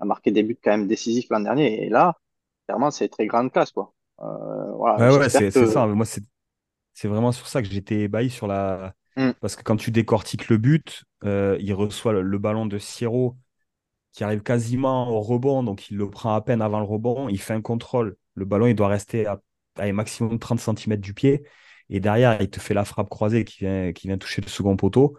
a 0.00 0.04
marqué 0.04 0.30
des 0.32 0.42
buts 0.42 0.58
quand 0.62 0.72
même 0.72 0.88
décisifs 0.88 1.28
l'an 1.30 1.40
dernier. 1.40 1.84
Et 1.86 1.88
là, 1.90 2.16
clairement, 2.66 2.90
c'est 2.90 3.08
très 3.08 3.26
grande 3.26 3.52
classe, 3.52 3.72
quoi. 3.72 3.94
Euh, 4.20 4.72
voilà, 4.76 4.98
Ouais, 4.98 5.08
ouais, 5.16 5.28
c'est 5.28 5.52
que. 5.52 5.66
ça. 5.66 5.86
Moi, 5.86 6.04
c'est 6.04 6.22
c'est 6.94 7.08
vraiment 7.08 7.32
sur 7.32 7.48
ça 7.48 7.62
que 7.62 7.68
j'étais 7.68 8.02
ébahi 8.02 8.30
sur 8.30 8.46
la. 8.48 8.94
Hmm. 9.16 9.32
Parce 9.40 9.56
que 9.56 9.62
quand 9.62 9.76
tu 9.76 9.90
décortiques 9.90 10.48
le 10.48 10.56
but, 10.58 11.04
euh, 11.24 11.56
il 11.60 11.72
reçoit 11.74 12.12
le, 12.12 12.38
ballon 12.38 12.66
de 12.66 12.78
Siro 12.78 13.36
qui 14.12 14.24
arrive 14.24 14.42
quasiment 14.42 15.08
au 15.10 15.20
rebond, 15.20 15.62
donc 15.62 15.90
il 15.90 15.96
le 15.96 16.08
prend 16.10 16.34
à 16.34 16.40
peine 16.40 16.62
avant 16.62 16.80
le 16.80 16.86
rebond, 16.86 17.28
il 17.28 17.40
fait 17.40 17.54
un 17.54 17.62
contrôle, 17.62 18.16
le 18.34 18.44
ballon 18.44 18.66
il 18.66 18.74
doit 18.74 18.88
rester 18.88 19.26
à, 19.26 19.40
à 19.76 19.90
maximum 19.92 20.38
30 20.38 20.60
cm 20.60 20.96
du 20.96 21.14
pied, 21.14 21.44
et 21.88 22.00
derrière 22.00 22.40
il 22.40 22.50
te 22.50 22.60
fait 22.60 22.74
la 22.74 22.84
frappe 22.84 23.08
croisée 23.08 23.44
qui 23.44 23.60
vient, 23.60 23.92
qui 23.92 24.08
toucher 24.18 24.42
le 24.42 24.48
second 24.48 24.76
poteau, 24.76 25.16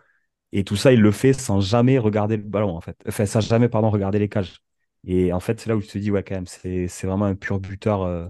et 0.51 0.63
tout 0.63 0.75
ça 0.75 0.91
il 0.93 1.01
le 1.01 1.11
fait 1.11 1.33
sans 1.33 1.59
jamais 1.59 1.97
regarder 1.97 2.37
le 2.37 2.43
ballon 2.43 2.75
en 2.75 2.81
fait, 2.81 2.97
enfin 3.07 3.25
sans 3.25 3.41
jamais 3.41 3.69
pardon 3.69 3.89
regarder 3.89 4.19
les 4.19 4.29
cages. 4.29 4.59
Et 5.05 5.33
en 5.33 5.39
fait 5.39 5.59
c'est 5.59 5.69
là 5.69 5.75
où 5.75 5.81
tu 5.81 5.87
te 5.87 5.97
dis 5.97 6.11
ouais 6.11 6.23
quand 6.23 6.35
même 6.35 6.47
c'est 6.47 6.87
c'est 6.87 7.07
vraiment 7.07 7.25
un 7.25 7.35
pur 7.35 7.59
buteur, 7.59 8.03
euh, 8.03 8.27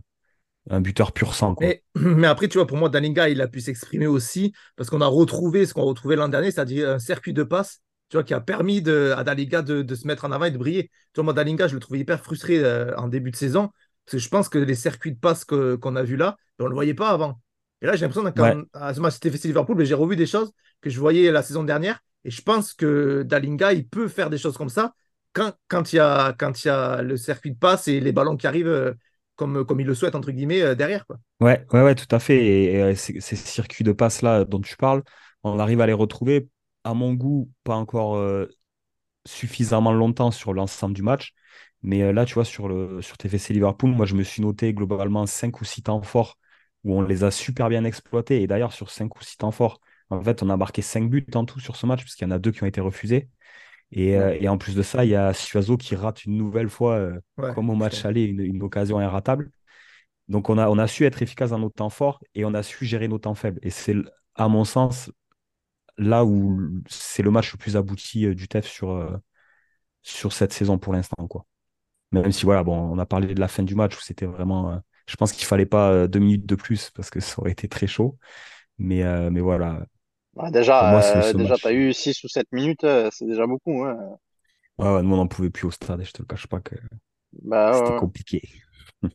un 0.69 0.81
buteur 0.81 1.11
pur 1.13 1.35
sang 1.35 1.55
quoi. 1.55 1.69
Mais, 1.69 1.83
mais 1.95 2.27
après, 2.27 2.47
tu 2.47 2.57
vois, 2.57 2.67
pour 2.67 2.77
moi, 2.77 2.89
Dalinga, 2.89 3.29
il 3.29 3.41
a 3.41 3.47
pu 3.47 3.61
s'exprimer 3.61 4.07
aussi 4.07 4.53
parce 4.75 4.89
qu'on 4.89 5.01
a 5.01 5.07
retrouvé 5.07 5.65
ce 5.65 5.73
qu'on 5.73 5.83
retrouvait 5.83 6.15
l'an 6.15 6.27
dernier, 6.27 6.51
c'est-à-dire 6.51 6.89
un 6.89 6.99
circuit 6.99 7.33
de 7.33 7.43
passe, 7.43 7.81
tu 8.09 8.17
vois, 8.17 8.23
qui 8.23 8.33
a 8.33 8.41
permis 8.41 8.81
de, 8.81 9.13
à 9.15 9.23
Dalinga 9.23 9.61
de, 9.61 9.81
de 9.81 9.95
se 9.95 10.07
mettre 10.07 10.25
en 10.25 10.31
avant 10.31 10.45
et 10.45 10.51
de 10.51 10.57
briller. 10.57 10.89
Tu 11.13 11.17
vois, 11.17 11.25
moi, 11.25 11.33
Dalinga, 11.33 11.67
je 11.67 11.75
le 11.75 11.79
trouvais 11.79 11.99
hyper 11.99 12.19
frustré 12.21 12.59
euh, 12.63 12.95
en 12.97 13.07
début 13.07 13.31
de 13.31 13.35
saison 13.35 13.69
parce 14.05 14.13
que 14.13 14.17
je 14.19 14.29
pense 14.29 14.49
que 14.49 14.57
les 14.57 14.75
circuits 14.75 15.13
de 15.13 15.19
passe 15.19 15.45
que- 15.45 15.75
qu'on 15.75 15.95
a 15.95 16.03
vus 16.03 16.17
là, 16.17 16.35
on 16.59 16.63
ne 16.65 16.69
le 16.69 16.75
voyait 16.75 16.93
pas 16.93 17.09
avant. 17.09 17.39
Et 17.81 17.85
là, 17.85 17.95
j'ai 17.95 18.05
l'impression 18.05 18.29
que 18.31 18.41
Ouais. 18.41 18.57
ce 18.93 18.99
match 18.99 19.19
TFC 19.19 19.47
Liverpool, 19.47 19.77
mais 19.77 19.85
j'ai 19.85 19.93
revu 19.93 20.15
des 20.15 20.25
choses 20.25 20.51
que 20.81 20.89
je 20.89 20.99
voyais 20.99 21.31
la 21.31 21.41
saison 21.43 21.63
dernière 21.63 21.99
et 22.25 22.31
je 22.31 22.41
pense 22.41 22.73
que 22.73 23.23
Dalinga, 23.23 23.73
il 23.73 23.87
peut 23.87 24.07
faire 24.07 24.29
des 24.29 24.37
choses 24.37 24.57
comme 24.57 24.69
ça 24.69 24.93
quand, 25.33 25.53
quand 25.67 25.93
il 25.93 25.97
y 25.97 25.99
a, 25.99 26.33
quand 26.37 26.63
il 26.63 26.67
y 26.67 26.71
a 26.71 27.01
le 27.01 27.17
circuit 27.17 27.51
de 27.51 27.57
passe 27.57 27.87
et 27.87 27.99
les 27.99 28.11
ballons 28.11 28.37
qui 28.37 28.47
arrivent 28.47 28.67
euh, 28.67 28.93
comme, 29.35 29.65
comme 29.65 29.79
il 29.79 29.87
le 29.87 29.95
souhaite, 29.95 30.15
entre 30.15 30.31
guillemets, 30.31 30.61
euh, 30.61 30.75
derrière. 30.75 31.05
Quoi. 31.05 31.17
Ouais, 31.39 31.65
ouais, 31.73 31.83
ouais, 31.83 31.95
tout 31.95 32.13
à 32.13 32.19
fait. 32.19 32.45
Et, 32.45 32.81
euh, 32.81 32.95
ces, 32.95 33.19
circuits 33.35 33.83
de 33.83 33.91
passe-là 33.91 34.45
dont 34.45 34.61
tu 34.61 34.77
parles, 34.77 35.03
on 35.43 35.59
arrive 35.59 35.81
à 35.81 35.87
les 35.87 35.93
retrouver, 35.93 36.47
à 36.83 36.93
mon 36.93 37.13
goût, 37.13 37.51
pas 37.63 37.75
encore 37.75 38.15
euh, 38.15 38.47
suffisamment 39.25 39.93
longtemps 39.93 40.31
sur 40.31 40.53
l'ensemble 40.53 40.95
du 40.95 41.03
match. 41.03 41.33
Mais 41.81 42.13
là, 42.13 42.25
tu 42.25 42.35
vois, 42.35 42.45
sur, 42.45 42.69
le, 42.69 43.01
sur 43.01 43.17
TFC 43.17 43.53
Liverpool, 43.53 43.91
moi, 43.91 44.05
je 44.05 44.15
me 44.15 44.23
suis 44.23 44.41
noté 44.41 44.73
globalement 44.73 45.25
5 45.25 45.59
ou 45.59 45.65
6 45.65 45.83
temps 45.83 46.01
forts 46.01 46.37
où 46.85 46.97
on 46.97 47.01
les 47.01 47.25
a 47.25 47.31
super 47.31 47.67
bien 47.69 47.83
exploités. 47.83 48.41
Et 48.41 48.47
d'ailleurs, 48.47 48.71
sur 48.71 48.89
5 48.89 49.15
ou 49.17 49.21
6 49.21 49.37
temps 49.37 49.51
forts, 49.51 49.81
en 50.09 50.21
fait, 50.21 50.43
on 50.43 50.49
a 50.49 50.55
marqué 50.55 50.81
5 50.81 51.09
buts 51.09 51.25
en 51.35 51.43
tout 51.43 51.59
sur 51.59 51.75
ce 51.75 51.85
match, 51.85 52.01
puisqu'il 52.01 52.23
y 52.23 52.27
en 52.27 52.31
a 52.31 52.39
deux 52.39 52.51
qui 52.51 52.63
ont 52.63 52.67
été 52.67 52.79
refusés. 52.79 53.29
Et, 53.93 54.17
euh, 54.17 54.37
et 54.39 54.49
en 54.49 54.57
plus 54.59 54.75
de 54.75 54.83
ça, 54.83 55.05
il 55.05 55.11
y 55.11 55.15
a 55.15 55.33
Suazo 55.33 55.77
qui 55.77 55.95
rate 55.95 56.25
une 56.25 56.37
nouvelle 56.37 56.69
fois, 56.69 56.95
euh, 56.95 57.21
Ouais, 57.37 57.53
comme 57.53 57.69
au 57.71 57.75
match 57.75 58.05
aller, 58.05 58.23
une, 58.25 58.41
une 58.41 58.63
occasion 58.63 59.01
irratable. 59.01 59.51
Donc, 60.29 60.49
on 60.49 60.57
a, 60.59 60.69
on 60.69 60.77
a 60.79 60.87
su 60.87 61.05
être 61.05 61.21
efficace 61.21 61.51
dans 61.51 61.59
nos 61.59 61.69
temps 61.69 61.89
forts 61.89 62.21
et 62.35 62.45
on 62.45 62.53
a 62.55 62.63
su 62.63 62.85
gérer 62.85 63.07
nos 63.07 63.19
temps 63.19 63.35
faibles. 63.35 63.59
Et 63.63 63.69
c'est, 63.71 63.95
à 64.35 64.47
mon 64.49 64.65
sens, 64.65 65.11
là 65.97 66.25
où 66.25 66.59
c'est 66.89 67.23
le 67.23 67.31
match 67.31 67.53
le 67.53 67.57
plus 67.59 67.77
abouti 67.77 68.25
euh, 68.27 68.35
du 68.35 68.47
TEF 68.47 68.67
sur, 68.67 69.19
sur 70.01 70.33
cette 70.33 70.53
saison 70.53 70.77
pour 70.77 70.93
l'instant, 70.93 71.27
quoi. 71.27 71.45
Même 72.11 72.31
si, 72.31 72.45
voilà, 72.45 72.63
bon, 72.63 72.77
on 72.77 72.99
a 72.99 73.05
parlé 73.05 73.33
de 73.35 73.39
la 73.39 73.47
fin 73.49 73.63
du 73.63 73.75
match 73.75 73.97
où 73.97 74.01
c'était 74.01 74.25
vraiment. 74.27 74.81
je 75.07 75.15
pense 75.17 75.33
qu'il 75.33 75.45
fallait 75.45 75.65
pas 75.65 76.07
deux 76.07 76.19
minutes 76.19 76.45
de 76.45 76.55
plus 76.55 76.91
parce 76.91 77.09
que 77.09 77.19
ça 77.19 77.39
aurait 77.41 77.51
été 77.51 77.67
très 77.69 77.87
chaud. 77.87 78.17
Mais, 78.79 79.03
euh, 79.03 79.29
mais 79.31 79.41
voilà, 79.41 79.85
Bah, 80.35 80.49
déjà, 80.51 80.83
moi, 80.83 81.01
ce, 81.01 81.21
euh, 81.21 81.21
ce 81.21 81.37
déjà, 81.37 81.57
tu 81.59 81.67
as 81.67 81.73
eu 81.73 81.93
6 81.93 82.23
ou 82.23 82.27
7 82.27 82.47
minutes, 82.51 82.83
euh, 82.83 83.09
c'est 83.11 83.25
déjà 83.27 83.45
beaucoup. 83.47 83.83
Hein. 83.83 84.17
ouais, 84.77 84.87
ouais, 84.93 85.01
nous, 85.03 85.13
on 85.13 85.17
n'en 85.17 85.27
pouvait 85.27 85.49
plus 85.49 85.65
au 85.67 85.71
stade 85.71 86.01
et 86.01 86.05
je 86.05 86.11
te 86.11 86.21
le 86.21 86.25
cache 86.27 86.47
pas 86.47 86.59
que 86.61 86.75
Bah, 87.31 87.71
c'était 87.71 87.93
ouais, 87.95 88.01
compliqué. 88.03 88.41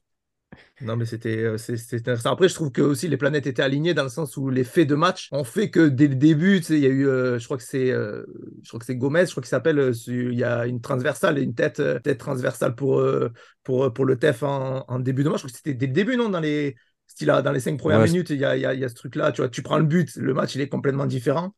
Non, 0.81 0.97
mais 0.97 1.07
c'était 1.07 1.37
euh, 1.39 1.57
intéressant. 1.93 2.33
Après, 2.33 2.49
je 2.49 2.55
trouve 2.55 2.71
que 2.71 2.81
aussi 2.83 3.09
les 3.09 3.17
planètes 3.17 3.49
étaient 3.49 3.63
alignées 3.63 3.95
dans 3.95 4.05
le 4.05 4.09
sens 4.09 4.37
où 4.37 4.49
les 4.49 4.63
faits 4.63 4.89
de 4.89 4.95
match 4.95 5.29
ont 5.33 5.43
fait 5.43 5.71
que 5.71 5.89
dès 5.89 6.07
le 6.07 6.15
début, 6.15 6.59
tu 6.61 6.67
sais, 6.67 6.75
il 6.75 6.83
y 6.83 6.87
a 6.87 6.89
eu, 6.89 7.09
euh, 7.09 7.39
je 7.41 7.45
crois 7.47 7.57
que 7.57 7.65
c'est, 7.65 7.91
euh, 7.91 8.25
je 8.63 8.69
crois 8.69 8.79
que 8.79 8.87
c'est 8.87 8.95
Gomez, 8.97 9.27
je 9.27 9.33
crois 9.33 9.43
qu'il 9.43 9.49
s'appelle. 9.51 9.79
euh, 9.81 9.93
Il 10.07 10.35
y 10.39 10.45
a 10.45 10.67
une 10.67 10.81
transversale 10.81 11.39
et 11.39 11.43
une 11.43 11.55
tête, 11.55 11.81
euh, 11.81 11.99
tête 11.99 12.19
transversale 12.19 12.77
pour 12.77 13.01
euh, 13.01 13.29
pour 13.65 13.93
pour 13.93 14.05
le 14.05 14.17
TEF 14.19 14.45
en, 14.45 14.85
en 14.87 14.99
début 15.01 15.25
de 15.25 15.29
match. 15.31 15.39
Je 15.39 15.47
crois 15.47 15.51
que 15.51 15.57
c'était 15.57 15.75
dès 15.75 15.87
le 15.89 15.93
début, 15.93 16.17
non, 16.17 16.29
dans 16.29 16.41
les 16.41 16.77
style, 17.09 17.29
dans 17.45 17.53
les 17.53 17.61
cinq 17.61 17.79
premières 17.79 17.99
Ouais, 17.99 18.09
minutes, 18.09 18.31
il 18.31 18.37
y 18.37 18.41
y 18.41 18.45
a, 18.45 18.57
il 18.75 18.81
y 18.81 18.85
a 18.85 18.89
ce 18.89 18.95
truc-là. 18.95 19.33
Tu 19.33 19.41
vois, 19.43 19.49
tu 19.51 19.63
prends 19.63 19.79
le 19.79 19.85
but, 19.85 20.15
le 20.17 20.35
match 20.35 20.55
il 20.55 20.61
est 20.61 20.69
complètement 20.69 21.07
différent. 21.07 21.55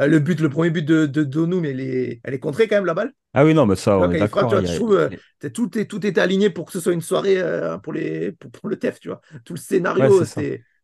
Euh, 0.00 0.06
le 0.08 0.20
but, 0.20 0.40
le 0.40 0.50
premier 0.50 0.70
but 0.70 0.84
de, 0.84 1.06
de 1.06 1.24
Donou, 1.24 1.60
mais 1.60 1.70
elle 1.72 1.80
est, 1.80 2.20
elle 2.24 2.34
est 2.34 2.40
contrée 2.40 2.68
quand 2.68 2.76
même 2.76 2.86
la 2.86 2.94
balle. 2.94 3.12
Ah 3.34 3.44
oui, 3.44 3.54
non, 3.54 3.66
mais 3.66 3.76
ça, 3.76 3.98
on 3.98 4.10
est 4.10 4.16
d'accord. 4.16 4.46
tu 4.46 4.54
vois, 4.54 4.62
a- 4.64 4.78
euh, 4.94 5.10
Tout, 5.54 5.78
est, 5.78 5.86
tout 5.86 6.06
était 6.06 6.20
aligné 6.20 6.50
pour 6.50 6.66
que 6.66 6.72
ce 6.72 6.80
soit 6.80 6.92
une 6.92 7.00
soirée 7.00 7.38
euh, 7.40 7.78
pour, 7.78 7.92
les, 7.92 8.32
pour, 8.32 8.50
pour 8.50 8.68
le 8.68 8.78
TEF, 8.78 9.00
tu 9.00 9.08
vois. 9.08 9.20
Tout 9.44 9.54
le 9.54 9.58
Ouais, 9.96 10.10
scénario, 10.10 10.24
c'est 10.24 10.26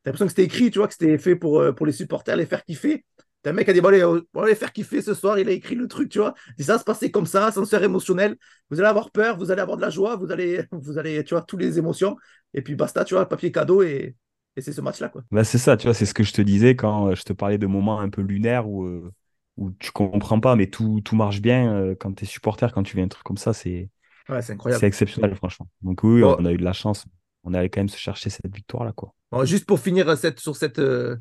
t'as 0.03 0.11
l'impression 0.11 0.27
que 0.27 0.31
c'était 0.31 0.44
écrit, 0.44 0.71
tu 0.71 0.79
vois, 0.79 0.88
que 0.88 0.94
c'était 0.94 1.18
fait 1.18 1.37
pour, 1.37 1.62
pour 1.77 1.87
les 1.87 1.92
supporters, 1.92 2.37
les 2.37 2.47
faire 2.47 2.64
kiffer. 2.64 3.05
Un 3.49 3.53
mec 3.53 3.69
a 3.69 3.73
dit, 3.73 3.81
bon, 3.81 3.89
allez, 3.89 4.05
on 4.05 4.23
va 4.35 4.47
les 4.47 4.55
faire 4.55 4.73
kiffer 4.73 5.03
ce 5.03 5.15
soir, 5.15 5.39
il 5.39 5.49
a 5.49 5.53
écrit 5.53 5.75
le 5.75 5.89
truc, 5.89 6.09
tu 6.11 6.19
vois. 6.19 6.35
Si 6.59 6.65
ça 6.65 6.79
se 6.79 6.85
passait 6.85 7.11
comme 7.11 7.27
ça, 7.27 7.47
ascenseur 7.47 7.83
émotionnel, 7.83 8.37
vous 8.71 8.79
allez 8.81 8.89
avoir 8.89 9.11
peur, 9.11 9.37
vous 9.39 9.51
allez 9.51 9.61
avoir 9.63 9.77
de 9.77 9.83
la 9.83 9.91
joie, 9.91 10.17
vous 10.17 10.31
allez, 10.33 10.65
vous 10.73 10.99
allez 10.99 11.25
tu 11.25 11.35
vois, 11.35 11.43
toutes 11.43 11.61
les 11.61 11.79
émotions. 11.79 12.17
Et 12.55 12.63
puis 12.63 12.75
basta, 12.75 13.05
tu 13.05 13.15
vois, 13.15 13.29
papier 13.29 13.53
cadeau 13.53 13.83
et, 13.83 14.17
et 14.57 14.61
c'est 14.61 14.73
ce 14.73 14.81
match-là, 14.81 15.09
quoi. 15.09 15.23
Bah, 15.31 15.45
c'est 15.45 15.59
ça, 15.59 15.77
tu 15.77 15.85
vois, 15.87 15.95
c'est 15.95 16.07
ce 16.07 16.15
que 16.15 16.23
je 16.23 16.33
te 16.33 16.41
disais 16.41 16.75
quand 16.75 17.09
euh, 17.09 17.15
je 17.15 17.23
te 17.23 17.33
parlais 17.35 17.59
de 17.59 17.67
moments 17.67 18.01
un 18.01 18.09
peu 18.09 18.23
lunaires 18.23 18.67
où, 18.69 18.85
euh, 18.85 19.13
où 19.59 19.71
tu 19.73 19.91
comprends 19.93 20.41
pas, 20.41 20.57
mais 20.57 20.69
tout, 20.71 21.01
tout 21.05 21.17
marche 21.17 21.41
bien 21.43 21.75
euh, 21.75 21.95
quand 21.95 22.15
tu 22.15 22.25
es 22.25 22.27
supporter, 22.27 22.73
quand 22.73 22.83
tu 22.83 22.97
vis 22.97 23.03
un 23.03 23.09
truc 23.09 23.25
comme 23.25 23.37
ça, 23.37 23.53
c'est 23.53 23.91
Ouais, 24.29 24.43
c'est 24.43 24.53
c'est 24.69 24.87
incroyable. 24.87 24.87
exceptionnel, 24.87 25.35
franchement. 25.37 25.69
Donc 25.83 26.03
oui, 26.05 26.23
Bon, 26.23 26.39
on 26.39 26.45
a 26.47 26.53
eu 26.53 26.59
de 26.59 26.65
la 26.65 26.73
chance. 26.75 27.07
On 27.45 27.55
allait 27.55 27.71
quand 27.71 27.81
même 27.81 27.89
se 27.91 27.99
chercher 27.99 28.31
cette 28.31 28.55
victoire-là, 28.55 28.93
quoi. 28.93 29.15
bon, 29.33 29.45
juste 29.45 29.67
pour 29.67 29.81
finir 29.81 30.17
cette, 30.17 30.41
sur 30.41 30.57
cette, 30.57 30.79
euh, 30.79 31.17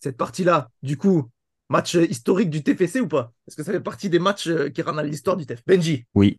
cette 0.00 0.16
partie-là, 0.16 0.70
du 0.82 0.96
coup, 0.98 1.30
match 1.68 1.94
historique 1.94 2.50
du 2.50 2.62
TFC 2.62 3.00
ou 3.00 3.08
pas? 3.08 3.32
Est-ce 3.46 3.56
que 3.56 3.62
ça 3.64 3.72
fait 3.72 3.80
partie 3.80 4.10
des 4.10 4.18
matchs 4.18 4.48
euh, 4.48 4.70
qui 4.70 4.82
rentrent 4.82 4.96
dans 4.98 5.02
l'histoire 5.02 5.36
du 5.36 5.46
TF? 5.46 5.62
Benji, 5.66 6.06
Oui, 6.14 6.38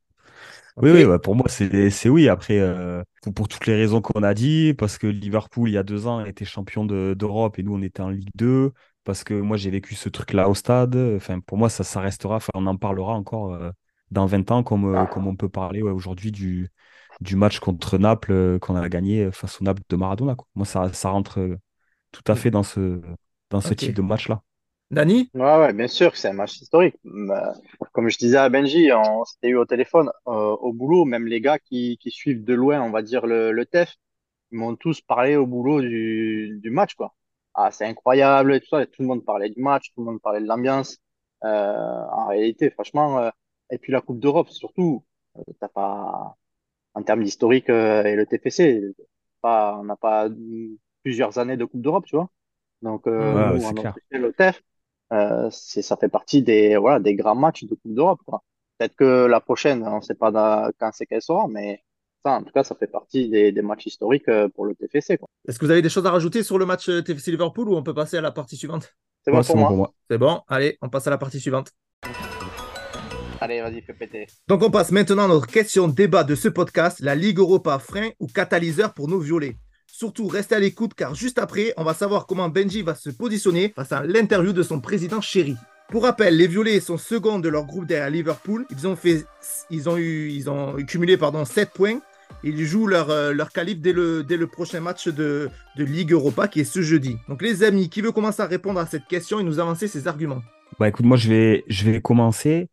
oui, 0.82 0.92
oui, 0.92 1.06
bah, 1.06 1.20
pour 1.20 1.36
moi, 1.36 1.48
c'est 1.50 2.10
oui. 2.10 2.30
Après, 2.30 2.60
euh, 2.60 3.04
pour, 3.22 3.34
pour 3.34 3.48
toutes 3.50 3.68
les 3.68 3.76
raisons 3.76 4.02
qu'on 4.02 4.24
a 4.24 4.34
dit, 4.36 4.74
parce 4.78 4.98
que 4.98 5.08
Liverpool, 5.08 5.70
il 5.70 5.74
y 5.74 5.78
a 5.78 5.84
deux 5.84 6.08
ans, 6.08 6.26
était 6.26 6.46
champion 6.46 6.86
de- 6.86 7.16
d'Europe 7.18 7.60
et 7.60 7.64
nous, 7.64 7.76
on 7.76 7.82
était 7.82 8.02
en 8.04 8.10
Ligue 8.10 8.30
2, 8.36 8.74
parce 9.06 9.24
que 9.24 9.34
moi, 9.36 9.58
j'ai 9.58 9.72
vécu 9.72 9.96
ce 9.96 10.10
truc-là 10.10 10.50
au 10.50 10.56
stade. 10.56 10.96
Enfin, 11.18 11.40
pour 11.42 11.58
moi, 11.58 11.70
ça, 11.70 11.84
ça 11.84 12.02
restera, 12.02 12.38
enfin, 12.38 12.52
on 12.56 12.68
en 12.68 12.78
parlera 12.78 13.14
encore 13.14 13.54
euh, 13.56 13.72
dans 14.12 14.26
20 14.28 14.50
ans, 14.52 14.64
comme, 14.64 15.08
comme 15.10 15.28
on 15.28 15.36
peut 15.36 15.50
parler 15.50 15.82
ouais, 15.84 15.92
aujourd'hui 15.92 16.32
du, 16.32 16.70
du 17.22 17.36
match 17.38 17.60
contre 17.60 17.98
Naples 17.98 18.60
qu'on 18.60 18.76
a 18.78 18.90
gagné 18.90 19.32
face 19.32 19.62
au 19.62 19.66
Naples 19.66 19.84
de 19.90 19.96
Maradona, 19.98 20.36
quoi. 20.36 20.48
Moi, 20.56 20.66
ça, 20.66 20.94
ça 20.94 21.10
rentre 21.12 21.40
tout 22.14 22.24
à 22.28 22.36
fait 22.36 22.52
dans 22.52 22.64
ce, 22.64 23.02
dans 23.52 23.62
ce 23.62 23.74
type 23.76 23.94
de 23.96 24.04
match-là. 24.04 24.44
Dani? 24.92 25.30
Ouais, 25.34 25.58
ouais, 25.60 25.74
bien 25.74 25.88
sûr 25.88 26.12
que 26.12 26.18
c'est 26.18 26.30
un 26.30 26.34
match 26.34 26.62
historique. 26.62 26.96
Mais, 27.04 27.34
comme 27.92 28.10
je 28.10 28.18
disais 28.18 28.38
à 28.38 28.48
Benji, 28.50 28.90
on 28.94 29.26
s'était 29.26 29.50
eu 29.50 29.58
au 29.58 29.66
téléphone, 29.66 30.10
euh, 30.28 30.32
au 30.32 30.72
boulot, 30.72 31.04
même 31.04 31.28
les 31.28 31.42
gars 31.42 31.60
qui, 31.60 31.98
qui 32.00 32.10
suivent 32.10 32.44
de 32.46 32.54
loin, 32.54 32.82
on 32.82 32.90
va 32.92 33.02
dire, 33.02 33.26
le, 33.26 33.52
le 33.52 33.66
TEF, 33.66 33.96
ils 34.52 34.60
m'ont 34.60 34.76
tous 34.76 35.02
parlé 35.02 35.36
au 35.36 35.46
boulot 35.48 35.82
du, 35.82 36.60
du 36.62 36.70
match, 36.72 36.96
quoi. 36.96 37.14
Ah, 37.54 37.72
c'est 37.72 37.86
incroyable 37.86 38.54
et 38.56 38.62
tout 38.62 38.68
ça. 38.70 38.84
Et 38.84 38.88
tout 38.88 39.02
le 39.02 39.08
monde 39.08 39.26
parlait 39.26 39.50
du 39.50 39.62
match, 39.62 39.92
tout 39.94 40.02
le 40.02 40.06
monde 40.06 40.22
parlait 40.22 40.42
de 40.42 40.48
l'ambiance. 40.48 41.00
Euh, 41.44 42.06
en 42.12 42.28
réalité, 42.28 42.70
franchement, 42.70 43.20
euh, 43.20 43.30
et 43.72 43.78
puis 43.78 43.92
la 43.92 44.02
Coupe 44.02 44.20
d'Europe, 44.20 44.50
surtout, 44.50 45.04
euh, 45.38 45.42
t'as 45.60 45.68
pas, 45.70 46.36
en 46.94 47.04
termes 47.04 47.24
d'historique 47.24 47.70
euh, 47.70 48.04
et 48.04 48.16
le 48.16 48.26
TFC, 48.26 48.82
pas, 49.42 49.78
on 49.80 49.84
n'a 49.86 49.96
pas 49.98 50.30
plusieurs 51.04 51.38
années 51.40 51.58
de 51.58 51.66
Coupe 51.66 51.82
d'Europe, 51.82 52.06
tu 52.06 52.16
vois. 52.16 52.30
Donc, 52.82 53.08
euh. 53.08 53.34
Ouais, 53.34 53.60
nous, 53.60 53.72
notre 53.74 53.98
échelle, 54.12 54.26
au 54.26 54.32
TEF, 54.32 54.62
euh, 55.14 55.50
c'est, 55.52 55.82
ça 55.82 55.98
fait 55.98 56.10
partie 56.10 56.42
des, 56.42 56.78
voilà, 56.78 57.00
des 57.00 57.16
grands 57.16 57.36
matchs 57.36 57.64
de 57.66 57.76
Coupe 57.76 57.94
d'Europe. 57.94 58.22
Peut-être 58.78 58.96
que 58.96 59.26
la 59.26 59.40
prochaine, 59.40 59.84
on 59.88 59.98
ne 59.98 60.02
sait 60.02 60.16
pas 60.16 60.32
dans- 60.32 60.70
quand 60.80 60.92
c'est 60.94 61.06
qu'elle 61.06 61.22
sera, 61.22 61.48
mais 61.48 61.84
ça, 62.26 62.34
en 62.34 62.44
tout 62.44 62.52
cas, 62.52 62.64
ça 62.64 62.76
fait 62.76 62.88
partie 62.88 63.30
des, 63.30 63.52
des 63.52 63.62
matchs 63.62 63.86
historiques 63.86 64.28
euh, 64.28 64.50
pour 64.50 64.66
le 64.66 64.76
TFC. 64.76 65.18
Est-ce 65.48 65.60
que 65.60 65.66
vous 65.66 65.72
avez 65.72 65.82
des 65.82 65.90
choses 65.90 66.06
à 66.06 66.12
rajouter 66.12 66.44
sur 66.44 66.58
le 66.58 66.66
match 66.66 66.90
euh, 66.90 67.02
TFC 67.02 67.32
Liverpool 67.32 67.70
ou 67.70 67.76
on 67.76 67.84
peut 67.84 67.94
passer 67.94 68.18
à 68.18 68.22
la 68.22 68.32
partie 68.32 68.58
suivante? 68.58 68.94
C'est 69.24 69.32
bon 69.32 69.42
pour 69.44 69.58
moi. 69.58 69.94
C'est 70.10 70.18
bon, 70.18 70.42
allez, 70.48 70.78
on 70.82 70.90
passe 70.90 71.08
à 71.08 71.10
la 71.12 71.18
partie 71.18 71.40
suivante. 71.40 71.72
Allez, 73.42 73.62
vas-y, 73.62 73.82
fais 73.82 73.94
péter. 73.94 74.28
Donc 74.48 74.64
on 74.64 74.72
passe 74.72 74.92
maintenant 74.92 75.26
à 75.26 75.28
notre 75.28 75.48
question 75.48 75.88
débat 75.88 76.24
de 76.24 76.36
ce 76.36 76.48
podcast, 76.48 77.00
la 77.02 77.16
Ligue 77.16 77.40
Europa, 77.40 77.80
frein 77.80 78.10
ou 78.20 78.28
catalyseur 78.28 78.94
pour 78.94 79.08
nos 79.08 79.20
violets? 79.20 79.58
Surtout, 79.88 80.28
restez 80.28 80.56
à 80.56 80.60
l'écoute 80.60 80.94
car 80.94 81.16
juste 81.16 81.40
après, 81.40 81.74
on 81.78 81.84
va 81.84 81.94
savoir 81.94 82.26
comment 82.28 82.50
Benji 82.50 82.82
va 82.82 82.96
se 82.96 83.10
positionner 83.10 83.70
face 83.76 83.92
à 83.92 84.04
l'interview 84.04 84.52
de 84.54 84.64
son 84.64 84.82
président 84.82 85.22
chéri. 85.22 85.56
Pour 85.90 86.04
rappel, 86.04 86.36
les 86.36 86.48
Violets 86.48 86.80
sont 86.80 86.98
seconds 86.98 87.40
de 87.40 87.48
leur 87.48 87.66
groupe 87.66 87.86
derrière 87.86 88.10
Liverpool. 88.10 88.66
Ils 88.72 88.88
ont, 88.88 88.96
fait, 88.96 89.26
ils 89.70 89.88
ont, 89.88 89.98
eu, 89.98 90.30
ils 90.32 90.50
ont 90.50 90.76
cumulé 90.86 91.16
pardon, 91.18 91.46
7 91.46 91.72
points. 91.72 92.00
Ils 92.44 92.66
jouent 92.66 92.88
leur, 92.88 93.10
euh, 93.12 93.34
leur 93.34 93.52
qualif 93.52 93.80
dès 93.80 93.94
le, 93.94 94.24
dès 94.24 94.38
le 94.38 94.48
prochain 94.48 94.80
match 94.80 95.08
de, 95.08 95.50
de 95.76 95.84
Ligue 95.84 96.12
Europa 96.12 96.48
qui 96.48 96.60
est 96.62 96.64
ce 96.64 96.82
jeudi. 96.82 97.18
Donc 97.30 97.42
les 97.42 97.64
amis, 97.64 97.90
qui 97.90 98.02
veut 98.02 98.12
commencer 98.12 98.42
à 98.42 98.48
répondre 98.48 98.80
à 98.80 98.86
cette 98.88 99.08
question 99.08 99.40
et 99.40 99.44
nous 99.44 99.60
avancer 99.60 99.88
ses 99.88 100.08
arguments? 100.08 100.42
Bah 100.80 100.90
écoute, 100.90 101.06
moi, 101.06 101.18
je 101.18 101.30
vais, 101.30 101.64
je 101.68 101.90
vais 101.90 102.02
commencer. 102.02 102.70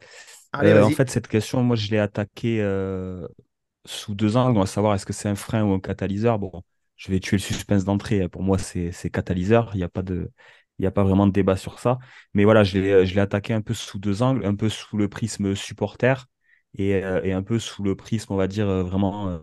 Allez, 0.52 0.72
Euh, 0.72 0.84
en 0.84 0.90
fait, 0.90 1.10
cette 1.10 1.28
question, 1.28 1.62
moi, 1.62 1.76
je 1.76 1.90
l'ai 1.90 1.98
attaquée 1.98 2.60
euh, 2.62 3.26
sous 3.86 4.14
deux 4.14 4.36
angles, 4.36 4.60
à 4.60 4.66
savoir 4.66 4.94
est-ce 4.94 5.06
que 5.06 5.12
c'est 5.12 5.28
un 5.28 5.36
frein 5.36 5.64
ou 5.64 5.72
un 5.74 5.80
catalyseur? 5.80 6.38
Bon, 6.38 6.62
je 7.02 7.10
vais 7.10 7.20
tuer 7.20 7.36
le 7.36 7.42
suspense 7.42 7.84
d'entrée. 7.84 8.28
Pour 8.28 8.42
moi, 8.42 8.58
c'est 8.58 8.92
catalyseur. 9.10 9.70
Il 9.74 9.78
n'y 9.78 9.82
a 9.84 9.88
pas 9.88 10.02
de, 10.02 10.30
il 10.78 10.84
y 10.84 10.86
a 10.86 10.90
pas 10.90 11.02
vraiment 11.04 11.26
de 11.26 11.32
débat 11.32 11.56
sur 11.56 11.78
ça. 11.78 11.98
Mais 12.34 12.44
voilà, 12.44 12.64
je 12.64 12.78
l'ai, 12.78 13.06
je 13.06 13.14
l'ai 13.14 13.20
attaqué 13.20 13.52
un 13.54 13.60
peu 13.62 13.74
sous 13.74 13.98
deux 13.98 14.22
angles, 14.22 14.44
un 14.46 14.54
peu 14.54 14.68
sous 14.68 14.96
le 14.96 15.08
prisme 15.08 15.54
supporter 15.54 16.26
et, 16.74 16.94
euh, 17.04 17.20
et 17.24 17.32
un 17.32 17.42
peu 17.42 17.58
sous 17.58 17.82
le 17.82 17.96
prisme, 17.96 18.32
on 18.32 18.36
va 18.36 18.46
dire, 18.48 18.68
euh, 18.68 18.82
vraiment, 18.82 19.28
euh, 19.28 19.38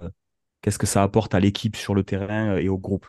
qu'est-ce 0.61 0.79
que 0.79 0.87
ça 0.87 1.03
apporte 1.03 1.35
à 1.35 1.39
l'équipe 1.39 1.75
sur 1.75 1.95
le 1.95 2.03
terrain 2.03 2.55
euh, 2.55 2.59
et 2.59 2.69
au 2.69 2.77
groupe. 2.77 3.07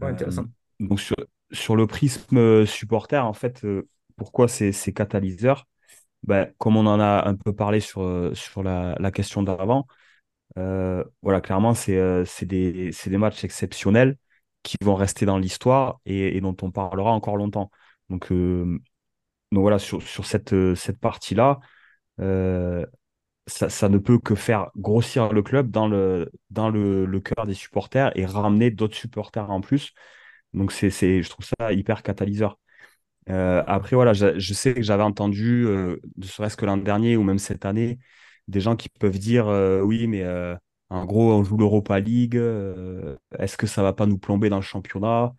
Ouais, 0.00 0.08
Euh, 0.08 0.10
intéressant. 0.10 0.46
donc 0.80 1.00
sur, 1.00 1.16
sur 1.52 1.76
le 1.76 1.86
prisme 1.86 2.36
euh, 2.38 2.66
supporter, 2.66 3.24
en 3.24 3.32
fait, 3.32 3.64
euh, 3.64 3.88
pourquoi 4.16 4.48
c'est 4.48 4.72
catalyseur? 4.92 5.66
Ben, 6.24 6.52
comme 6.58 6.76
on 6.76 6.86
en 6.86 7.00
a 7.00 7.28
un 7.28 7.36
peu 7.36 7.54
parlé 7.54 7.80
sur, 7.80 8.02
euh, 8.02 8.34
sur 8.34 8.62
la, 8.62 8.96
la 9.00 9.10
question 9.12 9.42
d'avant, 9.42 9.86
euh, 9.90 10.03
voilà, 10.56 11.40
clairement, 11.40 11.74
c'est 11.74 11.96
euh, 11.98 12.24
c'est 12.24 12.46
des, 12.46 12.90
des 13.06 13.18
matchs 13.18 13.44
exceptionnels 13.44 14.16
qui 14.62 14.76
vont 14.82 14.94
rester 14.94 15.26
dans 15.26 15.38
l'histoire 15.38 16.00
et, 16.06 16.40
dont 16.40 16.56
on 16.62 16.70
parlera 16.70 17.12
encore 17.12 17.36
longtemps. 17.36 17.70
Donc, 18.10 18.32
euh, 18.32 18.80
donc 19.52 19.62
voilà, 19.62 19.78
sur, 19.78 20.02
sur 20.02 20.26
cette, 20.26 20.52
euh, 20.54 20.74
cette 20.74 20.98
partie-là, 21.00 21.60
euh, 22.20 22.86
ça, 23.46 23.68
ça 23.70 23.88
ne 23.88 23.98
peut 23.98 24.18
que 24.18 24.34
faire 24.34 24.70
grossir 24.76 25.32
le 25.32 25.42
club 25.42 25.70
dans 25.70 25.88
le, 25.88 26.32
dans 26.50 26.70
le, 26.70 27.20
cœur 27.20 27.46
des 27.46 27.54
supporters 27.54 28.12
et 28.16 28.26
ramener 28.26 28.70
d'autres 28.70 28.96
supporters 28.96 29.50
en 29.50 29.60
plus. 29.60 29.92
Donc, 30.54 30.72
c'est, 30.72 30.90
je 30.90 31.30
trouve 31.30 31.46
ça 31.60 31.72
hyper 31.72 32.02
catalyseur. 32.02 32.58
Euh, 33.30 33.62
après, 33.66 33.96
voilà, 33.96 34.12
je, 34.12 34.54
sais 34.54 34.74
que 34.74 34.82
j'avais 34.82 35.02
entendu, 35.02 35.66
euh, 35.66 36.00
ne 36.16 36.24
serait-ce 36.26 36.56
que 36.56 36.66
l'an 36.66 36.76
dernier 36.76 37.16
ou 37.16 37.22
même 37.22 37.38
cette 37.38 37.64
année, 37.64 37.98
des 38.48 38.60
gens 38.60 38.76
qui 38.76 38.88
peuvent 38.88 39.18
dire 39.18 39.48
euh, 39.48 39.80
oui, 39.82 40.06
mais 40.06 40.22
euh, 40.22 40.56
en 40.90 41.04
gros, 41.06 41.32
on 41.32 41.44
joue 41.44 41.56
l'Europa 41.56 42.00
League, 42.00 42.36
euh, 42.36 43.16
est-ce 43.38 43.56
que 43.56 43.66
ça 43.66 43.82
va 43.82 43.92
pas 43.92 44.06
nous 44.06 44.18
plomber 44.18 44.48
dans 44.50 44.56
le 44.56 44.62
championnat? 44.62 45.34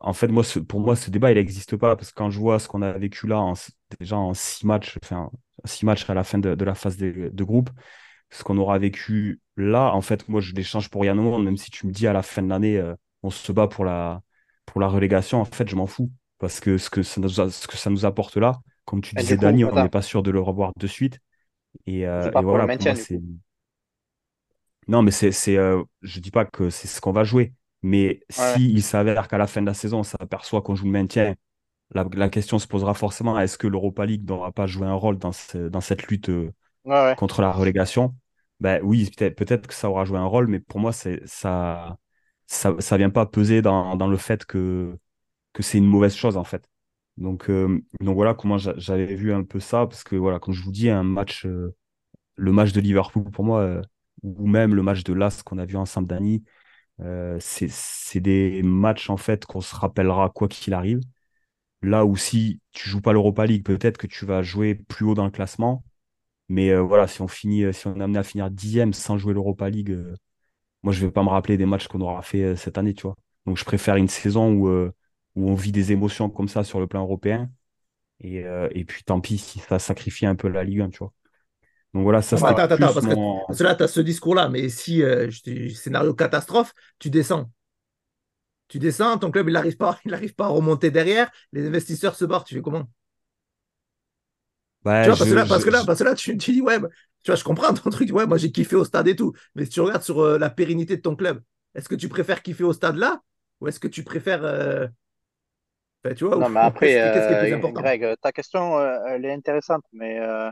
En 0.00 0.12
fait, 0.12 0.28
moi, 0.28 0.44
ce- 0.44 0.58
pour 0.58 0.80
moi, 0.80 0.96
ce 0.96 1.10
débat, 1.10 1.30
il 1.32 1.34
n'existe 1.36 1.76
pas 1.76 1.96
parce 1.96 2.10
que 2.10 2.14
quand 2.16 2.30
je 2.30 2.38
vois 2.38 2.58
ce 2.58 2.68
qu'on 2.68 2.82
a 2.82 2.92
vécu 2.92 3.26
là, 3.26 3.38
en, 3.40 3.54
déjà 4.00 4.16
en 4.16 4.34
six 4.34 4.64
matchs, 4.66 4.98
enfin, 5.02 5.30
six 5.64 5.84
matchs 5.86 6.08
à 6.08 6.14
la 6.14 6.24
fin 6.24 6.38
de, 6.38 6.54
de 6.54 6.64
la 6.64 6.74
phase 6.74 6.96
de, 6.96 7.30
de 7.32 7.44
groupe, 7.44 7.70
ce 8.30 8.44
qu'on 8.44 8.58
aura 8.58 8.78
vécu 8.78 9.40
là, 9.56 9.92
en 9.94 10.02
fait, 10.02 10.28
moi, 10.28 10.40
je 10.40 10.54
l'échange 10.54 10.90
pour 10.90 11.02
rien 11.02 11.16
au 11.18 11.22
monde, 11.22 11.44
même 11.44 11.56
si 11.56 11.70
tu 11.70 11.86
me 11.86 11.92
dis 11.92 12.06
à 12.06 12.12
la 12.12 12.22
fin 12.22 12.42
de 12.42 12.48
l'année, 12.48 12.78
euh, 12.78 12.94
on 13.22 13.30
se 13.30 13.52
bat 13.52 13.68
pour 13.68 13.84
la, 13.84 14.22
pour 14.66 14.80
la 14.80 14.88
relégation, 14.88 15.40
en 15.40 15.44
fait, 15.44 15.68
je 15.68 15.76
m'en 15.76 15.86
fous 15.86 16.10
parce 16.38 16.60
que 16.60 16.78
ce 16.78 16.90
que 16.90 17.02
ça 17.02 17.20
nous, 17.20 17.40
a- 17.40 17.50
ce 17.50 17.66
que 17.68 17.76
ça 17.76 17.90
nous 17.90 18.04
apporte 18.06 18.36
là, 18.36 18.60
comme 18.84 19.00
tu 19.02 19.16
disais, 19.16 19.38
Dani, 19.38 19.64
on 19.64 19.78
n'est 19.78 19.88
pas 19.88 20.02
sûr 20.02 20.22
de 20.22 20.30
le 20.30 20.40
revoir 20.40 20.72
de 20.78 20.86
suite. 20.86 21.20
Et, 21.86 22.06
euh, 22.06 22.30
et 22.36 22.42
voilà, 22.44 22.66
maintien, 22.66 22.94
moi. 22.94 23.06
Non, 24.88 25.02
mais 25.02 25.10
c'est, 25.10 25.32
c'est, 25.32 25.56
euh, 25.56 25.82
je 26.02 26.20
dis 26.20 26.30
pas 26.30 26.44
que 26.44 26.70
c'est 26.70 26.86
ce 26.86 27.00
qu'on 27.00 27.10
va 27.12 27.24
jouer, 27.24 27.52
mais 27.82 28.20
Ouais, 28.36 28.60
si 28.60 28.70
il 28.70 28.82
s'avère 28.82 29.26
qu'à 29.28 29.36
la 29.38 29.46
fin 29.48 29.60
de 29.60 29.66
la 29.66 29.74
saison, 29.74 29.98
on 30.00 30.02
s'aperçoit 30.04 30.62
qu'on 30.62 30.76
joue 30.76 30.84
le 30.84 30.92
maintien, 30.92 31.34
la, 31.94 32.06
la 32.14 32.30
question 32.30 32.58
se 32.58 32.68
posera 32.68 32.94
forcément, 32.94 33.38
est-ce 33.40 33.58
que 33.58 33.66
l'Europa 33.68 34.06
League 34.06 34.28
n'aura 34.28 34.52
pas 34.52 34.66
joué 34.66 34.86
un 34.86 34.94
rôle 34.94 35.18
dans, 35.18 35.32
ce- 35.32 35.68
dans 35.68 35.80
cette 35.82 36.08
lutte 36.08 36.30
euh, 36.30 36.52
ouais, 36.84 36.92
ouais. 37.04 37.16
contre 37.16 37.42
la 37.42 37.52
relégation? 37.52 38.16
Ben 38.60 38.80
oui, 38.84 39.10
peut-être, 39.16 39.36
peut-être 39.36 39.66
que 39.68 39.74
ça 39.74 39.90
aura 39.90 40.04
joué 40.06 40.18
un 40.18 40.26
rôle, 40.26 40.48
mais 40.48 40.60
pour 40.60 40.80
moi, 40.80 40.92
c'est, 40.92 41.26
ça, 41.26 41.98
ça, 42.46 42.74
ça 42.80 42.96
vient 42.98 43.10
pas 43.10 43.26
peser 43.26 43.62
dans, 43.62 43.96
dans 43.96 44.08
le 44.08 44.16
fait 44.18 44.44
que, 44.46 44.98
que 45.54 45.62
c'est 45.64 45.78
une 45.78 45.86
mauvaise 45.86 46.16
chose, 46.16 46.36
en 46.38 46.44
fait. 46.44 46.68
Donc, 47.18 47.50
euh, 47.50 47.82
donc 48.00 48.14
voilà 48.16 48.34
comment 48.34 48.58
j'a- 48.58 48.74
j'avais 48.78 49.14
vu 49.14 49.32
un 49.32 49.42
peu 49.44 49.60
ça, 49.60 49.86
parce 49.86 50.04
que 50.04 50.16
voilà, 50.16 50.38
comme 50.38 50.54
je 50.54 50.62
vous 50.62 50.72
dis, 50.72 50.90
un 50.90 51.02
match, 51.02 51.46
euh, 51.46 51.74
le 52.36 52.52
match 52.52 52.72
de 52.72 52.80
Liverpool 52.80 53.24
pour 53.30 53.44
moi, 53.44 53.60
euh, 53.62 53.82
ou 54.22 54.46
même 54.48 54.74
le 54.74 54.82
match 54.82 55.04
de 55.04 55.12
l'AS 55.14 55.42
qu'on 55.44 55.58
a 55.58 55.66
vu 55.66 55.76
ensemble, 55.76 56.08
Dani, 56.08 56.44
c'est 57.40 58.20
des 58.20 58.62
matchs 58.62 59.10
en 59.10 59.16
fait 59.16 59.44
qu'on 59.46 59.60
se 59.60 59.74
rappellera 59.74 60.30
quoi 60.30 60.48
qu'il 60.48 60.74
arrive. 60.74 61.00
Là 61.82 62.06
où 62.06 62.16
si 62.16 62.60
tu 62.72 62.88
joues 62.90 63.00
pas 63.02 63.12
l'Europa 63.12 63.46
League, 63.46 63.64
peut-être 63.64 63.98
que 63.98 64.06
tu 64.06 64.26
vas 64.26 64.42
jouer 64.42 64.74
plus 64.76 65.06
haut 65.06 65.14
dans 65.14 65.24
le 65.26 65.30
classement. 65.30 65.84
Mais 66.48 66.76
voilà, 66.76 67.08
si 67.08 67.22
on 67.22 67.28
finit, 67.28 67.72
si 67.74 67.86
on 67.88 67.96
est 68.00 68.02
amené 68.04 68.18
à 68.18 68.24
finir 68.24 68.50
dixième 68.50 68.92
sans 68.94 69.18
jouer 69.18 69.34
l'Europa 69.34 69.70
League, 69.70 69.96
moi 70.82 70.92
je 70.92 71.04
vais 71.06 71.12
pas 71.12 71.22
me 71.22 71.28
rappeler 71.30 71.56
des 71.58 71.66
matchs 71.66 71.88
qu'on 71.88 72.00
aura 72.02 72.22
fait 72.22 72.56
cette 72.56 72.78
année, 72.78 72.94
tu 72.94 73.02
vois. 73.04 73.16
Donc 73.46 73.56
je 73.58 73.64
préfère 73.64 73.96
une 73.96 74.08
saison 74.08 74.52
où, 74.54 74.68
où 75.36 75.50
on 75.50 75.54
vit 75.54 75.72
des 75.72 75.92
émotions 75.92 76.30
comme 76.30 76.48
ça 76.48 76.64
sur 76.64 76.80
le 76.80 76.86
plan 76.88 77.02
européen. 77.02 77.50
Et, 78.20 78.44
euh, 78.44 78.68
et 78.72 78.84
puis 78.84 79.04
tant 79.04 79.20
pis 79.20 79.38
si 79.38 79.60
ça 79.60 79.78
sacrifie 79.78 80.26
un 80.26 80.36
peu 80.36 80.48
la 80.48 80.64
Ligue 80.64 80.82
1, 80.82 80.90
tu 80.90 80.98
vois. 81.00 81.12
Donc 81.94 82.04
voilà, 82.04 82.22
ça 82.22 82.36
c'était 82.38 82.54
attends, 82.60 82.74
attends, 82.74 82.94
parce 82.94 83.06
que, 83.06 83.14
parce 83.46 83.58
que 83.58 83.64
là, 83.64 83.74
tu 83.74 83.82
as 83.82 83.88
ce 83.88 84.00
discours-là, 84.00 84.48
mais 84.48 84.68
si, 84.68 85.02
euh, 85.02 85.30
je 85.30 85.68
scénario 85.74 86.14
catastrophe, 86.14 86.74
tu 86.98 87.10
descends. 87.10 87.50
Tu 88.68 88.78
descends, 88.78 89.18
ton 89.18 89.30
club, 89.30 89.48
il 89.48 89.52
n'arrive 89.52 89.76
pas, 89.76 89.98
il 90.04 90.14
arrive 90.14 90.34
pas 90.34 90.46
à 90.46 90.48
remonter 90.48 90.90
derrière, 90.90 91.30
les 91.52 91.66
investisseurs 91.66 92.14
se 92.16 92.24
barrent, 92.24 92.44
tu 92.44 92.54
fais 92.54 92.62
comment? 92.62 92.88
Ouais, 94.84 94.92
Tu 95.00 95.10
vois, 95.10 95.16
parce 95.16 95.30
que 95.30 95.34
je- 95.34 95.36
là, 95.36 95.46
parce 95.46 95.64
que 95.64 95.70
là, 95.70 95.82
je- 95.82 95.86
parce 95.86 95.98
que 95.98 96.04
là 96.04 96.14
tu, 96.14 96.36
tu 96.38 96.52
dis, 96.52 96.60
ouais, 96.62 96.78
bah, 96.80 96.88
tu 97.22 97.30
vois, 97.30 97.36
je 97.36 97.44
comprends 97.44 97.72
ton 97.74 97.90
truc, 97.90 98.10
ouais, 98.12 98.26
moi 98.26 98.38
j'ai 98.38 98.50
kiffé 98.52 98.76
au 98.76 98.84
stade 98.84 99.08
et 99.08 99.16
tout, 99.16 99.32
mais 99.54 99.64
si 99.64 99.70
tu 99.70 99.80
regardes 99.80 100.02
sur 100.02 100.20
euh, 100.20 100.38
la 100.38 100.50
pérennité 100.50 100.96
de 100.96 101.02
ton 101.02 101.14
club, 101.16 101.42
est-ce 101.74 101.88
que 101.88 101.94
tu 101.94 102.08
préfères 102.08 102.42
kiffer 102.42 102.64
au 102.64 102.72
stade 102.72 102.96
là, 102.96 103.22
ou 103.60 103.68
est-ce 103.68 103.78
que 103.80 103.88
tu 103.88 104.02
préfères, 104.04 104.44
euh, 104.44 104.86
enfin, 106.06 106.14
tu 106.14 106.24
vois, 106.24 106.36
Non, 106.36 106.48
mais 106.48 106.60
après, 106.60 106.88
qu'est-ce 106.88 106.98
qui 106.98 107.10
qu'est-ce 107.10 107.26
qui 107.28 107.34
est 107.34 107.36
plus 107.36 107.52
euh, 107.52 107.54
important? 107.54 107.82
Greg, 107.82 108.14
ta 108.22 108.32
question, 108.32 108.78
euh, 108.78 108.98
elle 109.08 109.24
est 109.24 109.32
intéressante, 109.32 109.84
mais, 109.92 110.18
euh, 110.20 110.50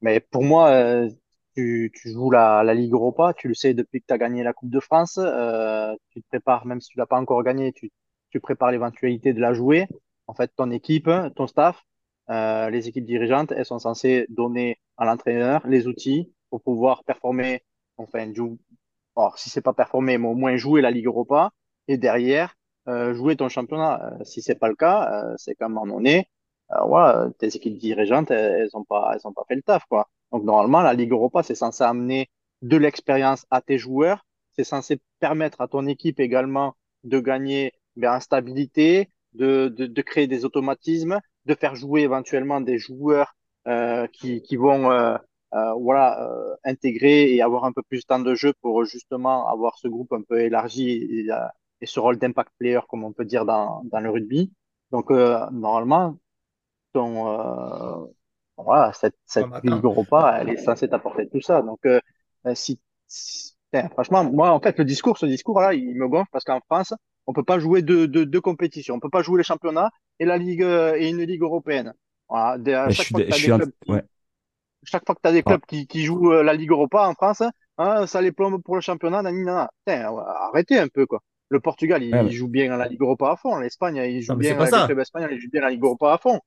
mais 0.00 0.20
pour 0.20 0.42
moi, 0.42 1.06
tu, 1.54 1.92
tu 1.94 2.10
joues 2.12 2.30
la, 2.30 2.62
la 2.62 2.74
Ligue 2.74 2.92
Europa, 2.92 3.34
tu 3.36 3.48
le 3.48 3.54
sais 3.54 3.74
depuis 3.74 4.00
que 4.00 4.06
tu 4.06 4.14
as 4.14 4.18
gagné 4.18 4.42
la 4.42 4.52
Coupe 4.52 4.70
de 4.70 4.80
France, 4.80 5.18
euh, 5.18 5.94
tu 6.10 6.22
te 6.22 6.28
prépares, 6.28 6.66
même 6.66 6.80
si 6.80 6.88
tu 6.90 6.98
l'as 6.98 7.06
pas 7.06 7.18
encore 7.18 7.42
gagné, 7.42 7.72
tu, 7.72 7.90
tu 8.30 8.40
prépares 8.40 8.70
l'éventualité 8.72 9.32
de 9.32 9.40
la 9.40 9.52
jouer. 9.52 9.86
En 10.26 10.34
fait, 10.34 10.52
ton 10.56 10.70
équipe, 10.70 11.10
ton 11.36 11.46
staff, 11.46 11.82
euh, 12.30 12.70
les 12.70 12.88
équipes 12.88 13.04
dirigeantes, 13.04 13.52
elles 13.52 13.66
sont 13.66 13.78
censées 13.80 14.26
donner 14.28 14.78
à 14.96 15.04
l'entraîneur 15.04 15.66
les 15.66 15.86
outils 15.88 16.32
pour 16.50 16.62
pouvoir 16.62 17.04
performer, 17.04 17.62
enfin, 17.96 18.26
du, 18.28 18.42
alors, 19.16 19.38
si 19.38 19.50
c'est 19.50 19.60
pas 19.60 19.72
performer, 19.74 20.18
mais 20.18 20.28
au 20.28 20.34
moins 20.34 20.56
jouer 20.56 20.80
la 20.82 20.90
Ligue 20.90 21.06
Europa 21.06 21.50
et 21.88 21.96
derrière 21.98 22.54
jouer 22.86 23.36
ton 23.36 23.48
championnat. 23.48 24.14
Euh, 24.20 24.24
si 24.24 24.42
c'est 24.42 24.54
pas 24.56 24.68
le 24.68 24.74
cas, 24.76 25.24
euh, 25.32 25.34
c'est 25.36 25.54
qu'à 25.54 25.66
un 25.66 25.68
moment 25.68 25.94
donné, 25.96 26.28
euh, 26.72 26.84
ouais, 26.86 27.30
tes 27.38 27.48
équipes 27.56 27.78
dirigeantes, 27.78 28.30
elles, 28.30 28.62
elles 28.62 28.76
ont 28.76 28.84
pas, 28.84 29.12
elles 29.14 29.26
ont 29.26 29.32
pas 29.32 29.44
fait 29.48 29.56
le 29.56 29.62
taf, 29.62 29.84
quoi. 29.86 30.08
Donc 30.32 30.44
normalement, 30.44 30.80
la 30.82 30.94
Ligue 30.94 31.12
Europa, 31.12 31.42
c'est 31.42 31.54
censé 31.54 31.82
amener 31.84 32.28
de 32.62 32.76
l'expérience 32.76 33.46
à 33.50 33.60
tes 33.60 33.78
joueurs, 33.78 34.24
c'est 34.52 34.64
censé 34.64 35.00
permettre 35.18 35.60
à 35.60 35.68
ton 35.68 35.86
équipe 35.86 36.20
également 36.20 36.74
de 37.04 37.18
gagner 37.20 37.72
ben, 37.96 38.14
en 38.16 38.20
stabilité, 38.20 39.10
de, 39.32 39.68
de, 39.68 39.86
de 39.86 40.02
créer 40.02 40.26
des 40.26 40.44
automatismes, 40.44 41.20
de 41.46 41.54
faire 41.54 41.74
jouer 41.74 42.02
éventuellement 42.02 42.60
des 42.60 42.78
joueurs 42.78 43.34
euh, 43.66 44.06
qui, 44.08 44.42
qui 44.42 44.56
vont 44.56 44.90
euh, 44.90 45.16
euh, 45.54 45.72
voilà, 45.74 46.28
euh, 46.30 46.54
intégrer 46.64 47.34
et 47.34 47.42
avoir 47.42 47.64
un 47.64 47.72
peu 47.72 47.82
plus 47.82 48.00
de 48.00 48.04
temps 48.06 48.20
de 48.20 48.34
jeu 48.34 48.52
pour 48.60 48.84
justement 48.84 49.48
avoir 49.48 49.78
ce 49.78 49.88
groupe 49.88 50.12
un 50.12 50.22
peu 50.22 50.40
élargi 50.40 51.28
euh, 51.30 51.36
et 51.80 51.86
ce 51.86 52.00
rôle 52.00 52.18
d'impact 52.18 52.52
player, 52.58 52.80
comme 52.88 53.04
on 53.04 53.12
peut 53.12 53.24
dire 53.24 53.44
dans, 53.44 53.82
dans 53.84 54.00
le 54.00 54.10
rugby. 54.10 54.52
Donc, 54.92 55.10
euh, 55.10 55.46
normalement, 55.52 56.18
ton, 56.92 57.28
euh, 57.28 58.06
voilà, 58.56 58.92
cette, 58.92 59.16
cette 59.26 59.50
Ligue 59.62 59.84
Europa, 59.84 60.38
elle 60.40 60.50
est 60.50 60.56
censée 60.56 60.88
t'apporter 60.88 61.28
tout 61.28 61.40
ça. 61.40 61.62
Donc, 61.62 61.80
euh, 61.86 62.00
si, 62.54 62.80
franchement, 63.92 64.24
moi, 64.24 64.50
en 64.52 64.60
fait, 64.60 64.78
le 64.78 64.84
discours, 64.84 65.18
ce 65.18 65.26
discours-là, 65.26 65.74
il 65.74 65.94
me 65.96 66.08
gonfle 66.08 66.28
parce 66.32 66.44
qu'en 66.44 66.60
France, 66.60 66.94
on 67.26 67.32
peut 67.32 67.44
pas 67.44 67.58
jouer 67.58 67.82
deux, 67.82 68.08
deux, 68.08 68.26
deux 68.26 68.40
compétitions. 68.40 68.94
On 68.96 69.00
peut 69.00 69.10
pas 69.10 69.22
jouer 69.22 69.38
les 69.38 69.44
championnats 69.44 69.90
et 70.18 70.24
la 70.24 70.38
Ligue 70.38 70.62
et 70.62 71.08
une 71.08 71.22
Ligue 71.22 71.42
européenne. 71.42 71.94
Voilà, 72.28 72.58
de- 72.58 72.72
à 72.72 72.88
Ouais, 72.88 72.94
je 72.94 73.00
chaque 73.00 73.10
fois 73.10 73.20
que 73.20 73.26
tu 73.28 73.34
je 73.34 73.36
as 73.36 73.38
suis 73.38 73.50
des 73.50 73.52
en- 73.52 73.58
clubs 73.58 73.70
qui, 73.84 73.92
ouais. 73.92 74.04
chaque 74.84 75.04
fois 75.06 75.14
que 75.14 75.20
tu 75.22 75.28
as 75.28 75.32
des 75.32 75.42
Ah, 75.44 75.58
clubs 75.58 75.64
qui, 75.66 75.86
qui 75.86 76.04
jouent 76.04 76.32
la 76.32 76.54
Ligue 76.54 76.70
Europa 76.70 77.06
en 77.08 77.14
France, 77.14 77.42
hein, 77.78 78.06
ça 78.06 78.20
les 78.22 78.32
plombe 78.32 78.62
pour 78.62 78.76
le 78.76 78.80
championnat. 78.82 79.22
Putain, 79.24 80.10
ouais, 80.12 80.22
arrêtez 80.26 80.78
un 80.78 80.88
peu, 80.88 81.06
quoi. 81.06 81.20
Le 81.50 81.60
Portugal, 81.60 82.02
il, 82.02 82.10
ouais, 82.12 82.20
il 82.20 82.24
mais- 82.24 82.30
joue 82.30 82.48
bien 82.48 82.76
la 82.76 82.88
Ligue 82.88 83.02
Europa 83.02 83.30
à 83.32 83.36
fond. 83.36 83.58
L'Espagne, 83.58 83.96
il 83.96 84.22
joue 84.22 84.32
non, 84.32 84.38
bien, 84.38 84.54
bien 84.54 85.60
la 85.60 85.70
Ligue 85.70 85.82
Europa 85.84 86.12
à 86.12 86.18
fond. 86.18 86.40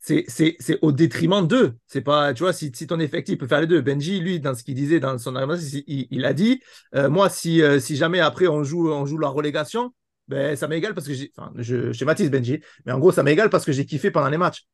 C'est 0.00 0.24
c'est- 0.28 0.56
c'est 0.60 0.78
au 0.82 0.92
détriment 0.92 1.46
d'eux. 1.46 1.76
C'est 1.86 2.00
pas, 2.02 2.32
tu 2.34 2.42
vois, 2.44 2.52
si, 2.52 2.70
si 2.74 2.86
ton 2.86 3.00
effectif 3.00 3.38
peut 3.38 3.46
faire 3.48 3.60
les 3.60 3.66
deux. 3.66 3.80
Benji, 3.80 4.20
lui, 4.20 4.40
dans 4.40 4.54
ce 4.54 4.62
qu'il 4.62 4.74
disait 4.74 5.00
dans 5.00 5.18
son 5.18 5.34
argument, 5.36 5.56
il, 5.86 6.06
il 6.10 6.24
a 6.24 6.32
dit, 6.32 6.60
euh, 6.94 7.08
moi, 7.08 7.28
si, 7.30 7.62
euh, 7.62 7.80
si 7.80 7.96
jamais 7.96 8.20
après 8.20 8.46
on 8.46 8.62
joue, 8.64 8.90
on 8.92 9.06
joue 9.06 9.18
la 9.18 9.28
relégation, 9.28 9.92
ben, 10.28 10.56
ça 10.56 10.68
m'égale 10.68 10.94
parce 10.94 11.06
que 11.06 11.14
j'ai, 11.14 11.32
enfin, 11.36 11.52
je 11.56 11.92
schématise 11.92 12.30
Benji, 12.30 12.60
mais 12.84 12.92
en 12.92 12.98
gros, 12.98 13.12
ça 13.12 13.22
m'égale 13.22 13.50
parce 13.50 13.64
que 13.64 13.72
j'ai 13.72 13.86
kiffé 13.86 14.10
pendant 14.10 14.28
les 14.28 14.38
matchs. 14.38 14.64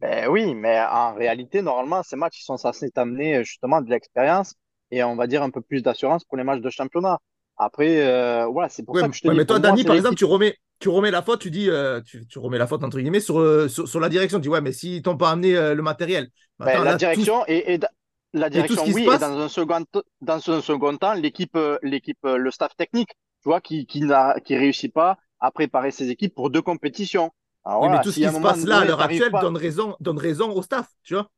Ben 0.00 0.28
oui, 0.28 0.54
mais 0.54 0.80
en 0.80 1.14
réalité, 1.14 1.62
normalement, 1.62 2.02
ces 2.02 2.16
matchs, 2.16 2.40
ils 2.40 2.44
sont 2.44 2.56
censés 2.56 2.90
t'amener 2.90 3.36
euh, 3.38 3.44
justement 3.44 3.80
de 3.82 3.90
l'expérience 3.90 4.54
et 4.90 5.02
on 5.04 5.14
va 5.16 5.26
dire 5.26 5.42
un 5.42 5.50
peu 5.50 5.60
plus 5.60 5.82
d'assurance 5.82 6.24
pour 6.24 6.36
les 6.38 6.44
matchs 6.44 6.60
de 6.62 6.70
championnat. 6.70 7.18
Après, 7.60 8.00
euh, 8.06 8.46
voilà, 8.46 8.68
c'est 8.70 8.84
pour 8.84 8.96
Ouais, 8.96 9.00
ça 9.00 9.08
que 9.08 9.16
je 9.16 9.22
te 9.22 9.28
ouais, 9.28 9.34
dis, 9.34 9.36
mais 9.36 9.46
toi, 9.46 9.60
Dani, 9.60 9.84
par 9.84 9.94
exemple, 9.96 10.16
tu 10.18 10.24
remets, 10.24 10.56
tu 10.80 10.88
remets 10.88 11.12
la 11.12 11.22
faute, 11.22 11.40
tu 11.40 11.50
dis, 11.50 11.70
euh, 11.70 12.00
tu, 12.00 12.26
tu 12.26 12.38
remets 12.40 12.58
la 12.58 12.66
faute 12.66 12.82
entre 12.82 12.98
guillemets 12.98 13.20
sur, 13.20 13.38
euh, 13.38 13.68
sur, 13.68 13.86
sur 13.88 14.00
la 14.00 14.08
direction. 14.08 14.38
Tu 14.38 14.42
dis, 14.42 14.48
ouais, 14.48 14.60
mais 14.60 14.72
s'ils 14.72 15.02
t'ont 15.02 15.16
pas 15.16 15.30
amené 15.30 15.56
euh, 15.56 15.74
le 15.74 15.82
matériel, 15.82 16.28
Ben, 16.58 16.78
attends, 16.78 16.82
la 16.82 16.94
là, 16.94 16.98
tout, 17.12 17.24
direction 17.24 17.44
et, 17.48 17.72
et 17.74 17.78
da- 17.78 17.90
la 18.32 18.50
et 18.52 18.62
direction, 18.64 18.86
se 18.92 18.92
oui, 18.92 19.08
et 19.10 19.18
dans 19.18 19.38
un 19.38 19.48
second, 19.48 19.84
dans 20.20 20.50
un 20.50 20.60
second 20.62 20.96
temps, 20.98 21.14
l'équipe, 21.14 21.58
l'équipe, 21.82 22.18
le 22.24 22.50
staff 22.50 22.76
technique, 22.76 23.10
tu 23.42 23.48
vois, 23.48 23.60
qui, 23.60 23.86
qui 23.86 24.02
n'a, 24.02 24.34
qui 24.44 24.56
réussit 24.56 24.92
pas 24.92 25.18
à 25.40 25.50
préparer 25.50 25.90
ses 25.90 26.10
équipes 26.10 26.34
pour 26.34 26.50
deux 26.50 26.62
compétitions. 26.62 27.32
Alors 27.64 27.82
oui, 27.82 27.88
mais 27.88 28.00
tout 28.00 28.12
ce 28.12 28.18
si 28.18 28.20
qui 28.20 28.30
se 28.30 28.40
passe 28.40 28.62
là 28.64 28.78
à 28.80 28.84
l'heure 28.84 29.00
actuelle 29.00 29.32
pas, 29.32 29.38
donne 29.38 29.56
raison, 29.56 29.96
donne 30.00 30.18
raison 30.18 30.52
au 30.52 30.62
staff, 30.62 30.88
tu 31.02 31.14
vois. 31.14 31.30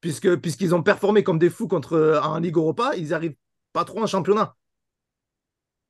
Puisque, 0.00 0.36
puisqu'ils 0.36 0.74
ont 0.74 0.82
performé 0.82 1.22
comme 1.22 1.38
des 1.38 1.50
fous 1.50 1.68
contre, 1.68 2.20
en 2.24 2.38
Ligue 2.38 2.56
Europa, 2.56 2.92
ils 2.96 3.12
arrivent 3.12 3.36
pas 3.72 3.84
trop 3.84 4.00
en 4.02 4.06
championnat. 4.06 4.56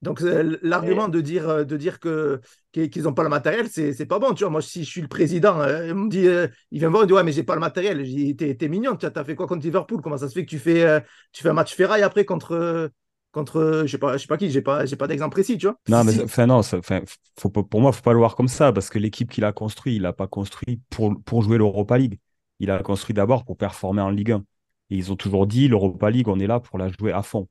Donc 0.03 0.23
euh, 0.23 0.59
l'argument 0.63 1.09
de 1.09 1.21
dire, 1.21 1.49
euh, 1.49 1.65
de 1.65 1.77
dire 1.77 2.01
que, 2.01 2.41
qu'ils 2.73 3.03
n'ont 3.03 3.13
pas 3.13 3.23
le 3.23 3.29
matériel, 3.29 3.69
c'est, 3.71 3.93
c'est 3.93 4.07
pas 4.07 4.19
bon. 4.19 4.33
Tu 4.33 4.45
vois, 4.45 4.51
moi, 4.51 4.63
si 4.63 4.83
je 4.85 4.89
suis 4.91 5.03
le 5.03 5.09
président, 5.09 5.61
euh, 5.61 5.89
il 5.89 5.95
me 5.95 6.09
dit, 6.09 6.27
il 6.71 6.79
vient 6.79 6.89
me 6.89 6.93
voir, 6.93 7.03
il 7.03 7.07
me 7.07 7.09
dit, 7.09 7.13
ouais, 7.15 7.23
mais 7.25 7.33
j'ai 7.33 7.43
pas 7.43 7.55
le 7.55 7.61
matériel. 7.61 7.99
Je 8.05 8.11
dis, 8.11 8.37
t'es, 8.37 8.69
mignon, 8.69 8.97
tu 8.97 9.07
as 9.07 9.25
fait 9.25 9.35
quoi 9.35 9.47
contre 9.47 9.63
Liverpool? 9.65 10.01
Comment 10.03 10.17
ça 10.17 10.29
se 10.29 10.33
fait 10.35 10.45
que 10.45 10.51
tu 10.51 10.59
fais, 10.59 10.83
euh, 10.85 11.01
tu 11.33 11.43
fais 11.43 11.51
un 11.51 11.53
match 11.53 11.75
ferraille 11.75 12.03
après 12.03 12.25
contre, 12.25 12.91
contre 13.33 13.83
je 13.85 13.91
sais 13.91 13.99
pas, 13.99 14.17
je 14.17 14.23
sais 14.23 14.27
pas 14.27 14.39
qui, 14.39 14.51
j'ai 14.51 14.63
pas, 14.63 14.87
j'ai 14.87 14.97
pas 14.97 15.07
d'exemple 15.07 15.33
précis, 15.35 15.59
tu 15.59 15.67
vois. 15.67 15.77
Non, 15.89 16.05
mais 16.05 16.23
enfin, 16.23 16.47
non, 16.47 16.57
enfin, 16.59 17.01
faut 17.39 17.51
pas- 17.51 17.63
pour 17.63 17.81
moi, 17.81 17.93
faut 17.93 18.03
pas 18.03 18.13
le 18.13 18.19
voir 18.19 18.37
comme 18.37 18.49
ça, 18.49 18.73
parce 18.73 18.91
que 18.91 18.99
l'équipe 18.99 19.31
qu'il 19.31 19.45
a 19.45 19.53
construit, 19.53 19.97
il 19.97 20.03
l'a 20.03 20.13
pas 20.13 20.29
construit 20.29 20.81
pour, 20.91 21.21
pour 21.25 21.43
jouer 21.43 21.59
l'Europa 21.59 21.99
League. 21.99 22.19
Il 22.61 22.71
a 22.71 22.83
construit 22.83 23.15
d'abord 23.15 23.45
pour 23.45 23.57
performer 23.57 24.03
en 24.03 24.11
Ligue 24.11 24.33
1. 24.33 24.45
Et 24.91 24.97
ils 24.97 25.11
ont 25.13 25.17
toujours 25.17 25.47
dit, 25.47 25.69
l'Europa 25.69 26.11
League, 26.11 26.29
on 26.29 26.39
est 26.39 26.47
là 26.47 26.61
pour 26.61 26.79
la 26.79 26.89
jouer 26.89 27.13
à 27.13 27.23
fond. 27.23 27.49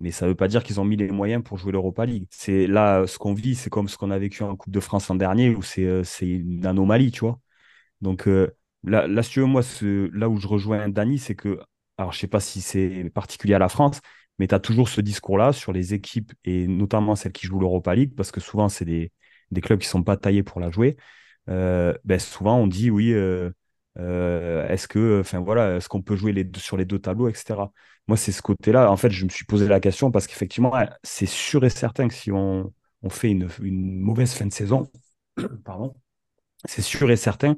Mais 0.00 0.10
ça 0.12 0.26
veut 0.26 0.34
pas 0.34 0.48
dire 0.48 0.62
qu'ils 0.64 0.80
ont 0.80 0.84
mis 0.84 0.96
les 0.96 1.10
moyens 1.10 1.42
pour 1.44 1.58
jouer 1.58 1.72
l'Europa 1.72 2.06
League. 2.06 2.26
C'est 2.30 2.66
là, 2.66 3.06
ce 3.06 3.18
qu'on 3.18 3.34
vit, 3.34 3.54
c'est 3.54 3.70
comme 3.70 3.88
ce 3.88 3.96
qu'on 3.98 4.10
a 4.10 4.18
vécu 4.18 4.42
en 4.42 4.56
Coupe 4.56 4.72
de 4.72 4.80
France 4.80 5.08
l'an 5.08 5.14
dernier, 5.16 5.54
où 5.54 5.62
c'est 5.62 5.84
euh, 5.84 6.04
c'est 6.04 6.28
une 6.28 6.64
anomalie, 6.66 7.10
tu 7.10 7.20
vois. 7.20 7.40
Donc 8.00 8.28
euh, 8.28 8.48
là, 8.84 9.22
si 9.22 9.30
tu 9.32 9.40
veux, 9.40 9.46
moi, 9.46 9.62
là 9.82 10.28
où 10.28 10.36
je 10.38 10.46
rejoins 10.48 10.88
Dany, 10.88 11.18
c'est 11.18 11.34
que, 11.34 11.60
alors 11.98 12.12
je 12.12 12.18
sais 12.18 12.26
pas 12.28 12.40
si 12.40 12.60
c'est 12.60 13.10
particulier 13.14 13.54
à 13.54 13.58
la 13.58 13.68
France, 13.68 14.00
mais 14.38 14.46
tu 14.48 14.54
as 14.54 14.60
toujours 14.60 14.88
ce 14.88 15.00
discours-là 15.00 15.52
sur 15.52 15.72
les 15.72 15.94
équipes, 15.94 16.32
et 16.44 16.66
notamment 16.66 17.16
celles 17.16 17.32
qui 17.32 17.46
jouent 17.46 17.60
l'Europa 17.60 17.94
League, 17.94 18.14
parce 18.16 18.30
que 18.32 18.40
souvent, 18.40 18.68
c'est 18.68 18.84
des, 18.84 19.12
des 19.50 19.60
clubs 19.60 19.78
qui 19.80 19.88
sont 19.88 20.02
pas 20.02 20.16
taillés 20.16 20.42
pour 20.42 20.60
la 20.60 20.70
jouer. 20.70 20.96
Euh, 21.48 21.94
ben, 22.04 22.18
souvent, 22.18 22.56
on 22.58 22.66
dit, 22.66 22.90
oui, 22.90 23.12
euh, 23.12 23.50
euh, 23.98 24.68
est-ce 24.68 24.88
que, 24.88 25.20
enfin 25.20 25.40
voilà, 25.40 25.76
est-ce 25.76 25.88
qu'on 25.88 26.02
peut 26.02 26.16
jouer 26.16 26.48
sur 26.56 26.76
les 26.76 26.84
deux 26.84 26.98
tableaux, 26.98 27.28
etc. 27.28 27.56
Moi, 28.08 28.16
c'est 28.16 28.32
ce 28.32 28.42
côté-là. 28.42 28.90
En 28.90 28.96
fait, 28.96 29.10
je 29.10 29.24
me 29.24 29.30
suis 29.30 29.44
posé 29.44 29.68
la 29.68 29.80
question 29.80 30.10
parce 30.10 30.26
qu'effectivement, 30.26 30.72
ouais, 30.72 30.88
c'est 31.02 31.26
sûr 31.26 31.64
et 31.64 31.70
certain 31.70 32.08
que 32.08 32.14
si 32.14 32.32
on, 32.32 32.72
fait 33.08 33.30
une, 33.30 33.48
mauvaise 33.60 34.32
fin 34.32 34.46
de 34.46 34.52
saison, 34.52 34.90
pardon, 35.64 35.94
c'est 36.64 36.82
sûr 36.82 37.10
et 37.10 37.16
certain 37.16 37.56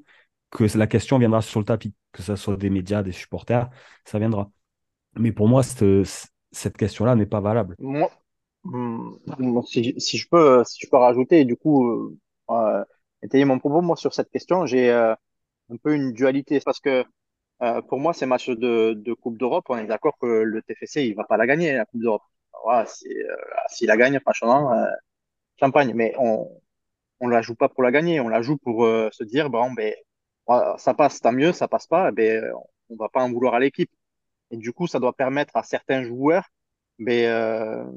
que 0.50 0.64
la 0.76 0.86
question 0.86 1.18
viendra 1.18 1.42
sur 1.42 1.60
le 1.60 1.66
tapis, 1.66 1.94
que 2.12 2.22
ce 2.22 2.36
soit 2.36 2.56
des 2.56 2.70
médias, 2.70 3.02
des 3.02 3.12
supporters, 3.12 3.70
ça 4.04 4.18
viendra. 4.18 4.50
Mais 5.16 5.32
pour 5.32 5.48
moi, 5.48 5.62
cette, 5.62 6.76
question-là 6.76 7.14
n'est 7.14 7.26
pas 7.26 7.40
valable. 7.40 7.76
moi, 7.78 8.10
moi, 8.64 9.62
si, 9.66 9.94
je 9.98 10.28
peux, 10.28 10.62
si 10.64 10.80
je 10.82 10.90
peux 10.90 10.96
rajouter, 10.96 11.44
du 11.44 11.56
coup, 11.56 11.86
euh, 11.88 12.18
euh, 12.50 12.84
étayer 13.22 13.44
mon 13.44 13.58
propos, 13.58 13.80
moi, 13.80 13.96
sur 13.96 14.14
cette 14.14 14.30
question, 14.30 14.66
j'ai 14.66 14.90
euh, 14.90 15.14
un 15.70 15.76
peu 15.76 15.94
une 15.94 16.12
dualité 16.12 16.60
parce 16.64 16.80
que 16.80 17.04
Euh, 17.62 17.82
pour 17.82 18.00
moi, 18.00 18.12
ces 18.14 18.26
matchs 18.26 18.50
de, 18.50 18.94
de 18.94 19.14
Coupe 19.14 19.38
d'Europe, 19.38 19.66
on 19.70 19.78
est 19.78 19.86
d'accord 19.86 20.18
que 20.20 20.26
le 20.26 20.62
TFC, 20.62 21.06
il 21.08 21.14
va 21.16 21.24
pas 21.24 21.38
la 21.38 21.46
gagner, 21.46 21.72
la 21.74 21.86
Coupe 21.86 22.02
d'Europe. 22.02 22.22
Voilà, 22.64 22.82
euh, 23.06 23.36
s'il 23.68 23.88
la 23.88 23.96
gagne, 23.96 24.20
franchement, 24.20 24.72
euh, 24.74 24.86
champagne. 25.60 25.92
Mais 25.94 26.14
on 26.18 26.48
on 27.20 27.28
la 27.28 27.42
joue 27.42 27.54
pas 27.56 27.68
pour 27.70 27.82
la 27.84 27.92
gagner, 27.92 28.20
on 28.20 28.28
la 28.28 28.42
joue 28.42 28.58
pour 28.58 28.84
se 29.12 29.24
dire, 29.24 29.50
bon, 29.50 29.72
ben, 29.72 29.94
ça 30.78 30.94
passe, 30.94 31.20
tant 31.20 31.32
mieux, 31.32 31.52
ça 31.52 31.68
passe 31.68 31.86
pas, 31.86 32.10
ben, 32.12 32.52
on 32.90 32.96
va 32.96 33.08
pas 33.08 33.22
en 33.22 33.32
vouloir 33.32 33.54
à 33.54 33.60
l'équipe. 33.60 33.90
Et 34.50 34.56
du 34.58 34.72
coup, 34.72 34.86
ça 34.88 35.00
doit 35.00 35.14
permettre 35.14 35.56
à 35.56 35.62
certains 35.64 36.04
joueurs 36.04 36.44
ben, 36.98 37.92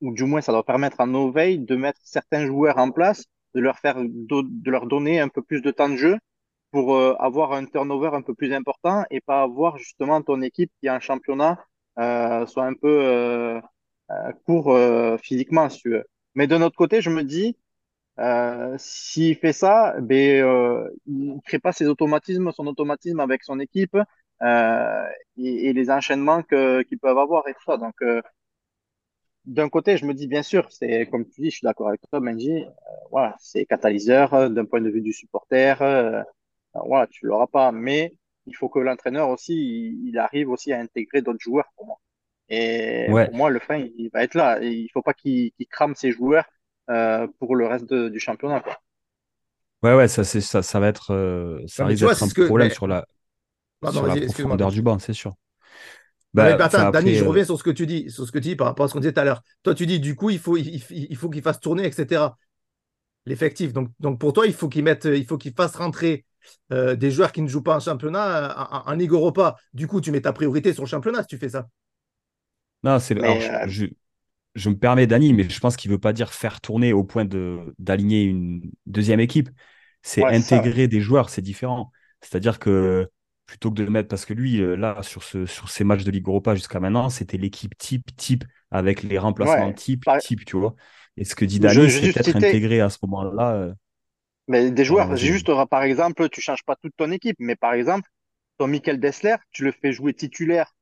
ou 0.00 0.12
du 0.12 0.24
moins 0.24 0.40
ça 0.40 0.52
doit 0.52 0.64
permettre 0.64 1.00
à 1.00 1.06
nos 1.06 1.30
veilles 1.32 1.58
de 1.58 1.76
mettre 1.76 2.00
certains 2.04 2.46
joueurs 2.46 2.78
en 2.78 2.90
place, 2.90 3.24
de 3.54 3.60
leur 3.60 3.78
faire, 3.78 3.96
de 4.00 4.70
leur 4.70 4.86
donner 4.86 5.20
un 5.20 5.28
peu 5.28 5.42
plus 5.42 5.62
de 5.62 5.70
temps 5.70 5.88
de 5.88 5.96
jeu 5.96 6.18
pour 6.74 6.96
euh, 6.96 7.14
avoir 7.20 7.52
un 7.52 7.66
turnover 7.66 8.10
un 8.14 8.22
peu 8.22 8.34
plus 8.34 8.52
important 8.52 9.04
et 9.08 9.20
pas 9.20 9.42
avoir 9.42 9.78
justement 9.78 10.20
ton 10.22 10.42
équipe 10.42 10.72
qui 10.80 10.88
est 10.88 10.90
en 10.90 10.98
championnat 10.98 11.64
euh, 12.00 12.46
soit 12.46 12.64
un 12.64 12.74
peu 12.74 12.96
euh, 13.04 13.60
court 14.44 14.76
physiquement. 15.22 15.68
Mais 16.34 16.48
de 16.48 16.56
notre 16.56 16.76
côté, 16.76 17.00
je 17.00 17.10
me 17.10 17.22
dis, 17.22 17.56
s'il 18.78 19.36
fait 19.36 19.52
ça, 19.52 19.94
ben, 20.00 20.90
il 21.06 21.34
ne 21.34 21.40
crée 21.46 21.60
pas 21.60 21.70
ses 21.72 21.86
automatismes, 21.86 22.50
son 22.50 22.66
automatisme 22.66 23.20
avec 23.20 23.44
son 23.44 23.60
équipe 23.60 23.96
et, 25.36 25.72
les 25.78 25.90
enchaînements 25.90 26.42
qu'ils 26.42 26.98
peuvent 27.00 27.18
avoir 27.18 27.46
et 27.46 27.54
tout 27.54 27.64
ça. 27.66 27.76
Donc, 27.76 27.94
d'un 29.44 29.68
côté, 29.68 29.96
je 29.96 30.06
me 30.06 30.14
dis, 30.14 30.26
bien 30.26 30.42
sûr, 30.42 30.66
c'est 30.72 31.06
comme 31.06 31.24
tu 31.28 31.40
dis, 31.40 31.50
je 31.50 31.56
suis 31.58 31.64
d'accord 31.64 31.88
avec 31.88 32.00
toi, 32.10 32.18
Benji, 32.18 32.64
voilà, 33.12 33.36
c'est 33.38 33.64
catalyseur 33.64 34.50
d'un 34.50 34.64
point 34.64 34.80
de 34.80 34.90
vue 34.90 35.02
du 35.02 35.12
supporter. 35.12 35.76
Voilà, 36.86 37.06
tu 37.06 37.26
l'auras 37.26 37.46
pas, 37.46 37.72
mais 37.72 38.14
il 38.46 38.56
faut 38.56 38.68
que 38.68 38.78
l'entraîneur 38.78 39.28
aussi, 39.28 39.54
il, 39.54 40.08
il, 40.08 40.18
arrive 40.18 40.50
aussi 40.50 40.72
à 40.72 40.80
intégrer 40.80 41.22
d'autres 41.22 41.40
joueurs 41.40 41.72
pour 41.76 41.86
moi. 41.86 42.00
Et 42.48 43.06
ouais. 43.10 43.26
pour 43.26 43.34
moi, 43.34 43.50
le 43.50 43.58
frein, 43.58 43.86
il 43.96 44.10
va 44.12 44.22
être 44.22 44.34
là. 44.34 44.62
Et 44.62 44.70
il 44.70 44.88
faut 44.92 45.02
pas 45.02 45.14
qu'il, 45.14 45.52
crame 45.70 45.94
ses 45.94 46.12
joueurs 46.12 46.44
euh, 46.90 47.26
pour 47.38 47.56
le 47.56 47.66
reste 47.66 47.88
de, 47.88 48.08
du 48.08 48.20
championnat. 48.20 48.60
Quoi. 48.60 48.76
Ouais, 49.82 49.94
ouais, 49.94 50.08
ça, 50.08 50.24
c'est, 50.24 50.40
ça, 50.40 50.62
ça 50.62 50.80
va 50.80 50.88
être, 50.88 51.12
euh, 51.12 51.62
ça 51.66 51.86
risque 51.86 52.06
d'être 52.06 52.22
un 52.22 52.28
que, 52.28 52.46
problème 52.46 52.68
mais... 52.68 52.74
sur 52.74 52.86
la, 52.86 53.06
Pardon, 53.80 54.00
sur 54.00 54.14
la 54.14 54.26
profondeur 54.26 54.70
du 54.70 54.82
banc, 54.82 54.98
c'est 54.98 55.12
sûr. 55.12 55.34
Bah, 56.32 56.56
bah, 56.56 56.64
attends, 56.64 56.78
après, 56.78 57.04
Dani, 57.04 57.14
je 57.14 57.24
reviens 57.24 57.44
sur 57.44 57.56
ce 57.58 57.62
que 57.62 57.70
tu 57.70 57.86
dis, 57.86 58.10
sur 58.10 58.26
ce 58.26 58.32
que 58.32 58.38
tu 58.38 58.48
dis 58.48 58.56
par 58.56 58.66
rapport 58.66 58.84
à 58.84 58.88
ce 58.88 58.92
qu'on 58.92 59.00
disait 59.00 59.12
tout 59.12 59.20
à 59.20 59.24
l'heure. 59.24 59.42
Toi, 59.62 59.74
tu 59.74 59.86
dis, 59.86 60.00
du 60.00 60.16
coup, 60.16 60.30
il 60.30 60.38
faut, 60.38 60.56
il, 60.56 60.82
il 60.90 61.16
faut 61.16 61.28
qu'il 61.30 61.42
fasse 61.42 61.60
tourner, 61.60 61.86
etc. 61.86 62.24
L'effectif. 63.24 63.72
Donc, 63.72 63.90
donc, 64.00 64.18
pour 64.18 64.32
toi, 64.32 64.46
il 64.46 64.52
faut 64.52 64.68
qu'il 64.68 64.82
mette, 64.84 65.04
il 65.04 65.24
faut 65.24 65.38
qu'il 65.38 65.52
fasse 65.52 65.76
rentrer 65.76 66.24
euh, 66.72 66.96
des 66.96 67.10
joueurs 67.10 67.32
qui 67.32 67.42
ne 67.42 67.48
jouent 67.48 67.62
pas 67.62 67.76
en 67.76 67.80
championnat, 67.80 68.54
en, 68.70 68.90
en 68.90 68.94
Ligue 68.94 69.12
Europa. 69.12 69.56
Du 69.72 69.86
coup, 69.86 70.00
tu 70.00 70.10
mets 70.10 70.20
ta 70.20 70.32
priorité 70.32 70.72
sur 70.72 70.84
le 70.84 70.88
championnat 70.88 71.22
si 71.22 71.28
tu 71.28 71.38
fais 71.38 71.48
ça. 71.48 71.68
Non, 72.82 72.98
c'est. 72.98 73.18
Alors, 73.18 73.68
je, 73.68 73.86
je 74.54 74.68
me 74.68 74.76
permets, 74.76 75.06
Dani, 75.06 75.32
mais 75.32 75.48
je 75.48 75.60
pense 75.60 75.76
qu'il 75.76 75.90
ne 75.90 75.96
veut 75.96 76.00
pas 76.00 76.12
dire 76.12 76.32
faire 76.32 76.60
tourner 76.60 76.92
au 76.92 77.02
point 77.02 77.24
de, 77.24 77.74
d'aligner 77.78 78.22
une 78.22 78.60
deuxième 78.86 79.20
équipe. 79.20 79.50
C'est 80.02 80.22
ouais, 80.22 80.36
intégrer 80.36 80.82
ça. 80.82 80.88
des 80.88 81.00
joueurs, 81.00 81.30
c'est 81.30 81.42
différent. 81.42 81.90
C'est-à-dire 82.20 82.58
que 82.58 83.08
plutôt 83.46 83.70
que 83.70 83.76
de 83.76 83.84
le 83.84 83.90
mettre, 83.90 84.08
parce 84.08 84.24
que 84.24 84.32
lui, 84.32 84.60
euh, 84.60 84.74
là, 84.74 85.02
sur, 85.02 85.22
ce, 85.22 85.44
sur 85.44 85.68
ces 85.70 85.84
matchs 85.84 86.04
de 86.04 86.10
Ligue 86.10 86.28
Europa 86.28 86.54
jusqu'à 86.54 86.80
maintenant, 86.80 87.10
c'était 87.10 87.36
l'équipe 87.36 87.76
type, 87.76 88.14
type, 88.16 88.44
avec 88.70 89.02
les 89.02 89.18
remplacements 89.18 89.68
ouais, 89.68 89.74
type, 89.74 90.04
par... 90.04 90.18
type, 90.18 90.44
tu 90.44 90.56
vois. 90.56 90.74
Et 91.16 91.24
ce 91.24 91.34
que 91.34 91.44
dit 91.44 91.60
Dani, 91.60 91.90
c'est 91.90 92.12
peut-être 92.12 92.36
intégré 92.36 92.80
à 92.80 92.90
ce 92.90 92.98
moment-là. 93.02 93.74
Euh... 94.48 94.52
Mais 94.52 94.70
des 94.70 94.84
joueurs, 94.84 95.16
juste, 95.16 95.50
par 95.70 95.82
exemple, 95.82 96.28
tu 96.28 96.40
ne 96.40 96.42
changes 96.42 96.64
pas 96.64 96.76
toute 96.76 96.94
ton 96.96 97.10
équipe, 97.10 97.36
mais 97.38 97.56
par 97.56 97.74
exemple, 97.74 98.08
ton 98.58 98.66
Michael 98.68 99.00
Dessler, 99.00 99.36
tu 99.50 99.64
le 99.64 99.72
fais 99.72 99.92
jouer 99.92 100.14
titulaire 100.14 100.72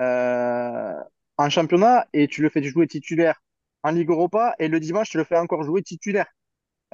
euh, 0.00 0.94
en 1.36 1.50
championnat 1.50 2.06
et 2.12 2.28
tu 2.28 2.42
le 2.42 2.48
fais 2.48 2.62
jouer 2.62 2.86
titulaire 2.86 3.40
en 3.82 3.92
Ligue 3.92 4.10
Europa 4.10 4.54
et 4.58 4.68
le 4.68 4.80
dimanche, 4.80 5.10
tu 5.10 5.18
le 5.18 5.24
fais 5.24 5.38
encore 5.38 5.62
jouer 5.64 5.82
titulaire. 5.82 6.26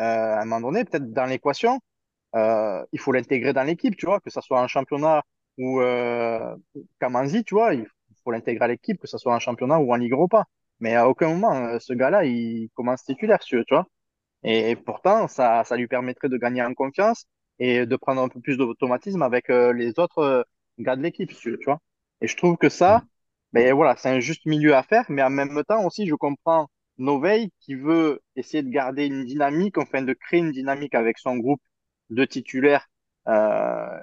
Euh, 0.01 0.03
à 0.05 0.43
un 0.43 0.45
moment 0.45 0.71
donné, 0.71 0.85
peut-être 0.85 1.13
dans 1.13 1.27
l'équation, 1.27 1.81
euh, 2.35 2.85
il 2.93 3.01
faut 3.01 3.13
l'intégrer 3.13 3.53
dans 3.53 3.63
l'équipe, 3.65 3.97
tu 3.97 4.07
vois, 4.07 4.21
que 4.21 4.31
ce 4.31 4.41
soit 4.41 4.61
en 4.61 4.69
championnat 4.69 5.23
ou 5.59 5.81
euh, 5.81 6.55
Kamanzi, 7.01 7.45
tu 7.45 7.55
vois, 7.55 7.75
il 7.75 7.87
faut 8.25 8.31
l'intégrer 8.31 8.65
à 8.67 8.69
l'équipe, 8.69 9.01
que 9.01 9.07
ce 9.07 9.19
soit 9.19 9.35
en 9.35 9.39
championnat 9.41 9.79
ou 9.79 9.93
en 9.93 9.97
Ligue 9.97 10.13
Europa. 10.13 10.45
Mais 10.81 10.95
à 10.95 11.09
aucun 11.09 11.29
moment, 11.29 11.55
euh, 11.57 11.79
ce 11.79 11.93
gars-là, 11.95 12.25
il 12.25 12.69
commence 12.75 13.05
titulaire, 13.05 13.39
tu 13.41 13.63
vois. 13.71 13.87
Et 14.47 14.77
pourtant, 14.77 15.29
ça, 15.29 15.65
ça 15.65 15.77
lui 15.77 15.89
permettrait 15.89 16.29
de 16.29 16.37
gagner 16.39 16.63
en 16.63 16.73
confiance 16.75 17.27
et 17.59 17.85
de 17.87 17.97
prendre 17.97 18.23
un 18.23 18.29
peu 18.29 18.41
plus 18.41 18.57
d'automatisme 18.57 19.23
avec 19.23 19.51
euh, 19.51 19.73
les 19.73 19.99
autres 19.99 20.19
euh, 20.19 20.43
gars 20.79 20.97
de 20.97 21.03
l'équipe, 21.03 21.33
tu 21.37 21.57
vois. 21.65 21.81
Et 22.21 22.29
je 22.29 22.37
trouve 22.37 22.57
que 22.57 22.69
ça, 22.69 23.03
mais 23.53 23.73
voilà, 23.73 23.97
c'est 23.97 24.09
un 24.11 24.21
juste 24.21 24.47
milieu 24.47 24.75
à 24.77 24.83
faire, 24.83 25.05
mais 25.09 25.23
en 25.23 25.31
même 25.31 25.63
temps 25.65 25.85
aussi, 25.85 26.07
je 26.07 26.15
comprends 26.15 26.69
Noveil 26.99 27.51
qui 27.61 27.75
veut 27.75 28.23
essayer 28.37 28.63
de 28.63 28.71
garder 28.71 29.07
une 29.07 29.25
dynamique, 29.25 29.79
enfin 29.79 30.03
de 30.03 30.13
créer 30.15 30.41
une 30.41 30.53
dynamique 30.53 30.95
avec 30.95 31.19
son 31.19 31.37
groupe 31.37 31.61
de 32.11 32.25
titulaires 32.25 32.87
euh, 33.29 33.99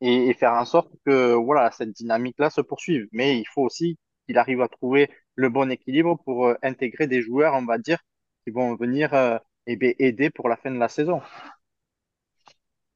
et, 0.00 0.28
et, 0.28 0.34
faire 0.34 0.52
en 0.54 0.64
sorte 0.64 0.92
que 1.04 1.34
voilà 1.34 1.70
cette 1.72 1.92
dynamique-là 1.92 2.50
se 2.50 2.60
poursuive. 2.60 3.06
Mais 3.12 3.38
il 3.38 3.46
faut 3.46 3.62
aussi 3.62 3.98
qu'il 4.26 4.38
arrive 4.38 4.60
à 4.62 4.68
trouver 4.68 5.10
le 5.34 5.48
bon 5.48 5.70
équilibre 5.70 6.16
pour 6.24 6.46
euh, 6.46 6.54
intégrer 6.62 7.06
des 7.06 7.22
joueurs, 7.22 7.54
on 7.54 7.64
va 7.64 7.78
dire, 7.78 7.98
qui 8.44 8.52
vont 8.52 8.76
venir 8.76 9.14
euh, 9.14 9.38
aider 9.66 10.30
pour 10.30 10.48
la 10.48 10.56
fin 10.56 10.70
de 10.70 10.78
la 10.78 10.88
saison. 10.88 11.20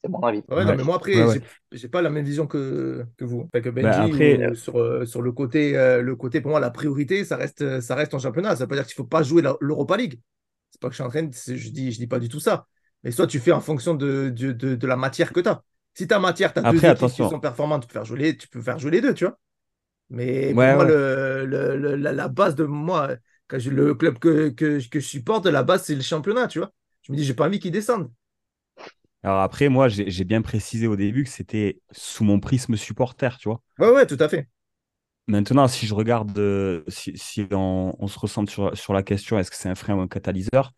C'est 0.05 0.11
mon 0.11 0.21
avis. 0.21 0.43
Ouais, 0.51 0.65
non, 0.67 0.77
mais 0.77 0.85
moi 0.85 0.97
après, 0.97 1.25
ouais, 1.25 1.41
j'ai 1.73 1.89
pas 1.89 2.03
la 2.03 2.11
même 2.11 2.25
vision 2.27 2.47
que, 2.47 3.07
que 3.17 3.25
vous. 3.25 3.49
Enfin, 3.49 3.63
que 3.63 3.71
Benji, 3.71 3.89
bah 3.89 4.05
après, 4.05 4.43
euh, 4.43 4.55
sur, 4.55 4.79
euh, 4.79 5.07
sur 5.07 5.23
le 5.23 5.33
côté, 5.33 5.79
euh, 5.79 6.03
le 6.03 6.15
côté, 6.15 6.43
pour 6.43 6.51
moi, 6.51 6.61
la 6.61 6.71
priorité, 6.71 7.25
ça 7.25 7.37
reste, 7.37 7.81
ça 7.81 7.95
reste 7.95 8.13
en 8.13 8.19
championnat. 8.19 8.55
Ça 8.55 8.65
veut 8.65 8.69
pas 8.69 8.75
dire 8.75 8.85
qu'il 8.85 8.95
faut 8.95 9.05
pas 9.05 9.23
jouer 9.23 9.43
l'Europa 9.61 9.97
League. 9.97 10.21
C'est 10.71 10.81
pas 10.81 10.89
que 10.89 10.93
je 10.93 10.97
suis 10.97 11.05
en 11.05 11.09
train 11.09 11.23
de, 11.23 11.33
je 11.33 11.71
dis, 11.71 11.91
je 11.91 11.99
dis 11.99 12.07
pas 12.07 12.19
du 12.19 12.29
tout 12.29 12.41
ça. 12.41 12.67
Mais 13.03 13.13
soit 13.13 13.27
tu 13.27 13.39
fais 13.39 13.53
en 13.53 13.61
fonction 13.61 13.95
de, 13.95 14.29
de, 14.29 14.53
de, 14.53 14.75
de 14.75 14.87
la 14.87 14.97
matière 14.97 15.33
que 15.33 15.41
tu 15.41 15.49
as. 15.49 15.63
Si 15.95 16.07
ta 16.07 16.19
matière, 16.19 16.53
tu 16.53 16.59
as 16.59 16.71
deux 16.71 16.85
équipes 16.85 17.09
qui 17.09 17.17
sont 17.17 17.41
performantes, 17.41 17.83
tu 17.83 17.89
peux 17.89 17.93
faire 17.93 18.05
jouer 18.05 18.19
les, 18.19 18.37
tu 18.37 18.49
peux 18.49 18.61
faire 18.61 18.79
jouer 18.79 18.91
les 18.91 19.01
deux, 19.01 19.15
tu 19.15 19.25
vois. 19.25 19.39
Mais 20.11 20.49
pour 20.49 20.63
moi, 20.63 20.85
le, 20.85 21.47
le, 21.47 21.77
le, 21.77 21.97
la, 21.97 22.13
la, 22.13 22.29
base 22.29 22.55
de 22.57 22.65
moi, 22.65 23.09
quand 23.49 23.59
je, 23.59 23.71
le 23.71 23.95
club 23.95 24.19
que, 24.19 24.49
que, 24.51 24.87
que 24.89 25.01
je 25.01 25.07
supporte, 25.07 25.47
la 25.47 25.63
base, 25.63 25.85
c'est 25.85 25.95
le 25.95 26.03
championnat, 26.03 26.49
tu 26.49 26.59
vois. 26.59 26.73
Je 27.03 27.13
me 27.13 27.17
dis, 27.17 27.25
j'ai 27.25 27.35
pas 27.35 27.47
envie 27.47 27.59
qu'ils 27.59 27.73
descendent. 27.73 28.11
Alors 29.23 29.41
après, 29.41 29.69
moi, 29.69 29.89
j'ai 29.89 30.25
bien 30.25 30.43
précisé 30.43 30.87
au 30.87 30.97
début 30.97 31.25
que 31.25 31.31
c'était 31.31 31.81
sous 31.93 32.25
mon 32.25 32.41
prisme 32.41 32.77
supporter, 32.77 33.39
tu 33.39 33.49
vois. 33.49 33.63
Ouais, 33.79 33.91
ouais, 33.91 34.07
tout 34.07 34.19
à 34.21 34.29
fait. 34.29 34.49
Maintenant, 35.27 35.67
si 35.69 35.87
je 35.87 35.95
regarde, 35.95 36.39
euh, 36.39 36.83
si, 36.89 37.17
si 37.17 37.47
on, 37.51 37.97
on, 37.99 38.07
se 38.07 38.19
ressent 38.19 38.45
sur, 38.47 38.77
sur 38.77 38.93
la 38.93 39.03
question, 39.03 39.39
est-ce 39.39 39.51
que 39.51 39.57
c'est 39.57 39.71
un 39.71 39.75
frein 39.75 39.95
ou 39.95 40.01
un 40.01 40.09
catalyseur, 40.09 40.73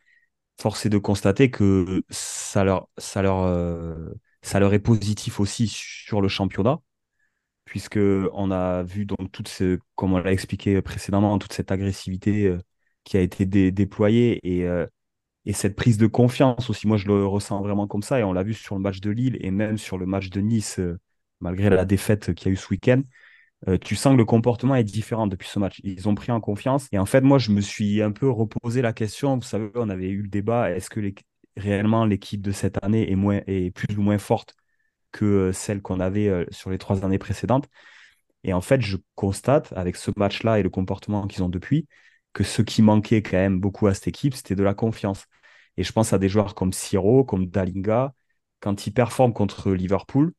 force 0.61 0.87
est 0.87 0.89
de 0.89 0.99
constater 0.99 1.51
que 1.51 2.03
ça 2.11 2.63
leur, 2.63 2.89
ça 2.97 3.23
leur, 3.23 3.43
euh, 3.43 4.13
ça 4.43 4.61
leur 4.61 4.73
est 4.73 4.79
positif 4.79 5.41
aussi 5.41 5.67
sur 5.67 6.21
le 6.21 6.29
championnat, 6.29 6.79
puisque 7.67 7.99
on 8.33 8.51
a 8.51 8.83
vu 8.85 9.05
donc 9.05 9.31
toute 9.33 9.49
ce, 9.49 9.79
comme 9.97 10.15
on 10.15 10.19
l'a 10.19 10.33
expliqué 10.33 10.81
précédemment, 10.81 11.39
toute 11.39 11.53
cette 11.53 11.71
agressivité 11.71 12.47
euh, 12.47 12.59
qui 13.05 13.19
a 13.19 13.21
été 13.21 13.45
dé 13.45 13.71
déployée 13.73 14.41
et 14.43 14.67
euh, 14.67 14.87
et 15.47 15.53
cette 15.53 15.77
prise 15.77 15.99
de 15.99 16.07
confiance 16.09 16.71
aussi, 16.71 16.89
moi 16.89 16.97
je 16.97 17.07
le 17.07 17.27
ressens 17.27 17.61
vraiment 17.63 17.87
comme 17.87 18.03
ça, 18.03 18.19
et 18.21 18.25
on 18.25 18.33
l'a 18.33 18.43
vu 18.43 18.55
sur 18.55 18.75
le 18.75 18.81
match 18.81 19.01
de 19.01 19.11
Lille 19.11 19.39
et 19.41 19.51
même 19.53 19.79
sur 19.79 19.99
le 19.99 20.07
match 20.07 20.31
de 20.31 20.41
Nice, 20.41 20.81
euh, 20.81 20.99
malgré 21.41 21.71
la 21.71 21.85
défaite 21.85 22.35
qu'il 22.35 22.49
y 22.49 22.51
a 22.51 22.53
eu 22.55 22.57
ce 22.57 22.69
week-end. 22.71 23.03
Tu 23.81 23.97
sens 23.97 24.13
que 24.13 24.19
le 24.19 24.25
comportement 24.25 24.77
est 24.77 24.85
différent 24.85 25.27
depuis 25.27 25.49
ce 25.49 25.59
match. 25.59 25.81
Ils 25.83 26.09
ont 26.09 26.15
pris 26.15 26.31
en 26.31 26.41
confiance. 26.41 26.87
Et 26.93 26.99
en 26.99 27.07
fait, 27.07 27.23
moi, 27.23 27.39
je 27.39 27.51
me 27.51 27.61
suis 27.61 28.01
un 28.01 28.13
peu 28.13 28.29
reposé 28.31 28.81
la 28.83 28.93
question. 28.93 29.37
Vous 29.37 29.43
savez, 29.43 29.71
on 29.75 29.89
avait 29.89 30.09
eu 30.09 30.23
le 30.23 30.29
débat 30.29 30.71
est-ce 30.71 30.89
que 30.91 31.01
réellement 31.57 32.05
l'équipe 32.05 32.43
de 32.43 32.53
cette 32.53 32.83
année 32.85 33.11
est, 33.11 33.17
moins... 33.17 33.41
est 33.47 33.73
plus 33.75 33.97
ou 33.97 34.03
moins 34.03 34.19
forte 34.19 34.55
que 35.13 35.25
euh, 35.25 35.53
celle 35.53 35.83
qu'on 35.83 36.01
avait 36.01 36.29
euh, 36.29 36.45
sur 36.51 36.71
les 36.71 36.79
trois 36.79 37.05
années 37.05 37.19
précédentes 37.19 37.69
Et 38.45 38.53
en 38.53 38.61
fait, 38.61 38.81
je 38.83 38.99
constate, 39.15 39.73
avec 39.75 39.97
ce 39.97 40.11
match-là 40.17 40.59
et 40.61 40.63
le 40.63 40.71
comportement 40.71 41.27
qu'ils 41.27 41.43
ont 41.45 41.49
depuis, 41.49 41.89
que 42.33 42.45
ce 42.45 42.63
qui 42.63 42.83
manquait 42.83 43.23
quand 43.23 43.37
même 43.39 43.61
beaucoup 43.61 43.87
à 43.89 43.95
cette 43.95 44.09
équipe, 44.09 44.35
c'était 44.35 44.55
de 44.57 44.63
la 44.65 44.75
confiance. 44.75 45.27
Et 45.77 45.85
je 45.85 45.93
pense 45.93 46.13
à 46.13 46.19
des 46.19 46.29
joueurs 46.29 46.55
comme 46.55 46.73
Siro, 46.73 47.25
comme 47.25 47.47
Dalinga, 47.49 48.15
quand 48.61 48.87
ils 48.87 48.93
performent 48.93 49.33
contre 49.35 49.73
Liverpool, 49.73 50.33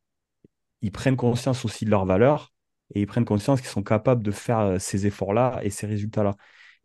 ils 0.81 0.91
prennent 0.91 1.17
conscience 1.17 1.65
aussi 1.65 1.85
de 1.85 1.91
leur 1.91 2.05
valeur 2.05 2.53
et 2.93 3.01
ils 3.01 3.07
prennent 3.07 3.25
conscience 3.25 3.61
qu'ils 3.61 3.69
sont 3.69 3.83
capables 3.83 4.23
de 4.23 4.31
faire 4.31 4.59
euh, 4.59 4.79
ces 4.79 5.07
efforts-là 5.07 5.59
et 5.63 5.69
ces 5.69 5.87
résultats-là. 5.87 6.35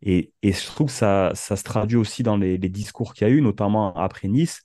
Et, 0.01 0.33
je 0.43 0.65
trouve 0.65 0.87
que 0.87 0.93
ça, 0.93 1.33
se 1.35 1.63
traduit 1.63 1.97
aussi 1.97 2.23
dans 2.23 2.37
les 2.37 2.57
discours 2.57 3.13
qu'il 3.13 3.27
y 3.27 3.31
a 3.31 3.33
eu, 3.33 3.41
notamment 3.41 3.95
après 3.95 4.27
Nice, 4.27 4.63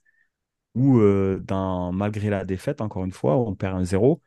où 0.79 1.01
euh, 1.01 1.41
dans, 1.45 1.93
malgré 1.93 2.31
la 2.31 2.45
défaite, 2.45 2.81
encore 2.81 3.05
une 3.05 3.13
fois, 3.13 3.37
on 3.37 3.55
perd 3.55 3.77
un 3.77 3.85
zéro, 3.85 4.23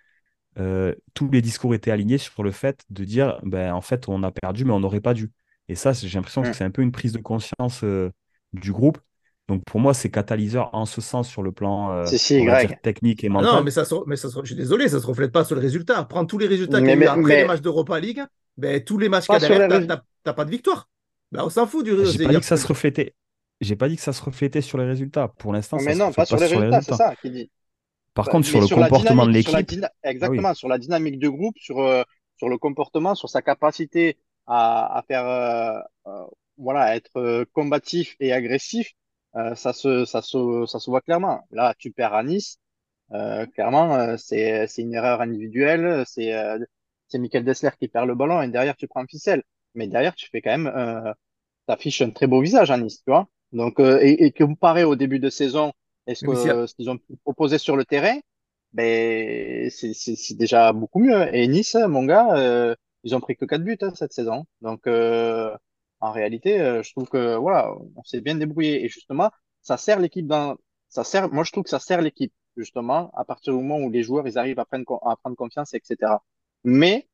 euh, 0.60 0.94
tous 1.14 1.30
les 1.32 1.42
discours 1.42 1.74
étaient 1.74 1.92
alignés 1.92 2.18
sur 2.18 2.44
le 2.44 2.52
fait 2.52 2.84
de 2.90 3.06
dire, 3.06 3.40
ben, 3.44 3.74
en 3.74 3.82
fait, 3.82 4.10
on 4.10 4.22
a 4.24 4.32
perdu, 4.32 4.66
mais 4.66 4.74
on 4.74 4.80
n'aurait 4.80 5.02
pas 5.02 5.14
dû. 5.14 5.32
Et 5.70 5.76
ça, 5.76 5.94
j'ai 5.94 6.10
l'impression 6.10 6.42
que 6.42 6.54
c'est 6.54 6.66
un 6.66 6.72
peu 6.72 6.82
une 6.82 6.92
prise 6.92 7.14
de 7.14 7.20
conscience 7.20 7.84
euh, 7.84 8.12
du 8.54 8.74
groupe. 8.74 9.00
Donc 9.48 9.64
pour 9.66 9.80
moi, 9.80 9.94
c'est 9.94 10.10
catalyseur 10.10 10.70
en 10.74 10.86
ce 10.86 11.02
sens 11.02 11.28
sur 11.28 11.42
le 11.42 11.52
plan 11.52 11.92
euh, 11.92 12.06
si, 12.06 12.18
si, 12.20 12.46
technique 12.84 13.24
et 13.24 13.28
ah 13.28 13.32
mental. 13.32 13.56
non, 13.56 13.64
mais 13.64 13.72
ça, 13.72 13.86
se, 13.86 13.96
mais 14.06 14.16
ça 14.16 14.30
se, 14.30 14.40
je 14.42 14.46
suis 14.46 14.56
désolé, 14.56 14.88
ça 14.88 14.98
ne 14.98 15.02
se 15.02 15.08
reflète 15.08 15.32
pas 15.32 15.44
sur 15.44 15.56
le 15.56 15.62
résultat. 15.62 16.04
Prends 16.04 16.26
tous 16.26 16.38
les 16.38 16.48
résultats 16.48 16.80
qu'il 16.80 16.88
y 16.88 16.92
a 16.92 16.96
eu 16.96 17.04
après 17.06 17.22
mais... 17.22 17.42
les 17.42 17.48
matchs 17.48 17.62
d'Europa 17.62 18.00
League, 18.00 18.22
ben, 18.58 18.84
tous 18.84 18.98
les 18.98 19.10
matchs 19.10 19.26
qu'il 19.26 19.34
y 19.34 19.38
a 19.38 19.40
derrière, 19.40 19.80
tu 19.80 19.88
n'as 20.26 20.34
pas 20.34 20.46
de 20.46 20.52
victoire. 20.52 20.90
Ben, 21.32 21.44
on 21.44 21.50
s'en 21.50 21.66
fout 21.66 21.84
du 21.84 21.94
résultat. 21.94 22.18
J'ai 22.18 22.26
pas 22.26 22.34
dit 22.34 22.40
que 22.40 22.46
ça 22.46 22.58
se 22.58 22.68
reflétait. 22.68 23.16
J'ai 23.62 23.76
pas 23.76 23.88
dit 23.88 23.96
que 23.96 24.02
ça 24.02 24.12
se 24.12 24.22
reflétait 24.24 24.62
sur 24.62 24.78
les 24.78 24.86
résultats. 24.86 25.28
Pour 25.28 25.54
l'instant, 25.54 25.78
mais 25.80 25.96
non, 25.96 26.12
pas, 26.12 26.26
sur, 26.26 26.38
pas 26.38 26.44
les 26.44 26.50
sur 26.50 26.60
les 26.60 26.68
résultats, 26.68 26.82
c'est 26.82 27.04
ça 27.04 27.16
qui 27.16 27.30
dit. 27.30 27.52
Par 28.14 28.26
bah, 28.26 28.32
contre, 28.32 28.48
sur 28.48 28.60
le 28.60 28.68
sur 28.68 28.78
comportement 28.78 29.26
de 29.26 29.32
l'équipe. 29.32 29.56
Exactement, 30.04 30.48
ah 30.48 30.52
oui. 30.52 30.56
sur 30.56 30.68
la 30.68 30.78
dynamique 30.78 31.20
de 31.20 31.30
groupe, 31.30 31.58
sur, 31.58 31.80
euh, 31.80 32.04
sur 32.38 32.50
le 32.50 32.58
comportement, 32.58 33.16
sur 33.16 33.30
sa 33.30 33.42
capacité 33.42 34.18
à, 34.48 34.98
à 34.98 35.04
faire 35.04 35.26
euh, 35.26 35.80
voilà, 36.58 36.96
être 36.96 37.18
euh, 37.18 37.46
combatif 37.54 38.16
et 38.20 38.34
agressif, 38.34 38.92
euh, 39.36 39.56
ça 39.56 39.74
se, 39.74 40.06
ça 40.06 40.22
se, 40.22 40.66
ça 40.66 40.80
se 40.80 40.90
voit 40.90 41.02
clairement. 41.02 41.48
Là, 41.52 41.74
tu 41.78 41.92
perds 41.92 42.14
à 42.14 42.24
Nice. 42.24 42.58
Euh, 43.14 43.46
clairement, 43.46 43.96
euh, 43.96 44.16
c'est, 44.18 44.68
c'est 44.68 44.82
une 44.82 44.94
erreur 44.94 45.22
individuelle. 45.22 46.04
C'est, 46.08 46.34
euh, 46.34 46.60
c'est 47.08 47.20
Michael 47.20 47.46
Dessler 47.46 47.70
qui 47.80 47.88
perd 47.88 48.08
le 48.08 48.16
ballon 48.16 48.42
et 48.42 48.48
derrière, 48.48 48.76
tu 48.76 48.88
prends 48.88 49.02
une 49.02 49.10
ficelle. 49.10 49.44
Mais 49.76 49.88
derrière, 49.88 50.16
tu 50.16 50.28
fais 50.30 50.42
quand 50.42 50.52
même, 50.52 50.68
euh, 50.68 51.14
t'affiches 51.68 52.02
un 52.02 52.12
très 52.12 52.28
beau 52.28 52.42
visage 52.42 52.72
à 52.72 52.78
Nice, 52.78 52.98
tu 53.04 53.12
vois. 53.12 53.28
Donc, 53.52 53.80
euh, 53.80 54.00
et, 54.02 54.26
et 54.26 54.32
comparé 54.32 54.84
au 54.84 54.96
début 54.96 55.20
de 55.20 55.30
saison, 55.30 55.74
est-ce 56.08 56.24
que 56.24 56.36
a- 56.50 56.56
euh, 56.64 56.68
ce 56.68 56.76
qu'ils 56.76 56.90
ont 56.90 57.00
proposé 57.24 57.58
sur 57.58 57.76
le 57.78 57.86
terrain, 57.86 58.18
ben, 58.74 59.70
c'est, 59.70 59.94
déjà 60.36 60.72
beaucoup 60.74 61.00
mieux. 61.00 61.34
Et 61.36 61.48
Nice, 61.48 61.76
mon 61.76 62.06
gars, 62.06 62.36
euh, 62.38 62.76
ils 63.04 63.16
ont 63.16 63.20
pris 63.22 63.36
que 63.36 63.46
4 63.46 63.64
buts 63.64 63.78
hein, 63.82 63.92
cette 63.96 64.14
saison. 64.14 64.46
Donc, 64.62 64.88
euh, 64.88 65.56
en 66.00 66.12
réalité, 66.12 66.62
euh, 66.62 66.82
je 66.84 66.92
trouve 66.94 67.08
que 67.10 67.36
voilà, 67.36 67.74
on 67.96 68.04
s'est 68.04 68.22
bien 68.22 68.36
débrouillé. 68.36 68.84
Et 68.86 68.90
justement, 68.90 69.30
ça 69.62 69.78
sert 69.78 70.00
l'équipe 70.00 70.28
dans, 70.28 70.56
ça 70.90 71.04
sert, 71.04 71.30
moi, 71.32 71.44
je 71.44 71.52
trouve 71.52 71.64
que 71.66 71.70
ça 71.70 71.80
sert 71.80 72.02
l'équipe, 72.02 72.34
justement, 72.58 73.12
à 73.16 73.26
partir 73.26 73.54
du 73.54 73.60
moment 73.60 73.80
où 73.80 73.90
les 73.92 74.04
joueurs, 74.04 74.28
ils 74.28 74.38
arrivent 74.38 74.60
à 74.60 74.66
prendre, 74.66 75.00
à 75.08 75.16
prendre 75.18 75.36
confiance, 75.36 75.74
etc. 75.74 76.24
Mais, 76.64 77.08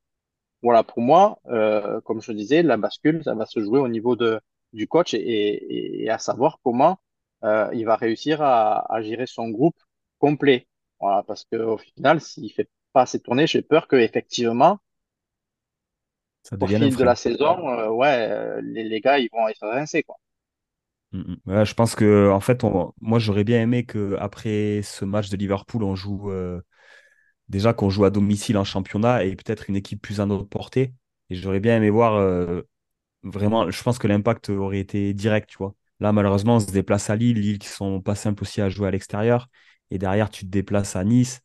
voilà, 0.61 0.83
pour 0.83 1.01
moi, 1.01 1.39
euh, 1.47 2.01
comme 2.01 2.21
je 2.21 2.31
disais, 2.31 2.63
la 2.63 2.77
bascule, 2.77 3.23
ça 3.23 3.35
va 3.35 3.45
se 3.45 3.59
jouer 3.61 3.79
au 3.79 3.87
niveau 3.87 4.15
de, 4.15 4.39
du 4.73 4.87
coach 4.87 5.13
et, 5.13 5.19
et, 5.19 6.03
et 6.05 6.09
à 6.09 6.19
savoir 6.19 6.59
comment 6.63 6.99
euh, 7.43 7.69
il 7.73 7.85
va 7.85 7.95
réussir 7.95 8.41
à, 8.41 8.93
à 8.93 9.01
gérer 9.01 9.27
son 9.27 9.49
groupe 9.49 9.77
complet. 10.19 10.67
Voilà, 10.99 11.23
parce 11.23 11.45
que 11.45 11.57
au 11.57 11.77
final, 11.77 12.21
s'il 12.21 12.51
fait 12.51 12.69
pas 12.93 13.01
assez 13.03 13.19
tourner, 13.19 13.47
j'ai 13.47 13.61
peur 13.61 13.87
que 13.87 13.95
effectivement, 13.97 14.79
Ça 16.43 16.57
au 16.59 16.67
fil 16.67 16.95
de 16.95 17.03
la 17.03 17.15
saison, 17.15 17.67
euh, 17.69 17.89
ouais, 17.89 18.27
euh, 18.29 18.61
les, 18.63 18.83
les 18.83 19.01
gars, 19.01 19.17
ils 19.19 19.29
vont 19.31 19.47
être 19.47 19.67
rincés, 19.67 20.03
quoi. 20.03 20.17
Mm, 21.11 21.19
mm. 21.21 21.37
Ouais, 21.51 21.65
je 21.65 21.73
pense 21.73 21.95
que 21.95 22.29
en 22.31 22.39
fait, 22.39 22.63
on- 22.63 22.93
moi 23.01 23.19
j'aurais 23.19 23.43
bien 23.43 23.61
aimé 23.61 23.85
que 23.85 24.15
après 24.19 24.81
ce 24.83 25.05
match 25.05 25.29
de 25.29 25.37
Liverpool, 25.37 25.83
on 25.83 25.95
joue 25.95 26.31
euh, 26.31 26.61
déjà 27.49 27.73
qu'on 27.73 27.89
joue 27.89 28.05
à 28.05 28.11
domicile 28.11 28.57
en 28.57 28.63
championnat 28.65 29.25
et 29.25 29.35
peut-être 29.35 29.69
une 29.69 29.75
équipe 29.77 30.01
plus 30.01 30.21
à 30.21 30.25
notre 30.27 30.45
portée. 30.49 30.93
Et 31.31 31.35
j'aurais 31.35 31.59
bien 31.61 31.77
aimé 31.77 31.89
voir 31.91 32.15
vraiment. 33.31 33.69
Je 33.71 33.83
pense 33.83 33.99
que 33.99 34.07
l'impact 34.07 34.49
aurait 34.49 34.79
été 34.79 35.13
direct, 35.13 35.49
tu 35.49 35.57
vois. 35.57 35.75
Là, 35.99 36.11
malheureusement, 36.11 36.57
on 36.57 36.59
se 36.59 36.71
déplace 36.71 37.09
à 37.09 37.15
Lille, 37.15 37.39
Lille 37.39 37.59
qui 37.59 37.67
sont 37.67 38.01
pas 38.01 38.15
simples 38.15 38.43
aussi 38.43 38.61
à 38.61 38.69
jouer 38.69 38.87
à 38.87 38.91
l'extérieur. 38.91 39.47
Et 39.91 39.97
derrière, 39.97 40.29
tu 40.29 40.45
te 40.45 40.49
déplaces 40.51 40.95
à 40.95 41.03
Nice. 41.03 41.41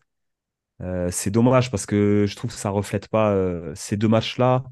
Euh, 0.83 1.11
c'est 1.13 1.31
dommage 1.31 1.71
parce 1.71 1.87
que 1.87 2.27
je 2.29 2.37
trouve 2.37 2.51
que 2.53 2.57
ça 2.59 2.71
reflète 2.71 3.09
pas 3.09 3.33
euh, 3.33 3.73
ces 3.77 3.97
deux 3.97 4.09
matchs-là. 4.09 4.65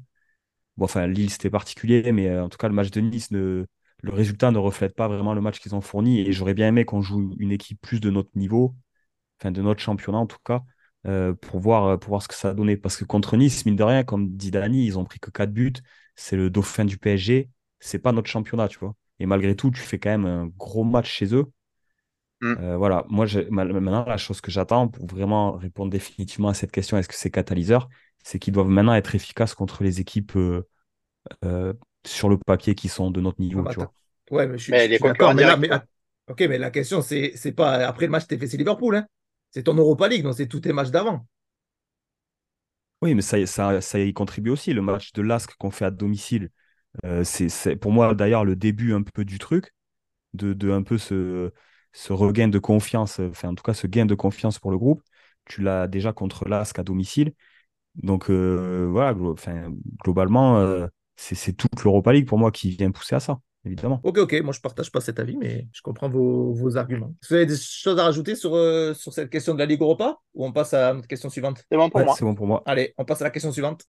Bon, 0.77 0.85
enfin, 0.85 1.07
Lille, 1.07 1.29
c'était 1.31 1.49
particulier, 1.49 2.11
mais 2.11 2.29
euh, 2.29 2.43
en 2.45 2.49
tout 2.49 2.57
cas, 2.57 2.67
le 2.69 2.73
match 2.75 2.91
de 2.91 3.01
Nice, 3.01 3.31
ne, 3.31 3.65
le 4.03 4.13
résultat 4.13 4.51
ne 4.51 4.57
reflète 4.59 4.95
pas 4.95 5.07
vraiment 5.07 5.33
le 5.33 5.41
match 5.41 5.59
qu'ils 5.59 5.75
ont 5.75 5.81
fourni. 5.81 6.21
Et 6.21 6.33
j'aurais 6.33 6.53
bien 6.53 6.69
aimé 6.69 6.85
qu'on 6.85 7.01
joue 7.01 7.35
une 7.39 7.51
équipe 7.51 7.81
plus 7.81 7.99
de 8.01 8.09
notre 8.11 8.31
niveau, 8.35 8.75
enfin 9.39 9.51
de 9.51 9.61
notre 9.61 9.81
championnat 9.81 10.19
en 10.19 10.27
tout 10.27 10.39
cas, 10.45 10.63
pour 11.41 11.59
voir, 11.59 11.99
pour 11.99 12.09
voir 12.09 12.21
ce 12.23 12.27
que 12.27 12.35
ça 12.35 12.49
a 12.51 12.53
donné. 12.53 12.77
Parce 12.77 12.97
que 12.97 13.05
contre 13.05 13.37
Nice, 13.37 13.65
mine 13.65 13.75
de 13.75 13.83
rien, 13.83 14.03
comme 14.03 14.29
dit 14.35 14.51
Dani, 14.51 14.85
ils 14.85 14.99
ont 14.99 15.05
pris 15.05 15.19
que 15.19 15.31
4 15.31 15.51
buts. 15.53 15.73
C'est 16.15 16.35
le 16.37 16.49
dauphin 16.49 16.85
du 16.85 16.97
PSG. 16.97 17.49
C'est 17.79 17.99
pas 17.99 18.11
notre 18.11 18.29
championnat, 18.29 18.67
tu 18.67 18.79
vois. 18.79 18.95
Et 19.19 19.25
malgré 19.25 19.55
tout, 19.55 19.71
tu 19.71 19.81
fais 19.81 19.99
quand 19.99 20.09
même 20.11 20.25
un 20.25 20.47
gros 20.47 20.83
match 20.83 21.09
chez 21.11 21.33
eux. 21.35 21.45
Mm. 22.41 22.57
Euh, 22.57 22.75
voilà, 22.75 23.05
moi 23.09 23.25
maintenant 23.49 24.03
la 24.05 24.17
chose 24.17 24.41
que 24.41 24.51
j'attends 24.51 24.87
pour 24.89 25.05
vraiment 25.07 25.53
répondre 25.53 25.89
définitivement 25.89 26.49
à 26.49 26.53
cette 26.53 26.71
question, 26.71 26.97
est-ce 26.97 27.07
que 27.07 27.15
c'est 27.15 27.31
catalyseur, 27.31 27.87
c'est 28.23 28.39
qu'ils 28.39 28.53
doivent 28.53 28.67
maintenant 28.67 28.93
être 28.93 29.15
efficaces 29.15 29.55
contre 29.55 29.83
les 29.83 30.01
équipes 30.01 30.35
euh, 30.35 30.67
euh, 31.45 31.73
sur 32.05 32.29
le 32.29 32.37
papier 32.37 32.75
qui 32.75 32.89
sont 32.89 33.11
de 33.11 33.21
notre 33.21 33.41
Ah 33.53 33.61
niveau, 33.61 33.63
bah, 33.63 33.73
tu 33.73 33.77
vois. 33.77 33.93
Ouais, 34.31 34.47
mais 34.47 34.57
je 34.57 34.63
suis, 34.63 34.73
Mais 34.73 34.87
je 34.87 34.89
les 34.89 34.99
suis 34.99 35.03
d'accord. 35.03 35.33
Mais 35.33 35.43
là, 35.43 35.57
mais, 35.57 35.69
att- 35.69 35.85
ok, 36.27 36.41
mais 36.41 36.57
la 36.57 36.71
question, 36.71 37.01
c'est 37.01 37.33
c'est 37.35 37.51
pas 37.51 37.87
après 37.87 38.05
le 38.05 38.11
match 38.11 38.27
TFC 38.27 38.57
Liverpool, 38.57 38.95
hein. 38.95 39.07
C'est 39.51 39.63
ton 39.63 39.73
Europa 39.75 40.07
League, 40.07 40.23
donc 40.23 40.35
c'est 40.35 40.47
tous 40.47 40.61
tes 40.61 40.71
matchs 40.73 40.89
d'avant. 40.91 41.25
Oui, 43.01 43.15
mais 43.15 43.21
ça, 43.21 43.43
ça, 43.47 43.81
ça 43.81 43.99
y 43.99 44.13
contribue 44.13 44.51
aussi. 44.51 44.73
Le 44.73 44.81
match 44.81 45.11
de 45.13 45.21
l'ASC 45.23 45.55
qu'on 45.57 45.71
fait 45.71 45.85
à 45.85 45.91
domicile, 45.91 46.49
euh, 47.05 47.23
c'est, 47.23 47.75
pour 47.77 47.91
moi 47.91 48.15
d'ailleurs 48.15 48.45
le 48.45 48.55
début 48.55 48.93
un 48.93 49.03
peu 49.03 49.25
du 49.25 49.39
truc, 49.39 49.73
de, 50.33 50.53
de 50.53 50.71
un 50.71 50.83
peu 50.83 50.97
ce, 50.97 51.51
regain 52.09 52.49
de 52.49 52.59
confiance, 52.59 53.19
enfin 53.19 53.49
en 53.49 53.55
tout 53.55 53.63
cas 53.63 53.73
ce 53.75 53.87
gain 53.87 54.05
de 54.07 54.15
confiance 54.15 54.59
pour 54.59 54.71
le 54.71 54.77
groupe. 54.79 55.03
Tu 55.45 55.61
l'as 55.61 55.87
déjà 55.87 56.13
contre 56.13 56.47
l'ASC 56.49 56.79
à 56.79 56.83
domicile. 56.83 57.33
Donc 57.95 58.29
euh, 58.31 58.87
voilà, 58.91 59.15
globalement, 60.03 60.59
euh, 60.59 60.87
c'est 61.17 61.53
toute 61.57 61.83
l'Europa 61.83 62.13
League 62.13 62.27
pour 62.27 62.39
moi 62.39 62.51
qui 62.51 62.71
vient 62.71 62.91
pousser 62.91 63.15
à 63.15 63.19
ça, 63.21 63.39
évidemment. 63.65 63.99
Ok, 64.03 64.17
ok, 64.19 64.33
moi 64.43 64.53
je 64.53 64.59
partage 64.59 64.91
pas 64.91 65.01
cet 65.01 65.19
avis, 65.19 65.37
mais 65.37 65.67
je 65.71 65.81
comprends 65.81 66.09
vos, 66.09 66.53
vos 66.53 66.77
arguments. 66.77 67.13
Est-ce 67.21 67.27
que 67.29 67.33
vous 67.33 67.35
avez 67.35 67.45
des 67.45 67.57
choses 67.57 67.99
à 67.99 68.03
rajouter 68.03 68.35
sur, 68.35 68.55
euh, 68.55 68.93
sur 68.93 69.13
cette 69.13 69.29
question 69.29 69.53
de 69.53 69.59
la 69.59 69.65
Ligue 69.65 69.81
Europa? 69.81 70.17
Ou 70.33 70.45
on 70.45 70.51
passe 70.51 70.73
à 70.73 70.93
notre 70.93 71.07
question 71.07 71.29
suivante? 71.29 71.63
C'est 71.69 71.77
bon 71.77 71.89
pour 71.89 71.99
Ouais, 71.99 72.05
moi. 72.05 72.15
c'est 72.17 72.25
bon 72.25 72.35
pour 72.35 72.47
moi. 72.47 72.63
Allez, 72.65 72.93
on 72.97 73.05
passe 73.05 73.21
à 73.21 73.25
la 73.25 73.29
question 73.31 73.51
suivante. 73.51 73.83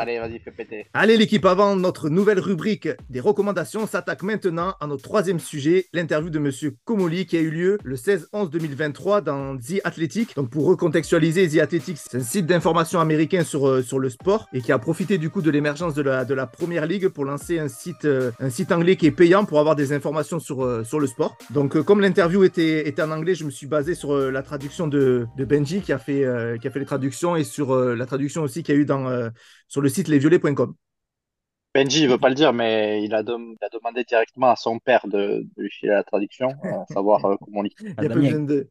Allez, 0.00 0.18
vas-y, 0.18 0.38
fais 0.38 0.50
péter. 0.50 0.86
Allez 0.94 1.18
l'équipe, 1.18 1.44
avant 1.44 1.76
notre 1.76 2.08
nouvelle 2.08 2.40
rubrique 2.40 2.88
des 3.10 3.20
recommandations, 3.20 3.82
on 3.82 3.86
s'attaque 3.86 4.22
maintenant 4.22 4.74
à 4.80 4.86
notre 4.86 5.02
troisième 5.02 5.38
sujet, 5.38 5.88
l'interview 5.92 6.30
de 6.30 6.38
Monsieur 6.38 6.74
Komoli 6.86 7.26
qui 7.26 7.36
a 7.36 7.40
eu 7.40 7.50
lieu 7.50 7.76
le 7.84 7.96
16-11-2023 7.96 9.22
dans 9.22 9.58
The 9.58 9.82
Athletic. 9.84 10.34
Donc 10.36 10.48
pour 10.48 10.64
recontextualiser, 10.64 11.50
The 11.50 11.58
Athletic, 11.58 11.98
c'est 11.98 12.16
un 12.16 12.22
site 12.22 12.46
d'information 12.46 12.98
américain 12.98 13.44
sur, 13.44 13.68
euh, 13.68 13.82
sur 13.82 13.98
le 13.98 14.08
sport 14.08 14.48
et 14.54 14.62
qui 14.62 14.72
a 14.72 14.78
profité 14.78 15.18
du 15.18 15.28
coup 15.28 15.42
de 15.42 15.50
l'émergence 15.50 15.92
de 15.92 16.00
la, 16.00 16.24
de 16.24 16.32
la 16.32 16.46
Première 16.46 16.86
Ligue 16.86 17.08
pour 17.08 17.26
lancer 17.26 17.58
un 17.58 17.68
site, 17.68 18.06
euh, 18.06 18.30
un 18.40 18.48
site 18.48 18.72
anglais 18.72 18.96
qui 18.96 19.04
est 19.04 19.10
payant 19.10 19.44
pour 19.44 19.60
avoir 19.60 19.76
des 19.76 19.92
informations 19.92 20.38
sur, 20.38 20.64
euh, 20.64 20.82
sur 20.82 20.98
le 20.98 21.08
sport. 21.08 21.36
Donc 21.50 21.78
comme 21.82 22.00
l'interview 22.00 22.42
était, 22.44 22.88
était 22.88 23.02
en 23.02 23.10
anglais, 23.10 23.34
je 23.34 23.44
me 23.44 23.50
suis 23.50 23.66
basé 23.66 23.94
sur 23.94 24.16
la 24.16 24.42
traduction 24.42 24.88
de, 24.88 25.26
de 25.36 25.44
Benji 25.44 25.82
qui 25.82 25.92
a, 25.92 25.98
fait, 25.98 26.24
qui 26.58 26.66
a 26.66 26.70
fait 26.70 26.78
les 26.78 26.86
traductions 26.86 27.36
et 27.36 27.44
sur 27.44 27.76
la 27.76 28.06
traduction 28.06 28.42
aussi 28.42 28.62
qu'il 28.62 28.74
y 28.74 28.78
a 28.78 28.80
eu 28.80 28.86
dans, 28.86 29.30
sur 29.70 29.80
le 29.80 29.88
site 29.88 30.08
lesviolets.com. 30.08 30.74
Benji, 31.74 32.02
il 32.02 32.08
veut 32.08 32.18
pas 32.18 32.28
le 32.28 32.34
dire, 32.34 32.52
mais 32.52 33.02
il 33.04 33.14
a, 33.14 33.20
il 33.22 33.58
a 33.64 33.68
demandé 33.72 34.02
directement 34.04 34.50
à 34.50 34.56
son 34.56 34.78
père 34.80 35.06
de, 35.06 35.46
de 35.56 35.62
lui 35.62 35.70
filer 35.70 35.92
la 35.92 36.02
traduction, 36.02 36.58
euh, 36.64 36.84
savoir 36.92 37.24
euh, 37.24 37.36
comment 37.40 37.60
on 37.60 37.62
lit. 37.62 37.76
Il 37.98 38.08
pas 38.08 38.08
Damien. 38.08 38.16
besoin 38.16 38.40
de, 38.40 38.68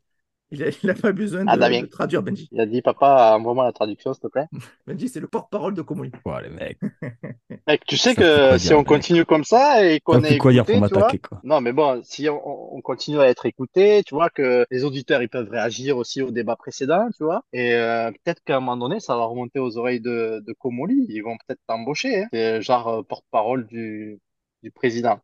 il 0.51 0.63
a, 0.63 0.69
il 0.83 0.89
a 0.89 0.93
pas 0.93 1.11
besoin 1.11 1.47
À 1.47 1.57
de, 1.57 1.85
traduire 1.87 2.23
Benji. 2.23 2.47
Il 2.51 2.59
a 2.59 2.65
dit, 2.65 2.81
papa, 2.81 3.35
envoie-moi 3.37 3.65
la 3.65 3.71
traduction, 3.71 4.13
s'il 4.13 4.21
te 4.21 4.27
plaît. 4.27 4.47
Benji, 4.87 5.09
c'est 5.09 5.19
le 5.19 5.27
porte-parole 5.27 5.73
de 5.73 5.81
Comoli. 5.81 6.11
Ouais, 6.25 6.43
les 6.43 6.49
mecs, 6.49 6.79
Mec, 7.67 7.85
tu 7.85 7.97
sais 7.97 8.15
Ça 8.15 8.21
que 8.21 8.51
dire, 8.51 8.59
si 8.59 8.73
on 8.73 8.79
mec 8.79 8.87
continue 8.87 9.25
comme 9.25 9.43
ça 9.43 9.85
et 9.85 9.99
qu'on 9.99 10.23
est 10.23 10.37
quoi 10.37 10.51
dire 10.51 10.65
pour 10.65 10.75
écouté, 10.75 10.81
tu 10.87 10.93
vois, 10.95 11.03
m'attaquer, 11.03 11.19
quoi. 11.19 11.39
non, 11.43 11.61
mais 11.61 11.71
bon, 11.71 12.01
si 12.03 12.27
on, 12.29 12.75
on 12.75 12.81
continue 12.81 13.19
à 13.19 13.27
être 13.29 13.45
écouté, 13.45 14.03
tu 14.05 14.15
vois, 14.15 14.29
que 14.29 14.65
les 14.71 14.83
auditeurs, 14.83 15.21
ils 15.21 15.29
peuvent 15.29 15.49
réagir 15.49 15.97
aussi 15.97 16.21
au 16.21 16.31
débat 16.31 16.55
précédent, 16.55 17.09
tu 17.15 17.23
vois, 17.23 17.43
et 17.53 17.75
euh, 17.75 18.11
peut-être 18.11 18.43
qu'à 18.43 18.57
un 18.57 18.59
moment 18.59 18.77
donné, 18.77 18.99
ça 18.99 19.15
va 19.15 19.25
remonter 19.25 19.59
aux 19.59 19.77
oreilles 19.77 20.01
de, 20.01 20.43
de 20.45 20.53
Comoli, 20.53 21.05
ils 21.09 21.21
vont 21.21 21.37
peut-être 21.45 21.61
t'embaucher, 21.67 22.23
hein. 22.23 22.27
C'est 22.33 22.61
genre 22.61 22.87
euh, 22.87 23.03
porte-parole 23.03 23.67
du, 23.67 24.19
du 24.63 24.71
président. 24.71 25.19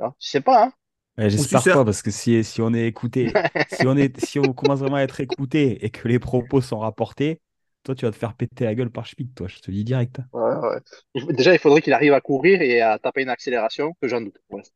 Tu 0.00 0.06
sais 0.30 0.40
pas, 0.40 0.66
hein. 0.66 0.72
Ouais, 1.18 1.30
J'espère 1.30 1.62
pas, 1.62 1.84
parce 1.84 2.02
que 2.02 2.10
si, 2.10 2.42
si 2.44 2.60
on 2.62 2.72
est 2.74 2.86
écouté, 2.86 3.32
si 3.68 3.86
on 3.86 3.96
est, 3.96 4.24
si 4.24 4.38
on 4.38 4.52
commence 4.52 4.78
vraiment 4.80 4.96
à 4.96 5.02
être 5.02 5.20
écouté 5.20 5.84
et 5.84 5.90
que 5.90 6.06
les 6.08 6.18
propos 6.18 6.60
sont 6.60 6.78
rapportés, 6.78 7.40
toi, 7.82 7.94
tu 7.94 8.04
vas 8.04 8.10
te 8.12 8.16
faire 8.16 8.34
péter 8.34 8.64
la 8.64 8.74
gueule 8.74 8.90
par 8.90 9.06
Schmitt, 9.06 9.34
toi, 9.34 9.48
je 9.48 9.58
te 9.58 9.70
dis 9.70 9.84
direct. 9.84 10.20
Ouais, 10.32 10.54
ouais. 10.54 10.78
Il 11.14 11.22
faut- 11.22 11.32
Déjà, 11.32 11.52
il 11.54 11.58
faudrait 11.58 11.82
qu'il 11.82 11.92
arrive 11.92 12.12
à 12.12 12.20
courir 12.20 12.62
et 12.62 12.80
à 12.80 12.98
taper 12.98 13.22
une 13.22 13.28
accélération, 13.30 13.94
que 14.00 14.08
j'en 14.08 14.20
doute. 14.20 14.36
pour 14.48 14.58
l'instant. 14.58 14.74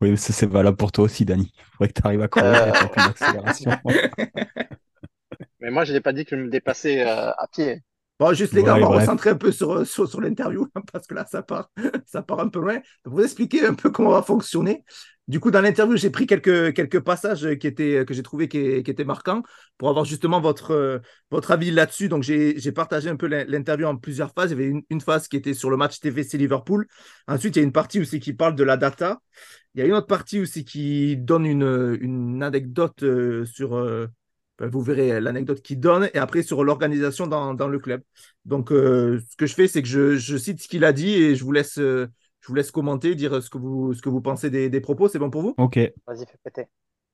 Oui, 0.00 0.10
mais 0.10 0.16
ça, 0.16 0.32
c'est 0.32 0.46
valable 0.46 0.76
pour 0.76 0.92
toi 0.92 1.04
aussi, 1.04 1.24
Dani. 1.24 1.52
Il 1.56 1.64
faudrait 1.72 1.88
que 1.88 2.00
tu 2.00 2.06
arrives 2.06 2.22
à 2.22 2.28
courir 2.28 2.46
Euh, 2.54 2.68
et 2.68 2.72
taper 2.72 3.00
une 3.00 3.08
accélération. 3.10 3.70
Mais 5.60 5.70
moi, 5.70 5.84
je 5.84 5.92
n'ai 5.92 6.00
pas 6.00 6.12
dit 6.12 6.24
que 6.24 6.36
je 6.36 6.42
me 6.42 6.48
dépassais 6.50 7.00
euh, 7.06 7.30
à 7.30 7.46
pied. 7.50 7.82
Bon, 8.20 8.32
juste 8.32 8.52
les 8.52 8.62
gars, 8.62 8.76
on 8.76 8.80
va 8.80 8.86
bref. 8.86 9.00
recentrer 9.00 9.30
un 9.30 9.34
peu 9.36 9.50
sur, 9.50 9.84
sur, 9.86 10.08
sur 10.08 10.20
l'interview 10.20 10.68
hein, 10.74 10.82
parce 10.92 11.06
que 11.06 11.14
là, 11.14 11.24
ça 11.26 11.42
part, 11.42 11.70
ça 12.06 12.22
part 12.22 12.40
un 12.40 12.48
peu 12.48 12.60
loin. 12.60 12.80
Pour 13.02 13.14
vous 13.14 13.22
expliquer 13.24 13.66
un 13.66 13.74
peu 13.74 13.90
comment 13.90 14.10
va 14.10 14.22
fonctionner. 14.22 14.84
Du 15.26 15.40
coup, 15.40 15.50
dans 15.50 15.62
l'interview, 15.62 15.96
j'ai 15.96 16.10
pris 16.10 16.26
quelques, 16.26 17.00
passages 17.00 17.56
qui 17.58 17.66
étaient, 17.66 18.04
que 18.04 18.12
j'ai 18.12 18.22
trouvé 18.22 18.46
qui, 18.46 18.58
étaient 18.58 19.04
marquants 19.04 19.42
pour 19.78 19.88
avoir 19.88 20.04
justement 20.04 20.38
votre, 20.38 21.00
avis 21.48 21.70
là-dessus. 21.70 22.10
Donc, 22.10 22.22
j'ai 22.22 22.72
partagé 22.72 23.08
un 23.08 23.16
peu 23.16 23.26
l'in- 23.26 23.44
l'interview 23.44 23.86
en 23.86 23.96
plusieurs 23.96 24.32
phases. 24.34 24.50
Il 24.50 24.60
y 24.60 24.62
avait 24.62 24.82
une, 24.90 25.00
phase 25.00 25.26
qui 25.28 25.36
était 25.36 25.54
sur 25.54 25.70
le 25.70 25.78
match 25.78 25.98
TVC 26.00 26.36
Liverpool. 26.36 26.86
Ensuite, 27.26 27.56
il 27.56 27.60
y 27.60 27.62
a 27.62 27.64
une 27.64 27.72
partie 27.72 28.00
aussi 28.00 28.20
qui 28.20 28.34
parle 28.34 28.54
de 28.54 28.64
la 28.64 28.76
data. 28.76 29.20
Il 29.74 29.80
y 29.80 29.82
a 29.82 29.86
une 29.86 29.94
autre 29.94 30.06
partie 30.06 30.40
aussi 30.40 30.64
qui 30.64 31.16
donne 31.16 31.46
une, 31.46 32.42
anecdote 32.42 33.02
euh, 33.02 33.46
sur. 33.46 33.76
euh, 33.76 34.06
ben, 34.58 34.68
vous 34.68 34.82
verrez 34.82 35.20
l'anecdote 35.22 35.62
qui 35.62 35.76
donne. 35.76 36.10
Et 36.12 36.18
après, 36.18 36.42
sur 36.42 36.64
l'organisation 36.64 37.26
dans, 37.26 37.68
le 37.68 37.78
club. 37.78 38.02
Donc, 38.44 38.72
euh, 38.72 39.20
ce 39.30 39.36
que 39.36 39.46
je 39.46 39.54
fais, 39.54 39.68
c'est 39.68 39.82
que 39.82 39.88
je, 39.88 40.36
cite 40.36 40.60
ce 40.62 40.68
qu'il 40.68 40.84
a 40.84 40.92
dit 40.92 41.14
et 41.14 41.34
je 41.34 41.44
vous 41.44 41.52
laisse, 41.52 41.80
je 42.44 42.48
vous 42.48 42.54
laisse 42.56 42.70
commenter, 42.70 43.14
dire 43.14 43.42
ce 43.42 43.48
que 43.48 43.56
vous, 43.56 43.94
ce 43.94 44.02
que 44.02 44.10
vous 44.10 44.20
pensez 44.20 44.50
des, 44.50 44.68
des 44.68 44.80
propos. 44.82 45.08
C'est 45.08 45.18
bon 45.18 45.30
pour 45.30 45.40
vous? 45.40 45.54
Ok. 45.56 45.78
Vas-y, 46.06 46.26
fais 46.26 46.38
péter. 46.44 46.66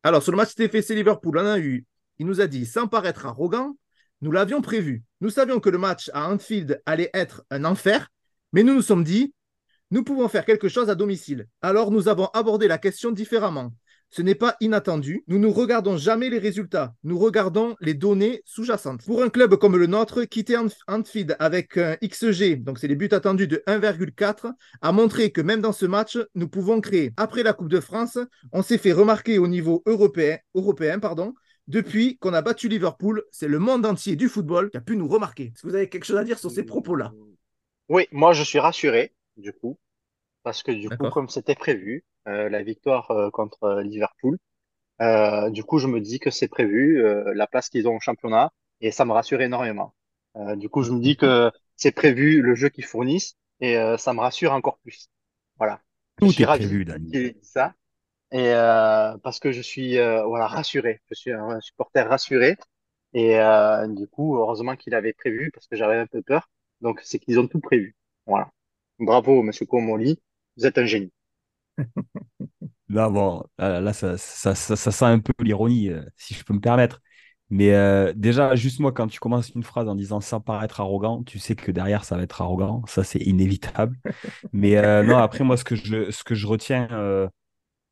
Alors, 0.02 0.24
sur 0.24 0.32
le 0.32 0.36
match 0.36 0.56
TFC 0.56 0.96
Liverpool, 0.96 1.38
on 1.38 1.46
a 1.46 1.60
eu, 1.60 1.86
il 2.18 2.26
nous 2.26 2.40
a 2.40 2.48
dit, 2.48 2.66
sans 2.66 2.88
paraître 2.88 3.26
arrogant, 3.26 3.76
nous 4.22 4.32
l'avions 4.32 4.60
prévu. 4.60 5.04
Nous 5.20 5.30
savions 5.30 5.60
que 5.60 5.70
le 5.70 5.78
match 5.78 6.10
à 6.14 6.28
Anfield 6.28 6.82
allait 6.84 7.10
être 7.14 7.44
un 7.50 7.64
enfer, 7.64 8.10
mais 8.52 8.64
nous 8.64 8.74
nous 8.74 8.82
sommes 8.82 9.04
dit, 9.04 9.32
nous 9.92 10.02
pouvons 10.02 10.26
faire 10.26 10.44
quelque 10.44 10.68
chose 10.68 10.90
à 10.90 10.96
domicile. 10.96 11.46
Alors 11.62 11.92
nous 11.92 12.08
avons 12.08 12.26
abordé 12.34 12.66
la 12.66 12.78
question 12.78 13.12
différemment. 13.12 13.72
Ce 14.10 14.22
n'est 14.22 14.34
pas 14.34 14.56
inattendu. 14.60 15.22
Nous 15.28 15.38
ne 15.38 15.46
regardons 15.46 15.96
jamais 15.96 16.30
les 16.30 16.38
résultats. 16.38 16.94
Nous 17.04 17.18
regardons 17.18 17.76
les 17.80 17.94
données 17.94 18.42
sous-jacentes. 18.44 19.04
Pour 19.04 19.22
un 19.22 19.28
club 19.28 19.54
comme 19.56 19.76
le 19.76 19.86
nôtre, 19.86 20.24
quitter 20.24 20.56
Anfield 20.88 21.36
avec 21.38 21.76
un 21.76 21.96
XG, 22.02 22.56
donc 22.56 22.78
c'est 22.80 22.88
les 22.88 22.96
buts 22.96 23.08
attendus 23.12 23.46
de 23.46 23.62
1,4, 23.68 24.52
a 24.82 24.92
montré 24.92 25.30
que 25.30 25.40
même 25.40 25.60
dans 25.60 25.72
ce 25.72 25.86
match, 25.86 26.18
nous 26.34 26.48
pouvons 26.48 26.80
créer. 26.80 27.12
Après 27.16 27.44
la 27.44 27.52
Coupe 27.52 27.68
de 27.68 27.78
France, 27.78 28.18
on 28.52 28.62
s'est 28.62 28.78
fait 28.78 28.92
remarquer 28.92 29.38
au 29.38 29.46
niveau 29.46 29.82
européen, 29.86 30.38
européen 30.54 30.98
pardon, 30.98 31.34
depuis 31.68 32.18
qu'on 32.18 32.34
a 32.34 32.42
battu 32.42 32.68
Liverpool, 32.68 33.22
c'est 33.30 33.46
le 33.46 33.60
monde 33.60 33.86
entier 33.86 34.16
du 34.16 34.28
football 34.28 34.70
qui 34.70 34.76
a 34.76 34.80
pu 34.80 34.96
nous 34.96 35.06
remarquer. 35.06 35.52
Est-ce 35.54 35.62
que 35.62 35.68
vous 35.68 35.76
avez 35.76 35.88
quelque 35.88 36.04
chose 36.04 36.16
à 36.16 36.24
dire 36.24 36.38
sur 36.38 36.50
ces 36.50 36.64
propos-là? 36.64 37.12
Oui, 37.88 38.08
moi 38.10 38.32
je 38.32 38.42
suis 38.42 38.58
rassuré, 38.58 39.14
du 39.36 39.52
coup, 39.52 39.78
parce 40.42 40.64
que 40.64 40.72
du 40.72 40.88
coup, 40.88 41.10
comme 41.10 41.28
c'était 41.28 41.54
prévu, 41.54 42.04
la 42.26 42.62
victoire 42.62 43.10
euh, 43.10 43.30
contre 43.30 43.64
euh, 43.64 43.82
Liverpool, 43.82 44.38
euh, 45.00 45.50
du 45.50 45.64
coup, 45.64 45.78
je 45.78 45.86
me 45.86 46.00
dis 46.00 46.18
que 46.18 46.30
c'est 46.30 46.48
prévu, 46.48 47.02
euh, 47.04 47.32
la 47.34 47.46
place 47.46 47.68
qu'ils 47.68 47.88
ont 47.88 47.96
au 47.96 48.00
championnat, 48.00 48.52
et 48.80 48.90
ça 48.90 49.04
me 49.04 49.12
rassure 49.12 49.40
énormément. 49.40 49.94
Euh, 50.36 50.56
du 50.56 50.68
coup, 50.68 50.82
je 50.82 50.92
me 50.92 51.00
dis 51.00 51.16
que 51.16 51.50
c'est 51.76 51.92
prévu 51.92 52.42
le 52.42 52.54
jeu 52.54 52.68
qu'ils 52.68 52.84
fournissent, 52.84 53.36
et 53.60 53.76
euh, 53.78 53.96
ça 53.96 54.12
me 54.12 54.20
rassure 54.20 54.52
encore 54.52 54.78
plus. 54.78 55.08
Voilà. 55.56 55.80
Tout 56.18 56.30
est 56.40 56.44
prévu, 56.46 56.84
Dani. 56.84 57.34
ça. 57.42 57.74
Et 58.32 58.52
euh, 58.54 59.16
parce 59.18 59.40
que 59.40 59.50
je 59.52 59.60
suis 59.60 59.98
euh, 59.98 60.24
voilà 60.24 60.46
rassuré, 60.46 61.00
je 61.10 61.14
suis 61.14 61.32
un 61.32 61.60
supporter 61.60 62.08
rassuré 62.08 62.56
et 63.12 63.40
euh, 63.40 63.88
du 63.88 64.06
coup 64.06 64.36
heureusement 64.36 64.76
qu'il 64.76 64.94
avait 64.94 65.12
prévu 65.12 65.50
parce 65.52 65.66
que 65.66 65.76
j'avais 65.76 65.96
un 65.96 66.06
peu 66.06 66.22
peur. 66.22 66.48
Donc 66.80 67.00
c'est 67.02 67.18
qu'ils 67.18 67.40
ont 67.40 67.48
tout 67.48 67.60
prévu. 67.60 67.96
Voilà. 68.26 68.50
Bravo 69.00 69.42
Monsieur 69.42 69.66
Comoli, 69.66 70.20
vous 70.56 70.66
êtes 70.66 70.78
un 70.78 70.86
génie. 70.86 71.12
Là, 72.88 73.08
bon, 73.08 73.44
là, 73.58 73.92
ça, 73.92 74.18
ça, 74.18 74.54
ça, 74.54 74.76
ça 74.76 74.90
sent 74.90 75.04
un 75.04 75.20
peu 75.20 75.32
l'ironie, 75.40 75.88
euh, 75.90 76.02
si 76.16 76.34
je 76.34 76.44
peux 76.44 76.52
me 76.54 76.60
permettre. 76.60 77.00
Mais 77.48 77.72
euh, 77.74 78.12
déjà, 78.16 78.54
juste 78.56 78.80
moi, 78.80 78.92
quand 78.92 79.06
tu 79.08 79.18
commences 79.20 79.50
une 79.50 79.62
phrase 79.64 79.88
en 79.88 79.94
disant 79.94 80.20
sans 80.20 80.40
paraître 80.40 80.80
arrogant, 80.80 81.22
tu 81.24 81.38
sais 81.38 81.56
que 81.56 81.70
derrière, 81.72 82.04
ça 82.04 82.16
va 82.16 82.22
être 82.22 82.40
arrogant. 82.42 82.82
Ça, 82.86 83.04
c'est 83.04 83.20
inévitable. 83.20 83.96
Mais 84.52 84.76
euh, 84.78 85.04
non, 85.04 85.16
après, 85.18 85.44
moi, 85.44 85.56
ce 85.56 85.64
que 85.64 85.76
je, 85.76 86.10
ce 86.10 86.24
que 86.24 86.34
je 86.34 86.46
retiens, 86.46 86.88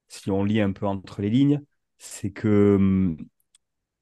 si 0.08 0.30
on 0.30 0.44
lit 0.44 0.60
un 0.60 0.72
peu 0.72 0.86
entre 0.86 1.20
les 1.22 1.30
lignes, 1.30 1.62
c'est 1.98 2.30
que, 2.30 3.16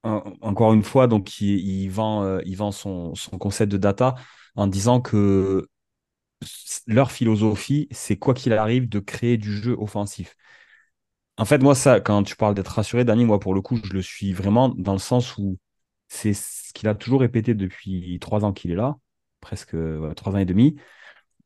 en- 0.03 0.23
encore 0.41 0.73
une 0.75 0.83
fois, 0.83 1.07
donc, 1.09 1.41
il, 1.41 1.59
il 1.61 1.89
vend, 1.91 2.39
il 2.41 2.57
vend 2.57 2.73
son, 2.73 3.15
son 3.15 3.39
concept 3.39 3.73
de 3.73 3.79
data 3.79 4.15
en 4.57 4.67
disant 4.67 5.01
que 5.01 5.69
leur 6.87 7.11
philosophie, 7.11 7.89
c'est 7.91 8.17
quoi 8.17 8.35
qu'il 8.35 8.53
arrive 8.53 8.89
de 8.89 8.99
créer 9.01 9.37
du 9.37 9.53
jeu 9.53 9.77
offensif. 9.79 10.37
En 11.39 11.45
fait, 11.45 11.59
moi, 11.59 11.75
ça, 11.75 12.01
quand 12.01 12.23
tu 12.23 12.37
parles 12.37 12.55
d'être 12.55 12.69
rassuré, 12.69 13.05
Dani, 13.05 13.25
moi, 13.25 13.41
pour 13.41 13.55
le 13.55 13.61
coup, 13.61 13.79
je 13.83 13.93
le 13.93 14.03
suis 14.03 14.33
vraiment 14.33 14.71
dans 14.71 14.93
le 14.93 14.99
sens 14.99 15.37
où 15.39 15.59
c'est 16.09 16.33
ce 16.35 16.73
qu'il 16.73 16.89
a 16.89 16.95
toujours 16.95 17.21
répété 17.21 17.55
depuis 17.55 18.19
trois 18.21 18.45
ans 18.45 18.53
qu'il 18.53 18.71
est 18.71 18.77
là, 18.77 18.97
presque 19.41 19.77
trois 20.17 20.35
ans 20.35 20.39
et 20.39 20.45
demi. 20.47 20.77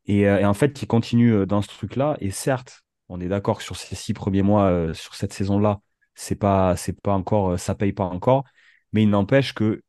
Et, 0.07 0.29
euh, 0.29 0.47
en 0.49 0.55
fait, 0.55 0.83
il 0.83 0.87
continue 0.87 1.33
euh, 1.33 1.47
dans 1.47 1.63
ce 1.63 1.69
truc-là. 1.69 2.17
Et 2.21 2.31
certes, 2.31 2.83
on 3.09 3.21
est 3.21 3.29
d'accord 3.29 3.59
que 3.59 3.65
sur 3.65 3.77
ces 3.77 3.95
six 3.97 4.15
premiers 4.15 4.43
mois, 4.43 4.65
euh, 4.71 4.95
sur 4.95 5.15
cette 5.15 5.33
saison-là, 5.33 5.81
c'est 6.15 6.37
pas, 6.37 6.77
c'est 6.77 7.01
pas 7.01 7.13
encore, 7.15 7.59
ça 7.59 7.75
paye 7.75 7.93
pas 7.93 8.05
encore. 8.05 8.45
Mais 8.93 9.03
il 9.05 9.11
n'empêche 9.11 9.55
que 9.55 9.83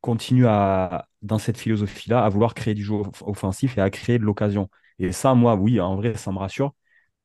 continue 0.00 0.46
à, 0.46 1.08
dans 1.22 1.38
cette 1.38 1.58
philosophie-là, 1.58 2.24
à 2.24 2.28
vouloir 2.28 2.54
créer 2.54 2.74
du 2.74 2.84
jeu 2.84 2.94
off- 2.94 3.22
offensif 3.26 3.78
et 3.78 3.80
à 3.80 3.90
créer 3.90 4.18
de 4.18 4.24
l'occasion. 4.24 4.70
Et 4.98 5.12
ça, 5.12 5.34
moi, 5.34 5.56
oui, 5.56 5.80
en 5.80 5.96
vrai, 5.96 6.14
ça 6.16 6.32
me 6.32 6.38
rassure. 6.38 6.74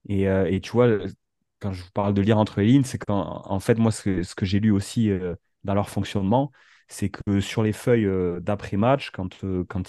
Et, 0.10 0.28
euh, 0.30 0.60
tu 0.62 0.72
vois, 0.72 0.88
quand 1.60 1.72
je 1.74 1.84
vous 1.84 1.92
parle 1.92 2.14
de 2.14 2.22
lire 2.22 2.38
entre 2.38 2.62
lignes, 2.62 2.84
c'est 2.84 2.98
qu'en 2.98 3.44
en 3.46 3.60
fait, 3.60 3.76
moi, 3.76 3.92
ce 3.92 4.36
que, 4.36 4.46
j'ai 4.46 4.60
lu 4.60 4.72
aussi 4.72 5.10
euh, 5.12 5.36
dans 5.64 5.74
leur 5.76 5.90
fonctionnement, 5.90 6.52
c'est 6.88 7.10
que 7.10 7.40
sur 7.40 7.64
les 7.64 7.74
feuilles 7.74 8.06
euh, 8.06 8.40
d'après-match, 8.40 9.12
quand, 9.12 9.30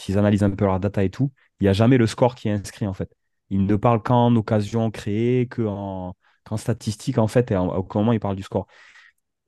ils 0.09 0.19
analysent 0.19 0.43
un 0.45 0.51
peu 0.51 0.65
leur 0.67 0.81
data 0.81 1.03
et 1.05 1.11
tout, 1.11 1.33
il 1.61 1.65
n'y 1.65 1.69
a 1.69 1.73
jamais 1.73 1.99
le 1.99 2.07
score 2.07 2.35
qui 2.35 2.49
est 2.49 2.53
inscrit, 2.53 2.87
en 2.87 2.93
fait. 2.95 3.11
Ils 3.51 3.67
ne 3.67 3.77
parlent 3.77 4.03
qu'en 4.03 4.35
occasion 4.37 4.91
créée, 4.91 5.49
qu'en 5.49 6.15
statistique, 6.57 7.19
en 7.19 7.27
fait, 7.29 7.51
et 7.51 7.57
en- 7.57 7.69
au 7.77 7.87
moment, 7.95 8.13
ils 8.13 8.21
parlent 8.21 8.37
du 8.37 8.43
score. 8.43 8.67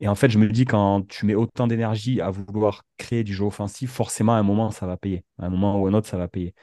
Et 0.01 0.09
en 0.09 0.15
fait, 0.15 0.29
je 0.29 0.39
me 0.39 0.49
dis, 0.51 0.65
quand 0.65 1.07
tu 1.09 1.25
mets 1.27 1.35
autant 1.35 1.67
d'énergie 1.67 2.21
à 2.21 2.31
vouloir 2.31 2.83
créer 2.99 3.25
du 3.25 3.33
jeu 3.35 3.45
offensif, 3.45 3.91
forcément, 3.93 4.35
à 4.35 4.39
un 4.39 4.43
moment, 4.43 4.71
ça 4.71 4.87
va 4.87 4.97
payer. 4.97 5.25
À 5.39 5.47
un 5.47 5.51
moment 5.51 5.81
ou 5.81 5.87
à 5.87 5.91
un 5.91 5.95
autre, 5.95 6.09
ça 6.09 6.19
va 6.19 6.29
payer. 6.29 6.55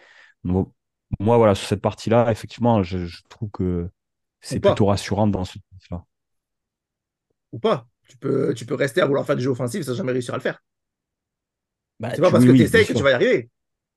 Donc, 0.46 0.74
moi, 1.20 1.38
voilà, 1.38 1.56
sur 1.56 1.68
cette 1.68 1.82
partie-là, 1.82 2.32
effectivement, 2.32 2.84
je, 2.84 3.06
je 3.06 3.22
trouve 3.30 3.52
que 3.52 3.90
c'est 4.42 4.62
plutôt 4.62 4.88
rassurant 4.88 5.28
dans 5.28 5.46
ce 5.46 5.60
sens-là. 5.74 6.06
Ou 7.52 7.60
pas 7.60 7.88
tu 8.08 8.18
peux, 8.18 8.54
tu 8.54 8.66
peux 8.66 8.76
rester 8.76 9.00
à 9.02 9.06
vouloir 9.06 9.26
faire 9.26 9.38
du 9.38 9.44
jeu 9.44 9.52
offensif 9.52 9.84
sans 9.86 9.94
jamais 9.96 10.12
réussir 10.12 10.34
à 10.34 10.38
le 10.38 10.44
faire. 10.44 10.60
Bah, 12.00 12.12
C'est 12.14 12.22
pas 12.22 12.32
tu- 12.32 12.32
parce 12.32 12.46
oui, 12.46 12.46
que 12.46 12.52
oui, 12.52 12.62
tu 12.64 12.64
essayes 12.64 12.86
que 12.86 12.94
tu 12.94 13.04
vas 13.04 13.12
y 13.12 13.14
arriver. 13.14 13.50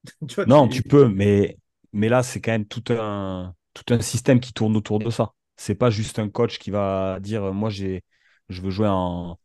Tu 0.28 0.35
vois, 0.35 0.47
Non, 0.47 0.68
tu- 0.68 0.68
tu 0.68 0.82
peux, 0.82 1.09
mais, 1.09 1.59
mais 1.93 2.09
là, 2.09 2.22
c'est 2.22 2.41
quand 2.41 2.53
même 2.53 2.66
tout 2.66 2.85
un, 2.91 3.55
tout 3.72 3.85
un 3.95 4.01
système 4.01 4.41
qui 4.41 4.53
tourne 4.53 4.76
autour 4.76 4.99
de 4.99 5.11
ça. 5.11 5.32
C'est 5.57 5.74
pas 5.74 5.91
juste 5.91 6.18
un 6.18 6.28
coach 6.28 6.59
qui 6.59 6.70
va 6.70 7.18
dire, 7.20 7.53
moi, 7.55 7.70
j'ai, 7.70 8.03
je 8.49 8.61
veux 8.62 8.70
jouer 8.70 8.88
en, 8.88 9.38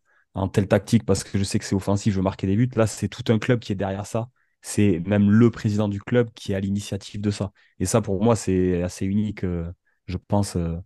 telle 0.53 0.67
tactique 0.67 1.05
parce 1.05 1.23
que 1.23 1.37
je 1.37 1.43
sais 1.43 1.59
que 1.59 1.65
c'est 1.65 1.75
offensif, 1.75 2.13
je 2.13 2.19
veux 2.19 2.23
marquer 2.23 2.47
des 2.47 2.55
buts. 2.55 2.69
Là, 2.75 2.87
c'est 2.87 3.09
tout 3.09 3.23
un 3.31 3.39
club 3.39 3.59
qui 3.59 3.73
est 3.73 3.75
derrière 3.75 4.05
ça. 4.05 4.29
C'est 4.61 5.01
même 5.05 5.31
le 5.31 5.51
président 5.51 5.87
du 5.89 6.01
club 6.01 6.29
qui 6.33 6.51
est 6.53 6.55
à 6.55 6.59
l'initiative 6.59 7.21
de 7.21 7.31
ça. 7.31 7.51
Et 7.79 7.85
ça, 7.85 8.01
pour 8.01 8.23
moi, 8.23 8.35
c'est 8.35 8.81
assez 8.83 9.05
unique, 9.05 9.43
euh, 9.43 9.71
je 10.07 10.17
pense, 10.17 10.55
euh, 10.55 10.77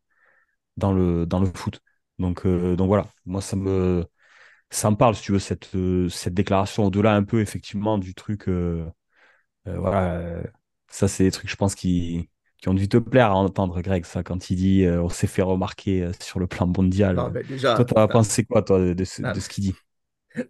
dans 0.78 0.94
le, 0.94 1.28
foot. 1.56 1.82
Donc, 2.20 2.46
euh, 2.46 2.76
donc 2.76 2.88
voilà, 2.88 3.08
moi, 3.26 3.42
ça 3.42 3.56
me, 3.56 4.06
ça 4.72 4.92
me 4.92 4.98
parle, 4.98 5.16
si 5.16 5.24
tu 5.24 5.34
veux, 5.34 5.40
cette, 5.40 5.70
cette 6.10 6.34
déclaration, 6.34 6.86
au-delà 6.86 7.16
un 7.16 7.24
peu, 7.24 7.42
effectivement, 7.42 7.98
du 8.00 8.16
truc. 8.16 8.50
voilà, 9.66 10.44
ça, 10.88 11.08
c'est 11.08 11.24
des 11.26 11.32
trucs, 11.32 11.50
je 11.50 11.56
pense, 11.56 11.76
qui, 11.76 12.30
qui 12.64 12.70
ont 12.70 12.74
dû 12.74 12.88
te 12.88 12.96
plaire 12.96 13.32
à 13.32 13.36
entendre, 13.36 13.82
Greg, 13.82 14.06
ça, 14.06 14.24
quand 14.24 14.50
il 14.50 14.56
dit 14.56 14.86
euh, 14.86 15.04
on 15.04 15.10
s'est 15.10 15.28
fait 15.28 15.42
remarquer 15.42 16.02
euh, 16.02 16.12
sur 16.22 16.40
le 16.40 16.48
plan 16.48 16.66
mondial. 16.66 17.18
Non, 17.18 17.30
Toi, 17.30 17.44
déjà, 17.44 17.76
t'as 17.76 18.02
non, 18.02 18.08
pensé 18.08 18.46
quoi, 18.46 18.62
toi, 18.62 18.80
de, 18.80 18.94
de 18.94 19.04
ce, 19.04 19.50
qu'il 19.50 19.66
dit? 19.66 19.76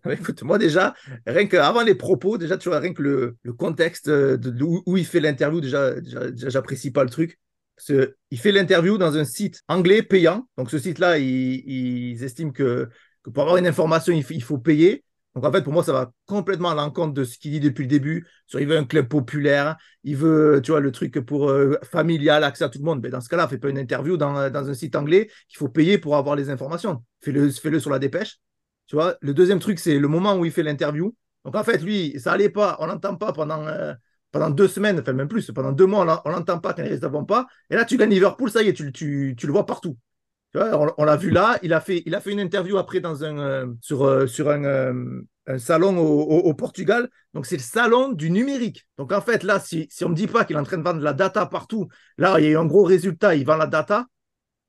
mais 0.05 0.13
écoute, 0.19 0.43
moi 0.43 0.59
déjà, 0.59 0.93
rien 1.25 1.47
que 1.47 1.57
avant 1.57 1.81
les 1.81 1.95
propos, 1.95 2.37
déjà, 2.37 2.55
tu 2.59 2.69
vois, 2.69 2.77
rien 2.77 2.93
que 2.93 3.01
le, 3.01 3.37
le 3.41 3.53
contexte 3.53 4.09
euh, 4.09 4.37
de, 4.37 4.51
de 4.51 4.63
où, 4.63 4.83
où 4.85 4.95
il 4.95 5.07
fait 5.07 5.21
l'interview, 5.21 5.59
déjà, 5.59 5.93
j'apprécie 6.35 6.91
pas 6.91 7.03
le 7.03 7.09
truc. 7.09 7.39
Parce 7.77 7.87
que 7.87 8.15
il 8.29 8.37
fait 8.37 8.51
l'interview 8.51 8.99
dans 8.99 9.17
un 9.17 9.25
site 9.25 9.63
anglais 9.67 10.03
payant. 10.03 10.47
Donc, 10.55 10.69
ce 10.69 10.77
site-là, 10.77 11.17
ils, 11.17 12.23
estiment 12.23 12.51
que, 12.51 12.89
que 13.23 13.31
pour 13.31 13.41
avoir 13.41 13.57
une 13.57 13.65
information, 13.65 14.13
il 14.13 14.43
faut 14.43 14.59
payer. 14.59 15.03
Donc, 15.35 15.45
en 15.45 15.51
fait, 15.51 15.63
pour 15.63 15.73
moi, 15.73 15.83
ça 15.83 15.93
va 15.93 16.11
complètement 16.27 16.69
à 16.69 16.75
l'encontre 16.75 17.13
de 17.13 17.23
ce 17.23 17.39
qu'il 17.39 17.51
dit 17.51 17.59
depuis 17.59 17.83
le 17.83 17.87
début. 17.87 18.27
Sur, 18.45 18.59
il 18.59 18.67
veut 18.67 18.77
un 18.77 18.85
club 18.85 19.07
populaire, 19.07 19.77
il 20.03 20.15
veut, 20.15 20.61
tu 20.63 20.71
vois, 20.71 20.79
le 20.79 20.91
truc 20.91 21.19
pour 21.21 21.49
euh, 21.49 21.75
familial, 21.83 22.43
accès 22.43 22.63
à 22.63 22.69
tout 22.69 22.77
le 22.77 22.85
monde. 22.85 22.99
Mais 23.01 23.09
dans 23.09 23.21
ce 23.21 23.29
cas-là, 23.29 23.47
fais 23.47 23.57
pas 23.57 23.69
une 23.69 23.79
interview 23.79 24.15
dans, 24.15 24.35
un 24.35 24.73
site 24.75 24.95
anglais 24.95 25.29
qu'il 25.47 25.57
faut 25.57 25.69
payer 25.69 25.97
pour 25.97 26.17
avoir 26.17 26.35
les 26.35 26.51
informations. 26.51 27.03
Fais-le 27.21 27.79
sur 27.79 27.89
la 27.89 27.99
dépêche. 27.99 28.39
Tu 28.87 28.95
le 29.21 29.33
deuxième 29.33 29.59
truc, 29.59 29.79
c'est 29.79 29.97
le 29.97 30.07
moment 30.07 30.35
où 30.35 30.45
il 30.45 30.51
fait 30.51 30.63
l'interview. 30.63 31.15
Donc, 31.45 31.55
en 31.55 31.63
fait, 31.63 31.79
lui, 31.81 32.19
ça 32.19 32.33
allait 32.33 32.49
pas, 32.49 32.77
on 32.79 32.85
l'entend 32.85 33.15
pas 33.15 33.33
pendant, 33.33 33.65
euh, 33.65 33.93
pendant 34.31 34.51
deux 34.51 34.67
semaines, 34.67 34.99
enfin 34.99 35.13
même 35.13 35.27
plus, 35.27 35.49
pendant 35.51 35.71
deux 35.71 35.85
mois, 35.87 36.21
on 36.25 36.29
l'entend 36.29 36.59
pas 36.59 36.73
quand 36.73 36.83
les 36.83 36.89
résultats 36.89 37.07
vont 37.07 37.25
pas. 37.25 37.47
Et 37.71 37.75
là, 37.75 37.85
tu 37.85 37.97
gagnes 37.97 38.11
Liverpool, 38.11 38.51
ça 38.51 38.61
y 38.61 38.67
est, 38.67 38.73
tu, 38.73 38.91
tu, 38.91 39.35
tu 39.37 39.47
le 39.47 39.51
vois 39.51 39.65
partout. 39.65 39.97
On, 40.55 41.03
l'a 41.03 41.15
vu 41.15 41.31
là, 41.31 41.57
il 41.63 41.73
a, 41.73 41.81
fait, 41.81 42.03
une 42.05 42.39
interview 42.39 42.77
après 42.77 42.99
dans 42.99 43.23
un, 43.23 43.39
euh, 43.39 43.73
sur, 43.81 44.03
euh, 44.03 44.27
sur 44.27 44.49
un, 44.49 44.63
euh, 44.63 45.57
salon 45.57 45.97
au, 45.97 46.53
Portugal. 46.53 47.09
Donc, 47.33 47.47
c'est 47.47 47.57
le 47.57 47.63
salon 47.63 48.09
du 48.11 48.29
numérique. 48.29 48.87
Donc, 48.99 49.11
en 49.11 49.21
fait, 49.21 49.41
là, 49.43 49.59
si, 49.59 49.89
on 50.01 50.05
ne 50.05 50.09
me 50.11 50.15
dit 50.15 50.27
pas 50.27 50.45
qu'il 50.45 50.55
est 50.55 50.59
en 50.59 50.63
train 50.63 50.77
de 50.77 50.83
vendre 50.83 51.01
la 51.01 51.13
data 51.13 51.47
partout, 51.47 51.87
là, 52.17 52.39
il 52.39 52.45
y 52.45 52.47
a 52.47 52.51
eu 52.51 52.57
un 52.57 52.65
gros 52.65 52.83
résultat, 52.83 53.35
il 53.35 53.45
vend 53.45 53.55
la 53.55 53.65
data. 53.65 54.05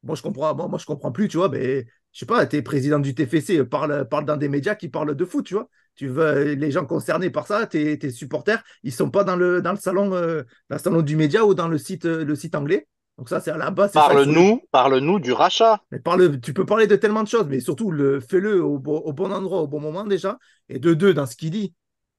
Moi, 0.02 0.16
je 0.16 0.22
comprends, 0.22 0.54
comprends 0.86 1.12
plus, 1.12 1.28
tu 1.28 1.36
vois, 1.36 1.50
mais 1.50 1.86
je 2.12 2.18
sais 2.18 2.26
pas, 2.26 2.46
tu 2.46 2.56
es 2.56 2.62
président 2.62 2.98
du 2.98 3.14
TFC, 3.14 3.64
parle, 3.64 4.08
parle 4.08 4.24
dans 4.24 4.36
des 4.36 4.48
médias 4.48 4.74
qui 4.74 4.88
parlent 4.88 5.14
de 5.14 5.24
foot, 5.24 5.44
tu 5.44 5.54
vois. 5.54 5.68
Tu 5.96 6.08
veux, 6.08 6.54
les 6.54 6.70
gens 6.70 6.86
concernés 6.86 7.30
par 7.30 7.46
ça, 7.46 7.66
tes, 7.66 7.98
tes 7.98 8.10
supporters, 8.10 8.62
ils 8.82 8.92
sont 8.92 9.10
pas 9.10 9.22
dans 9.22 9.36
le, 9.36 9.62
salon, 9.78 10.10
le 10.10 10.78
salon 10.78 11.02
du 11.02 11.16
média 11.16 11.44
ou 11.44 11.54
dans 11.54 11.68
le 11.68 11.78
site 11.78 12.06
anglais. 12.54 12.88
Donc 13.18 13.28
ça, 13.28 13.40
c'est 13.40 13.50
à 13.50 13.56
la 13.58 13.70
base, 13.70 13.92
c'est 13.92 14.00
ça. 14.02 14.14
il 14.14 14.20
faut 14.20 14.32
le- 14.32 14.42
Parle-nous, 14.42 14.60
parle-nous 14.70 15.18
du 15.18 15.32
rachat. 15.32 15.80
mais 15.90 16.00
parle, 16.00 16.40
tu 16.40 16.52
peux 16.54 16.66
parler 16.66 16.86
de 16.86 16.96
tellement 16.96 17.22
de 17.22 17.28
choses, 17.28 17.46
mais 17.48 17.60
surtout, 17.60 17.90
le, 17.90 18.20
fais-le 18.20 18.62
au, 18.64 18.78
bon- 18.78 18.98
au 18.98 19.12
bon 19.12 19.30
endroit, 19.32 19.60
au 19.62 19.66
bon 19.68 19.80
moment 19.80 20.04
déjà. 20.04 20.38
Et 20.68 20.78
de 20.78 20.94
deux, 20.94 21.14
dans 21.14 21.26
ce 21.26 21.36
qu'il 21.36 21.50
dit, 21.50 21.74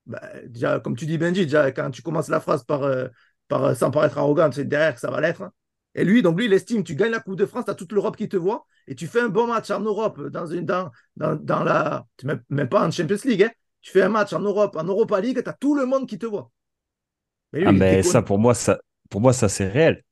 bah, 0.06 0.22
déjà, 0.48 0.80
comme 0.80 0.96
tu 0.96 1.06
dis, 1.06 1.18
Benji, 1.18 1.44
déjà, 1.46 1.72
quand 1.72 1.92
tu 1.92 2.02
commences 2.02 2.30
la 2.30 2.40
phrase 2.40 2.64
par, 2.64 2.84
euh, 2.84 3.08
par 3.48 3.64
euh, 3.66 3.74
sans 3.76 3.92
paraître 3.92 4.18
arrogant, 4.18 4.50
c'est 4.52 4.66
derrière 4.66 4.94
que 4.96 5.00
ça 5.02 5.12
va 5.12 5.22
l'être. 5.22 5.42
hein. 5.42 5.52
Et 5.96 6.04
lui, 6.06 6.22
donc 6.22 6.38
lui, 6.38 6.46
il 6.46 6.54
estime, 6.54 6.84
tu 6.84 6.96
gagnes 6.96 7.12
la 7.12 7.20
Coupe 7.22 7.38
de 7.38 7.46
France, 7.46 7.66
tu 7.66 7.72
as 7.72 7.76
toute 7.76 7.92
l'Europe 7.94 8.18
qui 8.18 8.30
te 8.30 8.38
voit, 8.38 8.66
et 8.88 8.96
tu 8.96 9.08
fais 9.08 9.22
un 9.22 9.30
bon 9.30 9.48
match 9.48 9.72
en 9.72 9.80
Europe, 9.82 10.22
dans, 10.30 10.46
une, 10.48 10.66
dans, 10.66 10.92
dans, 11.18 11.36
dans 11.36 11.64
la. 11.64 12.06
Même, 12.24 12.44
même 12.50 12.70
pas 12.70 12.86
en 12.88 12.92
Champions 12.92 13.18
League, 13.26 13.44
hein. 13.44 13.52
tu 13.82 13.92
fais 13.92 14.02
un 14.04 14.10
match 14.10 14.34
en 14.34 14.42
Europe, 14.42 14.76
en 14.76 14.84
Europa 14.84 15.20
League, 15.22 15.42
tu 15.42 15.50
as 15.50 15.54
tout 15.54 15.76
le 15.76 15.86
monde 15.86 16.08
qui 16.08 16.20
te 16.20 16.26
voit. 16.26 16.52
Mais 17.54 17.62
lui, 17.62 17.70
Ah, 17.70 17.72
il 17.78 17.80
mais 17.80 18.02
ça, 18.04 18.22
pour 18.22 18.40
moi, 18.40 18.54
ça, 18.54 18.80
pour 19.10 19.20
moi, 19.22 19.34
ça, 19.34 19.50
c'est 19.50 19.68
réel. 19.68 20.04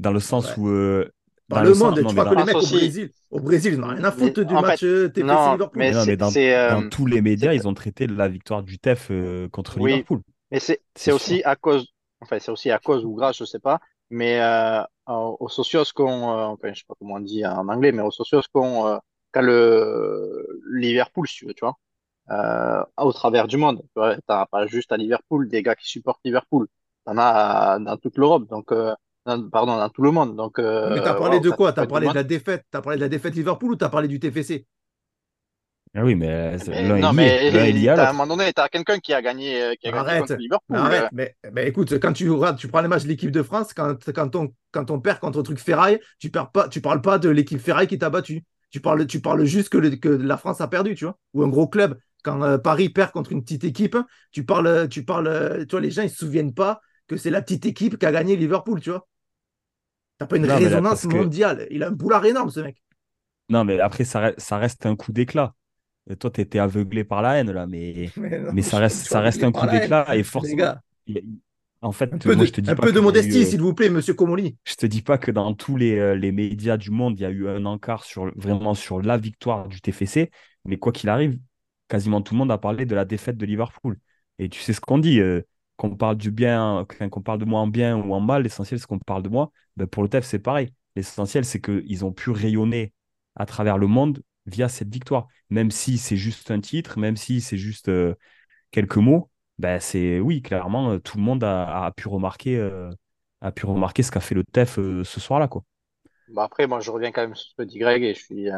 Dans 0.00 0.12
le 0.12 0.20
sens 0.20 0.46
Ouais. 0.56 0.62
où. 0.62 0.68
euh, 0.68 1.10
Dans 1.48 1.56
dans 1.56 1.62
le 1.62 1.74
sens- 1.74 1.82
monde, 1.82 2.00
non, 2.00 2.08
tu 2.10 2.14
crois 2.14 2.30
que 2.30 2.34
les 2.38 2.44
mecs 2.44 2.56
au 2.56 2.60
Brésil, 2.60 3.10
au 3.30 3.40
Brésil, 3.40 3.72
ils 3.74 3.80
n'ont 3.80 3.88
rien 3.88 4.04
à 4.04 4.12
foutre 4.12 4.40
Mais 4.40 4.44
du 4.46 4.54
match 4.54 4.80
fait, 4.80 4.86
euh, 4.86 5.08
TFC 5.08 5.26
non, 5.26 5.52
Liverpool. 5.52 5.78
mais 5.78 5.90
non, 5.92 6.00
c'est- 6.02 6.06
mais 6.10 6.16
dans, 6.16 6.32
euh, 6.36 6.70
dans 6.82 6.88
tous 6.88 7.06
les 7.06 7.20
médias, 7.22 7.52
ils 7.54 7.66
ont 7.66 7.74
traité 7.74 8.06
la 8.06 8.28
victoire 8.28 8.62
du 8.62 8.78
TEF 8.78 9.08
euh, 9.10 9.48
contre 9.48 9.78
Oui. 9.80 9.90
Liverpool. 9.92 10.20
Mais 10.52 10.60
c'est 10.60 11.12
aussi 11.12 11.42
à 11.44 11.56
cause, 11.56 11.88
enfin 12.20 12.38
c'est 12.38 12.50
aussi 12.52 12.70
à 12.70 12.78
cause 12.78 13.04
ou 13.04 13.14
grâce, 13.14 13.36
je 13.38 13.44
sais 13.44 13.58
pas, 13.58 13.80
mais 14.10 14.40
euh, 14.40 14.82
aux 15.06 15.48
socios 15.48 15.84
qu'on, 15.94 16.30
euh, 16.30 16.44
enfin 16.46 16.72
je 16.72 16.78
sais 16.80 16.84
pas 16.86 16.94
comment 16.98 17.14
on 17.14 17.20
dit 17.20 17.44
en 17.44 17.66
anglais, 17.68 17.90
mais 17.92 18.02
aux 18.02 18.10
socios 18.12 18.42
qu'on, 18.52 18.86
euh, 18.86 18.98
qu'a 19.32 19.42
le 19.42 20.46
Liverpool, 20.72 21.26
si 21.28 21.36
tu 21.36 21.46
veux, 21.46 21.54
tu 21.54 21.64
vois, 21.64 21.76
euh, 22.30 22.84
au 22.98 23.12
travers 23.12 23.46
du 23.48 23.56
monde. 23.56 23.78
Tu 23.82 23.88
vois, 23.96 24.16
t'as 24.26 24.46
pas 24.46 24.66
juste 24.66 24.92
à 24.92 24.96
Liverpool 24.96 25.48
des 25.48 25.62
gars 25.62 25.74
qui 25.74 25.88
supportent 25.88 26.20
Liverpool, 26.24 26.68
t'en 27.04 27.18
as 27.18 27.78
dans 27.80 27.96
toute 27.96 28.16
l'Europe, 28.18 28.48
donc 28.48 28.70
euh, 28.72 28.94
pardon, 29.50 29.76
dans 29.76 29.88
tout 29.90 30.02
le 30.02 30.10
monde. 30.10 30.36
Donc, 30.36 30.58
euh, 30.58 30.90
Mais 30.90 31.00
t'as 31.02 31.14
parlé 31.14 31.40
de 31.40 31.50
quoi? 31.50 31.72
T'as 31.72 31.86
parlé 31.86 32.08
de 32.08 32.14
la 32.14 32.22
défaite 32.24 32.64
T'as 32.70 32.82
parlé 32.82 32.96
de 32.98 33.02
la 33.02 33.08
défaite 33.08 33.34
Liverpool 33.34 33.72
ou 33.72 33.76
t'as 33.76 33.88
parlé 33.88 34.08
du 34.08 34.18
TFC 34.20 34.66
Ah 35.94 36.04
oui, 36.04 36.14
mais 36.14 36.56
l'un 36.68 36.96
non, 36.98 36.98
est 36.98 37.02
lié. 37.06 37.34
mais 37.42 37.50
L'un 37.50 37.64
est 37.64 37.72
lié 37.72 37.88
à 37.88 37.94
t'as- 37.94 38.06
à 38.06 38.10
un 38.10 38.12
moment 38.12 38.36
donné, 38.36 38.52
t'as 38.52 38.68
quelqu'un 38.68 38.98
qui 39.00 39.12
a 39.12 39.22
gagné, 39.22 39.60
euh, 39.62 39.74
qui 39.74 39.88
a 39.88 39.92
gagné 39.92 40.06
Arrête, 40.08 40.20
contre 40.20 40.38
Liverpool. 40.38 40.88
Mais 40.88 40.96
euh, 40.96 41.00
arrête, 41.00 41.08
mais, 41.12 41.34
mais 41.52 41.66
écoute, 41.68 41.98
quand 41.98 42.12
tu 42.12 42.30
regardes, 42.30 42.58
tu 42.58 42.68
prends 42.68 42.80
les 42.82 42.88
matchs 42.88 43.04
de 43.04 43.08
l'équipe 43.08 43.30
de 43.30 43.42
France, 43.42 43.72
quand, 43.74 43.96
quand, 44.12 44.36
on, 44.36 44.54
quand 44.72 44.90
on 44.90 45.00
perd 45.00 45.18
contre 45.20 45.40
un 45.40 45.42
truc 45.42 45.58
Ferraille, 45.58 45.98
tu 46.18 46.30
perds 46.30 46.50
pas, 46.52 46.68
tu 46.68 46.80
parles 46.80 47.00
pas 47.00 47.18
de 47.18 47.28
l'équipe 47.30 47.58
Ferraille 47.58 47.88
qui 47.88 47.98
t'a 47.98 48.10
battu. 48.10 48.44
Tu 48.70 48.80
parles, 48.80 49.06
tu 49.06 49.20
parles 49.20 49.44
juste 49.46 49.68
que, 49.70 49.78
le- 49.78 49.96
que 49.96 50.08
la 50.08 50.36
France 50.36 50.60
a 50.60 50.68
perdu, 50.68 50.94
tu 50.94 51.04
vois. 51.06 51.18
Ou 51.34 51.42
un 51.42 51.48
gros 51.48 51.66
club. 51.66 51.98
Quand 52.22 52.42
euh, 52.42 52.58
Paris 52.58 52.90
perd 52.90 53.10
contre 53.12 53.32
une 53.32 53.42
petite 53.42 53.64
équipe, 53.64 53.96
tu 54.32 54.44
parles, 54.44 54.88
tu 54.88 55.04
parles, 55.04 55.26
euh, 55.26 55.60
tu 55.64 55.70
vois, 55.72 55.80
les 55.80 55.90
gens 55.90 56.02
ils 56.02 56.10
se 56.10 56.18
souviennent 56.18 56.54
pas 56.54 56.80
que 57.08 57.16
c'est 57.16 57.30
la 57.30 57.42
petite 57.42 57.66
équipe 57.66 57.98
qui 57.98 58.06
a 58.06 58.12
gagné 58.12 58.36
Liverpool, 58.36 58.80
tu 58.80 58.90
vois. 58.90 59.08
T'as 60.20 60.26
pas 60.26 60.36
une 60.36 60.42
Non, 60.46 60.48
mais 60.48 60.60
là, 60.60 60.76
résonance 60.76 61.02
que- 61.06 61.16
mondiale. 61.16 61.66
Il 61.70 61.82
a 61.82 61.88
un 61.88 61.92
boulard 61.92 62.24
énorme, 62.26 62.50
ce 62.50 62.60
mec. 62.60 62.76
Non, 63.48 63.64
mais 63.64 63.80
après, 63.80 64.04
ça, 64.04 64.20
re- 64.30 64.34
ça 64.38 64.58
reste 64.58 64.84
un 64.86 64.94
coup 64.96 65.12
d'éclat. 65.12 65.54
Toi, 66.18 66.30
tu 66.30 66.40
étais 66.40 66.58
aveuglé 66.58 67.04
par 67.04 67.22
la 67.22 67.36
haine, 67.36 67.50
là, 67.50 67.66
mais, 67.66 68.10
Mais, 68.16 68.38
non, 68.38 68.52
mais 68.52 68.62
ça 68.62 68.78
reste, 68.78 69.06
ça 69.06 69.20
un 69.20 69.52
coup 69.52 69.66
d'éclat. 69.66 70.14
Et 70.16 70.22
forcément, 70.22 70.74
en 71.82 71.92
fait, 71.92 72.12
un 72.12 72.18
peu 72.18 72.34
moi, 72.34 72.42
de, 72.42 72.46
je 72.46 72.52
te 72.52 72.60
dis 72.60 72.70
un 72.70 72.74
pas 72.74 72.82
peu 72.82 72.92
de 72.92 72.98
eu, 72.98 73.02
modestie, 73.02 73.42
euh, 73.42 73.44
s'il 73.46 73.60
vous 73.62 73.72
plaît, 73.74 73.88
monsieur 73.88 74.12
Comoli. 74.14 74.56
je 74.64 74.74
te 74.74 74.86
dis 74.86 75.00
pas 75.02 75.16
que 75.18 75.30
dans 75.30 75.54
tous 75.54 75.76
les, 75.76 75.98
euh, 75.98 76.14
les 76.14 76.32
médias 76.32 76.76
du 76.76 76.90
monde, 76.90 77.18
il 77.18 77.22
y 77.22 77.24
a 77.26 77.30
eu 77.30 77.48
un 77.48 77.64
encart 77.64 78.04
sur, 78.04 78.30
vraiment 78.36 78.74
sur 78.74 79.00
la 79.00 79.16
victoire 79.16 79.68
du 79.68 79.80
TFC. 79.80 80.30
Mais 80.66 80.76
quoi 80.78 80.92
qu'il 80.92 81.08
arrive, 81.08 81.38
quasiment 81.88 82.20
tout 82.20 82.34
le 82.34 82.38
monde 82.38 82.52
a 82.52 82.58
parlé 82.58 82.84
de 82.84 82.94
la 82.94 83.06
défaite 83.06 83.38
de 83.38 83.46
Liverpool. 83.46 83.98
Et 84.38 84.48
tu 84.50 84.60
sais 84.60 84.74
ce 84.74 84.80
qu'on 84.80 84.98
dit, 84.98 85.20
euh, 85.20 85.40
qu'on 85.80 85.96
parle 85.96 86.16
du 86.16 86.30
bien, 86.30 86.86
parle 87.24 87.38
de 87.38 87.44
moi 87.46 87.60
en 87.60 87.66
bien 87.66 87.96
ou 87.96 88.12
en 88.14 88.20
mal, 88.20 88.42
l'essentiel 88.42 88.78
c'est 88.78 88.86
qu'on 88.86 88.98
parle 88.98 89.22
de 89.22 89.28
moi. 89.30 89.50
Ben, 89.76 89.86
pour 89.86 90.02
le 90.02 90.08
TEF, 90.08 90.24
c'est 90.24 90.38
pareil. 90.38 90.72
L'essentiel, 90.96 91.44
c'est 91.44 91.60
qu'ils 91.60 92.04
ont 92.04 92.12
pu 92.12 92.30
rayonner 92.30 92.92
à 93.36 93.46
travers 93.46 93.78
le 93.78 93.86
monde 93.86 94.22
via 94.46 94.68
cette 94.68 94.92
victoire. 94.92 95.26
Même 95.50 95.70
si 95.70 95.98
c'est 95.98 96.16
juste 96.16 96.50
un 96.50 96.60
titre, 96.60 96.98
même 96.98 97.16
si 97.16 97.40
c'est 97.40 97.56
juste 97.58 97.88
euh, 97.88 98.14
quelques 98.72 98.96
mots, 98.96 99.30
ben, 99.58 99.80
c'est 99.80 100.20
oui, 100.20 100.42
clairement, 100.42 100.92
euh, 100.92 100.98
tout 100.98 101.18
le 101.18 101.24
monde 101.24 101.44
a, 101.44 101.86
a 101.86 101.92
pu 101.92 102.08
remarquer, 102.08 102.56
euh, 102.58 102.90
a 103.42 103.52
pu 103.52 103.66
remarquer 103.66 104.02
ce 104.02 104.12
qu'a 104.12 104.20
fait 104.20 104.34
le 104.34 104.44
TEF 104.44 104.76
ce 104.76 105.20
soir-là. 105.20 105.48
Quoi. 105.48 105.64
Bah 106.28 106.44
après, 106.44 106.66
moi, 106.66 106.80
je 106.80 106.90
reviens 106.90 107.12
quand 107.12 107.22
même 107.22 107.34
sur 107.34 107.50
ce 107.50 107.54
que 107.56 107.62
dit 107.62 107.78
Greg 107.78 108.02
et 108.04 108.14
je 108.14 108.20
suis 108.20 108.48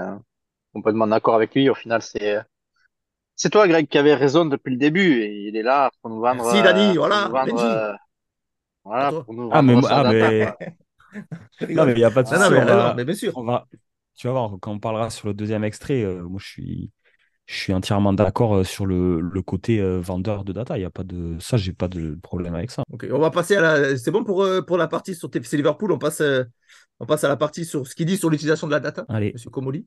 complètement 0.75 1.07
d'accord 1.09 1.35
avec 1.37 1.55
lui. 1.55 1.69
Au 1.71 1.75
final, 1.75 2.03
c'est 2.03 2.41
c'est 3.37 3.51
toi, 3.51 3.67
Greg, 3.69 3.89
qui 3.89 3.99
avait 3.99 4.15
raison 4.15 4.45
depuis 4.45 4.71
le 4.71 4.77
début 4.77 5.21
et 5.23 5.49
il 5.49 5.57
est 5.57 5.63
là 5.63 5.91
pour 6.01 6.11
nous 6.11 6.21
vendre. 6.21 6.43
Merci, 6.45 6.63
Dani, 6.63 6.91
euh, 6.91 6.99
voilà, 6.99 7.29
pour 7.29 7.29
nous 7.29 7.33
vendre, 7.33 7.65
euh, 7.65 7.93
voilà, 8.85 9.13
pour 9.13 9.35
nous 9.35 9.51
Ah, 9.53 9.63
mais 9.63 9.75
ah, 9.89 10.03
data, 10.03 10.13
mais- 10.13 10.55
Non, 11.75 11.87
mais 11.87 11.93
il 11.93 11.97
n'y 11.99 12.05
a 12.05 12.11
pas 12.11 12.23
de 12.23 12.29
souci. 12.29 12.41
non, 12.41 12.51
mais, 12.51 12.65
va- 12.65 12.95
mais 12.95 13.05
bien 13.05 13.15
sûr. 13.15 13.33
on 13.37 13.45
va, 13.45 13.67
tu 14.17 14.27
vas 14.27 14.33
voir, 14.33 14.53
quand 14.61 14.73
on 14.73 14.79
parlera 14.79 15.11
sur 15.11 15.29
le 15.29 15.35
deuxième 15.35 15.65
extrait, 15.65 16.03
euh, 16.03 16.23
moi 16.23 16.41
je 16.43 16.47
suis, 16.49 16.91
je 17.47 17.55
suis 17.55 17.73
entièrement 17.73 18.13
d'accord 18.13 18.57
euh, 18.57 18.65
sur 18.65 18.87
le, 18.87 19.21
le 19.21 19.43
côté 19.43 19.81
euh, 19.81 20.01
vendeur 20.01 20.45
de 20.45 20.53
data. 20.53 20.79
Il 20.79 20.83
y 20.83 20.85
a 20.85 20.91
pas 20.91 21.05
de, 21.05 21.37
ça, 21.41 21.57
j'ai 21.57 21.73
pas 21.73 21.89
de 21.89 22.19
problème 22.23 22.55
avec 22.55 22.71
ça. 22.71 22.83
Ok, 22.93 23.07
on 23.11 23.19
va 23.19 23.31
passer 23.31 23.57
à 23.57 23.61
la. 23.61 23.97
C'est 23.99 24.11
bon 24.11 24.25
pour, 24.25 24.43
euh, 24.43 24.63
pour 24.63 24.77
la 24.77 24.89
partie 24.89 25.15
sur 25.15 25.31
TFC 25.31 25.57
Liverpool. 25.57 25.93
On 25.93 25.99
passe, 25.99 26.21
euh, 26.21 26.45
on 27.01 27.07
passe 27.07 27.25
à 27.25 27.29
la 27.29 27.37
partie 27.37 27.65
sur 27.65 27.87
ce 27.87 27.95
qu'il 27.95 28.07
dit 28.07 28.17
sur 28.17 28.31
l'utilisation 28.31 28.67
de 28.67 28.73
la 28.73 28.81
data. 28.81 29.05
Allez, 29.09 29.33
Monsieur 29.33 29.51
Comoli. 29.51 29.87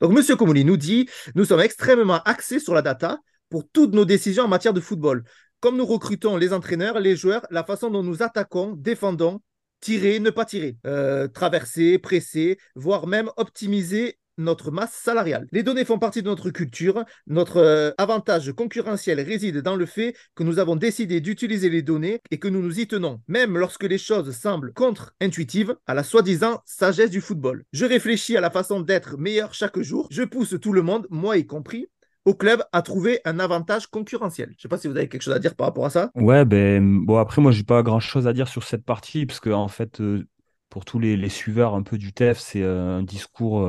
Donc, 0.00 0.12
Monsieur 0.12 0.36
Comoli 0.36 0.64
nous 0.64 0.76
dit 0.76 1.08
Nous 1.34 1.44
sommes 1.44 1.60
extrêmement 1.60 2.22
axés 2.22 2.58
sur 2.58 2.74
la 2.74 2.82
data 2.82 3.18
pour 3.50 3.68
toutes 3.70 3.92
nos 3.92 4.04
décisions 4.04 4.44
en 4.44 4.48
matière 4.48 4.72
de 4.72 4.80
football. 4.80 5.24
Comme 5.60 5.76
nous 5.76 5.86
recrutons 5.86 6.36
les 6.36 6.52
entraîneurs, 6.52 6.98
les 6.98 7.16
joueurs, 7.16 7.46
la 7.50 7.64
façon 7.64 7.90
dont 7.90 8.02
nous 8.02 8.22
attaquons, 8.22 8.74
défendons, 8.76 9.40
tirer, 9.80 10.20
ne 10.20 10.30
pas 10.30 10.44
tirer, 10.44 10.76
euh, 10.86 11.28
traverser, 11.28 11.98
presser, 11.98 12.58
voire 12.74 13.06
même 13.06 13.30
optimiser 13.36 14.18
notre 14.38 14.70
masse 14.70 14.92
salariale. 14.92 15.46
Les 15.52 15.62
données 15.62 15.84
font 15.84 15.98
partie 15.98 16.22
de 16.22 16.28
notre 16.28 16.50
culture. 16.50 17.04
Notre 17.26 17.58
euh, 17.58 17.90
avantage 17.98 18.52
concurrentiel 18.52 19.20
réside 19.20 19.58
dans 19.58 19.76
le 19.76 19.86
fait 19.86 20.14
que 20.34 20.42
nous 20.42 20.58
avons 20.58 20.76
décidé 20.76 21.20
d'utiliser 21.20 21.68
les 21.68 21.82
données 21.82 22.20
et 22.30 22.38
que 22.38 22.48
nous 22.48 22.62
nous 22.62 22.80
y 22.80 22.86
tenons, 22.86 23.20
même 23.28 23.58
lorsque 23.58 23.84
les 23.84 23.98
choses 23.98 24.34
semblent 24.36 24.72
contre-intuitives 24.72 25.76
à 25.86 25.94
la 25.94 26.02
soi-disant 26.02 26.60
sagesse 26.64 27.10
du 27.10 27.20
football. 27.20 27.64
Je 27.72 27.84
réfléchis 27.84 28.36
à 28.36 28.40
la 28.40 28.50
façon 28.50 28.80
d'être 28.80 29.16
meilleur 29.18 29.54
chaque 29.54 29.80
jour. 29.80 30.08
Je 30.10 30.22
pousse 30.22 30.56
tout 30.60 30.72
le 30.72 30.82
monde, 30.82 31.06
moi 31.10 31.36
y 31.36 31.46
compris, 31.46 31.88
au 32.24 32.34
club 32.34 32.62
à 32.72 32.82
trouver 32.82 33.20
un 33.24 33.38
avantage 33.38 33.86
concurrentiel. 33.86 34.48
Je 34.50 34.54
ne 34.54 34.60
sais 34.60 34.68
pas 34.68 34.78
si 34.78 34.88
vous 34.88 34.96
avez 34.96 35.08
quelque 35.08 35.22
chose 35.22 35.34
à 35.34 35.38
dire 35.38 35.54
par 35.54 35.66
rapport 35.66 35.86
à 35.86 35.90
ça. 35.90 36.10
ouais, 36.14 36.44
ben 36.44 37.04
bon 37.04 37.16
après 37.18 37.42
moi 37.42 37.52
j'ai 37.52 37.64
pas 37.64 37.82
grand 37.82 38.00
chose 38.00 38.26
à 38.26 38.32
dire 38.32 38.48
sur 38.48 38.62
cette 38.62 38.84
partie 38.84 39.26
parce 39.26 39.40
que 39.40 39.50
en 39.50 39.68
fait 39.68 40.00
euh, 40.00 40.26
pour 40.68 40.84
tous 40.84 40.98
les, 40.98 41.16
les 41.16 41.28
suiveurs 41.28 41.74
un 41.74 41.82
peu 41.82 41.98
du 41.98 42.12
TEF 42.12 42.38
c'est 42.38 42.62
euh, 42.62 42.98
un 42.98 43.02
discours 43.02 43.68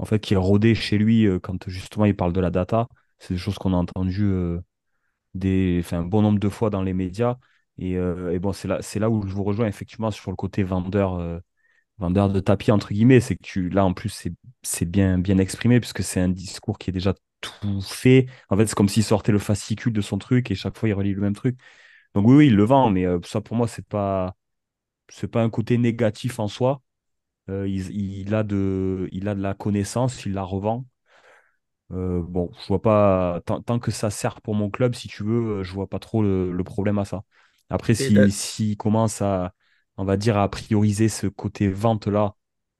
en 0.00 0.06
fait 0.06 0.18
qui 0.20 0.34
est 0.34 0.36
rodé 0.36 0.74
chez 0.74 0.98
lui 0.98 1.26
euh, 1.26 1.38
quand 1.38 1.68
justement 1.68 2.06
il 2.06 2.16
parle 2.16 2.32
de 2.32 2.40
la 2.40 2.50
data. 2.50 2.88
C'est 3.18 3.34
des 3.34 3.40
choses 3.40 3.58
qu'on 3.58 3.74
a 3.74 3.76
entendues 3.76 4.24
euh, 4.24 4.60
un 5.92 6.02
bon 6.02 6.22
nombre 6.22 6.40
de 6.40 6.48
fois 6.48 6.70
dans 6.70 6.82
les 6.82 6.94
médias. 6.94 7.36
Et, 7.78 7.96
euh, 7.96 8.38
bon, 8.38 8.52
c'est 8.52 8.68
là, 8.98 9.10
où 9.10 9.26
je 9.26 9.34
vous 9.34 9.44
rejoins 9.44 9.66
effectivement 9.66 10.10
sur 10.10 10.30
le 10.30 10.36
côté 10.36 10.62
vendeur, 10.62 11.40
vendeur 11.98 12.30
de 12.30 12.40
tapis, 12.40 12.72
entre 12.72 12.92
guillemets. 12.92 13.20
C'est 13.20 13.36
que 13.36 13.60
là, 13.60 13.84
en 13.84 13.94
plus, 13.94 14.28
c'est, 14.62 14.84
bien, 14.86 15.22
exprimé 15.38 15.80
puisque 15.80 16.02
c'est 16.02 16.20
un 16.20 16.28
discours 16.28 16.78
qui 16.78 16.90
est 16.90 16.92
déjà 16.92 17.14
tout 17.40 17.80
fait. 17.82 18.26
En 18.48 18.56
fait, 18.56 18.66
c'est 18.66 18.74
comme 18.74 18.88
s'il 18.88 19.04
sortait 19.04 19.32
le 19.32 19.38
fascicule 19.38 19.92
de 19.92 20.00
son 20.00 20.18
truc 20.18 20.50
et 20.50 20.54
chaque 20.54 20.78
fois, 20.78 20.88
il 20.88 20.94
relie 20.94 21.14
le 21.14 21.20
même 21.22 21.34
truc. 21.34 21.58
Donc 22.14 22.26
oui, 22.26 22.36
oui, 22.36 22.46
il 22.48 22.56
le 22.56 22.64
vend, 22.64 22.90
mais 22.90 23.06
ça, 23.24 23.40
pour 23.40 23.56
moi, 23.56 23.68
c'est 23.68 23.86
pas, 23.86 24.34
pas 25.32 25.42
un 25.42 25.50
côté 25.50 25.78
négatif 25.78 26.38
en 26.38 26.48
soi. 26.48 26.82
Euh, 27.50 27.68
il, 27.68 27.90
il 27.92 28.34
a 28.34 28.42
de, 28.44 29.08
il 29.12 29.28
a 29.28 29.34
de 29.36 29.42
la 29.42 29.54
connaissance, 29.54 30.24
il 30.26 30.32
la 30.34 30.42
revend. 30.44 30.86
Euh, 31.92 32.22
bon, 32.22 32.50
je 32.60 32.66
vois 32.68 32.80
pas, 32.80 33.40
tant, 33.46 33.60
tant 33.62 33.78
que 33.80 33.90
ça 33.90 34.10
sert 34.10 34.40
pour 34.42 34.54
mon 34.54 34.70
club, 34.70 34.94
si 34.94 35.08
tu 35.08 35.24
veux, 35.24 35.62
je 35.64 35.72
vois 35.72 35.88
pas 35.88 35.98
trop 35.98 36.22
le, 36.22 36.52
le 36.52 36.64
problème 36.64 36.98
à 36.98 37.04
ça. 37.04 37.24
Après, 37.68 37.94
Et 37.98 38.10
si, 38.10 38.30
s'il 38.30 38.76
commence 38.76 39.22
à, 39.22 39.54
on 39.96 40.04
va 40.04 40.16
dire, 40.16 40.36
à 40.38 40.48
prioriser 40.48 41.08
ce 41.08 41.26
côté 41.26 41.68
vente-là 41.68 42.34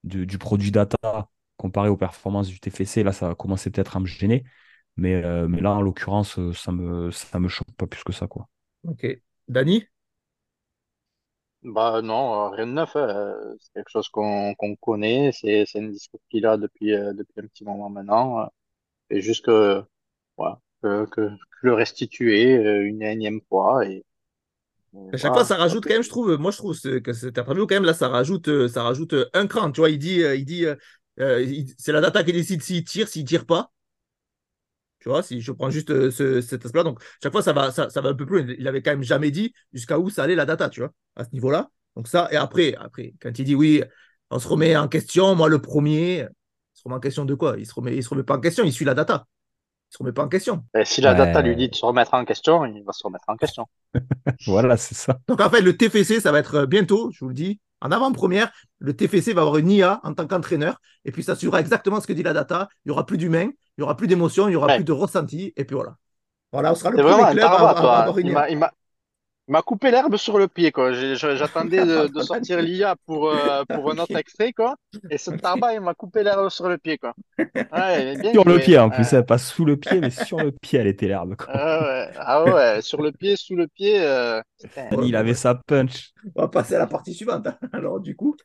du, 0.05 0.27
du 0.27 0.39
produit 0.39 0.71
data 0.71 1.29
comparé 1.57 1.89
aux 1.89 1.97
performances 1.97 2.49
du 2.49 2.61
TFC, 2.61 3.03
là, 3.03 3.12
ça 3.12 3.29
va 3.29 3.35
commencer 3.35 3.71
peut-être 3.71 3.97
à 3.97 4.01
me 4.01 4.07
gêner. 4.07 4.45
Mais, 4.97 5.14
euh, 5.25 5.49
mais 5.49 5.61
là, 5.61 5.73
en 5.73 5.83
l'occurrence, 5.83 6.39
ça 6.53 6.71
me, 6.73 7.11
ça 7.11 7.39
me 7.41 7.49
choque 7.49 7.73
pas 7.77 7.87
plus 7.89 8.05
que 8.05 8.12
ça, 8.12 8.27
quoi. 8.29 8.49
Ok. 8.85 9.07
Dani? 9.49 9.89
Bah 11.62 12.00
non, 12.02 12.46
euh, 12.46 12.48
rien 12.50 12.66
de 12.66 12.72
neuf. 12.72 12.96
hein. 12.96 13.00
Euh, 13.08 13.56
C'est 13.61 13.72
quelque 13.74 13.90
chose 13.90 14.08
qu'on 14.08 14.54
qu'on 14.54 14.76
connaît. 14.76 15.30
C'est 15.32 15.66
c'est 15.66 15.78
un 15.80 15.88
discours 15.88 16.20
qu'il 16.30 16.46
a 16.46 16.56
depuis, 16.56 16.94
euh, 16.94 17.12
depuis 17.12 17.40
un 17.40 17.46
petit 17.46 17.64
moment 17.64 17.90
maintenant. 17.90 18.40
euh. 18.40 18.46
Et 19.11 19.20
juste 19.22 19.44
que, 19.46 19.84
voilà, 20.38 20.61
que, 20.82 21.06
que, 21.06 21.22
que 21.30 21.36
le 21.62 21.74
restituer 21.74 22.56
euh, 22.58 22.86
une 22.86 23.02
énième 23.02 23.40
fois. 23.48 23.86
Et, 23.86 24.04
et 24.94 25.12
À 25.12 25.16
chaque 25.16 25.32
voilà. 25.32 25.34
fois, 25.34 25.44
ça 25.44 25.56
rajoute 25.56 25.84
quand 25.86 25.94
même, 25.94 26.02
je 26.04 26.08
trouve, 26.08 26.36
moi 26.36 26.52
je 26.52 26.56
trouve 26.58 26.74
ce- 26.74 26.98
que 26.98 27.12
cette 27.12 27.36
interview, 27.38 27.66
quand 27.66 27.74
même, 27.74 27.84
là, 27.84 27.94
ça 27.94 28.08
rajoute, 28.08 28.48
euh, 28.48 28.68
ça 28.68 28.82
rajoute 28.84 29.12
euh, 29.14 29.28
un 29.34 29.46
cran. 29.48 29.72
Tu 29.72 29.80
vois, 29.80 29.90
il 29.90 29.98
dit, 29.98 30.22
euh, 30.22 30.36
il 30.36 30.44
dit 30.44 30.64
euh, 30.66 30.76
euh, 31.20 31.42
il- 31.42 31.74
c'est 31.78 31.92
la 31.92 32.00
data 32.00 32.22
qui 32.22 32.32
décide 32.32 32.62
s'il 32.62 32.84
tire, 32.84 33.08
s'il 33.08 33.24
tire 33.24 33.44
pas. 33.46 33.72
Tu 35.01 35.09
vois, 35.09 35.22
si 35.22 35.40
je 35.40 35.53
prends 35.53 35.70
juste 35.70 35.90
euh, 35.90 36.11
ce- 36.11 36.40
cet 36.40 36.64
aspect-là. 36.66 36.84
Donc, 36.84 37.03
chaque 37.22 37.32
fois, 37.32 37.42
ça 37.42 37.53
va, 37.53 37.70
ça, 37.72 37.90
ça 37.90 38.01
va 38.01 38.11
un 38.11 38.14
peu 38.14 38.26
plus 38.26 38.42
loin. 38.44 38.55
Il 38.59 38.68
avait 38.68 38.82
quand 38.82 38.90
même 38.92 39.03
jamais 39.03 39.30
dit 39.30 39.53
jusqu'à 39.72 39.98
où 39.98 40.11
ça 40.11 40.24
allait 40.24 40.34
la 40.34 40.46
data, 40.46 40.68
tu 40.68 40.80
vois, 40.80 40.90
à 41.16 41.24
ce 41.24 41.30
niveau-là. 41.32 41.70
Donc, 41.96 42.09
ça, 42.09 42.28
et 42.32 42.36
après, 42.36 42.74
après, 42.76 43.14
quand 43.20 43.38
il 43.38 43.44
dit 43.44 43.55
oui, 43.55 43.82
on 44.30 44.38
se 44.38 44.46
remet 44.48 44.76
en 44.76 44.88
question, 44.88 45.34
moi 45.34 45.48
le 45.48 45.61
premier, 45.61 46.18
il 46.20 46.78
se 46.78 46.82
remet 46.84 46.96
en 46.96 47.01
question 47.01 47.24
de 47.24 47.34
quoi? 47.34 47.57
Il 47.59 47.66
se 47.66 47.74
remet, 47.74 47.96
il 47.96 48.03
se 48.05 48.09
remet 48.11 48.22
pas 48.24 48.36
en 48.36 48.40
question, 48.40 48.64
il 48.64 48.72
suit 48.72 48.84
la 48.84 48.94
data. 48.94 49.26
Il 49.90 49.94
se 49.94 49.98
remet 49.98 50.12
pas 50.12 50.24
en 50.24 50.28
question. 50.28 50.64
Et 50.74 50.84
si 50.84 51.01
la 51.01 51.14
data 51.14 51.42
lui 51.42 51.55
dit 51.55 51.68
de 51.68 51.74
se 51.76 51.86
remettre 51.86 52.14
en 52.14 52.24
question, 52.24 52.64
il 52.64 52.82
va 52.82 52.92
se 52.92 53.05
remettre 53.05 53.26
en 53.28 53.36
question. 53.36 53.66
Voilà, 54.46 54.76
c'est 54.76 54.94
ça. 54.94 55.18
Donc, 55.28 55.40
en 55.40 55.51
fait, 55.51 55.61
le 55.61 55.76
TFC, 55.76 56.20
ça 56.20 56.32
va 56.32 56.38
être 56.38 56.55
euh, 56.57 56.66
bientôt, 56.66 57.11
je 57.12 57.20
vous 57.24 57.28
le 57.28 57.34
dis, 57.34 57.61
en 57.81 57.91
avant-première, 57.91 58.51
le 58.78 58.95
TFC 58.95 59.33
va 59.33 59.43
avoir 59.43 59.57
une 59.59 59.70
IA 59.70 60.01
en 60.05 60.14
tant 60.14 60.26
qu'entraîneur, 60.26 60.81
et 61.05 61.12
puis 61.12 61.22
ça 61.22 61.35
suivra 61.35 61.61
exactement 61.61 62.01
ce 62.01 62.07
que 62.07 62.12
dit 62.12 62.22
la 62.22 62.33
data. 62.33 62.68
Il 62.85 62.89
n'y 62.89 62.93
aura 62.93 63.07
plus 63.07 63.18
d'humain, 63.18 63.45
il 63.45 63.81
n'y 63.81 63.85
aura 63.85 63.97
plus 63.97 64.07
d'émotion, 64.07 64.49
il 64.49 64.51
n'y 64.51 64.57
aura 64.57 64.66
Ouais. 64.68 64.76
plus 64.76 64.85
de 64.85 64.93
ressenti, 64.93 65.53
et 65.57 65.64
puis 65.64 65.74
voilà. 65.74 65.97
Voilà, 66.53 66.72
on 66.72 66.74
sera 66.74 66.91
le 66.91 66.97
premier 66.97 67.33
club 67.33 67.45
à, 67.45 68.01
avoir 68.01 68.18
une 68.18 68.28
IA. 68.28 68.72
M'a, 69.51 69.62
coupé 69.62 69.90
l'herbe 69.90 70.16
sur 70.16 70.38
le 70.38 70.48
pied, 70.48 70.72
quoi. 70.72 70.92
J'attendais 70.92 71.84
de, 71.84 72.07
de 72.09 72.20
sortir 72.22 72.61
l'IA 72.62 72.96
pour, 73.07 73.30
euh, 73.30 73.64
pour 73.68 73.90
un 73.90 73.98
autre 73.98 74.16
extrait, 74.16 74.53
quoi. 74.53 74.76
Et 75.11 75.18
ce 75.18 75.30
tabac, 75.30 75.74
il 75.74 75.80
m'a 75.80 75.94
coupé 75.94 76.22
l'herbe 76.22 76.48
sur 76.48 76.68
le 76.68 76.78
pied, 76.78 76.98
quoi. 76.98 77.14
Ouais, 77.38 78.16
bien 78.16 78.32
Sur 78.32 78.44
le 78.44 78.59
pied 78.59 78.78
en 78.78 78.90
plus, 78.90 79.12
Ouais. 79.12 79.18
hein, 79.18 79.22
pas 79.22 79.38
sous 79.38 79.64
le 79.64 79.76
pied, 79.76 80.01
mais 80.01 80.11
sur 80.11 80.38
le 80.38 80.53
pied, 80.53 80.78
elle 80.78 80.86
était 80.86 81.09
l'herbe. 81.09 81.36
quoi. 81.36 81.46
Ah 81.48 81.80
ouais, 81.82 82.11
ah 82.18 82.44
ouais, 82.44 82.82
sur 82.82 83.03
le 83.03 83.12
pied, 83.12 83.36
sous 83.36 83.57
le 83.57 83.66
pied. 83.66 84.01
euh, 84.03 84.40
il 85.03 85.16
avait 85.16 85.34
sa 85.34 85.55
punch. 85.55 86.11
On 86.34 86.42
va 86.42 86.48
passer 86.48 86.74
à 86.74 86.78
la 86.78 86.86
partie 86.86 87.14
suivante. 87.14 87.48
Alors, 87.72 88.01
du 88.01 88.14
coup, 88.14 88.36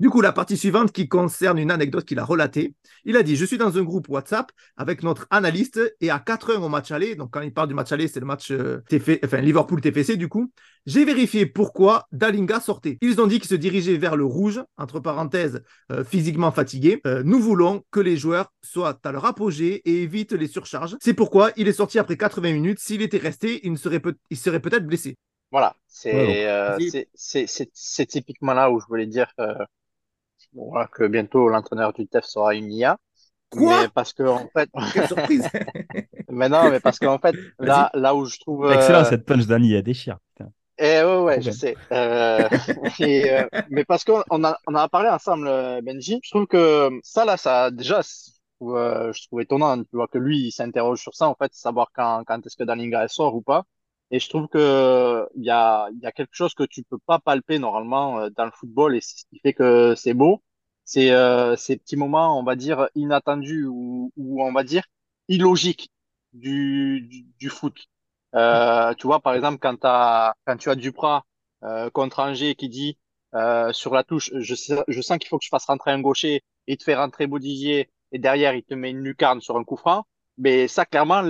du 0.00 0.10
coup, 0.10 0.20
la 0.20 0.32
partie 0.32 0.56
suivante 0.56 0.92
qui 0.92 1.08
concerne 1.08 1.58
une 1.58 1.70
anecdote 1.70 2.04
qu'il 2.04 2.18
a 2.18 2.24
relatée. 2.24 2.74
Il 3.04 3.16
a 3.16 3.22
dit 3.22 3.36
Je 3.36 3.44
suis 3.44 3.58
dans 3.58 3.76
un 3.78 3.82
groupe 3.82 4.08
WhatsApp 4.08 4.50
avec 4.76 5.02
notre 5.02 5.26
analyste 5.30 5.80
et 6.00 6.10
à 6.10 6.18
4-1 6.18 6.60
au 6.62 6.68
match 6.68 6.90
aller. 6.90 7.14
Donc, 7.14 7.30
quand 7.30 7.40
il 7.40 7.52
parle 7.52 7.68
du 7.68 7.74
match 7.74 7.90
aller, 7.92 8.08
c'est 8.08 8.20
le 8.20 8.26
match 8.26 8.50
euh, 8.50 8.82
TF 8.88 9.18
enfin, 9.24 9.38
Liverpool-TFC, 9.38 10.16
du 10.16 10.28
coup. 10.28 10.51
J'ai 10.84 11.04
vérifié 11.04 11.46
pourquoi 11.46 12.06
Dalinga 12.10 12.58
sortait. 12.58 12.98
Ils 13.02 13.20
ont 13.20 13.26
dit 13.28 13.38
qu'il 13.38 13.48
se 13.48 13.54
dirigeait 13.54 13.96
vers 13.96 14.16
le 14.16 14.24
rouge, 14.24 14.60
entre 14.76 14.98
parenthèses, 14.98 15.62
euh, 15.92 16.02
physiquement 16.02 16.50
fatigué. 16.50 17.00
Euh, 17.06 17.22
nous 17.24 17.38
voulons 17.38 17.84
que 17.92 18.00
les 18.00 18.16
joueurs 18.16 18.52
soient 18.62 18.98
à 19.04 19.12
leur 19.12 19.24
apogée 19.24 19.80
et 19.88 20.02
évitent 20.02 20.32
les 20.32 20.48
surcharges. 20.48 20.96
C'est 21.00 21.14
pourquoi 21.14 21.52
il 21.56 21.68
est 21.68 21.72
sorti 21.72 21.98
après 22.00 22.16
80 22.16 22.52
minutes. 22.52 22.80
S'il 22.80 23.00
était 23.02 23.18
resté, 23.18 23.60
il, 23.64 23.72
ne 23.72 23.76
serait 23.76 24.00
peut- 24.00 24.16
il 24.30 24.36
serait 24.36 24.60
peut-être 24.60 24.86
blessé. 24.86 25.16
Voilà, 25.52 25.76
c'est 25.86 26.48
euh, 26.48 26.78
c'est 27.14 28.06
typiquement 28.06 28.54
là 28.54 28.70
où 28.70 28.80
je 28.80 28.86
voulais 28.86 29.06
dire 29.06 29.30
euh, 29.38 29.54
voilà, 30.54 30.86
que 30.88 31.06
bientôt 31.06 31.48
l'entraîneur 31.48 31.92
du 31.92 32.06
TEF 32.06 32.24
sera 32.24 32.54
une 32.54 32.72
IA. 32.72 32.98
Quoi 33.52 33.82
Mais 33.82 33.88
parce 33.88 34.12
que 34.12 34.22
en 34.24 34.48
fait, 34.56 34.70
Quelle 34.92 35.06
surprise 35.08 35.48
mais 36.28 36.48
non, 36.48 36.70
mais 36.70 36.80
parce 36.80 36.98
qu'en 36.98 37.18
fait, 37.18 37.36
là, 37.58 37.90
là 37.94 38.14
où 38.14 38.24
je 38.24 38.38
trouve, 38.38 38.70
Excellent 38.72 39.00
euh, 39.00 39.04
cette 39.04 39.24
punch, 39.26 39.46
Dani, 39.46 39.74
elle 39.74 39.82
déchire. 39.82 40.18
putain. 40.34 40.50
eh 40.78 41.02
ouais, 41.04 41.18
ouais, 41.18 41.42
je 41.42 41.50
sais. 41.50 41.76
Euh, 41.92 42.48
et, 43.00 43.30
euh, 43.30 43.46
mais 43.70 43.84
parce 43.84 44.04
qu'on 44.04 44.22
on 44.30 44.42
a, 44.44 44.58
on 44.66 44.72
en 44.74 44.78
a 44.78 44.88
parlé 44.88 45.08
ensemble, 45.10 45.46
euh, 45.46 45.80
Benji. 45.82 46.20
Je 46.22 46.30
trouve 46.30 46.46
que 46.46 46.90
ça, 47.02 47.24
là, 47.24 47.36
ça, 47.36 47.70
déjà, 47.70 48.00
je 48.02 48.32
trouve, 48.58 48.76
euh, 48.76 49.12
je 49.12 49.26
trouve 49.26 49.42
étonnant, 49.42 49.78
tu 49.82 49.88
vois, 49.92 50.08
que 50.08 50.18
lui, 50.18 50.38
il 50.46 50.52
s'interroge 50.52 51.00
sur 51.00 51.14
ça, 51.14 51.28
en 51.28 51.34
fait, 51.34 51.52
savoir 51.54 51.90
quand, 51.94 52.24
quand 52.26 52.44
est-ce 52.46 52.56
que 52.56 52.64
Dalinga 52.64 53.02
elle 53.02 53.08
sort 53.10 53.34
ou 53.34 53.42
pas. 53.42 53.64
Et 54.10 54.18
je 54.20 54.28
trouve 54.28 54.46
que 54.48 55.26
il 55.36 55.44
y 55.44 55.50
a, 55.50 55.88
il 55.92 55.98
y 56.00 56.06
a 56.06 56.12
quelque 56.12 56.34
chose 56.34 56.54
que 56.54 56.64
tu 56.64 56.82
peux 56.84 56.98
pas 57.06 57.18
palper 57.18 57.58
normalement 57.58 58.20
euh, 58.20 58.28
dans 58.36 58.44
le 58.44 58.50
football 58.52 58.94
et 58.96 59.00
c'est 59.00 59.18
ce 59.20 59.24
qui 59.30 59.38
fait 59.40 59.54
que 59.54 59.94
c'est 59.96 60.14
beau. 60.14 60.42
C'est 60.84 61.10
euh, 61.12 61.56
ces 61.56 61.76
petits 61.76 61.96
moments, 61.96 62.38
on 62.38 62.42
va 62.44 62.56
dire, 62.56 62.88
inattendus 62.94 63.66
ou, 63.66 64.12
ou 64.16 64.42
on 64.42 64.52
va 64.52 64.64
dire 64.64 64.84
illogiques 65.28 65.90
du, 66.32 67.00
du, 67.08 67.22
du 67.38 67.48
foot. 67.48 67.76
Euh, 68.34 68.94
tu 68.98 69.06
vois, 69.06 69.20
par 69.20 69.34
exemple, 69.34 69.58
quand, 69.60 69.76
quand 69.80 70.56
tu 70.58 70.70
as 70.70 70.74
Duprat 70.74 71.24
euh, 71.64 71.90
contre 71.90 72.20
Angers 72.20 72.54
qui 72.54 72.68
dit 72.68 72.98
euh, 73.34 73.72
sur 73.72 73.94
la 73.94 74.04
touche, 74.04 74.30
je, 74.34 74.54
sais- 74.54 74.82
je 74.88 75.00
sens 75.00 75.18
qu'il 75.18 75.28
faut 75.28 75.38
que 75.38 75.44
je 75.44 75.48
fasse 75.50 75.66
rentrer 75.66 75.90
un 75.92 76.00
gaucher, 76.00 76.42
il 76.66 76.76
te 76.76 76.84
fait 76.84 76.94
rentrer 76.96 77.26
Bodigier 77.26 77.90
et 78.12 78.18
derrière 78.18 78.54
il 78.54 78.62
te 78.64 78.74
met 78.74 78.90
une 78.90 79.02
lucarne 79.02 79.40
sur 79.40 79.56
un 79.56 79.64
coup 79.64 79.76
franc. 79.76 80.04
Mais 80.38 80.68
ça, 80.68 80.84
clairement, 80.86 81.22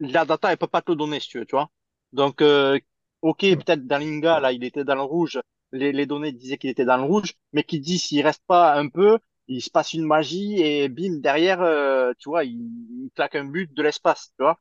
la 0.00 0.24
data, 0.24 0.50
elle 0.52 0.58
peut 0.58 0.66
pas 0.66 0.82
te 0.82 0.90
le 0.90 0.96
donner, 0.96 1.20
si 1.20 1.28
tu 1.28 1.38
veux, 1.38 1.46
tu 1.46 1.56
vois. 1.56 1.70
Donc, 2.12 2.40
euh, 2.42 2.78
ok, 3.22 3.40
peut-être 3.40 3.86
Dalinga, 3.86 4.40
là, 4.40 4.52
il 4.52 4.64
était 4.64 4.84
dans 4.84 4.94
le 4.94 5.02
rouge, 5.02 5.40
les, 5.72 5.92
les 5.92 6.06
données 6.06 6.32
disaient 6.32 6.58
qu'il 6.58 6.70
était 6.70 6.84
dans 6.84 6.96
le 6.96 7.04
rouge, 7.04 7.34
mais 7.52 7.64
qui 7.64 7.80
dit 7.80 7.98
s'il 7.98 8.22
reste 8.24 8.42
pas 8.46 8.74
un 8.76 8.88
peu, 8.88 9.18
il 9.48 9.62
se 9.62 9.70
passe 9.70 9.92
une 9.94 10.04
magie 10.06 10.60
et 10.62 10.88
bim, 10.88 11.18
derrière, 11.20 11.62
euh, 11.62 12.12
tu 12.18 12.28
vois, 12.28 12.44
il, 12.44 13.10
claque 13.14 13.34
un 13.36 13.44
but 13.44 13.72
de 13.72 13.82
l'espace, 13.82 14.32
tu 14.36 14.42
vois. 14.42 14.58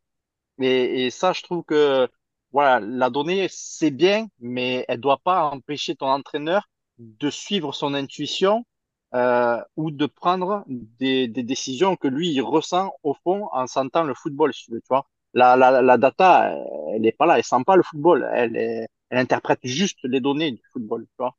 Et, 0.59 1.05
et 1.07 1.11
ça, 1.11 1.33
je 1.33 1.41
trouve 1.43 1.63
que 1.63 2.07
voilà, 2.51 2.79
la 2.79 3.09
donnée, 3.09 3.47
c'est 3.49 3.91
bien, 3.91 4.27
mais 4.39 4.85
elle 4.87 4.99
doit 5.01 5.17
pas 5.19 5.49
empêcher 5.49 5.95
ton 5.95 6.07
entraîneur 6.07 6.69
de 6.99 7.29
suivre 7.29 7.73
son 7.73 7.93
intuition 7.93 8.65
euh, 9.13 9.61
ou 9.75 9.91
de 9.91 10.05
prendre 10.05 10.63
des, 10.67 11.27
des 11.27 11.43
décisions 11.43 11.95
que 11.97 12.07
lui, 12.07 12.29
il 12.31 12.41
ressent 12.41 12.93
au 13.03 13.13
fond 13.23 13.49
en 13.51 13.67
sentant 13.67 14.03
le 14.03 14.13
football, 14.13 14.53
tu 14.53 14.71
vois. 14.89 15.07
La, 15.33 15.57
la, 15.57 15.81
la 15.81 15.97
data, 15.97 16.55
elle 16.93 17.05
est 17.05 17.11
pas 17.11 17.25
là, 17.25 17.37
elle 17.37 17.43
sent 17.43 17.63
pas 17.65 17.75
le 17.75 17.83
football, 17.83 18.29
elle, 18.33 18.55
est- 18.55 18.87
elle 19.09 19.19
interprète 19.19 19.59
juste 19.63 19.99
les 20.03 20.19
données 20.21 20.51
du 20.51 20.61
football, 20.73 21.05
tu 21.07 21.15
vois. 21.19 21.37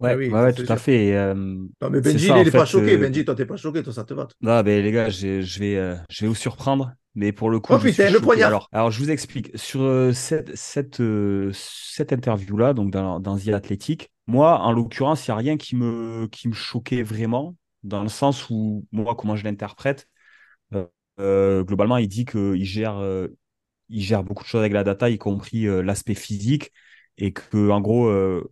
Ouais, 0.00 0.10
Ah 0.10 0.16
oui, 0.16 0.28
ouais, 0.28 0.42
ouais, 0.42 0.52
tout 0.54 0.64
à 0.68 0.76
fait. 0.76 1.06
et, 1.08 1.16
euh, 1.16 1.34
Non, 1.80 1.90
mais 1.90 2.00
Benji, 2.00 2.26
ça, 2.26 2.38
il 2.40 2.44
n'est 2.44 2.52
pas 2.52 2.64
choqué. 2.66 2.96
euh, 2.96 2.98
Benji, 2.98 3.24
toi, 3.24 3.34
t'es 3.34 3.46
pas 3.46 3.56
choqué, 3.56 3.82
toi, 3.82 3.92
ça 3.92 4.04
te 4.04 4.14
va. 4.14 4.28
Non, 4.40 4.62
ben, 4.62 4.82
les 4.84 4.92
gars, 4.92 5.08
je, 5.10 5.40
je 5.42 5.58
vais, 5.58 5.76
euh, 5.76 5.96
je 6.10 6.20
vais 6.24 6.28
vous 6.28 6.34
surprendre, 6.36 6.92
mais 7.16 7.32
pour 7.32 7.50
le 7.50 7.58
coup, 7.58 7.76
Oh 7.76 7.78
je 7.78 7.88
suis 7.88 7.90
putain, 7.96 8.10
le 8.10 8.20
choqué. 8.20 8.20
poignard 8.20 8.44
Alors, 8.44 8.68
alors, 8.72 8.90
je 8.92 9.00
vous 9.00 9.10
explique. 9.10 9.50
Sur 9.58 9.82
euh, 9.82 10.12
cette, 10.12 10.54
cette, 10.56 11.00
euh, 11.00 11.50
cette 11.54 12.12
interview-là, 12.12 12.72
donc 12.72 12.92
dans, 12.92 13.18
dans 13.18 13.36
The 13.36 13.48
Athletic, 13.48 14.12
moi, 14.28 14.60
en 14.60 14.72
l'occurrence, 14.72 15.26
il 15.26 15.30
n'y 15.30 15.34
a 15.34 15.36
rien 15.38 15.56
qui 15.56 15.74
me, 15.74 16.28
qui 16.30 16.46
me 16.48 16.52
choquait 16.54 17.02
vraiment, 17.02 17.56
dans 17.82 18.02
le 18.02 18.08
sens 18.08 18.48
où, 18.50 18.86
moi, 18.92 19.16
comment 19.16 19.34
je 19.34 19.44
l'interprète, 19.44 20.08
globalement, 21.18 21.96
il 21.96 22.08
dit 22.08 22.24
qu'il 22.24 22.64
gère, 22.64 22.96
euh, 22.98 23.28
il 23.88 24.02
gère 24.02 24.24
beaucoup 24.24 24.44
de 24.44 24.48
choses 24.48 24.60
avec 24.60 24.72
la 24.72 24.84
data, 24.84 25.10
y 25.10 25.18
compris 25.18 25.66
euh, 25.66 25.82
l'aspect 25.82 26.14
physique, 26.14 26.72
et 27.18 27.32
que, 27.32 27.70
en 27.70 27.80
gros, 27.80 28.08
euh, 28.08 28.50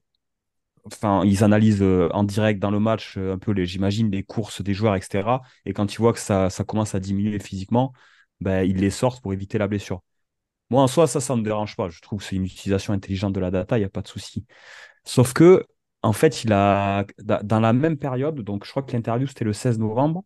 enfin, 0.85 1.23
ils 1.25 1.45
analysent 1.45 1.83
euh, 1.83 2.09
en 2.13 2.25
direct 2.25 2.61
dans 2.61 2.71
le 2.71 2.81
match 2.81 3.17
un 3.19 3.39
peu, 3.39 3.53
les, 3.53 3.67
j'imagine, 3.67 4.11
les 4.11 4.23
courses 4.23 4.63
des 4.63 4.75
joueurs, 4.75 4.97
etc. 4.97 5.43
Et 5.65 5.73
quand 5.73 5.93
ils 5.95 5.99
voient 5.99 6.13
que 6.13 6.19
ça, 6.21 6.51
ça 6.51 6.65
commence 6.65 6.95
à 6.95 7.01
diminuer 7.01 7.39
physiquement, 7.39 7.93
ben, 8.41 8.63
ils 8.65 8.77
les 8.77 8.91
sortent 8.91 9.23
pour 9.23 9.33
éviter 9.33 9.59
la 9.59 9.69
blessure. 9.69 10.03
Moi, 10.71 10.83
en 10.83 10.89
soi, 10.89 11.07
ça, 11.07 11.21
ça 11.21 11.35
ne 11.35 11.41
me 11.41 11.45
dérange 11.45 11.77
pas. 11.77 11.89
Je 11.91 12.01
trouve 12.01 12.19
que 12.21 12.25
c'est 12.25 12.37
une 12.37 12.45
utilisation 12.45 12.93
intelligente 12.93 13.33
de 13.35 13.41
la 13.41 13.51
data, 13.53 13.77
il 13.79 13.81
n'y 13.83 13.85
a 13.87 13.89
pas 13.89 14.03
de 14.03 14.09
souci. 14.09 14.47
Sauf 15.05 15.33
que, 15.35 15.67
en 16.03 16.13
fait, 16.13 16.45
il 16.45 16.53
a, 16.53 17.07
da- 17.21 17.43
dans 17.43 17.61
la 17.61 17.73
même 17.73 17.99
période, 17.99 18.41
donc 18.43 18.65
je 18.67 18.71
crois 18.71 18.83
que 18.83 18.93
l'interview, 18.93 19.27
c'était 19.29 19.45
le 19.47 19.53
16 19.55 19.79
novembre, 19.79 20.25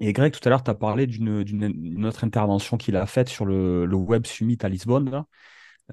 et 0.00 0.12
Greg, 0.12 0.32
tout 0.32 0.40
à 0.46 0.50
l'heure, 0.50 0.62
tu 0.62 0.70
as 0.70 0.74
parlé 0.74 1.06
d'une 1.06 1.42
d'une- 1.44 1.62
une 1.96 2.06
autre 2.06 2.24
intervention 2.24 2.76
qu'il 2.76 2.96
a 2.96 3.06
faite 3.06 3.28
sur 3.28 3.44
le, 3.46 3.86
le 3.86 3.96
Web 3.96 4.26
Summit 4.26 4.58
à 4.62 4.68
Lisbonne, 4.68 5.10
là, 5.10 5.26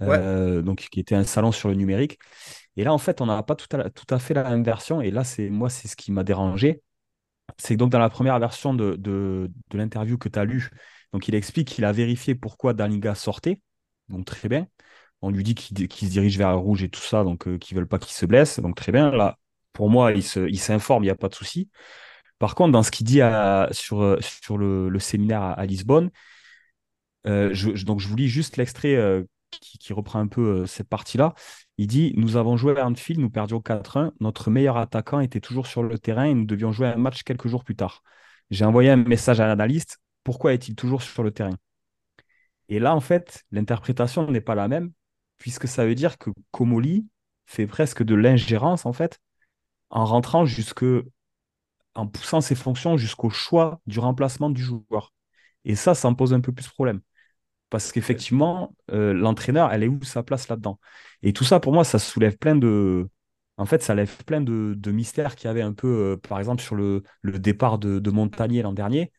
Ouais. 0.05 0.19
euh, 0.19 0.61
donc, 0.61 0.87
qui 0.91 0.99
était 0.99 1.15
un 1.15 1.23
salon 1.25 1.51
sur 1.51 1.69
le 1.69 1.75
numérique. 1.75 2.19
Et 2.77 2.83
là, 2.85 2.93
en 2.93 2.97
fait, 2.99 3.21
on 3.21 3.27
n'a 3.27 3.43
pas 3.43 3.55
tout 3.55 3.67
à, 3.77 3.89
tout 3.89 4.05
à 4.13 4.19
fait 4.19 4.33
la 4.35 4.49
même 4.49 4.63
version. 4.63 5.01
Et 5.01 5.11
là, 5.11 5.23
c'est 5.23 5.49
moi, 5.49 5.69
c'est 5.69 5.87
ce 5.89 5.95
qui 5.95 6.11
m'a 6.11 6.23
dérangé. 6.23 6.81
C'est 7.57 7.75
que 7.75 7.79
donc 7.79 7.91
dans 7.91 7.99
la 7.99 8.09
première 8.09 8.39
version 8.39 8.73
de, 8.73 8.95
de, 8.95 9.51
de 9.69 9.77
l'interview 9.77 10.17
que 10.17 10.29
tu 10.29 10.39
as 10.39 10.45
lue, 10.45 10.69
donc 11.13 11.27
il 11.27 11.35
explique 11.35 11.67
qu'il 11.69 11.85
a 11.85 11.91
vérifié 11.91 12.35
pourquoi 12.35 12.73
Dalinga 12.73 13.15
sortait. 13.15 13.61
Donc 14.09 14.25
très 14.25 14.49
bien. 14.49 14.67
On 15.21 15.29
lui 15.31 15.43
dit 15.43 15.55
qu'il 15.55 15.77
se 15.91 16.05
dirige 16.11 16.37
vers 16.37 16.51
le 16.51 16.57
rouge 16.57 16.83
et 16.83 16.89
tout 16.89 17.01
ça, 17.01 17.23
donc 17.23 17.47
euh, 17.47 17.57
qu'ils 17.57 17.77
veulent 17.77 17.87
pas 17.87 17.99
qu'il 17.99 18.13
se 18.13 18.25
blesse. 18.25 18.59
Donc 18.59 18.75
très 18.75 18.91
bien. 18.91 19.11
Là, 19.11 19.37
pour 19.73 19.89
moi, 19.89 20.11
il 20.13 20.23
s'informe, 20.23 21.03
il 21.03 21.07
n'y 21.07 21.11
a 21.11 21.15
pas 21.15 21.29
de 21.29 21.35
souci. 21.35 21.69
Par 22.39 22.55
contre, 22.55 22.71
dans 22.71 22.83
ce 22.83 22.91
qu'il 22.91 23.05
dit 23.05 23.21
sur, 23.71 24.01
euh, 24.01 24.17
sur 24.21 24.57
le, 24.57 24.99
séminaire 24.99 25.41
à, 25.41 25.65
Lisbonne, 25.65 26.11
euh, 27.27 27.49
je, 27.53 27.71
donc 27.85 27.99
je 27.99 28.07
vous 28.07 28.15
lis 28.15 28.27
juste 28.27 28.57
l'extrait 28.57 28.95
euh, 28.95 29.23
qui, 29.51 29.93
reprend 29.93 30.19
un 30.19 30.27
peu 30.27 30.65
cette 30.65 30.89
partie-là. 30.89 31.33
Il 31.77 31.87
dit 31.87 32.13
Nous 32.17 32.37
avons 32.37 32.57
joué 32.57 32.77
à 32.77 32.85
Anfield, 32.85 33.19
nous 33.21 33.29
perdions 33.29 33.59
4-1. 33.59 34.11
Notre 34.19 34.51
meilleur 34.51 34.77
attaquant 34.77 35.19
était 35.21 35.39
toujours 35.39 35.67
sur 35.67 35.83
le 35.83 35.97
terrain 35.97 36.25
et 36.25 36.33
nous 36.33 36.45
devions 36.45 36.71
jouer 36.71 36.87
un 36.87 36.97
match 36.97 37.23
quelques 37.23 37.47
jours 37.47 37.63
plus 37.63 37.75
tard. 37.75 38.03
J'ai 38.51 38.65
envoyé 38.65 38.89
un 38.89 38.97
message 38.97 39.39
à 39.39 39.47
l'analyste 39.47 39.99
Pourquoi 40.23 40.53
est-il 40.53 40.75
toujours 40.75 41.01
sur 41.01 41.23
le 41.23 41.31
terrain? 41.31 41.57
Et 42.69 42.79
là, 42.79 42.95
en 42.95 42.99
fait, 42.99 43.43
l'interprétation 43.51 44.29
n'est 44.29 44.41
pas 44.41 44.55
la 44.55 44.67
même, 44.67 44.91
puisque 45.37 45.67
ça 45.67 45.85
veut 45.85 45.95
dire 45.95 46.17
que 46.17 46.31
Komoli 46.51 47.07
fait 47.45 47.67
presque 47.67 48.03
de 48.03 48.15
l'ingérence, 48.15 48.85
en 48.85 48.93
fait, 48.93 49.19
en 49.89 50.05
rentrant 50.05 50.45
jusque, 50.45 50.85
en 51.95 52.07
poussant 52.07 52.41
ses 52.41 52.55
fonctions 52.55 52.97
jusqu'au 52.97 53.29
choix 53.29 53.81
du 53.87 53.99
remplacement 53.99 54.49
du 54.49 54.61
joueur. 54.63 55.13
Et 55.65 55.75
ça, 55.75 55.95
ça 55.95 56.09
me 56.09 56.15
pose 56.15 56.33
un 56.33 56.41
peu 56.41 56.51
plus 56.53 56.67
problème. 56.69 57.01
Parce 57.69 57.91
qu'effectivement, 57.91 58.75
euh, 58.91 59.13
l'entraîneur, 59.13 59.73
elle 59.73 59.83
est 59.83 59.87
où 59.87 60.01
sa 60.03 60.23
place 60.23 60.47
là-dedans? 60.49 60.79
Et 61.23 61.33
tout 61.33 61.43
ça, 61.43 61.59
pour 61.59 61.73
moi, 61.73 61.83
ça 61.83 61.99
soulève 61.99 62.37
plein 62.37 62.55
de. 62.55 63.09
En 63.57 63.65
fait, 63.65 63.81
ça 63.83 63.95
lève 63.95 64.23
plein 64.25 64.41
de, 64.41 64.73
de 64.77 64.91
mystères 64.91 65.35
qu'il 65.35 65.47
y 65.47 65.51
avait 65.51 65.61
un 65.61 65.73
peu, 65.73 65.87
euh, 65.87 66.17
par 66.17 66.39
exemple, 66.39 66.61
sur 66.61 66.75
le, 66.75 67.03
le 67.21 67.39
départ 67.39 67.79
de, 67.79 67.99
de 67.99 68.11
Montagnier 68.11 68.61
l'an 68.61 68.73
dernier. 68.73 69.11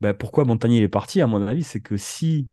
Ben, 0.00 0.14
pourquoi 0.14 0.44
Montagnier 0.44 0.82
est 0.82 0.88
parti, 0.88 1.20
à 1.20 1.26
mon 1.26 1.46
avis, 1.46 1.64
c'est 1.64 1.80
que 1.80 1.96
si 1.96 2.48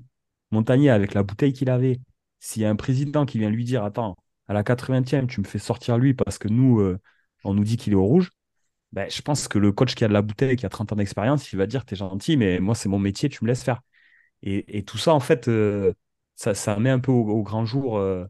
Montagnier, 0.51 0.89
avec 0.91 1.13
la 1.13 1.23
bouteille 1.23 1.53
qu'il 1.53 1.69
avait, 1.69 1.99
s'il 2.39 2.61
y 2.63 2.65
a 2.65 2.69
un 2.69 2.75
président 2.75 3.25
qui 3.25 3.39
vient 3.39 3.49
lui 3.49 3.65
dire 3.65 3.83
Attends, 3.83 4.17
à 4.47 4.53
la 4.53 4.63
80e, 4.63 5.27
tu 5.27 5.41
me 5.41 5.45
fais 5.47 5.59
sortir 5.59 5.97
lui 5.97 6.13
parce 6.13 6.37
que 6.39 6.47
nous, 6.49 6.79
euh, 6.81 6.99
on 7.43 7.53
nous 7.53 7.63
dit 7.65 7.77
qu'il 7.77 7.93
est 7.93 7.95
au 7.95 8.05
rouge, 8.05 8.31
ben, 8.91 9.09
je 9.09 9.21
pense 9.21 9.47
que 9.47 9.57
le 9.57 9.71
coach 9.71 9.95
qui 9.95 10.05
a 10.05 10.07
de 10.07 10.13
la 10.13 10.21
bouteille, 10.21 10.55
qui 10.55 10.65
a 10.65 10.69
30 10.69 10.93
ans 10.93 10.95
d'expérience, 10.95 11.51
il 11.51 11.57
va 11.57 11.67
dire 11.67 11.85
T'es 11.85 11.95
gentil, 11.95 12.37
mais 12.37 12.59
moi, 12.59 12.75
c'est 12.75 12.89
mon 12.89 12.99
métier, 12.99 13.29
tu 13.29 13.43
me 13.43 13.49
laisses 13.49 13.63
faire. 13.63 13.81
Et, 14.43 14.77
et 14.79 14.83
tout 14.83 14.97
ça, 14.97 15.13
en 15.13 15.19
fait, 15.19 15.47
euh, 15.47 15.93
ça, 16.35 16.53
ça 16.55 16.77
met 16.79 16.89
un 16.89 16.99
peu 16.99 17.11
au, 17.11 17.43
grand 17.43 17.65
jour 17.65 17.97
euh, 17.97 18.25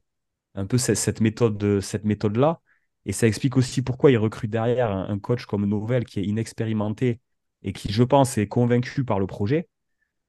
un 0.56 0.66
peu 0.68 0.78
cette, 0.78 0.98
cette 0.98 1.22
méthode, 1.22 1.64
méthode-là. 2.04 2.62
Et 3.06 3.14
ça 3.14 3.28
explique 3.28 3.58
aussi 3.58 3.82
pourquoi 3.84 4.12
il 4.12 4.18
recrute 4.18 4.52
derrière 4.52 4.92
un, 4.92 5.20
coach 5.20 5.46
comme 5.46 5.66
Novell 5.66 6.06
qui 6.06 6.20
est 6.20 6.26
inexpérimenté 6.26 7.22
et 7.64 7.74
qui, 7.74 7.92
je 7.92 8.04
pense, 8.04 8.38
est 8.38 8.48
convaincu 8.48 9.06
par 9.06 9.20
le 9.20 9.28
projet. 9.28 9.68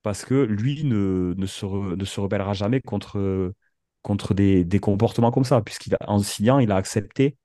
parce 0.03 0.25
que 0.25 0.35
lui 0.35 0.85
ne, 0.85 1.35
ne, 1.37 1.47
se, 1.47 1.67
ne 1.67 2.05
se 2.05 2.21
rebellera 2.21 2.55
jamais 2.55 2.81
contre, 2.81 3.55
contre 4.03 4.35
des, 4.35 4.65
des 4.65 4.81
comportements 4.81 5.33
comme 5.33 5.45
ça, 5.45 5.63
puisqu'en 5.63 6.19
signant, 6.21 6.59
il 6.61 6.73
a 6.73 6.77
accepté 6.77 7.37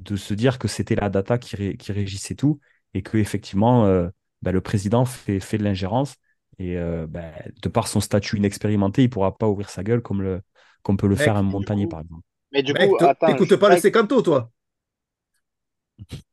de 0.00 0.16
se 0.16 0.34
dire 0.34 0.58
que 0.58 0.68
c'était 0.68 0.94
la 0.94 1.10
data 1.10 1.38
qui, 1.38 1.76
qui, 1.76 1.92
régissait 1.92 2.34
tout 2.34 2.60
et 2.94 3.02
que 3.02 3.18
effectivement 3.18 3.86
euh, 3.86 4.08
bah, 4.42 4.52
le 4.52 4.60
président 4.60 5.04
fait, 5.04 5.40
fait 5.40 5.58
de 5.58 5.64
l'ingérence 5.64 6.14
et 6.58 6.76
euh, 6.76 7.06
bah, 7.08 7.32
de 7.62 7.68
par 7.68 7.88
son 7.88 8.00
statut 8.00 8.36
inexpérimenté, 8.36 9.02
il 9.02 9.06
ne 9.06 9.10
pourra 9.10 9.36
pas 9.36 9.48
ouvrir 9.48 9.70
sa 9.70 9.82
gueule 9.82 10.02
comme, 10.02 10.22
le, 10.22 10.40
comme 10.82 10.96
peut 10.96 11.08
le 11.08 11.16
faire 11.16 11.36
un 11.36 11.42
montagnier, 11.42 11.86
par 11.86 12.00
exemple. 12.00 12.22
Mais 12.52 12.62
du 12.62 12.72
coup, 12.72 12.96
t'écoutes 13.26 13.56
pas 13.56 13.74
le 13.74 13.80
Secanto, 13.80 14.22
toi 14.22 14.50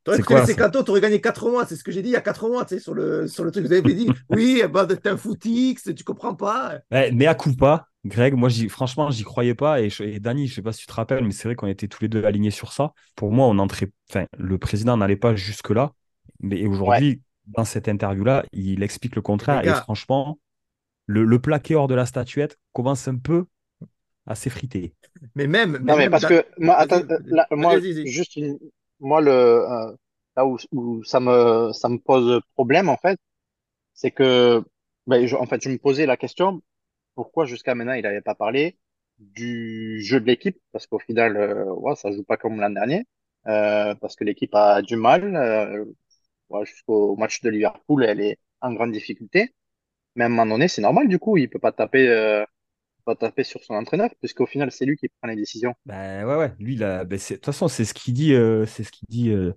T'aurais 0.03 0.19
pris 0.19 1.01
gagné 1.01 1.21
4 1.21 1.49
mois, 1.49 1.65
c'est 1.65 1.75
ce 1.75 1.83
que 1.83 1.91
j'ai 1.91 2.01
dit 2.01 2.09
il 2.09 2.13
y 2.13 2.17
a 2.17 2.21
4 2.21 2.49
mois, 2.49 2.65
tu 2.65 2.75
sais, 2.75 2.79
sur 2.79 2.93
le, 2.93 3.27
sur 3.27 3.43
le 3.43 3.51
truc. 3.51 3.65
Vous 3.65 3.73
avez 3.73 3.93
dit, 3.93 4.09
oui, 4.29 4.63
bah, 4.71 4.85
t'es 4.85 5.09
un 5.09 5.17
footix, 5.17 5.75
tu 5.95 6.03
comprends 6.03 6.35
pas. 6.35 6.79
mais 6.91 7.27
à 7.27 7.35
coup 7.35 7.53
pas, 7.53 7.87
Greg, 8.05 8.33
moi, 8.33 8.49
franchement, 8.69 9.11
j'y 9.11 9.23
croyais 9.23 9.53
pas. 9.55 9.81
Et, 9.81 9.89
et 10.01 10.19
Dani, 10.19 10.47
je 10.47 10.55
sais 10.55 10.61
pas 10.61 10.73
si 10.73 10.81
tu 10.81 10.87
te 10.87 10.93
rappelles, 10.93 11.23
mais 11.23 11.31
c'est 11.31 11.47
vrai 11.47 11.55
qu'on 11.55 11.67
était 11.67 11.87
tous 11.87 12.01
les 12.01 12.07
deux 12.07 12.25
alignés 12.25 12.51
sur 12.51 12.73
ça. 12.73 12.93
Pour 13.15 13.31
moi, 13.31 13.47
on 13.47 13.59
entrait, 13.59 13.91
enfin, 14.09 14.25
le 14.37 14.57
président 14.57 14.97
n'allait 14.97 15.15
pas 15.15 15.35
jusque-là. 15.35 15.91
Mais 16.39 16.65
aujourd'hui, 16.65 17.21
dans 17.47 17.65
cette 17.65 17.87
interview-là, 17.87 18.43
il 18.51 18.81
explique 18.81 19.15
le 19.15 19.21
contraire. 19.21 19.63
Et 19.63 19.69
franchement, 19.69 20.39
le, 21.05 21.23
le 21.23 21.39
plaqué 21.39 21.75
hors 21.75 21.87
de 21.87 21.95
la 21.95 22.05
statuette 22.05 22.57
commence 22.73 23.07
un 23.07 23.17
peu 23.17 23.45
à 24.25 24.35
s'effriter. 24.35 24.93
Mais 25.35 25.47
même. 25.47 25.77
non, 25.83 25.97
mais 25.97 26.09
parce 26.09 26.25
que 26.25 26.45
moi, 26.57 26.75
attends, 26.75 27.01
moi, 27.51 27.79
juste 27.79 28.39
moi, 29.01 29.21
le, 29.21 29.31
euh, 29.31 29.95
là 30.37 30.45
où, 30.47 30.57
où, 30.73 31.03
ça, 31.03 31.19
me, 31.19 31.71
ça 31.73 31.89
me 31.89 31.99
pose 31.99 32.41
problème, 32.55 32.89
en 32.89 32.97
fait, 32.97 33.19
c'est 33.93 34.11
que, 34.11 34.63
ben, 35.07 35.27
en 35.35 35.45
fait, 35.47 35.61
je 35.63 35.69
me 35.69 35.77
posais 35.77 36.05
la 36.05 36.17
question 36.17 36.61
pourquoi 37.15 37.45
jusqu'à 37.45 37.75
maintenant 37.75 37.93
il 37.93 38.03
n'avait 38.03 38.21
pas 38.21 38.35
parlé 38.35 38.77
du 39.19 40.01
jeu 40.03 40.19
de 40.21 40.25
l'équipe, 40.27 40.59
parce 40.73 40.87
qu'au 40.87 40.99
final, 40.99 41.37
euh, 41.37 41.65
ouais, 41.73 41.95
ça 41.95 42.11
joue 42.11 42.23
pas 42.23 42.37
comme 42.37 42.59
l'an 42.61 42.71
dernier, 42.71 43.05
euh, 43.47 43.95
parce 43.95 44.15
que 44.15 44.23
l'équipe 44.25 44.53
a 44.55 44.81
du 44.81 44.95
mal. 44.97 45.35
Euh, 45.35 45.85
ouais, 46.49 46.65
jusqu'au 46.65 47.15
match 47.17 47.41
de 47.41 47.49
Liverpool, 47.49 48.05
elle 48.05 48.21
est 48.21 48.39
en 48.61 48.73
grande 48.73 48.91
difficulté. 48.91 49.55
Mais 50.15 50.23
à 50.25 50.27
un 50.27 50.29
moment 50.29 50.47
donné, 50.47 50.67
c'est 50.67 50.81
normal, 50.81 51.07
du 51.07 51.19
coup, 51.19 51.37
il 51.37 51.49
peut 51.49 51.59
pas 51.59 51.71
taper, 51.71 52.07
euh, 52.09 52.45
pas 53.01 53.15
taper 53.15 53.43
sur 53.43 53.63
son 53.63 53.73
entraîneur, 53.73 54.09
puisqu'au 54.19 54.45
final, 54.45 54.71
c'est 54.71 54.85
lui 54.85 54.97
qui 54.97 55.09
prend 55.09 55.27
les 55.29 55.35
décisions. 55.35 55.73
Ben 55.85 56.25
ouais, 56.25 56.35
ouais, 56.35 56.53
lui, 56.59 56.75
là, 56.75 57.03
ben, 57.05 57.17
de 57.17 57.33
toute 57.35 57.45
façon, 57.45 57.67
c'est 57.67 57.85
ce 57.85 57.93
qu'il 57.93 58.13
dit, 58.13 58.33
euh, 58.33 58.65
c'est 58.65 58.83
ce 58.83 58.91
qu'il 58.91 59.07
dit 59.09 59.29
euh, 59.29 59.53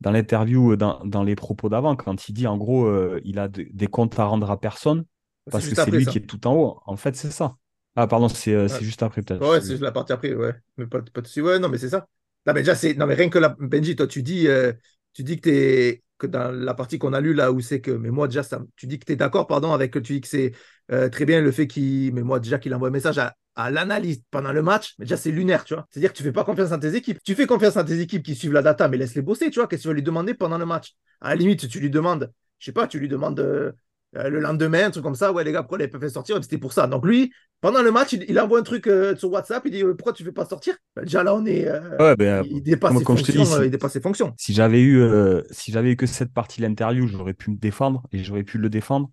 dans 0.00 0.10
l'interview, 0.10 0.76
dans, 0.76 1.04
dans 1.04 1.22
les 1.22 1.36
propos 1.36 1.68
d'avant, 1.68 1.96
quand 1.96 2.28
il 2.28 2.32
dit 2.32 2.46
en 2.46 2.56
gros, 2.56 2.90
il 3.24 3.38
a 3.38 3.48
des 3.48 3.86
comptes 3.86 4.18
à 4.18 4.24
rendre 4.24 4.50
à 4.50 4.60
personne 4.60 5.04
parce 5.50 5.68
que 5.68 5.74
c'est 5.74 5.90
lui 5.90 6.06
qui 6.06 6.18
est 6.18 6.26
tout 6.26 6.46
en 6.46 6.54
haut. 6.54 6.80
En 6.86 6.96
fait, 6.96 7.16
c'est 7.16 7.30
ça. 7.30 7.56
Ah, 7.94 8.06
pardon, 8.06 8.28
c'est 8.28 8.54
euh, 8.54 8.68
juste 8.80 9.02
après, 9.02 9.22
peut-être. 9.22 9.46
Ouais, 9.46 9.60
c'est 9.60 9.78
la 9.78 9.92
partie 9.92 10.12
après, 10.12 10.34
ouais. 10.34 10.54
Mais 10.76 10.86
pas, 10.86 11.02
pas 11.02 11.20
de 11.20 11.40
Ouais, 11.40 11.58
non, 11.58 11.68
mais 11.68 11.78
c'est 11.78 11.90
ça. 11.90 12.06
Non, 12.46 12.54
mais 12.54 12.60
déjà, 12.60 12.74
c'est. 12.74 12.94
Non, 12.94 13.06
mais 13.06 13.14
rien 13.14 13.28
que 13.28 13.38
la. 13.38 13.50
Benji, 13.50 13.96
toi, 13.96 14.06
tu 14.06 14.22
dis, 14.22 14.48
euh, 14.48 14.72
tu 15.12 15.22
dis 15.22 15.40
que 15.40 15.50
es 15.50 16.02
dans 16.26 16.50
la 16.52 16.74
partie 16.74 16.98
qu'on 16.98 17.12
a 17.12 17.20
lue 17.20 17.34
là 17.34 17.52
où 17.52 17.60
c'est 17.60 17.80
que. 17.80 17.90
Mais 17.90 18.10
moi, 18.10 18.28
déjà, 18.28 18.42
ça... 18.42 18.60
tu 18.76 18.86
dis 18.86 18.98
que 18.98 19.04
tu 19.04 19.12
es 19.12 19.16
d'accord, 19.16 19.46
pardon, 19.46 19.72
avec. 19.72 19.92
Tu 19.92 20.14
dis 20.14 20.20
que 20.20 20.28
c'est 20.28 20.52
euh, 20.90 21.08
très 21.08 21.24
bien 21.24 21.40
le 21.40 21.50
fait 21.52 21.66
qu'il. 21.66 22.12
Mais 22.14 22.22
moi, 22.22 22.40
déjà, 22.40 22.58
qu'il 22.58 22.74
envoie 22.74 22.88
un 22.88 22.90
message 22.92 23.18
à, 23.18 23.34
à 23.54 23.70
l'analyste 23.70 24.24
pendant 24.30 24.52
le 24.52 24.62
match, 24.62 24.94
mais 24.98 25.04
déjà, 25.04 25.16
c'est 25.16 25.30
lunaire, 25.30 25.64
tu 25.64 25.74
vois. 25.74 25.86
C'est-à-dire 25.90 26.12
que 26.12 26.16
tu 26.18 26.22
fais 26.22 26.32
pas 26.32 26.44
confiance 26.44 26.72
à 26.72 26.78
tes 26.78 26.94
équipes. 26.94 27.18
Tu 27.24 27.34
fais 27.34 27.46
confiance 27.46 27.76
à 27.76 27.84
tes 27.84 28.00
équipes 28.00 28.22
qui 28.22 28.34
suivent 28.34 28.52
la 28.52 28.62
data, 28.62 28.88
mais 28.88 28.96
laisse-les 28.96 29.22
bosser, 29.22 29.50
tu 29.50 29.58
vois. 29.58 29.68
Qu'est-ce 29.68 29.82
que 29.82 29.82
tu 29.82 29.88
vas 29.88 29.94
lui 29.94 30.02
demander 30.02 30.34
pendant 30.34 30.58
le 30.58 30.66
match? 30.66 30.94
À 31.20 31.30
la 31.30 31.36
limite, 31.36 31.68
tu 31.68 31.80
lui 31.80 31.90
demandes. 31.90 32.30
Je 32.58 32.66
sais 32.66 32.72
pas, 32.72 32.86
tu 32.86 32.98
lui 32.98 33.08
demandes. 33.08 33.40
Euh, 33.40 33.72
le 34.14 34.40
lendemain, 34.40 34.86
un 34.86 34.90
truc 34.90 35.02
comme 35.02 35.14
ça, 35.14 35.32
ouais, 35.32 35.44
les 35.44 35.52
gars, 35.52 35.62
pourquoi 35.62 35.78
ils 35.80 35.88
peuvent 35.88 36.00
fait 36.00 36.10
sortir? 36.10 36.38
C'était 36.42 36.58
pour 36.58 36.72
ça. 36.72 36.86
Donc 36.86 37.06
lui, 37.06 37.32
pendant 37.60 37.82
le 37.82 37.90
match, 37.90 38.12
il, 38.12 38.38
envoie 38.38 38.58
un 38.58 38.62
truc 38.62 38.86
euh, 38.86 39.16
sur 39.16 39.30
WhatsApp, 39.30 39.62
il 39.64 39.72
dit 39.72 39.82
euh, 39.82 39.94
pourquoi 39.94 40.12
tu 40.12 40.22
ne 40.22 40.28
fais 40.28 40.32
pas 40.32 40.44
sortir? 40.44 40.74
Ben, 40.94 41.02
Déjà 41.02 41.22
là, 41.22 41.34
on 41.34 41.46
est. 41.46 41.70
Ouais, 41.98 42.16
ben, 42.16 42.44
il, 42.44 42.62
dépasse 42.62 42.96
ses 42.96 43.04
fonctions, 43.04 43.62
il 43.62 43.70
dépasse 43.70 43.92
ses 43.92 44.00
fonctions. 44.00 44.34
Si 44.36 44.52
j'avais 44.52 44.82
eu, 44.82 45.02
si 45.50 45.72
j'avais 45.72 45.92
eu 45.92 45.96
que 45.96 46.06
cette 46.06 46.32
partie 46.32 46.60
de 46.60 46.66
l'interview, 46.66 47.06
j'aurais 47.06 47.34
pu 47.34 47.50
me 47.50 47.56
défendre 47.56 48.02
et 48.12 48.22
j'aurais 48.22 48.44
pu 48.44 48.58
le 48.58 48.68
défendre. 48.68 49.10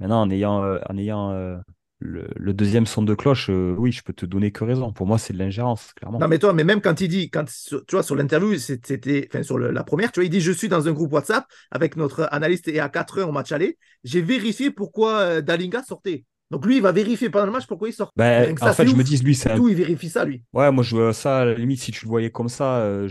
Maintenant, 0.00 0.22
en 0.22 0.30
ayant, 0.30 0.78
en 0.88 0.98
ayant 0.98 1.60
le, 2.02 2.52
deuxième 2.52 2.86
son 2.86 3.02
de 3.02 3.14
cloche, 3.14 3.48
euh, 3.50 3.74
oui, 3.78 3.92
je 3.92 4.02
peux 4.02 4.12
te 4.12 4.26
donner 4.26 4.50
que 4.50 4.64
raison. 4.64 4.92
Pour 4.92 5.06
moi, 5.06 5.18
c'est 5.18 5.32
de 5.32 5.38
l'ingérence, 5.38 5.92
clairement. 5.94 6.18
Non, 6.18 6.28
mais 6.28 6.38
toi, 6.38 6.52
mais 6.52 6.64
même 6.64 6.80
quand 6.80 7.00
il 7.00 7.08
dit, 7.08 7.30
quand, 7.30 7.44
tu 7.44 7.76
vois, 7.92 8.02
sur 8.02 8.14
l'interview, 8.14 8.56
c'était, 8.58 9.28
enfin, 9.28 9.42
sur 9.42 9.58
la 9.58 9.84
première, 9.84 10.12
tu 10.12 10.20
vois, 10.20 10.24
il 10.24 10.30
dit 10.30 10.40
Je 10.40 10.52
suis 10.52 10.68
dans 10.68 10.88
un 10.88 10.92
groupe 10.92 11.12
WhatsApp 11.12 11.46
avec 11.70 11.96
notre 11.96 12.28
analyste 12.32 12.68
et 12.68 12.80
à 12.80 12.88
4 12.88 13.18
heures 13.18 13.28
au 13.28 13.32
match 13.32 13.52
aller. 13.52 13.78
J'ai 14.04 14.22
vérifié 14.22 14.70
pourquoi 14.70 15.18
euh, 15.20 15.40
Dalinga 15.40 15.82
sortait. 15.82 16.24
Donc 16.50 16.66
lui, 16.66 16.76
il 16.76 16.82
va 16.82 16.92
vérifier 16.92 17.30
pendant 17.30 17.46
le 17.46 17.52
match 17.52 17.66
pourquoi 17.66 17.88
il 17.88 17.92
sort. 17.92 18.12
Ben, 18.14 18.54
en 18.60 18.72
fait, 18.74 18.86
je 18.86 18.94
me 18.94 19.02
dis, 19.02 19.16
lui, 19.18 19.34
c'est. 19.34 19.54
Tout, 19.54 19.68
il 19.68 19.74
vérifie 19.74 20.10
ça, 20.10 20.24
lui. 20.24 20.42
Ouais, 20.52 20.70
moi, 20.70 20.84
je 20.84 21.12
ça, 21.12 21.40
à 21.40 21.44
la 21.46 21.54
limite, 21.54 21.80
si 21.80 21.92
tu 21.92 22.04
le 22.04 22.10
voyais 22.10 22.30
comme 22.30 22.48
ça, 22.48 22.80
euh, 22.80 23.08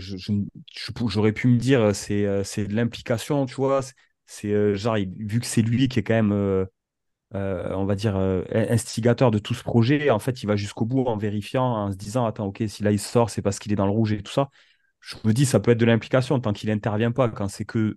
j'aurais 1.06 1.32
pu 1.32 1.48
me 1.48 1.56
dire, 1.56 1.94
c'est 1.94 2.24
de 2.24 2.74
l'implication, 2.74 3.46
tu 3.46 3.54
vois. 3.54 3.80
C'est 4.26 4.76
genre, 4.76 4.96
vu 5.18 5.40
que 5.40 5.46
c'est 5.46 5.62
lui 5.62 5.88
qui 5.88 5.98
est 5.98 6.02
quand 6.02 6.14
même 6.14 6.66
euh, 7.34 7.72
on 7.74 7.84
va 7.84 7.94
dire, 7.94 8.16
euh, 8.16 8.42
instigateur 8.52 9.30
de 9.30 9.38
tout 9.38 9.54
ce 9.54 9.62
projet. 9.62 10.10
En 10.10 10.18
fait, 10.18 10.42
il 10.42 10.46
va 10.46 10.56
jusqu'au 10.56 10.84
bout 10.84 11.04
en 11.04 11.16
vérifiant, 11.16 11.64
en 11.64 11.92
se 11.92 11.96
disant, 11.96 12.26
attends, 12.26 12.46
ok, 12.46 12.62
si 12.68 12.82
là 12.82 12.90
il 12.90 12.98
sort, 12.98 13.30
c'est 13.30 13.42
parce 13.42 13.58
qu'il 13.58 13.72
est 13.72 13.76
dans 13.76 13.86
le 13.86 13.92
rouge 13.92 14.12
et 14.12 14.22
tout 14.22 14.32
ça. 14.32 14.50
Je 15.00 15.16
me 15.24 15.32
dis, 15.32 15.46
ça 15.46 15.58
peut 15.58 15.72
être 15.72 15.78
de 15.78 15.86
l'implication 15.86 16.38
tant 16.40 16.52
qu'il 16.52 16.70
n'intervient 16.70 17.10
pas. 17.10 17.28
Quand 17.28 17.48
c'est 17.48 17.64
que 17.64 17.96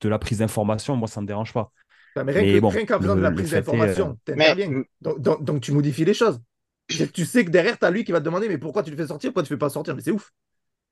de 0.00 0.08
la 0.08 0.18
prise 0.18 0.38
d'information, 0.38 0.96
moi, 0.96 1.08
ça 1.08 1.20
ne 1.20 1.24
me 1.24 1.26
dérange 1.26 1.52
pas. 1.52 1.72
mais 2.16 2.32
rien, 2.32 2.86
qu'en 2.86 3.00
faisant 3.00 3.16
de 3.16 3.20
la 3.20 3.32
prise 3.32 3.50
d'information, 3.50 4.16
tu 4.24 4.32
interviens. 4.32 4.82
Donc, 5.00 5.60
tu 5.60 5.72
modifies 5.72 6.04
les 6.04 6.14
choses. 6.14 6.40
tu 6.88 7.24
sais 7.24 7.44
que 7.44 7.50
derrière, 7.50 7.78
tu 7.78 7.84
as 7.84 7.90
lui 7.90 8.04
qui 8.04 8.12
va 8.12 8.20
te 8.20 8.24
demander, 8.24 8.48
mais 8.48 8.58
pourquoi 8.58 8.82
tu 8.82 8.90
le 8.90 8.96
fais 8.96 9.06
sortir? 9.06 9.30
Pourquoi 9.30 9.42
tu 9.42 9.52
ne 9.52 9.56
fais 9.56 9.60
pas 9.60 9.70
sortir? 9.70 9.94
Mais 9.94 10.02
c'est 10.02 10.12
ouf. 10.12 10.32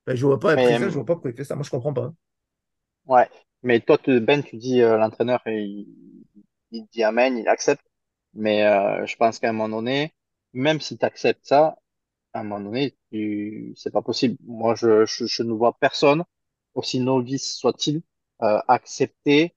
Ben, 0.05 0.15
je 0.15 0.25
vois 0.25 0.39
pas, 0.39 0.55
je 0.55 0.85
vois 0.89 1.05
pas 1.05 1.13
pourquoi 1.13 1.31
il 1.31 1.37
fait 1.37 1.43
ça. 1.43 1.55
Moi, 1.55 1.63
je 1.63 1.69
comprends 1.69 1.93
pas. 1.93 2.11
Ouais, 3.05 3.27
mais 3.63 3.79
toi, 3.79 3.97
Ben, 4.05 4.43
tu 4.43 4.57
dis 4.57 4.81
euh, 4.81 4.97
l'entraîneur, 4.97 5.41
il, 5.47 5.87
il 6.71 6.85
dit 6.91 7.03
Amen, 7.03 7.37
il 7.37 7.47
accepte. 7.47 7.85
Mais 8.33 8.63
euh, 8.65 9.05
je 9.05 9.15
pense 9.17 9.39
qu'à 9.39 9.49
un 9.49 9.53
moment 9.53 9.77
donné, 9.77 10.13
même 10.53 10.81
si 10.81 10.97
tu 10.97 11.05
acceptes 11.05 11.45
ça, 11.45 11.77
à 12.33 12.41
un 12.41 12.43
moment 12.43 12.61
donné, 12.61 12.95
tu... 13.11 13.73
c'est 13.77 13.91
pas 13.91 14.01
possible. 14.01 14.37
Moi, 14.45 14.75
je, 14.75 15.05
je, 15.05 15.25
je, 15.27 15.43
ne 15.43 15.53
vois 15.53 15.77
personne, 15.79 16.23
aussi 16.75 16.99
novice 16.99 17.55
soit-il, 17.57 18.03
euh, 18.43 18.61
accepter, 18.67 19.55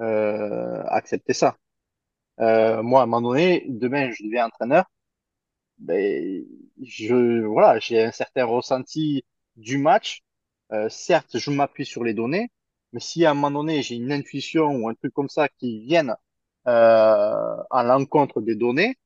euh, 0.00 0.82
accepter 0.88 1.34
ça. 1.34 1.58
Euh, 2.40 2.82
moi, 2.82 3.00
à 3.00 3.04
un 3.04 3.06
moment 3.06 3.30
donné, 3.30 3.64
demain, 3.68 4.10
je 4.12 4.24
deviens 4.24 4.46
entraîneur. 4.46 4.86
Ben, 5.78 6.44
je, 6.82 7.44
voilà, 7.44 7.78
j'ai 7.78 8.02
un 8.02 8.12
certain 8.12 8.44
ressenti 8.44 9.24
du 9.56 9.78
match. 9.78 10.22
Euh, 10.72 10.88
certes, 10.88 11.38
je 11.38 11.50
m'appuie 11.50 11.86
sur 11.86 12.04
les 12.04 12.14
données, 12.14 12.50
mais 12.92 13.00
si 13.00 13.24
à 13.24 13.30
un 13.30 13.34
moment 13.34 13.50
donné, 13.62 13.82
j'ai 13.82 13.96
une 13.96 14.12
intuition 14.12 14.66
ou 14.76 14.88
un 14.88 14.94
truc 14.94 15.12
comme 15.14 15.28
ça 15.28 15.48
qui 15.48 15.80
viennent 15.86 16.14
à 16.68 17.82
l'encontre 17.84 18.40
des 18.40 18.54
données, 18.56 18.96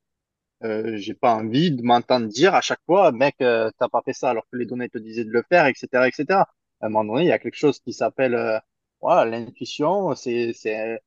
euh, 0.63 0.97
j'ai 0.97 1.13
pas 1.13 1.35
envie 1.35 1.71
de 1.71 1.83
m'entendre 1.83 2.27
dire 2.27 2.55
à 2.55 2.61
chaque 2.61 2.81
fois, 2.85 3.11
mec, 3.11 3.35
euh, 3.41 3.69
t'as 3.79 3.89
pas 3.89 4.01
fait 4.05 4.13
ça 4.13 4.29
alors 4.29 4.45
que 4.51 4.57
les 4.57 4.65
données 4.65 4.89
te 4.89 4.97
disaient 4.97 5.25
de 5.25 5.31
le 5.31 5.43
faire, 5.49 5.65
etc., 5.67 6.07
etc. 6.07 6.41
À 6.81 6.87
un 6.87 6.89
moment 6.89 7.13
donné, 7.15 7.25
il 7.25 7.29
y 7.29 7.31
a 7.31 7.39
quelque 7.39 7.55
chose 7.57 7.79
qui 7.79 7.93
s'appelle, 7.93 8.35
euh, 8.35 8.59
voilà, 9.01 9.25
l'intuition. 9.29 10.15
C'est, 10.15 10.53
c'est, 10.53 10.99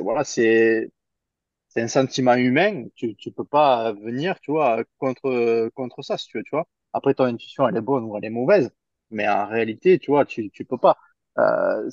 voilà, 0.00 0.24
c'est, 0.24 0.90
c'est 1.68 1.82
un 1.82 1.88
sentiment 1.88 2.34
humain. 2.34 2.86
Tu, 2.96 3.16
tu 3.16 3.32
peux 3.32 3.44
pas 3.44 3.92
venir, 3.92 4.40
tu 4.40 4.52
vois, 4.52 4.84
contre, 4.98 5.70
contre 5.74 6.02
ça, 6.02 6.18
si 6.18 6.26
tu 6.28 6.38
veux, 6.38 6.44
tu 6.44 6.50
vois. 6.52 6.66
Après, 6.92 7.14
ton 7.14 7.24
intuition, 7.24 7.68
elle 7.68 7.76
est 7.76 7.80
bonne 7.82 8.04
ou 8.04 8.16
elle 8.16 8.24
est 8.26 8.30
mauvaise, 8.30 8.70
mais 9.10 9.28
en 9.28 9.46
réalité, 9.46 9.98
tu 9.98 10.10
vois, 10.10 10.24
tu, 10.26 10.50
tu 10.50 10.64
peux 10.64 10.78
pas. 10.78 10.98
Euh, 11.38 11.90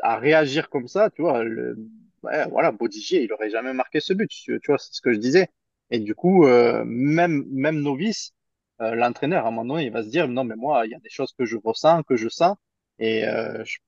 à 0.00 0.18
réagir 0.18 0.70
comme 0.70 0.88
ça, 0.88 1.10
tu 1.10 1.22
vois, 1.22 1.44
le, 1.44 1.76
voilà, 2.22 2.72
Bodigier, 2.72 3.22
il 3.22 3.32
aurait 3.32 3.50
jamais 3.50 3.72
marqué 3.72 4.00
ce 4.00 4.12
but, 4.12 4.28
tu, 4.28 4.58
vois, 4.66 4.78
c'est 4.78 4.92
ce 4.92 5.00
que 5.00 5.12
je 5.12 5.18
disais. 5.18 5.48
Et 5.90 6.00
du 6.00 6.14
coup, 6.14 6.46
euh, 6.46 6.84
même, 6.86 7.44
même 7.50 7.80
novice, 7.80 8.32
euh, 8.80 8.94
l'entraîneur, 8.94 9.44
à 9.44 9.48
un 9.48 9.50
moment 9.50 9.74
donné, 9.74 9.86
il 9.86 9.92
va 9.92 10.02
se 10.02 10.08
dire, 10.08 10.28
non, 10.28 10.44
mais 10.44 10.56
moi, 10.56 10.86
il 10.86 10.92
y 10.92 10.94
a 10.94 11.00
des 11.00 11.08
choses 11.08 11.32
que 11.36 11.44
je 11.44 11.56
ressens, 11.56 12.02
que 12.04 12.16
je 12.16 12.28
sens. 12.28 12.56
Et 12.98 13.26
euh, 13.26 13.64
je, 13.64 13.78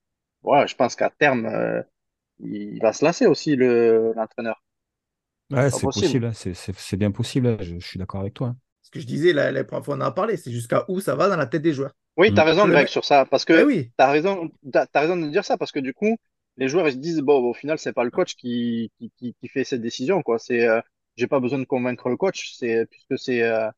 voilà, 0.43 0.67
je 0.67 0.75
pense 0.75 0.97
qu'à 0.97 1.11
terme, 1.11 1.47
euh, 1.47 1.83
il 2.41 2.81
va 2.81 2.93
se 2.93 3.05
lasser 3.05 3.27
aussi, 3.27 3.57
le, 3.57 4.13
l'entraîneur. 4.17 4.63
Ouais, 5.51 5.71
c'est 5.71 5.83
possible, 5.83 6.27
hein, 6.27 6.33
c'est 6.33 6.97
bien 6.97 7.11
possible, 7.11 7.49
hein, 7.49 7.57
je, 7.61 7.79
suis 7.81 7.99
d'accord 7.99 8.21
avec 8.21 8.35
toi. 8.35 8.49
Hein. 8.49 8.57
Ce 8.83 8.91
que 8.91 9.01
je 9.01 9.07
disais, 9.07 9.33
la, 9.33 9.51
la 9.51 9.65
première 9.65 9.85
fois 9.85 9.97
on 9.97 9.99
en 9.99 10.03
a 10.03 10.11
parlé, 10.13 10.37
c'est 10.37 10.53
jusqu'à 10.53 10.85
où 10.89 11.01
ça 11.01 11.17
va 11.17 11.29
dans 11.29 11.37
la 11.37 11.47
tête 11.47 11.63
des 11.63 11.73
joueurs. 11.73 11.93
Oui, 12.17 12.33
tu 12.33 12.41
as 12.41 12.45
mm. 12.45 12.49
raison, 12.49 12.69
Greg, 12.69 12.87
sur 12.87 13.05
ça. 13.05 13.27
Parce 13.27 13.45
que 13.45 13.53
eh 13.53 13.65
oui. 13.65 13.91
tu 13.99 14.05
as 14.05 14.11
raison, 14.11 14.51
as 14.75 15.01
raison 15.01 15.17
de 15.17 15.29
dire 15.29 15.45
ça, 15.45 15.57
parce 15.57 15.73
que 15.73 15.81
du 15.81 15.93
coup, 15.93 16.17
les 16.57 16.69
joueurs 16.69 16.89
ils 16.89 16.93
se 16.93 16.99
disent 16.99 17.21
bon 17.21 17.43
au 17.43 17.55
final 17.55 17.79
c'est 17.79 17.93
pas 17.93 18.05
le 18.05 18.11
coach 18.11 18.35
qui, 18.35 18.93
qui, 18.99 19.13
qui, 19.19 19.49
fait 19.49 19.65
cette 19.65 19.81
décision 19.81 20.23
quoi. 20.23 20.39
C'est 20.39 20.67
euh, 20.67 20.81
j'ai 21.17 21.27
pas 21.27 21.41
besoin 21.41 21.59
de 21.59 21.65
convaincre 21.65 22.09
le 22.09 22.17
coach 22.17 22.55
c'est 22.57 22.87
puisque 22.91 23.19
c'est 23.19 23.43
euh, 23.43 23.69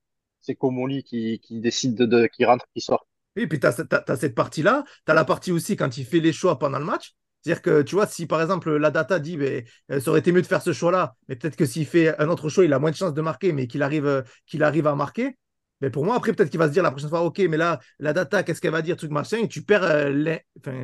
c'est 0.40 0.54
Komoli 0.54 1.04
qui, 1.04 1.38
qui 1.40 1.60
décide 1.60 1.94
de, 1.94 2.26
qui 2.26 2.44
rentre 2.44 2.66
qui 2.74 2.80
sort. 2.80 3.06
Oui 3.36 3.46
puis 3.46 3.60
tu 3.60 3.66
as, 3.66 4.16
cette 4.16 4.34
partie 4.34 4.62
là 4.62 4.84
tu 5.06 5.12
as 5.12 5.14
la 5.14 5.24
partie 5.24 5.52
aussi 5.52 5.76
quand 5.76 5.96
il 5.96 6.04
fait 6.04 6.20
les 6.20 6.32
choix 6.32 6.58
pendant 6.58 6.78
le 6.78 6.84
match. 6.84 7.14
C'est-à-dire 7.42 7.62
que, 7.62 7.82
tu 7.82 7.96
vois, 7.96 8.06
si 8.06 8.26
par 8.26 8.40
exemple 8.40 8.70
la 8.76 8.90
data 8.90 9.18
dit, 9.18 9.36
ben, 9.36 9.64
euh, 9.90 10.00
ça 10.00 10.10
aurait 10.10 10.20
été 10.20 10.30
mieux 10.30 10.42
de 10.42 10.46
faire 10.46 10.62
ce 10.62 10.72
choix-là, 10.72 11.16
mais 11.28 11.34
peut-être 11.36 11.56
que 11.56 11.66
s'il 11.66 11.86
fait 11.86 12.16
un 12.20 12.28
autre 12.28 12.48
choix, 12.48 12.64
il 12.64 12.72
a 12.72 12.78
moins 12.78 12.92
de 12.92 12.96
chances 12.96 13.14
de 13.14 13.20
marquer, 13.20 13.52
mais 13.52 13.66
qu'il 13.66 13.82
arrive, 13.82 14.06
euh, 14.06 14.22
qu'il 14.46 14.62
arrive 14.62 14.86
à 14.86 14.94
marquer. 14.94 15.36
Mais 15.82 15.90
pour 15.90 16.04
moi, 16.06 16.14
après, 16.16 16.32
peut-être 16.32 16.48
qu'il 16.48 16.58
va 16.58 16.68
se 16.68 16.72
dire 16.72 16.82
la 16.82 16.90
prochaine 16.92 17.10
fois, 17.10 17.22
OK, 17.22 17.38
mais 17.50 17.58
là, 17.58 17.80
la 17.98 18.14
data, 18.14 18.42
qu'est-ce 18.42 18.60
qu'elle 18.62 18.72
va 18.72 18.80
dire, 18.82 18.96
truc 18.96 19.10
machin, 19.10 19.38
et 19.38 19.48
tu 19.48 19.62
perds 19.62 19.84
euh, 19.84 20.38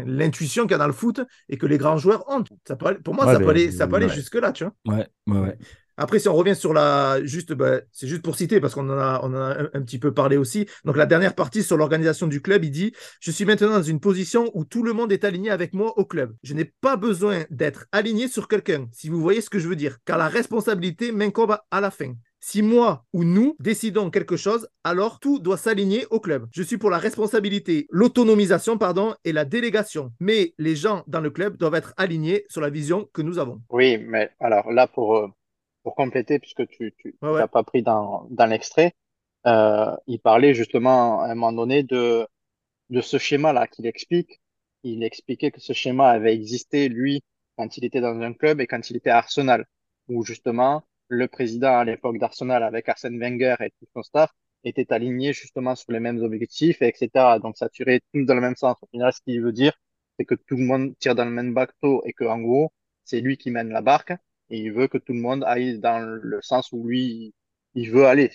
l'intuition 0.07 0.65
qu'il 0.65 0.73
y 0.73 0.75
a 0.75 0.79
dans 0.79 0.87
le 0.87 0.93
foot 0.93 1.21
et 1.49 1.57
que 1.57 1.67
les 1.67 1.79
grands 1.79 1.97
joueurs 1.99 2.29
ont. 2.29 2.45
Ça 2.67 2.77
peut 2.77 2.87
aller- 2.87 2.99
pour 2.99 3.15
moi, 3.15 3.27
Ouais, 3.27 3.33
ça 3.33 3.39
peut 3.39 3.45
ben, 3.47 3.51
aller, 3.53 3.71
ça 3.71 3.87
peut 3.87 3.97
aller 3.97 4.07
ouais. 4.07 4.15
jusque-là, 4.15 4.53
tu 4.53 4.65
vois. 4.65 4.75
Ouais, 4.95 5.07
ouais, 5.29 5.39
ouais. 5.41 5.59
Après, 6.01 6.21
si 6.21 6.29
on 6.29 6.35
revient 6.35 6.55
sur 6.55 6.73
la. 6.73 7.19
Juste, 7.25 7.53
bah, 7.55 7.81
c'est 7.91 8.07
juste 8.07 8.23
pour 8.23 8.37
citer, 8.37 8.61
parce 8.61 8.73
qu'on 8.75 8.89
en 8.89 8.99
a, 8.99 9.21
on 9.25 9.35
en 9.35 9.35
a 9.35 9.63
un, 9.63 9.69
un 9.75 9.83
petit 9.83 9.99
peu 9.99 10.15
parlé 10.15 10.37
aussi. 10.37 10.67
Donc, 10.85 10.97
la 10.97 11.07
dernière 11.07 11.35
partie 11.35 11.65
sur 11.65 11.77
l'organisation 11.77 12.29
du 12.29 12.41
club, 12.41 12.65
il 12.65 12.71
dit 12.71 12.93
Je 13.21 13.33
suis 13.33 13.45
maintenant 13.45 13.71
dans 13.71 13.83
une 13.83 13.99
position 13.99 14.49
où 14.55 14.65
tout 14.65 14.85
le 14.85 14.93
monde 14.93 15.11
est 15.11 15.25
aligné 15.25 15.51
avec 15.51 15.75
moi 15.75 15.99
au 15.99 16.05
club. 16.05 16.37
Je 16.45 16.55
n'ai 16.55 16.73
pas 16.81 16.97
besoin 16.97 17.45
d'être 17.51 17.87
aligné 17.91 18.29
sur 18.29 18.47
quelqu'un, 18.47 18.87
si 18.93 19.09
vous 19.09 19.21
voyez 19.21 19.41
ce 19.41 19.51
que 19.51 19.59
je 19.59 19.69
veux 19.69 19.75
dire, 19.77 19.99
car 20.05 20.19
la 20.19 20.29
responsabilité 20.29 21.11
m'incombe 21.11 21.57
à 21.71 21.81
la 21.81 21.91
fin. 21.91 22.13
Si 22.41 22.63
moi 22.63 23.05
ou 23.13 23.25
nous 23.25 23.57
décidons 23.59 24.11
quelque 24.11 24.37
chose, 24.37 24.69
alors 24.85 25.19
tout 25.21 25.39
doit 25.41 25.57
s'aligner 25.57 26.07
au 26.11 26.21
club. 26.21 26.47
Je 26.53 26.63
suis 26.63 26.79
pour 26.79 26.91
la 26.91 26.99
responsabilité, 26.99 27.87
l'autonomisation, 27.91 28.79
pardon, 28.79 29.15
et 29.25 29.33
la 29.33 29.45
délégation. 29.45 30.13
Mais 30.21 30.55
les 30.59 30.77
gens 30.77 31.03
dans 31.09 31.21
le 31.21 31.31
club 31.31 31.57
doivent 31.57 31.75
être 31.75 31.95
alignés 31.97 32.45
sur 32.49 32.61
la 32.61 32.71
vision 32.71 33.09
que 33.13 33.23
nous 33.23 33.39
avons. 33.39 33.61
Oui, 33.71 33.99
mais 33.99 34.31
alors 34.41 34.71
là, 34.73 34.87
pour, 34.87 35.17
euh, 35.17 35.29
pour 35.83 35.95
compléter, 35.95 36.39
puisque 36.39 36.67
tu 36.69 36.95
tu 36.99 37.17
Ouais, 37.23 37.31
ouais. 37.33 37.41
l'as 37.41 37.49
pas 37.49 37.63
pris 37.65 37.83
dans, 37.83 38.27
dans 38.31 38.47
l'extrait, 38.47 38.95
euh, 39.47 39.95
il 40.07 40.21
parlait 40.21 40.55
justement 40.55 41.21
à 41.23 41.27
un 41.27 41.35
moment 41.35 41.53
donné 41.53 41.83
de, 41.83 42.27
de 42.91 43.01
ce 43.03 43.19
schéma-là 43.19 43.67
qu'il 43.69 43.87
explique. 43.87 44.41
Il 44.85 45.05
expliquait 45.05 45.51
que 45.53 45.61
ce 45.61 45.73
schéma 45.75 46.11
avait 46.11 46.35
existé, 46.35 46.89
lui, 46.91 47.23
quand 47.59 47.77
il 47.79 47.85
était 47.87 48.01
dans 48.03 48.21
un 48.21 48.35
club 48.35 48.61
et 48.61 48.67
quand 48.69 48.91
il 48.91 48.97
était 48.97 49.11
à 49.11 49.19
Arsenal, 49.19 49.67
où 50.09 50.25
justement 50.25 50.85
le 51.09 51.29
président 51.29 51.79
à 51.79 51.85
l'époque 51.85 52.19
d'Arsenal 52.19 52.63
avec 52.63 52.89
Arsène 52.89 53.19
Wenger 53.19 53.57
et 53.61 53.71
tout 53.71 53.87
son 53.95 54.03
staff 54.03 54.31
était 54.65 54.93
aligné 54.93 55.33
justement 55.33 55.75
sur 55.75 55.93
les 55.93 56.01
mêmes 56.01 56.19
objectifs, 56.23 56.83
et 56.83 56.89
etc. 56.89 57.11
Donc 57.43 57.57
ça 57.57 57.69
tirait 57.69 58.01
tous 58.13 58.25
dans 58.25 58.35
le 58.35 58.41
même 58.41 58.57
sens. 58.57 58.77
Au 58.83 58.87
final, 58.87 59.13
ce 59.13 59.21
qu'il 59.23 59.41
veut 59.41 59.53
dire, 59.53 59.73
c'est 60.19 60.25
que 60.25 60.35
tout 60.35 60.57
le 60.57 60.65
monde 60.65 60.95
tire 60.99 61.15
dans 61.15 61.25
le 61.25 61.31
même 61.31 61.55
bateau 61.55 62.03
et 62.05 62.13
que 62.13 62.25
en 62.25 62.41
gros, 62.41 62.73
c'est 63.05 63.21
lui 63.21 63.37
qui 63.37 63.51
mène 63.51 63.71
la 63.71 63.83
barque 63.83 64.13
et 64.51 64.59
il 64.59 64.73
veut 64.73 64.89
que 64.89 64.99
tout 64.99 65.13
le 65.13 65.21
monde 65.21 65.45
aille 65.45 65.79
dans 65.79 66.01
le 66.01 66.41
sens 66.43 66.71
où 66.73 66.87
lui 66.87 67.35
il 67.75 67.91
veut 67.91 68.07
aller. 68.07 68.31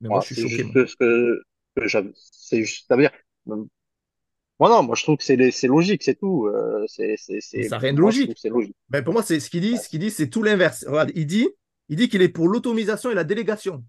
Mais 0.00 0.08
Moi, 0.08 0.20
je 0.20 0.34
suis 0.34 0.48
choqué. 0.48 0.86
ce 0.86 0.96
que, 0.96 1.42
que. 1.76 2.12
C'est 2.14 2.64
juste, 2.64 2.90
veut 2.90 3.02
dire. 3.02 3.12
Moi, 3.46 4.68
non, 4.68 4.82
moi, 4.82 4.96
je 4.96 5.04
trouve 5.04 5.16
que 5.16 5.22
c'est 5.22 5.50
c'est 5.52 5.68
logique, 5.68 6.02
c'est 6.02 6.16
tout. 6.16 6.46
Euh, 6.46 6.84
c'est, 6.88 7.14
c'est, 7.16 7.38
c'est, 7.40 7.62
Ça 7.64 7.76
n'a 7.76 7.78
rien 7.78 7.92
de 7.92 8.00
logique. 8.00 8.36
logique. 8.44 8.74
Ben, 8.88 9.04
pour 9.04 9.12
moi, 9.12 9.22
c'est 9.22 9.38
ce 9.38 9.50
qu'il 9.50 9.60
dit. 9.60 9.76
Ce 9.76 9.88
qu'il 9.88 10.00
dit, 10.00 10.10
c'est 10.10 10.28
tout 10.28 10.42
l'inverse. 10.42 10.84
Regarde, 10.88 11.12
il 11.14 11.26
dit, 11.26 11.48
il 11.88 11.96
dit 11.96 12.08
qu'il 12.08 12.22
est 12.22 12.28
pour 12.28 12.48
l'autonomisation 12.48 13.10
et 13.10 13.14
la 13.14 13.24
délégation. 13.24 13.84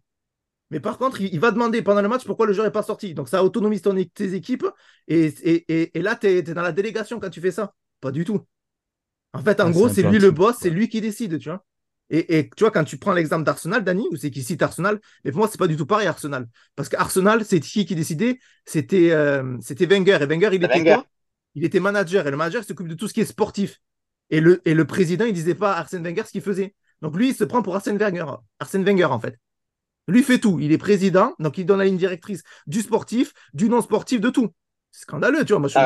Mais 0.71 0.79
par 0.79 0.97
contre, 0.97 1.21
il, 1.21 1.33
il 1.33 1.39
va 1.39 1.51
demander 1.51 1.81
pendant 1.81 2.01
le 2.01 2.07
match 2.07 2.25
pourquoi 2.25 2.45
le 2.45 2.53
joueur 2.53 2.67
n'est 2.67 2.71
pas 2.71 2.83
sorti. 2.83 3.13
Donc 3.13 3.27
ça 3.27 3.43
autonomise 3.43 3.81
ton, 3.81 3.95
tes 4.13 4.33
équipes. 4.33 4.67
Et, 5.07 5.25
et, 5.43 5.65
et, 5.67 5.97
et 5.97 6.01
là, 6.01 6.15
tu 6.15 6.27
es, 6.27 6.41
dans 6.43 6.61
la 6.61 6.71
délégation 6.71 7.19
quand 7.19 7.29
tu 7.29 7.41
fais 7.41 7.51
ça. 7.51 7.73
Pas 8.01 8.11
du 8.11 8.23
tout. 8.23 8.45
En 9.33 9.41
fait, 9.43 9.59
en 9.59 9.67
Ah, 9.67 9.71
gros, 9.71 9.89
c'est 9.89 10.03
lui 10.03 10.19
le 10.19 10.31
boss, 10.31 10.55
c'est 10.59 10.69
lui 10.69 10.89
qui 10.89 11.01
décide, 11.01 11.39
tu 11.39 11.49
vois. 11.49 11.65
Et, 12.09 12.39
et 12.39 12.49
tu 12.49 12.63
vois, 12.63 12.71
quand 12.71 12.83
tu 12.83 12.97
prends 12.97 13.13
l'exemple 13.13 13.43
d'Arsenal, 13.43 13.83
Dani, 13.83 14.07
ou 14.11 14.15
c'est 14.15 14.31
qui 14.31 14.41
cite 14.41 14.61
Arsenal, 14.63 14.99
mais 15.23 15.31
pour 15.31 15.39
moi, 15.39 15.47
c'est 15.47 15.59
pas 15.59 15.67
du 15.67 15.75
tout 15.75 15.85
pareil, 15.85 16.07
Arsenal. 16.07 16.47
Parce 16.75 16.89
qu'Arsenal, 16.89 17.45
c'est 17.45 17.59
qui 17.59 17.85
qui 17.85 17.93
décidait? 17.93 18.39
C'était 18.65 19.11
euh, 19.11 19.57
c'était 19.61 19.85
Wenger. 19.85 20.17
Et 20.21 20.25
Wenger, 20.25 20.49
il 20.53 20.63
était 20.63 20.67
Wenger. 20.67 20.93
quoi? 20.95 21.05
Il 21.53 21.63
était 21.63 21.79
manager. 21.79 22.25
Et 22.25 22.31
le 22.31 22.37
manager, 22.37 22.63
s'occupe 22.63 22.87
de 22.87 22.95
tout 22.95 23.07
ce 23.07 23.13
qui 23.13 23.21
est 23.21 23.25
sportif. 23.25 23.79
Et 24.31 24.39
le, 24.39 24.61
et 24.65 24.73
le 24.73 24.85
président, 24.85 25.25
il 25.25 25.33
disait 25.33 25.55
pas 25.55 25.73
à 25.73 25.79
Arsène 25.79 26.03
Wenger 26.03 26.23
ce 26.25 26.31
qu'il 26.31 26.41
faisait. 26.41 26.73
Donc 27.01 27.15
lui, 27.15 27.29
il 27.29 27.35
se 27.35 27.43
prend 27.43 27.61
pour 27.61 27.75
Arsène 27.75 27.97
Wenger, 27.97 28.25
Arsène 28.59 28.83
Wenger 28.83 29.05
en 29.05 29.19
fait. 29.19 29.37
Lui 30.07 30.23
fait 30.23 30.39
tout. 30.39 30.59
Il 30.59 30.71
est 30.71 30.77
président, 30.77 31.33
donc 31.39 31.57
il 31.57 31.65
donne 31.65 31.79
la 31.79 31.85
ligne 31.85 31.97
directrice 31.97 32.43
du 32.67 32.81
sportif, 32.81 33.33
du 33.53 33.69
non 33.69 33.81
sportif, 33.81 34.19
de 34.21 34.29
tout. 34.29 34.49
C'est 34.91 35.03
scandaleux, 35.03 35.45
tu 35.45 35.53
vois. 35.53 35.59
Moi, 35.59 35.69
je, 35.69 35.77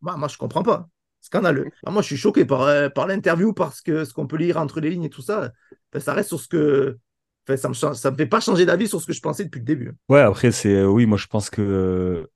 moi, 0.00 0.16
moi, 0.16 0.28
je 0.28 0.38
comprends 0.38 0.62
pas. 0.62 0.88
Scandaleux. 1.20 1.66
Ah, 1.86 1.90
moi, 1.90 2.00
je 2.02 2.06
suis 2.06 2.16
choqué 2.16 2.44
par, 2.44 2.62
euh, 2.62 2.88
par 2.88 3.06
l'interview 3.06 3.52
parce 3.52 3.80
que 3.82 4.04
ce 4.04 4.12
qu'on 4.14 4.26
peut 4.26 4.36
lire 4.36 4.56
entre 4.58 4.80
les 4.80 4.90
lignes 4.90 5.04
et 5.04 5.10
tout 5.10 5.22
ça, 5.22 5.52
enfin, 5.92 6.00
ça 6.00 6.14
reste 6.14 6.28
sur 6.28 6.40
ce 6.40 6.48
que. 6.48 6.98
Enfin, 7.46 7.56
ça 7.58 7.68
me 7.68 7.74
change- 7.74 7.96
ça 7.96 8.10
me 8.10 8.16
fait 8.16 8.26
pas 8.26 8.40
changer 8.40 8.64
d'avis 8.64 8.88
sur 8.88 9.00
ce 9.00 9.06
que 9.06 9.12
je 9.12 9.20
pensais 9.20 9.44
depuis 9.44 9.58
le 9.58 9.66
début. 9.66 9.92
Ouais, 10.08 10.20
après, 10.20 10.50
c'est 10.50 10.82
oui, 10.84 11.04
moi 11.04 11.18
je 11.18 11.26
pense 11.26 11.50
que 11.50 11.60
euh, 11.60 12.26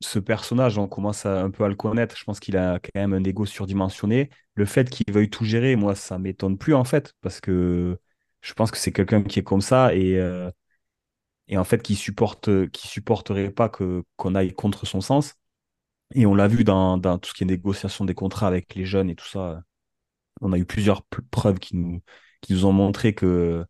ce 0.00 0.18
personnage, 0.18 0.78
on 0.78 0.88
commence 0.88 1.26
un 1.26 1.50
peu 1.50 1.64
à 1.64 1.68
le 1.68 1.74
connaître. 1.76 2.16
Je 2.16 2.24
pense 2.24 2.40
qu'il 2.40 2.56
a 2.56 2.78
quand 2.78 2.90
même 2.94 3.14
un 3.14 3.24
ego 3.24 3.46
surdimensionné. 3.46 4.30
Le 4.54 4.66
fait 4.66 4.90
qu'il 4.90 5.12
veuille 5.12 5.30
tout 5.30 5.44
gérer, 5.44 5.76
moi, 5.76 5.94
ça 5.94 6.18
m'étonne 6.18 6.58
plus 6.58 6.74
en 6.74 6.84
fait, 6.84 7.14
parce 7.20 7.40
que 7.40 7.98
je 8.42 8.52
pense 8.54 8.70
que 8.70 8.78
c'est 8.78 8.92
quelqu'un 8.92 9.22
qui 9.22 9.38
est 9.40 9.42
comme 9.44 9.60
ça 9.62 9.94
et, 9.94 10.18
euh, 10.18 10.50
en 11.54 11.64
fait 11.64 11.82
qui 11.82 11.94
supporte, 11.96 12.68
qui 12.70 12.88
supporterait 12.88 13.50
pas 13.50 13.68
que 13.68 14.04
qu'on 14.16 14.34
aille 14.34 14.52
contre 14.54 14.86
son 14.86 15.00
sens. 15.00 15.34
Et 16.14 16.26
on 16.26 16.34
l'a 16.34 16.48
vu 16.48 16.64
dans, 16.64 17.00
tout 17.18 17.30
ce 17.30 17.34
qui 17.34 17.44
est 17.44 17.46
négociation 17.46 18.04
des 18.04 18.14
contrats 18.14 18.46
avec 18.48 18.74
les 18.74 18.84
jeunes 18.84 19.10
et 19.10 19.16
tout 19.16 19.26
ça. 19.26 19.62
On 20.40 20.52
a 20.52 20.58
eu 20.58 20.66
plusieurs 20.66 21.04
preuves 21.30 21.58
qui 21.60 21.76
nous, 21.76 22.64
ont 22.66 22.72
montré 22.72 23.14
que 23.14 23.64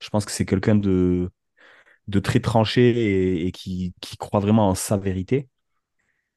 je 0.00 0.10
pense 0.10 0.24
que 0.24 0.32
c'est 0.32 0.46
quelqu'un 0.46 0.76
de 0.76 1.30
très 2.22 2.40
tranché 2.40 3.46
et, 3.46 3.52
qui 3.52 3.94
croit 4.18 4.40
vraiment 4.40 4.68
en 4.70 4.74
sa 4.74 4.96
vérité. 4.96 5.48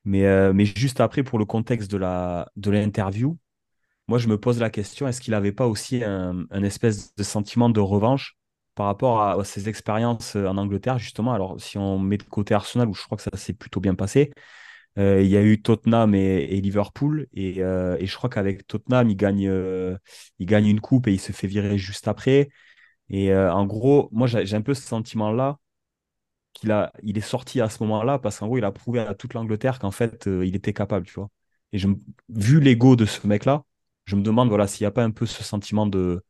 Mais, 0.05 0.25
euh, 0.25 0.53
mais 0.53 0.65
juste 0.65 0.99
après, 0.99 1.23
pour 1.23 1.39
le 1.39 1.45
contexte 1.45 1.91
de 1.91 1.97
la, 1.97 2.49
de 2.55 2.71
l'interview, 2.71 3.37
moi, 4.07 4.17
je 4.17 4.27
me 4.27 4.37
pose 4.37 4.59
la 4.59 4.69
question, 4.69 5.07
est-ce 5.07 5.21
qu'il 5.21 5.31
n'avait 5.31 5.51
pas 5.51 5.67
aussi 5.67 6.03
un, 6.03 6.45
espèce 6.63 7.15
de 7.15 7.23
sentiment 7.23 7.69
de 7.69 7.79
revanche 7.79 8.37
par 8.75 8.87
rapport 8.87 9.21
à, 9.21 9.43
ses 9.45 9.69
expériences 9.69 10.35
en 10.35 10.57
Angleterre, 10.57 10.99
justement? 10.99 11.33
Alors, 11.33 11.61
si 11.61 11.77
on 11.77 11.99
met 11.99 12.17
de 12.17 12.23
côté 12.23 12.53
Arsenal, 12.53 12.89
où 12.89 12.93
je 12.93 13.03
crois 13.03 13.17
que 13.17 13.23
ça 13.23 13.31
s'est 13.35 13.53
plutôt 13.53 13.79
bien 13.79 13.95
passé, 13.95 14.31
euh, 14.97 15.21
il 15.21 15.29
y 15.29 15.37
a 15.37 15.41
eu 15.43 15.61
Tottenham 15.61 16.13
et, 16.15 16.59
Liverpool, 16.61 17.27
et, 17.33 17.63
euh, 17.63 17.95
et 17.99 18.05
je 18.07 18.15
crois 18.15 18.29
qu'avec 18.29 18.67
Tottenham, 18.67 19.09
il 19.09 19.15
gagne, 19.15 19.47
euh, 19.47 19.97
il 20.39 20.45
gagne 20.45 20.67
une 20.67 20.81
coupe 20.81 21.07
et 21.07 21.13
il 21.13 21.19
se 21.19 21.31
fait 21.31 21.47
virer 21.47 21.77
juste 21.77 22.07
après. 22.07 22.49
Et 23.09 23.33
euh, 23.33 23.53
en 23.53 23.65
gros, 23.65 24.09
moi, 24.11 24.27
j'ai 24.27 24.55
un 24.55 24.61
peu 24.61 24.73
ce 24.73 24.83
sentiment-là 24.83 25.59
qu'il 26.53 26.71
a, 26.71 26.91
il 27.03 27.17
est 27.17 27.21
sorti 27.21 27.61
à 27.61 27.69
ce 27.69 27.83
moment-là 27.83 28.19
parce 28.19 28.39
qu'en 28.39 28.47
gros, 28.47 28.57
il 28.57 28.65
a 28.65 28.71
prouvé 28.71 28.99
à 28.99 29.13
toute 29.15 29.33
l'Angleterre 29.33 29.79
qu'en 29.79 29.91
fait, 29.91 30.27
euh, 30.27 30.45
il 30.45 30.55
était 30.55 30.73
capable, 30.73 31.05
tu 31.07 31.13
vois. 31.15 31.29
Et 31.73 31.77
je, 31.79 31.87
me- 31.87 31.95
vu 32.29 32.59
l'ego 32.59 32.95
de 32.95 33.05
ce 33.05 33.25
mec-là, 33.27 33.63
je 34.05 34.15
me 34.15 34.21
demande, 34.23 34.49
voilà, 34.49 34.67
s'il 34.67 34.83
n'y 34.85 34.87
a 34.87 34.91
pas 34.91 35.03
un 35.03 35.11
peu 35.11 35.25
ce 35.25 35.43
sentiment 35.43 35.85
de, 35.87 36.23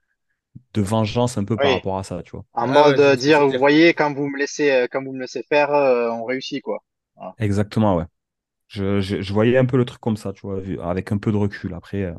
de 0.74 0.82
vengeance 0.82 1.38
un 1.38 1.46
peu 1.46 1.60
par 1.60 1.72
rapport 1.74 1.98
à 2.00 2.04
ça, 2.04 2.24
tu 2.24 2.32
vois. 2.32 2.46
En 2.54 2.66
Ah 2.66 2.70
mode 2.70 3.02
ouais, 3.02 3.02
dire, 3.18 3.46
vous 3.46 3.58
voyez, 3.58 3.94
quand 3.94 4.14
vous 4.14 4.30
me 4.30 4.38
laissez, 4.38 4.72
euh, 4.72 4.88
quand 4.90 5.04
vous 5.04 5.12
me 5.12 5.20
laissez 5.20 5.44
faire, 5.44 5.74
euh, 5.74 6.10
on 6.12 6.24
réussit, 6.24 6.62
quoi. 6.64 6.82
Exactement, 7.38 7.96
ouais. 7.98 8.06
Je, 8.68 9.02
je, 9.02 9.22
je 9.22 9.34
voyais 9.34 9.58
un 9.58 9.66
peu 9.66 9.78
le 9.78 9.86
truc 9.86 10.02
comme 10.02 10.18
ça, 10.18 10.34
tu 10.34 10.42
vois, 10.44 10.60
vu- 10.62 10.80
avec 10.82 11.12
un 11.12 11.18
peu 11.20 11.32
de 11.32 11.38
recul. 11.38 11.74
Après, 11.76 12.04
euh, 12.04 12.16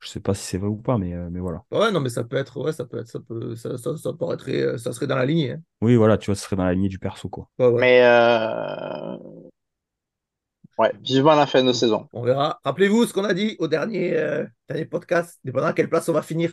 je 0.00 0.08
sais 0.08 0.20
pas 0.20 0.34
si 0.34 0.44
c'est 0.44 0.58
vrai 0.58 0.68
ou 0.68 0.76
pas, 0.76 0.98
mais, 0.98 1.14
euh, 1.14 1.28
mais 1.30 1.40
voilà. 1.40 1.64
Ouais, 1.70 1.90
non, 1.92 2.00
mais 2.00 2.08
ça 2.08 2.24
peut 2.24 2.36
être, 2.36 2.58
ouais, 2.62 2.72
ça 2.72 2.86
peut 2.86 2.98
être, 2.98 3.08
ça 3.08 3.20
peut, 3.20 3.54
ça, 3.56 3.76
ça, 3.76 3.96
ça 3.96 4.12
paraîtrait, 4.14 4.62
euh, 4.62 4.78
ça 4.78 4.92
serait 4.92 5.06
dans 5.06 5.16
la 5.16 5.26
lignée. 5.26 5.52
hein. 5.52 5.62
Oui, 5.80 5.96
voilà, 5.96 6.18
tu 6.18 6.26
vois, 6.26 6.34
ce 6.34 6.42
serait 6.42 6.56
dans 6.56 6.64
la 6.64 6.72
lignée 6.74 6.88
du 6.88 6.98
perso, 6.98 7.28
quoi. 7.28 7.48
Ouais, 7.58 7.66
ouais. 7.66 7.80
Mais 7.80 8.02
euh... 8.04 9.16
ouais, 10.78 10.92
vivement 11.02 11.34
la 11.34 11.46
fin 11.46 11.62
de 11.62 11.72
saison. 11.72 12.08
On 12.12 12.22
verra. 12.22 12.60
Rappelez-vous 12.64 13.06
ce 13.06 13.12
qu'on 13.12 13.24
a 13.24 13.34
dit 13.34 13.56
au 13.58 13.68
dernier, 13.68 14.16
euh, 14.16 14.44
dernier 14.68 14.86
podcast, 14.86 15.38
dépendant 15.44 15.66
à 15.68 15.72
quelle 15.72 15.88
place 15.88 16.08
on 16.08 16.12
va 16.12 16.22
finir, 16.22 16.52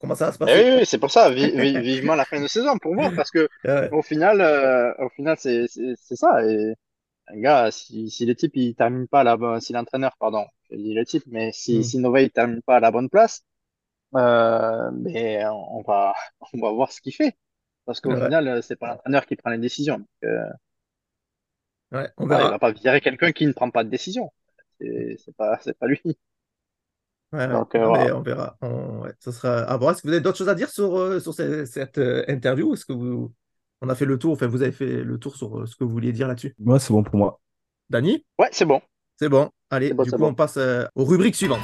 comment 0.00 0.14
ça 0.14 0.26
va 0.26 0.32
se 0.32 0.38
passer? 0.38 0.64
oui, 0.64 0.76
oui, 0.80 0.86
c'est 0.86 0.98
pour 0.98 1.10
ça, 1.10 1.30
vi- 1.30 1.52
vi- 1.56 1.80
vivement 1.80 2.14
la 2.14 2.24
fin 2.24 2.40
de 2.40 2.46
saison 2.48 2.78
pour 2.78 2.94
moi, 2.94 3.12
parce 3.14 3.30
que 3.30 3.48
Ouais. 3.64 3.90
au 3.90 4.02
final, 4.02 4.40
euh, 4.40 4.92
au 5.04 5.08
final, 5.10 5.36
c'est 5.38 5.66
ça. 6.16 6.44
Et 6.44 6.74
gars, 7.36 7.70
si 7.70 8.10
si 8.10 8.26
les 8.26 8.34
types 8.36 8.56
ils 8.56 8.74
terminent 8.74 9.06
pas 9.06 9.20
à 9.20 9.24
la 9.24 9.36
bonne, 9.36 9.60
si 9.60 9.72
l'entraîneur, 9.72 10.16
pardon, 10.18 10.46
je 10.70 10.76
dis 10.76 10.94
le 10.94 11.04
type, 11.04 11.24
mais 11.26 11.52
si 11.52 11.82
Mm. 11.82 11.84
si 11.84 11.98
Nova 11.98 12.20
il 12.22 12.30
termine 12.30 12.62
pas 12.62 12.76
à 12.76 12.80
la 12.80 12.90
bonne 12.90 13.08
place, 13.10 13.44
euh, 14.16 14.90
mais 14.92 15.44
on 15.46 15.82
va 15.82 16.14
on 16.54 16.60
va 16.60 16.72
voir 16.72 16.92
ce 16.92 17.00
qu'il 17.02 17.14
fait, 17.14 17.36
parce 17.86 18.00
qu'au 18.00 18.14
Ouais. 18.14 18.18
final, 18.18 18.62
c'est 18.62 18.76
pas 18.76 18.88
l'entraîneur 18.88 19.26
qui 19.26 19.36
prend 19.36 19.50
les 19.50 19.58
décisions. 19.58 19.98
Donc, 19.98 20.08
euh, 20.24 20.46
Ouais, 21.92 22.12
on 22.16 22.26
voilà, 22.26 22.44
il 22.44 22.48
verra. 22.48 22.50
va 22.50 22.58
pas 22.58 22.72
virer 22.72 23.00
quelqu'un 23.00 23.32
qui 23.32 23.46
ne 23.46 23.52
prend 23.52 23.70
pas 23.70 23.84
de 23.84 23.90
décision. 23.90 24.32
C'est 24.80 25.36
pas 25.36 25.58
c'est 25.62 25.78
pas 25.78 25.86
lui. 25.86 26.00
Ouais. 27.32 27.48
Donc, 27.48 27.74
euh, 27.74 27.88
mais 27.88 28.12
on 28.12 28.20
verra. 28.22 28.58
On- 28.60 29.04
ça 29.20 29.32
sera 29.32 29.60
à 29.62 29.76
voir. 29.78 29.92
Est-ce 29.92 30.02
que 30.02 30.08
vous 30.08 30.12
avez 30.12 30.20
d'autres 30.22 30.36
choses 30.36 30.50
à 30.50 30.54
dire 30.54 30.68
sur, 30.70 31.20
sur 31.22 31.32
ce- 31.32 31.64
cette 31.64 31.96
euh, 31.98 32.24
interview? 32.28 32.74
Est-ce 32.74 32.84
que 32.84 32.92
vous, 32.92 33.32
on 33.82 33.88
a 33.88 33.94
fait 33.96 34.04
le 34.04 34.16
tour, 34.16 34.32
enfin, 34.32 34.46
vous 34.46 34.62
avez 34.62 34.72
fait 34.72 35.02
le 35.02 35.18
tour 35.18 35.36
sur 35.36 35.58
euh, 35.58 35.66
ce 35.66 35.74
que 35.74 35.82
vous 35.82 35.90
vouliez 35.90 36.12
dire 36.12 36.28
là-dessus? 36.28 36.54
Moi, 36.60 36.78
c'est 36.78 36.92
bon 36.92 37.02
pour 37.02 37.16
moi. 37.16 37.40
Dani? 37.90 38.24
Ouais, 38.38 38.48
c'est 38.52 38.64
bon. 38.64 38.80
C'est 39.18 39.28
bon. 39.28 39.50
Allez, 39.70 39.92
bon, 39.92 40.04
du 40.04 40.12
coup, 40.12 40.18
bon. 40.18 40.28
on 40.28 40.34
passe 40.34 40.56
euh, 40.56 40.84
aux 40.94 41.04
rubriques 41.04 41.34
suivantes. 41.34 41.60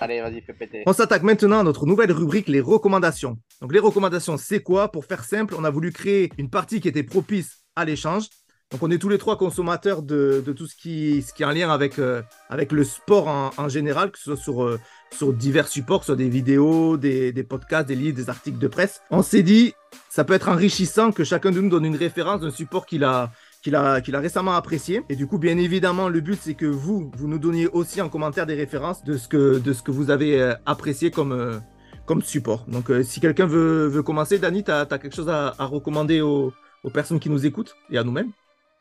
Allez, 0.00 0.20
vas-y, 0.20 0.40
fais 0.40 0.52
péter. 0.52 0.84
On 0.86 0.92
s'attaque 0.92 1.24
maintenant 1.24 1.60
à 1.60 1.62
notre 1.64 1.86
nouvelle 1.86 2.12
rubrique, 2.12 2.48
les 2.48 2.60
recommandations. 2.60 3.36
Donc, 3.60 3.72
les 3.72 3.80
recommandations, 3.80 4.36
c'est 4.36 4.62
quoi? 4.62 4.92
Pour 4.92 5.04
faire 5.04 5.24
simple, 5.24 5.54
on 5.58 5.64
a 5.64 5.70
voulu 5.70 5.90
créer 5.92 6.30
une 6.38 6.50
partie 6.50 6.80
qui 6.80 6.88
était 6.88 7.02
propice 7.02 7.64
à 7.74 7.84
l'échange. 7.84 8.28
Donc 8.70 8.82
on 8.82 8.90
est 8.90 8.96
tous 8.96 9.10
les 9.10 9.18
trois 9.18 9.36
consommateurs 9.36 10.02
de, 10.02 10.42
de 10.46 10.52
tout 10.54 10.66
ce 10.66 10.74
qui, 10.74 11.20
ce 11.20 11.34
qui 11.34 11.42
est 11.42 11.46
en 11.46 11.50
lien 11.50 11.68
avec, 11.68 11.98
euh, 11.98 12.22
avec 12.52 12.70
le 12.70 12.84
sport 12.84 13.28
en, 13.56 13.68
général, 13.70 14.10
que 14.10 14.18
ce 14.18 14.24
soit 14.24 14.36
sur, 14.36 14.62
euh, 14.62 14.78
sur 15.10 15.32
divers 15.32 15.68
supports, 15.68 16.04
soit 16.04 16.16
des 16.16 16.28
vidéos, 16.28 16.98
des, 16.98 17.32
podcasts, 17.48 17.88
des 17.88 17.94
livres, 17.94 18.14
des 18.14 18.28
articles 18.28 18.58
de 18.58 18.68
presse. 18.68 19.00
On 19.10 19.22
s'est 19.22 19.42
dit, 19.42 19.72
ça 20.10 20.22
peut 20.22 20.34
être 20.34 20.50
enrichissant 20.50 21.12
que 21.12 21.24
chacun 21.24 21.50
de 21.50 21.62
nous 21.62 21.70
donne 21.70 21.86
une 21.86 21.96
référence 21.96 22.42
d'un 22.42 22.50
support 22.50 22.84
qu'il 22.84 23.04
a, 23.04 23.32
récemment 23.64 24.52
apprécié. 24.52 25.02
Et 25.08 25.16
du 25.16 25.26
coup, 25.26 25.38
bien 25.38 25.56
évidemment, 25.56 26.10
le 26.10 26.20
but, 26.20 26.38
c'est 26.42 26.52
que 26.52 26.66
vous, 26.66 27.10
vous 27.16 27.26
nous 27.26 27.38
donniez 27.38 27.68
aussi 27.68 28.02
en 28.02 28.10
commentaire 28.10 28.44
des 28.44 28.54
références 28.54 29.02
de 29.02 29.16
ce 29.16 29.28
que, 29.28 29.90
vous 29.90 30.10
avez 30.10 30.38
euh, 30.38 30.54
apprécié 30.66 31.10
comme, 31.10 31.62
comme 32.04 32.20
support. 32.20 32.66
Donc, 32.68 32.92
si 33.02 33.20
quelqu'un 33.20 33.46
veut, 33.46 34.02
commencer, 34.02 34.38
Dani, 34.38 34.62
tu 34.62 34.70
as, 34.70 34.84
quelque 34.84 35.16
chose 35.16 35.30
à, 35.30 35.54
à 35.58 35.64
recommander 35.64 36.20
aux, 36.20 36.52
aux 36.84 36.90
personnes 36.90 37.18
qui 37.18 37.30
nous 37.30 37.46
écoutent 37.46 37.74
et 37.90 37.96
à 37.96 38.04
nous-mêmes? 38.04 38.32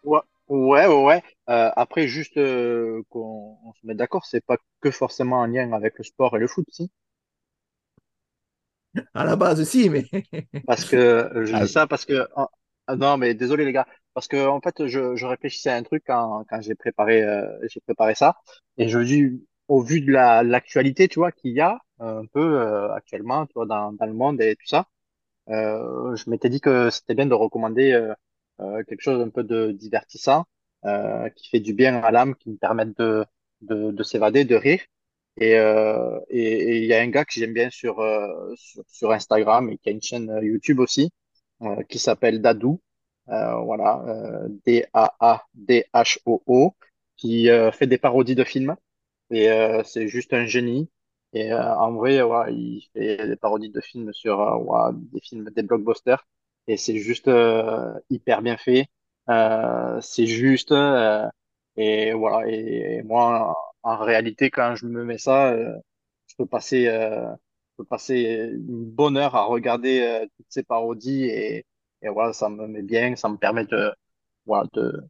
Ouais, 0.03 0.19
ouais, 0.47 0.88
ouais. 0.88 1.23
Euh, 1.49 1.72
après, 1.76 2.07
juste 2.07 2.38
euh, 2.38 3.01
qu'on 3.09 3.57
on 3.63 3.73
se 3.73 3.85
mette 3.85 3.97
d'accord, 3.97 4.26
c'est 4.26 4.45
pas 4.45 4.57
que 4.81 4.91
forcément 4.91 5.39
en 5.41 5.45
lien 5.47 5.72
avec 5.73 5.97
le 5.97 6.03
sport 6.03 6.35
et 6.38 6.39
le 6.39 6.47
foot, 6.47 6.65
si. 6.72 6.91
À 9.13 9.23
la 9.23 9.35
base, 9.35 9.63
si, 9.63 9.89
mais. 9.89 10.05
Parce 10.65 10.85
que 10.85 11.30
je 11.45 11.53
dis 11.55 11.68
ça 11.68 11.88
parce 11.88 12.05
que. 12.05 12.27
ah, 12.35 12.95
non, 12.97 13.18
mais 13.18 13.34
désolé 13.34 13.65
les 13.65 13.72
gars. 13.73 13.88
Parce 14.13 14.27
que 14.27 14.47
en 14.47 14.59
fait, 14.61 14.88
je, 14.88 15.15
je 15.15 15.26
réfléchissais 15.26 15.69
à 15.69 15.76
un 15.76 15.84
truc 15.84 16.03
quand, 16.05 16.43
quand 16.49 16.61
j'ai 16.61 16.76
préparé, 16.76 17.23
euh, 17.23 17.45
j'ai 17.69 17.80
préparé 17.81 18.15
ça. 18.15 18.35
Et 18.77 18.89
je 18.89 18.99
dis, 18.99 19.45
au 19.69 19.81
vu 19.81 20.01
de 20.01 20.11
la, 20.11 20.43
l'actualité, 20.43 21.07
tu 21.07 21.19
vois, 21.19 21.31
qu'il 21.31 21.51
y 21.53 21.61
a 21.61 21.80
un 21.99 22.26
peu 22.26 22.41
euh, 22.59 22.93
actuellement, 22.93 23.45
tu 23.45 23.53
vois, 23.55 23.65
dans, 23.65 23.93
dans 23.93 24.05
le 24.05 24.13
monde 24.13 24.41
et 24.41 24.55
tout 24.55 24.68
ça, 24.68 24.88
euh, 25.49 26.15
je 26.15 26.30
m'étais 26.30 26.49
dit 26.49 26.61
que 26.61 26.89
c'était 26.91 27.15
bien 27.15 27.26
de 27.27 27.34
recommander 27.35 27.91
euh, 27.93 28.13
euh, 28.13 28.15
quelque 28.88 29.02
chose 29.02 29.22
un 29.22 29.30
peu 29.30 29.44
de 29.44 29.72
divertissant, 29.72 30.45
euh, 30.86 31.30
qui 31.30 31.49
fait 31.49 31.60
du 31.60 31.73
bien 31.73 31.95
à 32.02 32.11
l'âme, 32.11 32.36
qui 32.36 32.49
me 32.49 32.57
permette 32.57 32.98
de, 32.98 33.26
de, 33.61 33.91
de 33.91 34.03
s'évader, 34.03 34.45
de 34.45 34.56
rire. 34.56 34.82
Et 35.38 35.57
euh, 35.57 36.19
et 36.30 36.80
il 36.80 36.86
y 36.86 36.94
a 36.94 37.02
un 37.02 37.07
gars 37.10 37.26
que 37.26 37.34
j'aime 37.34 37.53
bien 37.53 37.69
sur, 37.69 37.99
euh, 38.02 38.53
sur, 38.88 39.11
Instagram 39.11 39.69
et 39.69 39.78
qui 39.78 39.90
a 39.90 39.91
une 39.94 40.02
chaîne 40.02 40.40
YouTube 40.41 40.80
aussi, 40.80 41.11
euh, 41.61 41.84
qui 41.84 41.99
s'appelle 41.99 42.41
Dadou. 42.41 42.82
Euh, 43.30 43.56
voilà, 43.61 44.03
euh, 44.07 44.48
D-A-A-D-H-O-O, 44.65 46.76
qui 47.18 47.49
euh, 47.49 47.72
fait 47.72 47.88
des 47.88 47.98
parodies 47.98 48.36
de 48.36 48.44
films. 48.44 48.76
Et 49.32 49.52
euh, 49.52 49.84
c'est 49.84 50.07
juste 50.07 50.34
un 50.34 50.45
génie. 50.45 50.90
Et 51.34 51.52
euh, 51.53 51.76
en 51.78 51.94
vrai, 51.94 52.19
il 52.52 52.88
fait 52.94 53.28
des 53.28 53.36
parodies 53.38 53.69
de 53.72 53.82
films 53.82 54.14
sur 54.14 54.41
euh, 54.41 54.91
des 54.94 55.22
films, 55.22 55.49
des 55.52 55.64
blockbusters. 55.64 56.26
Et 56.67 56.77
c'est 56.77 56.97
juste 56.97 57.27
euh, 57.27 57.93
hyper 58.09 58.41
bien 58.41 58.57
fait. 58.57 58.88
Euh, 59.29 59.99
c'est 60.01 60.27
juste. 60.27 60.71
euh, 60.71 61.27
et 61.77 62.13
voilà. 62.13 62.47
Et, 62.49 63.01
moi, 63.03 63.55
en, 63.83 63.97
réalité, 63.97 64.49
quand 64.49 64.75
je 64.75 64.85
me 64.85 65.03
mets 65.03 65.17
ça, 65.17 65.55
je 66.27 66.35
peux 66.38 66.45
passer, 66.45 66.88
passer 67.89 68.51
une 68.53 68.85
bonne 68.85 69.17
heure 69.17 69.35
à 69.35 69.43
regarder 69.43 70.27
toutes 70.38 70.45
ces 70.49 70.63
parodies. 70.63 71.25
Et, 71.25 71.65
et 72.01 72.09
voilà, 72.09 72.33
ça 72.33 72.49
me 72.49 72.67
met 72.67 72.83
bien. 72.83 73.15
Ça 73.15 73.29
me 73.29 73.38
permet 73.38 73.65
de, 73.65 73.91
voilà, 74.45 74.67
de, 74.73 75.01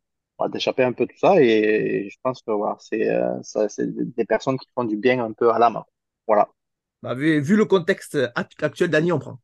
d'échapper 0.49 0.83
un 0.83 0.93
peu 0.93 1.05
tout 1.07 1.17
ça. 1.17 1.41
Et, 1.41 2.09
je 2.09 2.17
pense 2.23 2.41
que 2.41 2.51
voilà, 2.51 2.77
c'est 2.79 3.85
des 4.15 4.25
personnes 4.25 4.57
qui 4.57 4.67
font 4.75 4.85
du 4.85 4.97
bien 4.97 5.23
un 5.23 5.33
peu 5.33 5.51
à 5.51 5.59
l'âme. 5.59 5.81
Voilà. 6.27 6.49
Bah, 7.01 7.15
vu, 7.15 7.41
vu, 7.41 7.55
le 7.55 7.65
contexte 7.65 8.17
actuel 8.35 8.89
d'Annie, 8.89 9.11
on 9.11 9.19
prend. 9.19 9.39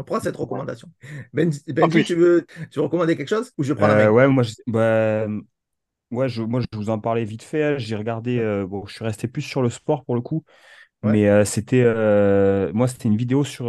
On 0.00 0.04
prend 0.04 0.20
cette 0.20 0.36
recommandation? 0.36 0.88
Ben, 1.34 1.50
Benji, 1.68 2.04
tu 2.04 2.14
veux, 2.14 2.46
tu 2.70 2.78
veux 2.78 2.82
recommander 2.82 3.16
quelque 3.16 3.28
chose 3.28 3.52
ou 3.58 3.62
je 3.62 3.74
prends 3.74 3.86
la 3.86 3.94
main? 3.96 4.06
Euh, 4.06 4.10
ouais, 4.10 4.28
moi, 4.28 4.42
je, 4.42 4.54
bah, 4.66 5.26
ouais, 6.10 6.28
je, 6.28 6.42
moi, 6.42 6.60
je 6.60 6.66
vous 6.76 6.90
en 6.90 6.98
parlais 6.98 7.24
vite 7.24 7.42
fait. 7.42 7.78
J'ai 7.78 7.96
regardé, 7.96 8.38
euh, 8.38 8.66
bon, 8.66 8.86
je 8.86 8.94
suis 8.94 9.04
resté 9.04 9.28
plus 9.28 9.42
sur 9.42 9.62
le 9.62 9.70
sport 9.70 10.04
pour 10.04 10.14
le 10.14 10.20
coup, 10.20 10.44
Ouais. 11.02 11.12
mais 11.12 11.28
euh, 11.28 11.44
c'était, 11.44 11.84
moi, 12.72 12.88
c'était 12.88 13.08
une 13.08 13.16
vidéo 13.16 13.44
sur, 13.44 13.66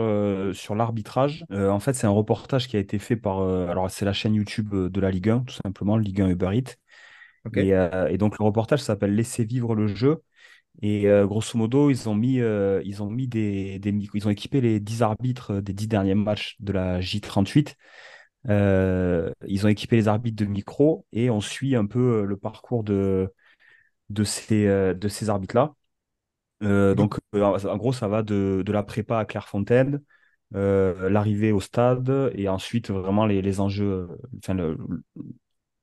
sur 0.54 0.76
l'arbitrage. 0.76 1.46
En 1.52 1.80
fait, 1.80 1.94
c'est 1.94 2.08
un 2.08 2.12
reportage 2.12 2.68
qui 2.68 2.78
a 2.78 2.80
été 2.80 3.00
fait 3.00 3.16
par, 3.16 3.42
alors, 3.42 3.90
c'est 3.92 4.06
la 4.06 4.14
chaîne 4.14 4.34
YouTube 4.36 4.74
de 4.74 5.02
la 5.02 5.12
Ligue 5.12 5.30
1, 5.30 5.40
tout 5.42 5.56
simplement, 5.64 5.98
Ligue 5.98 6.22
1 6.22 6.30
Uber 6.30 6.50
Eats. 6.54 6.76
Et, 7.56 7.70
et 7.70 8.18
donc, 8.18 8.38
le 8.40 8.46
reportage 8.46 8.82
s'appelle 8.82 9.16
Laissez 9.16 9.44
vivre 9.46 9.76
le 9.76 9.88
jeu. 9.88 10.22
Et 10.82 11.08
euh, 11.08 11.28
grosso 11.28 11.58
modo, 11.58 11.90
ils 11.90 12.10
ont 12.10 12.16
mis, 12.16 12.40
euh, 12.40 12.82
ils 12.86 13.04
ont 13.04 13.10
mis 13.10 13.28
des, 13.28 13.80
ils 14.14 14.28
ont 14.28 14.32
équipé 14.32 14.62
les 14.62 14.80
10 14.80 15.04
arbitres 15.04 15.62
des 15.62 15.74
10 15.74 15.88
derniers 15.88 16.16
matchs 16.16 16.56
de 16.60 16.72
la 16.74 17.02
J38. 17.02 17.76
Euh, 18.50 19.32
ils 19.48 19.66
ont 19.66 19.70
équipé 19.70 19.96
les 19.98 20.08
arbitres 20.08 20.44
de 20.44 20.50
micros 20.50 21.06
et 21.12 21.30
on 21.30 21.42
suit 21.42 21.76
un 21.76 21.86
peu 21.86 22.22
euh, 22.24 22.26
le 22.26 22.38
parcours 22.38 22.84
de, 22.84 23.32
de 24.10 24.24
ces, 24.26 24.68
euh, 24.68 24.94
de 24.96 25.08
ces 25.10 25.30
arbitres-là. 25.30 25.74
Euh, 26.64 26.96
donc, 26.96 27.18
euh, 27.36 27.44
en 27.44 27.78
gros, 27.78 27.94
ça 27.94 28.08
va 28.08 28.24
de, 28.24 28.64
de 28.66 28.72
la 28.72 28.84
prépa 28.84 29.20
à 29.20 29.26
Clairefontaine, 29.26 30.02
euh, 30.56 31.10
l'arrivée 31.10 31.52
au 31.52 31.60
stade 31.62 32.32
et 32.36 32.50
ensuite 32.50 32.92
vraiment 32.92 33.26
les, 33.26 33.42
les 33.42 33.60
enjeux, 33.60 34.10
euh, 34.50 34.78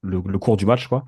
le, 0.03 0.23
le 0.27 0.39
cours 0.39 0.57
du 0.57 0.67
match, 0.67 0.89
quoi. 0.89 1.05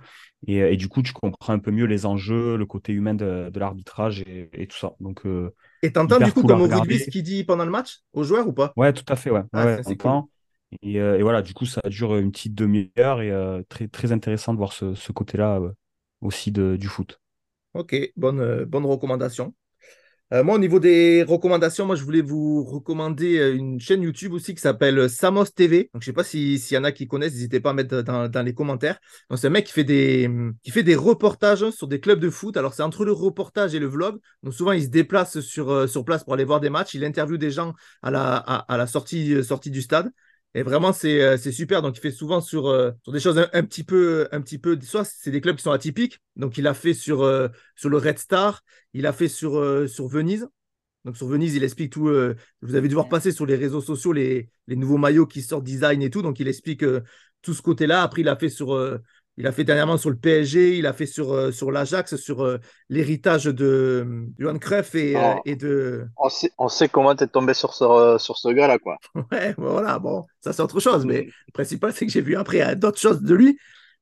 Et, 0.46 0.56
et 0.58 0.76
du 0.76 0.88
coup, 0.88 1.02
tu 1.02 1.12
comprends 1.12 1.52
un 1.52 1.58
peu 1.58 1.70
mieux 1.70 1.84
les 1.86 2.06
enjeux, 2.06 2.56
le 2.56 2.66
côté 2.66 2.92
humain 2.92 3.14
de, 3.14 3.50
de 3.52 3.60
l'arbitrage 3.60 4.22
et, 4.22 4.50
et 4.54 4.66
tout 4.66 4.78
ça. 4.78 4.94
Donc, 5.00 5.26
euh, 5.26 5.54
Et 5.82 5.92
t'entends 5.92 6.22
du 6.22 6.32
coup 6.32 6.42
cool 6.42 6.44
comme 6.44 6.60
au 6.62 6.66
rugby 6.68 6.98
ce 7.00 7.08
qu'il 7.08 7.22
dit 7.22 7.44
pendant 7.44 7.64
le 7.66 7.70
match 7.70 8.00
aux 8.14 8.24
joueurs 8.24 8.48
ou 8.48 8.52
pas? 8.54 8.76
Ouais, 8.76 8.92
tout 8.92 9.04
à 9.08 9.16
fait, 9.16 9.30
ouais. 9.30 9.42
Ah, 9.54 9.66
Ouais, 9.66 9.78
ça, 9.78 9.82
on 9.84 9.90
c'est 9.90 9.96
cool. 9.96 10.16
entend. 10.16 10.30
Et, 10.82 11.00
euh, 11.00 11.18
et 11.18 11.22
voilà, 11.22 11.42
du 11.42 11.54
coup, 11.54 11.66
ça 11.66 11.80
dure 11.88 12.16
une 12.16 12.30
petite 12.32 12.54
demi-heure 12.54 13.20
et 13.22 13.30
euh, 13.30 13.62
très, 13.68 13.88
très 13.88 14.12
intéressant 14.12 14.52
de 14.52 14.58
voir 14.58 14.72
ce, 14.72 14.94
ce 14.94 15.12
côté-là 15.12 15.58
euh, 15.60 15.72
aussi 16.20 16.52
de, 16.52 16.76
du 16.76 16.86
foot. 16.88 17.20
Ok, 17.74 17.94
bonne, 18.16 18.40
euh, 18.40 18.64
bonne 18.66 18.86
recommandation. 18.86 19.54
Euh, 20.32 20.44
moi, 20.44 20.54
au 20.54 20.58
niveau 20.58 20.78
des 20.78 21.24
recommandations, 21.24 21.86
moi, 21.86 21.96
je 21.96 22.04
voulais 22.04 22.20
vous 22.22 22.62
recommander 22.62 23.38
euh, 23.38 23.52
une 23.56 23.80
chaîne 23.80 24.00
YouTube 24.02 24.32
aussi 24.32 24.54
qui 24.54 24.60
s'appelle 24.60 24.96
euh, 25.00 25.08
Samos 25.08 25.46
TV. 25.46 25.90
Donc, 25.92 26.02
je 26.02 26.06
sais 26.06 26.12
pas 26.12 26.22
si- 26.22 26.60
s'il 26.60 26.76
y 26.76 26.78
en 26.78 26.84
a 26.84 26.92
qui 26.92 27.08
connaissent, 27.08 27.32
n'hésitez 27.32 27.58
pas 27.58 27.70
à 27.70 27.72
mettre 27.72 28.02
dans, 28.02 28.28
dans 28.28 28.42
les 28.42 28.54
commentaires. 28.54 29.00
Donc, 29.28 29.40
c'est 29.40 29.48
un 29.48 29.50
mec 29.50 29.66
qui 29.66 29.72
fait 29.72 29.82
des, 29.82 30.30
qui 30.62 30.70
fait 30.70 30.84
des 30.84 30.94
reportages 30.94 31.68
sur 31.70 31.88
des 31.88 31.98
clubs 31.98 32.20
de 32.20 32.30
foot. 32.30 32.56
Alors, 32.56 32.74
c'est 32.74 32.84
entre 32.84 33.04
le 33.04 33.10
reportage 33.10 33.74
et 33.74 33.80
le 33.80 33.86
vlog. 33.86 34.20
Donc, 34.44 34.54
souvent, 34.54 34.70
il 34.70 34.84
se 34.84 34.88
déplace 34.88 35.40
sur, 35.40 35.88
sur 35.88 36.04
place 36.04 36.22
pour 36.22 36.34
aller 36.34 36.44
voir 36.44 36.60
des 36.60 36.70
matchs. 36.70 36.94
Il 36.94 37.04
interviewe 37.04 37.36
des 37.36 37.50
gens 37.50 37.74
à 38.02 38.12
la, 38.12 38.36
à, 38.36 38.76
la 38.76 38.86
sortie, 38.86 39.42
sortie 39.42 39.72
du 39.72 39.82
stade. 39.82 40.10
Et 40.54 40.62
vraiment, 40.62 40.92
c'est 40.92 41.22
euh, 41.22 41.36
c'est 41.36 41.52
super. 41.52 41.80
Donc, 41.82 41.96
il 41.96 42.00
fait 42.00 42.10
souvent 42.10 42.40
sur, 42.40 42.66
euh, 42.66 42.90
sur 43.04 43.12
des 43.12 43.20
choses 43.20 43.38
un, 43.38 43.48
un 43.52 43.62
petit 43.62 43.84
peu, 43.84 44.28
un 44.32 44.40
petit 44.40 44.58
peu, 44.58 44.78
soit 44.80 45.04
c'est 45.04 45.30
des 45.30 45.40
clubs 45.40 45.56
qui 45.56 45.62
sont 45.62 45.70
atypiques. 45.70 46.18
Donc, 46.36 46.58
il 46.58 46.66
a 46.66 46.74
fait 46.74 46.94
sur, 46.94 47.22
euh, 47.22 47.48
sur 47.76 47.88
le 47.88 47.98
Red 47.98 48.18
Star. 48.18 48.62
Il 48.92 49.06
a 49.06 49.12
fait 49.12 49.28
sur, 49.28 49.58
euh, 49.58 49.86
sur 49.86 50.08
Venise. 50.08 50.48
Donc 51.06 51.16
sur 51.16 51.28
Venise, 51.28 51.54
il 51.54 51.64
explique 51.64 51.92
tout. 51.92 52.10
vous 52.60 52.74
avez 52.74 52.86
dû 52.86 52.94
voir 52.94 53.08
passer 53.08 53.32
sur 53.32 53.46
les 53.46 53.56
réseaux 53.56 53.80
sociaux 53.80 54.12
les, 54.12 54.50
les 54.66 54.76
nouveaux 54.76 54.98
maillots 54.98 55.26
qui 55.26 55.40
sortent 55.40 55.64
design 55.64 56.02
et 56.02 56.10
tout. 56.10 56.20
Donc 56.20 56.40
il 56.40 56.46
explique 56.46 56.84
tout 57.40 57.54
ce 57.54 57.62
côté-là. 57.62 58.02
Après, 58.02 58.20
il 58.20 58.28
a 58.28 58.36
fait 58.36 58.50
sur, 58.50 58.78
il 59.36 59.46
a 59.46 59.52
fait 59.52 59.64
dernièrement 59.64 59.96
sur 59.98 60.10
le 60.10 60.16
PSG. 60.16 60.76
Il 60.78 60.86
a 60.86 60.92
fait 60.92 61.06
sur, 61.06 61.32
euh, 61.32 61.52
sur 61.52 61.70
l'Ajax, 61.72 62.16
sur 62.16 62.42
euh, 62.44 62.58
l'héritage 62.88 63.44
de 63.46 63.64
euh, 64.06 64.26
Johan 64.38 64.58
Cruyff 64.58 64.94
et, 64.94 65.14
Oh, 65.14 65.44
et 65.44 65.56
de. 65.56 66.06
on 66.16 66.28
sait, 66.30 66.52
on 66.58 66.68
sait 66.68 66.88
comment 66.88 67.14
t'es 67.16 67.28
tombé 67.28 67.54
sur 67.54 67.74
ce, 67.74 68.16
sur 68.18 68.38
ce 68.38 68.48
gars-là, 68.50 68.78
quoi. 68.78 68.98
Ouais, 69.32 69.54
voilà. 69.58 69.98
Bon, 69.98 70.24
ça 70.40 70.52
c'est 70.52 70.62
autre 70.62 70.80
chose. 70.80 71.04
Mais 71.06 71.22
le 71.46 71.52
principal, 71.52 71.92
c'est 71.92 72.06
que 72.06 72.12
j'ai 72.12 72.20
vu 72.20 72.36
après 72.36 72.62
euh, 72.62 72.74
d'autres 72.74 72.98
choses 73.00 73.22
de 73.22 73.34
lui. 73.34 73.58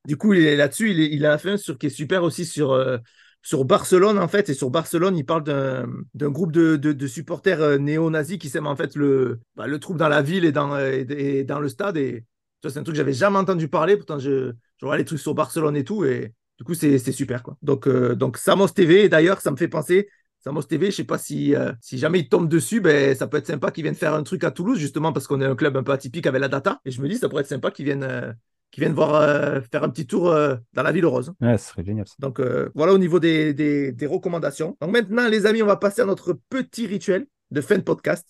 Du 0.07 0.17
coup, 0.17 0.33
il 0.35 0.47
est 0.47 0.57
là-dessus. 0.57 0.91
Il, 0.91 1.01
il 1.01 1.27
a 1.27 1.39
fait 1.39 1.53
un 1.53 1.57
sur 1.57 1.79
qui 1.79 1.87
est 1.87 1.91
super 1.91 2.23
aussi 2.23 2.45
sur. 2.47 2.73
euh, 2.73 2.99
sur 3.41 3.65
Barcelone, 3.65 4.19
en 4.19 4.27
fait, 4.29 4.49
et 4.51 4.55
sur 4.55 4.69
Barcelone, 4.69 5.17
il 5.17 5.25
parle 5.25 5.45
d'un 5.45 5.87
d'un 6.13 6.29
groupe 6.29 6.51
de, 6.53 6.75
de- 6.77 6.93
de 6.93 7.07
supporters 7.07 7.79
néo-nazis 7.79 8.37
qui 8.37 8.49
sèment 8.49 8.67
en 8.67 8.75
fait 8.77 8.97
le, 8.97 9.41
bah, 9.55 9.69
le 9.69 9.79
trouble 9.79 9.99
dans 10.01 10.09
la 10.09 10.23
ville 10.23 10.45
et 10.45 10.51
dans, 10.53 10.77
et, 10.79 11.07
et 11.09 11.45
dans 11.45 11.61
le 11.61 11.69
stade. 11.69 11.97
Et 11.97 12.25
ça, 12.65 12.71
c'est 12.71 12.81
un 12.81 12.83
truc 12.83 12.95
que 12.95 12.99
j'avais 12.99 13.13
jamais 13.13 13.39
entendu 13.39 13.69
parler. 13.69 13.97
Pourtant, 13.97 14.19
je, 14.19 14.53
je 14.81 14.87
vois 14.87 14.97
les 14.97 15.05
trucs 15.05 15.21
sur 15.21 15.35
Barcelone 15.35 15.77
et 15.77 15.85
tout. 15.85 16.05
Et 16.05 16.33
du 16.59 16.65
coup, 16.65 16.75
c'est 16.75 16.99
super. 17.13 17.43
Quoi. 17.43 17.57
Donc, 17.63 17.87
euh, 17.87 18.15
donc, 18.15 18.37
Samos 18.37 18.69
TV, 18.69 19.09
d'ailleurs, 19.09 19.41
ça 19.41 19.51
me 19.51 19.57
fait 19.57 19.69
penser. 19.69 20.09
Samos 20.41 20.63
TV, 20.63 20.91
je 20.93 20.97
sais 20.97 21.05
pas 21.05 21.19
si, 21.19 21.55
euh, 21.55 21.73
si 21.81 21.99
jamais 21.99 22.21
il 22.21 22.29
tombe 22.29 22.49
dessus, 22.49 22.81
ben, 22.81 23.15
ça 23.15 23.27
peut 23.27 23.37
être 23.39 23.47
sympa 23.47 23.71
qu'ils 23.73 23.83
viennent 23.83 23.95
faire 23.97 24.15
un 24.15 24.23
truc 24.23 24.45
à 24.45 24.51
Toulouse, 24.53 24.79
justement, 24.79 25.13
parce 25.13 25.27
qu'on 25.27 25.41
est 25.41 25.45
un 25.47 25.57
club 25.57 25.77
un 25.77 25.83
peu 25.83 25.93
atypique 25.93 26.27
avec 26.27 26.41
la 26.41 26.49
data. 26.49 26.81
Et 26.85 26.91
je 26.93 27.03
me 27.03 27.09
dis, 27.09 27.17
ça 27.17 27.29
pourrait 27.29 27.43
être 27.43 27.49
sympa 27.49 27.71
qu'ils 27.73 27.87
viennent, 27.87 28.05
euh, 28.05 28.33
qu'ils 28.71 28.83
viennent 28.83 28.95
voir, 28.95 29.17
euh, 29.17 29.61
faire 29.73 29.83
un 29.83 29.89
petit 29.89 30.07
tour 30.07 30.29
euh, 30.31 30.55
dans 30.75 30.85
la 30.85 30.93
ville 30.93 31.07
rose. 31.07 31.33
Ouais, 31.41 31.59
ce 31.59 31.71
serait 31.71 31.85
génial. 31.85 32.07
ça. 32.07 32.15
Donc 32.21 32.39
euh, 32.39 32.71
voilà 32.77 32.93
au 32.93 32.99
niveau 32.99 33.19
des, 33.19 33.53
des- 33.53 33.91
des 33.93 34.07
recommandations. 34.07 34.77
Donc 34.81 34.93
maintenant, 34.93 35.29
les 35.29 35.45
amis, 35.47 35.63
on 35.63 35.67
va 35.67 35.77
passer 35.77 36.03
à 36.03 36.05
notre 36.07 36.39
petit 36.49 36.87
rituel 36.87 37.27
de 37.51 37.61
fin 37.61 37.77
de 37.77 37.83
podcast. 37.83 38.27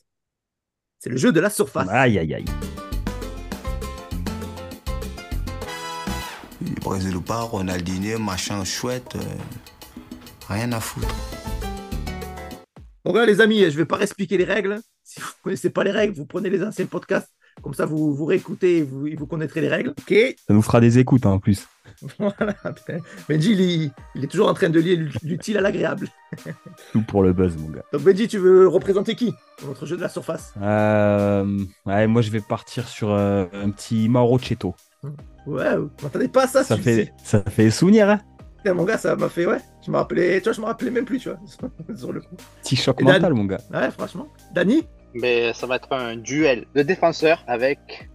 C'est 0.99 1.11
le 1.11 1.17
jeu 1.19 1.31
de 1.31 1.41
la 1.41 1.51
surface. 1.51 1.89
Aïe, 1.91 2.19
aïe, 2.19 2.35
aïe. 2.35 2.45
Brésil 6.79 7.17
ou 7.17 7.21
pas, 7.21 7.41
Ronaldinho, 7.43 8.19
machin 8.19 8.65
chouette, 8.65 9.17
euh, 9.17 9.21
rien 10.49 10.73
à 10.73 10.81
foutre. 10.81 11.09
Donc 13.05 13.17
là, 13.17 13.25
les 13.27 13.41
amis, 13.41 13.61
je 13.61 13.65
ne 13.67 13.71
vais 13.71 13.85
pas 13.87 14.01
expliquer 14.01 14.37
les 14.37 14.45
règles. 14.45 14.81
Si 15.03 15.21
vous 15.21 15.27
ne 15.27 15.43
connaissez 15.43 15.71
pas 15.71 15.85
les 15.85 15.91
règles, 15.93 16.15
vous 16.15 16.27
prenez 16.27 16.51
les 16.51 16.63
anciens 16.63 16.85
podcasts, 16.87 17.31
Comme 17.63 17.73
ça, 17.75 17.87
vous, 17.87 18.15
vous 18.15 18.25
réécoutez 18.27 18.79
et 18.79 18.83
vous, 18.83 19.07
vous 19.17 19.27
connaîtrez 19.27 19.61
les 19.63 19.69
règles. 19.69 19.91
Ok. 19.99 20.15
Ça 20.47 20.53
nous 20.55 20.63
fera 20.63 20.81
des 20.81 20.99
écoutes 20.99 21.25
hein, 21.27 21.31
en 21.31 21.39
plus. 21.39 21.67
Voilà. 22.19 22.55
Benji, 23.29 23.53
il, 23.53 23.61
est- 23.63 23.91
il 24.15 24.25
est 24.25 24.27
toujours 24.29 24.49
en 24.49 24.55
train 24.55 24.69
de 24.69 24.79
lier 24.79 24.97
l'utile 25.23 25.57
à 25.57 25.61
l'agréable. 25.63 26.09
Tout 26.93 27.03
pour 27.03 27.23
le 27.23 27.33
buzz, 27.33 27.57
mon 27.57 27.71
gars. 27.71 27.83
Donc, 27.93 28.03
Benji, 28.03 28.29
tu 28.29 28.37
veux 28.39 28.69
représenter 28.69 29.15
qui 29.15 29.33
dans 29.63 29.69
notre 29.69 29.87
jeu 29.87 29.97
de 29.97 30.03
la 30.03 30.09
surface? 30.11 30.53
Euh, 30.61 31.59
ouais, 31.87 32.07
moi, 32.07 32.21
je 32.23 32.31
vais 32.31 32.43
partir 32.43 32.87
sur 32.87 33.11
euh, 33.11 33.47
un 33.55 33.71
petit 33.71 34.09
Mauro 34.11 34.39
Cheto. 34.39 34.75
Ouais, 35.49 35.77
vous 35.77 35.91
m'attendez 36.03 36.29
pas 36.29 36.45
à 36.45 36.47
ça, 36.47 36.65
Ça 36.65 36.77
fait, 36.77 37.13
ça 37.25 37.43
fait 37.49 37.71
souvenir, 37.71 38.09
hein 38.11 38.21
Putain, 38.57 38.75
Mon 38.75 38.85
gars, 38.85 38.99
ça 38.99 39.15
m'a 39.17 39.29
fait, 39.29 39.47
ouais. 39.47 39.59
Je 39.85 39.91
me 39.91 39.97
rappelais, 39.97 40.39
tu 40.41 40.45
vois, 40.45 40.53
je 40.53 40.61
me 40.61 40.67
rappelais 40.67 40.91
même 40.91 41.05
plus, 41.05 41.19
tu 41.19 41.29
vois, 41.31 41.39
sur 41.97 42.13
le 42.13 42.21
coup. 42.21 42.37
Petit 42.63 42.77
choc 42.77 43.01
Et 43.01 43.05
Dan- 43.05 43.15
mental, 43.21 43.35
mon 43.35 43.45
gars. 43.45 43.61
Ouais, 43.73 43.91
franchement. 43.91 44.29
Dani 44.55 44.85
Mais 45.15 45.53
ça 45.55 45.67
va 45.67 45.77
être 45.77 45.93
un 45.93 46.17
duel 46.17 46.67
de 46.75 46.83
défenseurs 46.83 47.45
avec 47.47 48.09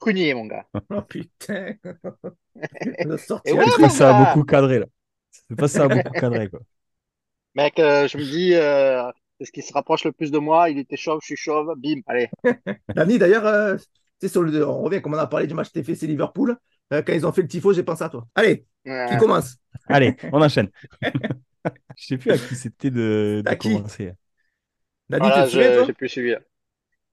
Prunier, 0.00 0.34
mon 0.34 0.46
gars. 0.46 0.66
Oh 0.90 1.02
putain. 1.02 1.76
Le 3.02 3.16
sorti. 3.16 3.50
Et 3.50 3.52
Je 3.52 3.56
ouais, 3.58 3.64
trouve 3.70 3.78
mon 3.78 3.90
ça 3.90 4.10
a 4.10 4.12
beaucoup 4.12 4.44
cadré, 4.44 4.78
là. 4.80 4.86
C'est 5.48 5.56
pas 5.56 5.68
ça 5.68 5.84
a 5.84 5.88
beaucoup 5.88 6.14
cadré, 6.14 6.48
quoi. 6.50 6.60
Mec, 7.54 7.78
euh, 7.78 8.06
je 8.08 8.18
me 8.18 8.22
dis, 8.24 8.54
euh, 8.54 9.10
c'est 9.38 9.46
ce 9.46 9.52
qui 9.52 9.62
se 9.62 9.72
rapproche 9.72 10.04
le 10.04 10.12
plus 10.12 10.30
de 10.30 10.38
moi. 10.38 10.68
Il 10.70 10.78
était 10.78 10.96
chauve, 10.96 11.20
je 11.22 11.26
suis 11.26 11.36
chauve. 11.36 11.74
Bim, 11.76 12.00
allez. 12.06 12.28
Dani, 12.94 13.18
d'ailleurs, 13.18 13.46
euh, 13.46 13.76
sur 14.26 14.42
le, 14.42 14.66
on 14.66 14.82
revient 14.82 15.02
comme 15.02 15.14
on 15.14 15.18
a 15.18 15.26
parlé 15.26 15.46
du 15.46 15.54
match 15.54 15.70
TFC 15.72 16.06
Liverpool. 16.06 16.56
euh, 16.92 17.02
quand 17.02 17.12
ils 17.12 17.26
ont 17.26 17.32
fait 17.32 17.42
le 17.42 17.48
tifo, 17.48 17.72
j'ai 17.72 17.82
pensé 17.82 18.04
à 18.04 18.08
toi. 18.08 18.26
Allez, 18.34 18.66
qui 18.84 18.90
Euh, 18.90 19.16
commence 19.18 19.56
Allez, 19.88 20.16
on 20.32 20.42
enchaîne. 20.42 20.68
Je 21.96 22.06
sais 22.06 22.18
plus 22.18 22.30
à 22.30 22.38
qui 22.38 22.54
c'était 22.54 22.90
de, 22.90 23.42
de 23.44 23.48
À 23.50 23.56
qui 23.56 23.72
commencer. 23.74 24.12
Dani, 25.08 25.26
voilà, 25.28 25.48
tu 25.48 25.56
j'ai 25.86 25.92
plus 25.92 26.08
suivi. 26.08 26.34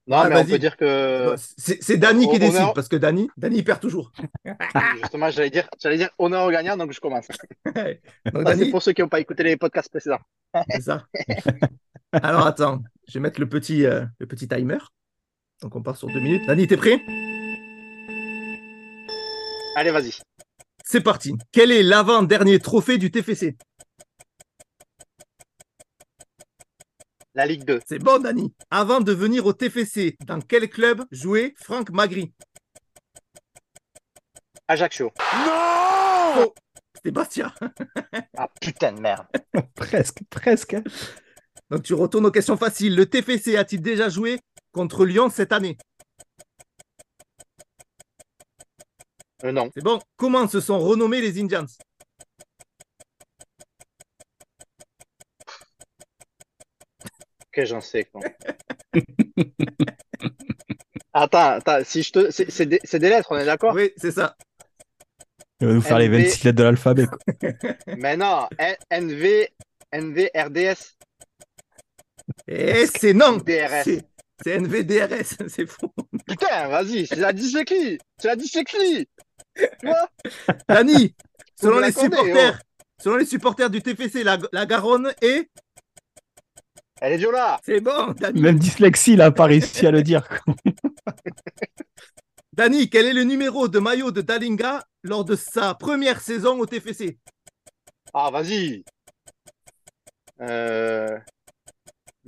Non, 0.06 0.18
Ah, 0.18 0.30
mais 0.30 0.36
on 0.38 0.46
peut 0.46 0.60
dire 0.60 0.76
que 0.78 1.36
C'est 1.38 1.98
Dani 1.98 2.28
qui 2.28 2.36
on- 2.36 2.40
décide, 2.40 2.74
parce 2.76 2.88
que 2.90 2.98
Dani, 2.98 3.30
Dani, 3.38 3.58
il 3.58 3.64
perd 3.64 3.80
toujours. 3.80 4.12
justement, 5.02 5.30
j'allais 5.30 5.50
dire, 5.50 5.68
j'allais 5.82 5.98
dire 5.98 6.10
honneur 6.18 6.46
au 6.46 6.52
gagnant, 6.52 6.76
donc 6.76 6.92
je 6.92 7.00
commence. 7.00 7.28
C'est 7.74 8.02
Dani, 8.34 8.70
pour 8.70 8.82
ceux 8.84 8.94
qui 8.94 9.02
n'ont 9.02 9.08
pas 9.10 9.20
écouté 9.22 9.44
les 9.44 9.58
podcasts 9.58 9.90
précédents. 9.90 10.20
c'est 10.70 10.82
ça. 10.82 11.06
Alors, 12.12 12.46
attends, 12.46 12.84
je 13.08 13.14
vais 13.14 13.20
mettre 13.22 13.40
le 13.40 13.48
petit, 13.50 13.86
euh, 13.86 14.06
le 14.20 14.28
petit 14.28 14.48
timer. 14.48 14.78
Donc, 15.64 15.78
on 15.78 15.82
part 15.82 15.96
sur 15.96 16.10
deux 16.10 16.20
minutes. 16.20 16.46
Dani, 16.46 16.68
t'es 16.68 16.76
prêt? 16.76 17.02
Allez, 19.78 19.92
vas-y. 19.92 20.12
C'est 20.84 21.00
parti. 21.00 21.36
Quel 21.54 21.72
est 21.72 21.84
l'avant-dernier 21.84 22.60
trophée 22.60 22.98
du 22.98 23.10
TFC 23.12 23.56
La 27.34 27.46
Ligue 27.46 27.64
2. 27.64 27.80
C'est 27.88 27.98
bon, 27.98 28.20
Dani. 28.20 28.54
Avant 28.72 29.00
de 29.00 29.14
venir 29.14 29.46
au 29.46 29.54
TFC, 29.54 30.18
dans 30.28 30.42
quel 30.42 30.70
club 30.70 31.06
jouait 31.12 31.54
Franck 31.56 31.92
Magri? 31.92 32.34
Ajaccio. 34.68 35.14
Oh, 35.48 36.54
C'était 36.94 37.12
Bastia. 37.12 37.56
Ah 38.38 38.50
putain 38.60 38.92
de 38.92 39.00
merde. 39.00 39.28
Presque, 39.76 40.24
presque. 40.30 40.76
Donc, 41.70 41.84
tu 41.84 41.94
retournes 41.94 42.26
aux 42.26 42.32
questions 42.32 42.58
faciles. 42.58 42.96
Le 42.96 43.06
TFC 43.06 43.56
a-t-il 43.56 43.82
déjà 43.82 44.10
joué? 44.10 44.40
Contre 44.74 45.06
Lyon 45.06 45.30
cette 45.30 45.54
année 45.54 45.78
Euh, 49.46 49.52
non. 49.52 49.70
C'est 49.74 49.84
bon. 49.84 50.00
Comment 50.16 50.48
se 50.48 50.62
sont 50.62 50.80
renommés 50.80 51.20
les 51.20 51.38
Indians? 51.42 51.66
Que 57.52 57.66
j'en 57.66 57.82
sais, 57.82 58.06
quoi. 58.06 58.22
attends, 61.14 61.50
attends, 61.52 61.84
si 61.84 62.02
je 62.04 62.12
te. 62.12 62.32
C'est 62.32 62.66
des, 62.66 62.80
c'est 62.84 63.00
des 63.00 63.10
lettres, 63.10 63.28
on 63.32 63.38
est 63.38 63.46
d'accord? 63.46 63.76
Oui, 63.76 63.92
c'est 63.98 64.12
ça. 64.12 64.36
Il 65.60 65.68
va 65.68 65.74
nous 65.74 65.82
faire 65.82 66.00
les 66.00 66.08
NV. 66.08 66.24
26 66.24 66.44
lettres 66.46 66.58
de 66.58 66.64
l'alphabet, 66.64 67.06
quoi. 67.06 67.18
Mais 67.98 68.18
non, 68.18 68.48
N- 68.58 68.76
NV, 68.92 69.48
NVRDS. 69.92 70.98
Et 72.48 72.88
c'est 72.88 73.14
non. 73.14 73.38
DRS. 73.38 74.02
C'est- 74.44 74.56
NVDRS. 74.58 75.36
C'est 75.48 75.68
faux. 75.68 75.94
Putain, 76.26 76.68
vas-y, 76.70 77.06
c'est 77.08 77.16
la 77.18 77.34
dyslexie. 77.34 77.98
C'est 78.18 78.28
la 78.28 78.36
dyslexie. 78.36 79.08
Tu 79.56 79.68
vois? 79.84 80.10
Dani, 80.68 81.16
selon 81.60 81.80
les 81.80 81.92
supporters, 81.92 82.60
selon 83.00 83.18
les 83.18 83.26
supporters 83.26 83.70
du 83.70 83.82
TFC, 83.82 84.24
la, 84.24 84.38
la 84.52 84.66
Garonne 84.66 85.14
est. 85.22 85.50
Elle 87.02 87.14
est 87.14 87.18
viola. 87.18 87.60
C'est 87.66 87.82
bon, 87.82 88.14
Dani. 88.14 88.42
Même 88.42 88.58
dyslexie, 88.58 89.20
a 89.22 89.32
pas 89.32 89.46
réussi 89.46 89.86
à 89.86 89.92
le 89.92 90.02
dire. 90.02 90.28
Dani, 92.54 92.90
quel 92.90 93.06
est 93.08 93.14
le 93.14 93.24
numéro 93.24 93.68
de 93.68 93.80
maillot 93.80 94.12
de 94.12 94.22
Dalinga 94.22 94.84
lors 95.04 95.26
de 95.26 95.36
sa 95.36 95.74
première 95.74 96.22
saison 96.22 96.60
au 96.60 96.66
TFC 96.66 97.18
Ah, 98.14 98.30
vas-y. 98.32 98.84
Euh... 100.42 101.18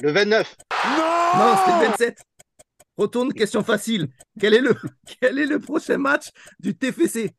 Le 0.01 0.11
29. 0.11 0.55
Non, 1.37 1.55
c'était 1.57 1.79
le 1.79 1.87
27. 1.91 2.21
Retourne, 2.97 3.33
question 3.33 3.63
facile. 3.63 4.07
Quel 4.39 4.53
est 4.53 4.61
le, 4.61 4.75
quel 5.19 5.39
est 5.39 5.45
le 5.45 5.59
prochain 5.59 5.97
match 5.97 6.29
du 6.59 6.75
TFC 6.77 7.31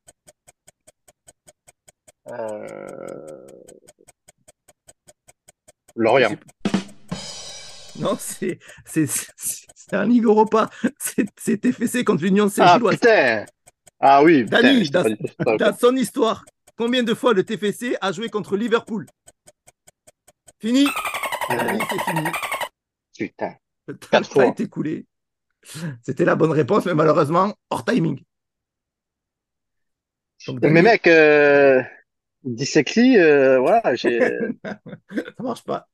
Euh... 2.29 3.47
Lorient. 5.95 6.37
Non, 7.99 8.17
c'est 8.21 8.59
c'est- 8.85 9.07
c'est- 9.07 9.67
c'est 9.75 9.95
un 9.97 10.05
Ligue 10.05 10.25
Europa. 10.25 10.69
C'est 10.99 11.27
c'est 11.41 11.59
TFC 11.59 12.05
contre 12.05 12.23
l'Union 12.25 12.47
Ah, 12.47 12.51
Saint-Gilloise. 12.51 12.97
putain. 12.97 13.47
Ah 14.01 14.23
oui, 14.23 14.45
putain, 14.45 14.61
Dani, 14.63 14.91
pas 14.91 15.05
ok. 15.47 15.59
Dans 15.59 15.75
son 15.77 15.97
histoire, 15.97 16.45
combien 16.77 17.03
de 17.03 17.15
fois 17.15 17.33
le 17.33 17.45
TFC 17.45 17.97
a 18.03 18.13
joué 18.13 18.29
contre 18.29 18.57
Liverpool? 18.57 19.07
Fini 20.61 20.87
Dani, 21.49 21.81
c'est 21.91 22.01
fini. 22.03 22.29
Putain. 23.17 23.55
Le 23.87 23.97
temps 23.99 24.09
Quatre 24.11 24.31
a 24.41 24.45
fois. 24.45 24.47
été 24.47 24.65
écoulé. 24.65 25.07
C'était 26.03 26.25
la 26.25 26.37
bonne 26.37 26.53
réponse, 26.53 26.87
mais 26.87 26.95
malheureusement, 26.95 27.55
hors 27.71 27.85
timing. 27.85 28.23
Donc, 30.47 30.61
Mais 30.63 30.83
mec, 30.83 31.07
euh... 31.07 31.83
dyslexie, 32.45 33.19
euh, 33.19 33.59
voilà, 33.59 33.95
j'ai... 33.95 34.21
ça 34.65 35.43
marche 35.43 35.65
pas. 35.65 35.89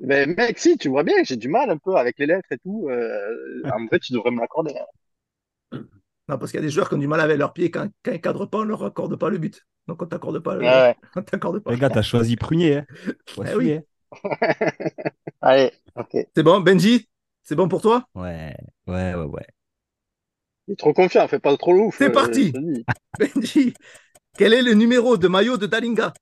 Mais 0.00 0.26
mec, 0.26 0.58
si, 0.58 0.76
tu 0.76 0.88
vois 0.88 1.04
bien 1.04 1.16
que 1.22 1.24
j'ai 1.28 1.36
du 1.36 1.48
mal 1.48 1.70
un 1.70 1.78
peu 1.78 1.94
avec 1.96 2.18
les 2.18 2.26
lettres 2.26 2.50
et 2.50 2.58
tout. 2.58 2.88
euh, 2.90 3.62
En 3.72 3.86
vrai, 3.86 4.00
tu 4.00 4.12
devrais 4.12 4.30
me 4.32 4.40
l'accorder. 4.40 4.74
hein. 5.72 5.78
Non, 6.28 6.38
parce 6.38 6.52
qu'il 6.52 6.60
y 6.60 6.62
a 6.62 6.66
des 6.66 6.70
joueurs 6.72 6.88
qui 6.88 6.94
ont 6.94 6.98
du 6.98 7.08
mal 7.08 7.20
avec 7.20 7.36
leurs 7.36 7.52
pieds 7.52 7.70
quand, 7.70 7.88
quand 8.04 8.12
ils 8.12 8.14
ne 8.14 8.18
cadrent 8.18 8.48
pas, 8.48 8.58
on 8.58 8.64
ne 8.64 8.68
leur 8.68 8.84
accorde 8.84 9.16
pas 9.16 9.28
le 9.28 9.38
but. 9.38 9.66
Donc 9.88 10.00
on 10.00 10.06
t'accorde 10.06 10.38
pas 10.38 10.54
le 10.54 10.60
Ouais. 10.62 10.94
on 11.16 11.22
t'accorde 11.22 11.58
pas. 11.58 11.72
Les 11.72 11.78
gars, 11.78 11.90
t'as 11.90 12.02
choisi 12.02 12.36
Prunier. 12.36 12.76
Hein. 12.78 12.86
Eh 13.38 13.40
assumer, 13.42 13.86
Allez, 15.40 15.72
ok. 15.96 16.16
C'est 16.34 16.42
bon, 16.42 16.60
Benji? 16.60 17.08
C'est 17.42 17.56
bon 17.56 17.68
pour 17.68 17.82
toi? 17.82 18.04
Ouais, 18.14 18.54
ouais, 18.86 19.14
ouais, 19.14 19.24
ouais. 19.24 19.46
Il 20.68 20.72
est 20.72 20.76
trop 20.76 20.92
confiant, 20.92 21.26
fais 21.26 21.38
pas 21.40 21.56
trop 21.56 21.72
le 21.72 21.80
ouf. 21.80 21.96
C'est 21.98 22.08
euh, 22.08 22.12
parti. 22.12 22.52
Benji, 23.18 23.74
quel 24.36 24.54
est 24.54 24.62
le 24.62 24.74
numéro 24.74 25.16
de 25.16 25.28
maillot 25.28 25.56
de 25.56 25.66
Dalinga? 25.66 26.12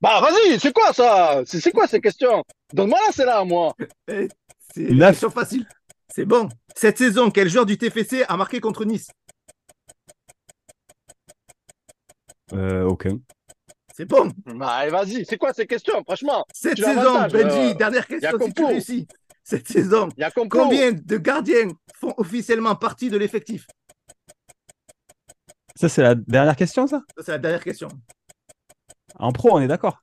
Bah 0.00 0.20
vas-y, 0.20 0.60
c'est 0.60 0.72
quoi 0.72 0.92
ça? 0.92 1.42
C'est 1.46 1.72
quoi 1.72 1.86
ces 1.86 2.00
questions? 2.00 2.44
Donne-moi 2.72 2.98
là, 3.06 3.12
c'est 3.12 3.24
là, 3.24 3.44
moi. 3.44 3.74
Eh, 4.08 4.28
C'est 4.74 4.82
une 4.82 5.00
question 5.00 5.30
facile. 5.30 5.66
C'est 6.08 6.26
bon. 6.26 6.48
Cette 6.74 6.98
saison, 6.98 7.30
quel 7.30 7.48
joueur 7.48 7.66
du 7.66 7.78
TFC 7.78 8.24
a 8.28 8.36
marqué 8.36 8.60
contre 8.60 8.84
Nice? 8.84 9.08
Euh, 12.52 12.84
aucun. 12.84 13.18
C'est 13.96 14.04
bon. 14.04 14.30
Bah 14.44 14.68
allez, 14.68 14.90
vas-y, 14.90 15.24
c'est 15.24 15.38
quoi 15.38 15.54
ces 15.54 15.66
questions, 15.66 16.02
franchement? 16.04 16.44
Cette 16.52 16.76
saison, 16.78 17.26
Benji, 17.28 17.70
euh, 17.70 17.74
dernière 17.74 18.06
question 18.06 18.38
si 18.44 18.52
tu 18.52 18.64
réussis. 18.64 19.08
Cette 19.42 19.66
saison, 19.68 20.08
Il 20.16 20.20
y 20.20 20.24
a 20.24 20.30
complot. 20.30 20.64
combien 20.64 20.92
de 20.92 21.16
gardiens 21.16 21.68
font 21.94 22.12
officiellement 22.18 22.74
partie 22.74 23.08
de 23.08 23.16
l'effectif? 23.16 23.66
Ça, 25.76 25.88
c'est 25.88 26.02
la 26.02 26.14
dernière 26.14 26.56
question, 26.56 26.86
ça? 26.86 27.02
Ça, 27.16 27.22
C'est 27.24 27.32
la 27.32 27.38
dernière 27.38 27.64
question. 27.64 27.88
En 29.18 29.32
pro, 29.32 29.56
on 29.56 29.60
est 29.60 29.68
d'accord. 29.68 29.98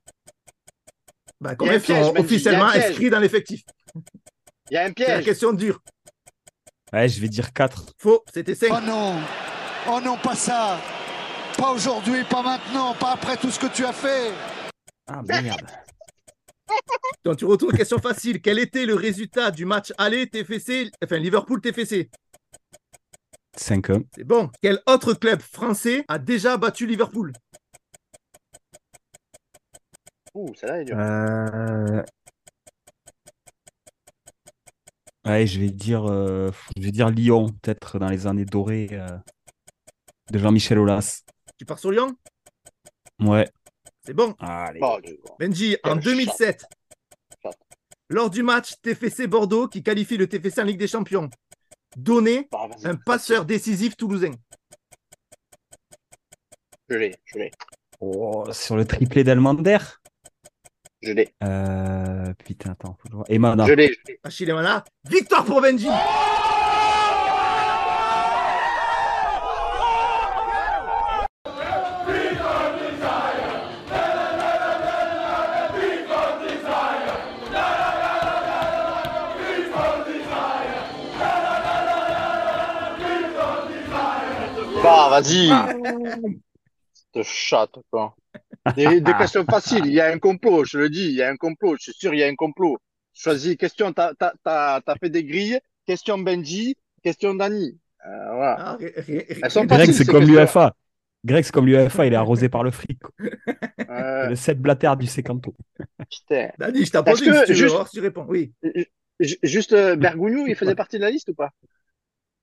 Bah, 1.40 1.54
combien 1.54 1.78
piège, 1.78 2.06
sont 2.06 2.12
Benji, 2.12 2.24
officiellement 2.24 2.70
piège. 2.70 2.84
inscrits 2.90 3.10
dans 3.10 3.20
l'effectif? 3.20 3.62
Il 4.70 4.74
y 4.74 4.76
a 4.76 4.84
un 4.84 4.92
C'est 4.96 5.00
la 5.00 5.14
piège. 5.14 5.24
question 5.24 5.52
dure. 5.52 5.80
Ouais, 6.92 7.08
je 7.08 7.20
vais 7.20 7.28
dire 7.28 7.52
4. 7.52 7.92
Faux, 8.00 8.24
c'était 8.32 8.54
5. 8.54 8.72
Oh 8.72 8.80
non 8.84 9.20
Oh 9.88 10.00
non, 10.02 10.16
pas 10.16 10.34
ça 10.34 10.80
Pas 11.56 11.72
aujourd'hui, 11.72 12.24
pas 12.24 12.42
maintenant, 12.42 12.94
pas 12.94 13.12
après 13.12 13.36
tout 13.36 13.50
ce 13.50 13.58
que 13.58 13.66
tu 13.66 13.84
as 13.84 13.92
fait 13.92 14.32
Ah, 15.06 15.22
merde. 15.22 15.60
Donc 17.24 17.36
tu 17.36 17.44
retournes 17.44 17.74
aux 17.74 17.76
questions 17.76 17.98
faciles. 17.98 18.40
Quel 18.40 18.58
était 18.58 18.86
le 18.86 18.94
résultat 18.94 19.50
du 19.50 19.64
match 19.64 19.92
aller 19.98 20.26
TFC, 20.26 20.90
enfin 21.02 21.18
Liverpool 21.18 21.60
TFC 21.60 22.10
5-1. 23.56 24.04
C'est 24.14 24.24
bon. 24.24 24.50
Quel 24.60 24.80
autre 24.86 25.14
club 25.14 25.40
français 25.40 26.04
a 26.08 26.18
déjà 26.18 26.56
battu 26.56 26.86
Liverpool? 26.86 27.32
Ouh, 30.34 30.52
celle-là 30.56 30.80
est 30.80 30.84
dure. 30.84 30.98
Euh... 30.98 32.02
Ouais, 35.24 35.46
je 35.46 35.58
vais 35.60 35.70
dire, 35.70 36.04
euh, 36.04 36.50
je 36.76 36.82
vais 36.82 36.90
dire 36.90 37.08
Lyon, 37.08 37.46
peut-être 37.62 37.98
dans 37.98 38.08
les 38.08 38.26
années 38.26 38.44
dorées 38.44 38.88
euh, 38.92 39.08
de 40.30 40.38
Jean-Michel 40.38 40.78
Aulas. 40.78 41.22
Tu 41.58 41.64
pars 41.64 41.78
sur 41.78 41.90
Lyon? 41.90 42.16
Ouais. 43.20 43.48
C'est 44.04 44.14
bon. 44.14 44.34
Allez. 44.40 44.80
Benji, 45.38 45.76
en 45.84 45.94
Quel 45.94 46.02
2007, 46.04 46.64
Chat. 47.42 47.50
lors 48.10 48.28
du 48.30 48.42
match 48.42 48.74
TFC 48.82 49.26
Bordeaux 49.26 49.68
qui 49.68 49.82
qualifie 49.82 50.16
le 50.16 50.26
TFC 50.28 50.60
en 50.60 50.64
Ligue 50.64 50.78
des 50.78 50.88
Champions, 50.88 51.30
donné 51.96 52.48
Bah, 52.50 52.68
un 52.84 52.96
passeur 52.96 53.44
décisif 53.44 53.96
toulousain. 53.96 54.32
Je 56.88 56.96
l'ai, 56.96 57.14
je 57.24 57.38
l'ai, 57.38 57.50
Oh, 58.00 58.44
sur 58.52 58.76
le 58.76 58.84
triplé 58.84 59.24
d'Almander? 59.24 59.78
je 61.02 61.12
l'ai, 61.12 61.32
Euh, 61.42 62.34
putain, 62.44 62.72
attends, 62.72 62.94
faut 63.00 63.04
que 63.08 63.10
je 63.12 63.16
vois. 63.16 63.24
Emana. 63.28 63.64
je 63.66 63.72
l'ai, 63.72 63.88
je 63.94 63.98
l'ai. 64.08 64.20
Achille 64.22 64.50
Emana, 64.50 64.84
victoire 65.08 65.44
pour 65.44 65.60
Benji. 65.62 65.88
Vas-y. 85.20 85.50
Cette 87.12 87.22
chatte, 87.24 87.76
quoi. 87.90 88.14
Des, 88.76 89.00
des 89.00 89.12
questions 89.14 89.44
faciles. 89.44 89.86
Il 89.86 89.92
y 89.92 90.00
a 90.00 90.06
un 90.06 90.18
complot, 90.18 90.64
je 90.64 90.78
le 90.78 90.88
dis. 90.90 91.06
Il 91.06 91.14
y 91.14 91.22
a 91.22 91.28
un 91.28 91.36
complot. 91.36 91.76
Je 91.78 91.84
suis 91.84 91.92
sûr, 91.92 92.12
il 92.14 92.20
y 92.20 92.24
a 92.24 92.26
un 92.26 92.34
complot. 92.34 92.76
Choisis 93.12 93.56
question, 93.56 93.92
t'as, 93.92 94.12
t'as, 94.14 94.32
t'as, 94.42 94.80
t'as 94.80 94.96
fait 94.96 95.10
des 95.10 95.22
grilles. 95.24 95.60
Question 95.86 96.18
Benji. 96.18 96.76
Question 97.02 97.34
Dani. 97.34 97.78
Euh, 98.06 98.34
voilà. 98.34 98.56
Ah, 98.70 98.76
Greg, 98.78 99.86
c'est 99.86 99.92
ces 99.92 100.04
comme 100.06 100.24
l'UFA. 100.24 100.74
Greg, 101.24 101.44
c'est 101.44 101.52
comme 101.52 101.66
l'UFA, 101.66 102.06
il 102.06 102.12
est 102.12 102.16
arrosé 102.16 102.48
par 102.48 102.62
le 102.64 102.70
fric. 102.70 103.00
Euh, 103.90 104.30
Le 104.30 104.34
7 104.34 104.60
blatter 104.60 104.92
du 104.98 105.06
Secanto. 105.06 105.54
putain. 106.10 106.48
Dani, 106.58 106.84
je 106.84 106.90
t'ai 106.90 106.98
Est-ce 106.98 107.04
posé 107.04 107.26
que 107.26 107.38
si 107.38 107.44
tu 107.44 107.52
veux 107.52 107.54
juste- 107.58 107.74
voir 107.74 107.86
si 107.88 107.96
tu 107.96 108.00
réponds. 108.02 108.26
Oui, 108.28 108.52
Ju- 109.20 109.36
Juste 109.42 109.72
euh, 109.72 109.94
Bergogneau, 109.94 110.46
il 110.48 110.56
faisait 110.56 110.74
partie 110.74 110.96
de 110.96 111.02
la 111.02 111.10
liste 111.10 111.28
ou 111.28 111.34
pas? 111.34 111.50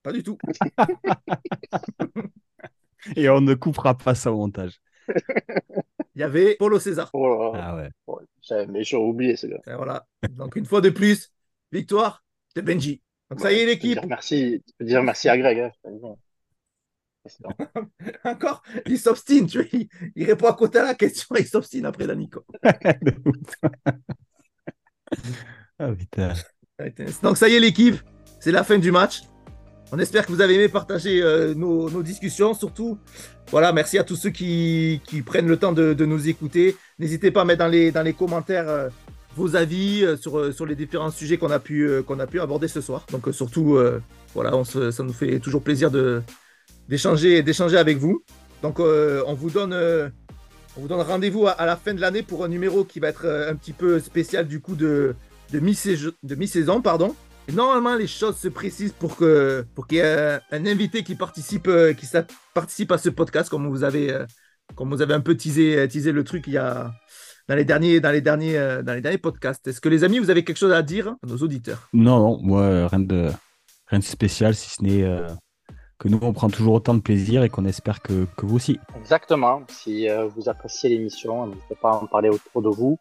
pas 0.04 0.14
du 0.14 0.24
tout. 0.24 0.38
Et 3.16 3.30
on 3.30 3.42
ne 3.42 3.54
coupera 3.54 3.98
pas 3.98 4.16
ça 4.16 4.32
au 4.32 4.38
montage. 4.38 4.80
Il 6.16 6.22
y 6.22 6.24
avait 6.24 6.56
Paulo 6.56 6.80
César. 6.80 7.10
Oh, 7.14 7.52
là 7.54 7.60
là. 7.60 7.66
Ah 7.68 7.76
ouais. 7.76 7.90
Oh, 8.08 8.20
j'avais- 8.42 8.68
mais 8.68 8.84
j'ai 8.84 8.98
oublié 8.98 9.36
ce 9.36 9.48
gars. 9.48 9.62
Et 9.68 9.74
voilà. 9.74 10.06
Donc 10.32 10.56
une 10.56 10.66
fois 10.66 10.82
de 10.82 10.90
plus, 10.90 11.32
victoire 11.72 12.24
de 12.56 12.62
Benji. 12.62 13.02
Donc 13.30 13.40
ça 13.40 13.52
y 13.52 13.60
est 13.60 13.66
l'équipe. 13.66 13.94
dire 13.94 14.08
merci, 14.08 14.62
tu 14.68 14.74
peux 14.78 14.86
dire 14.86 15.04
merci 15.04 15.30
à 15.30 15.38
Greg. 15.38 15.72
hein. 15.86 16.16
Encore, 18.26 18.64
il 18.88 18.98
s'obstine, 19.00 19.46
tu 19.46 19.60
vois. 19.60 19.68
Il, 19.74 19.88
il 20.16 20.26
répond 20.26 20.48
à 20.48 20.54
côté 20.54 20.80
à 20.80 20.84
la 20.84 20.96
question 20.96 21.36
et 21.36 21.42
il 21.42 21.48
s'obstine 21.48 21.86
après 21.86 22.08
Dani. 22.08 22.30
ah 25.80 25.92
putain. 25.94 26.34
Donc 27.22 27.38
ça 27.38 27.48
y 27.48 27.56
est 27.56 27.60
l'équipe, 27.60 27.96
c'est 28.40 28.52
la 28.52 28.64
fin 28.64 28.78
du 28.78 28.92
match. 28.92 29.22
On 29.94 30.00
espère 30.00 30.26
que 30.26 30.32
vous 30.32 30.40
avez 30.40 30.56
aimé 30.56 30.70
partager 30.70 31.22
euh, 31.22 31.54
nos, 31.54 32.02
discussions. 32.02 32.54
Surtout, 32.54 32.98
voilà, 33.50 33.74
merci 33.74 33.98
à 33.98 34.06
tous 34.06 34.16
ceux 34.16 34.30
qui, 34.30 35.02
prennent 35.26 35.48
le 35.48 35.58
temps 35.58 35.74
de, 35.74 36.06
nous 36.06 36.30
écouter. 36.30 36.78
N'hésitez 36.98 37.30
pas 37.30 37.42
à 37.42 37.46
mettre 37.46 37.60
dans 37.60 38.04
les, 38.04 38.14
commentaires 38.14 38.70
euh, 38.70 38.90
vos 39.36 39.58
avis 39.58 40.06
euh, 40.06 40.16
sur, 40.16 40.66
les 40.66 40.76
différents 40.76 41.12
sujets 41.12 41.38
qu'on 41.38 41.52
a, 41.52 41.60
pu, 41.60 42.00
aborder 42.40 42.70
ce 42.70 42.80
soir. 42.80 43.06
Donc 43.12 43.28
surtout, 43.34 43.78
voilà, 44.34 44.54
ça 44.64 45.04
nous 45.04 45.14
fait 45.14 45.40
toujours 45.40 45.62
plaisir 45.62 45.92
d'échanger, 46.88 47.44
avec 47.78 47.98
vous. 47.98 48.24
Donc 48.64 48.80
on 48.80 49.34
vous 49.34 49.50
donne, 49.50 49.74
on 50.78 50.82
vous 50.82 50.88
donne 50.88 51.02
rendez-vous 51.02 51.48
à, 51.48 51.66
la 51.66 51.76
fin 51.76 51.94
de 51.94 52.00
l'année 52.00 52.22
pour 52.22 52.46
un 52.46 52.48
numéro 52.48 52.86
qui 52.86 53.02
va 53.02 53.10
être 53.10 53.26
un 53.26 53.56
petit 53.56 53.74
peu 53.74 54.00
spécial 54.00 54.48
du 54.48 54.62
coup 54.62 54.76
de, 54.76 55.16
mi-saison. 55.54 56.82
Et 57.52 57.56
normalement, 57.56 57.96
les 57.96 58.08
choses 58.08 58.38
se 58.38 58.48
précisent 58.48 58.94
pour 58.94 59.18
que 59.18 59.66
pour 59.76 59.88
qu'il 59.88 59.98
y 59.98 60.02
ait 60.02 60.40
un, 60.52 60.66
invité 60.66 61.04
qui 61.04 61.16
participe, 61.16 61.68
euh, 61.68 61.94
qui 61.94 62.08
participe 62.54 62.92
à 62.92 62.98
ce 62.98 63.10
podcast, 63.10 63.50
comme 63.50 63.68
vous 63.68 63.84
avez, 63.84 64.12
euh, 64.12 64.26
comme 64.76 64.90
vous 64.90 65.02
avez 65.02 65.14
un 65.14 65.22
peu 65.22 65.36
teasé, 65.36 65.78
euh, 65.78 65.88
teasé 65.88 66.12
le 66.12 66.24
truc 66.24 66.46
il 66.48 66.54
y 66.54 66.58
a 66.58 66.92
dans 67.50 67.56
les 67.56 67.66
derniers, 67.66 68.00
dans 68.00 68.12
les 68.12 68.22
derniers, 68.22 68.82
dans 68.84 68.94
les 68.94 69.02
derniers 69.02 69.18
podcasts. 69.18 69.68
Est-ce 69.68 69.82
que 69.82 69.90
les 69.90 70.06
amis, 70.06 70.20
vous 70.20 70.30
avez 70.30 70.46
quelque 70.46 70.60
chose 70.60 70.72
à 70.72 70.82
dire 70.82 71.10
à 71.10 71.28
nos 71.28 71.38
auditeurs? 71.38 71.90
Non, 71.92 72.20
non, 72.20 72.40
moi, 72.42 72.88
rien 72.88 73.00
de, 73.00 73.32
rien 73.88 74.00
de 74.00 74.04
spécial, 74.04 74.56
si 74.56 74.70
ce 74.70 74.82
n'est 74.82 75.04
euh, 75.04 75.28
que 76.00 76.08
nous, 76.08 76.20
on 76.22 76.32
prend 76.32 76.50
toujours 76.50 76.76
autant 76.76 76.94
de 76.94 77.02
plaisir 77.02 77.44
et 77.44 77.50
qu'on 77.50 77.66
espère 77.66 78.02
que, 78.02 78.26
que 78.38 78.46
vous 78.46 78.56
aussi. 78.56 78.80
Exactement. 78.98 79.64
Si 79.68 80.10
euh, 80.10 80.28
vous 80.28 80.48
appréciez 80.48 80.90
l'émission, 80.90 81.48
n'hésitez 81.48 81.76
pas 81.76 81.92
à 81.92 81.96
en 81.96 82.08
parler 82.08 82.30
autour 82.30 82.62
de 82.62 82.70
vous 82.70 82.98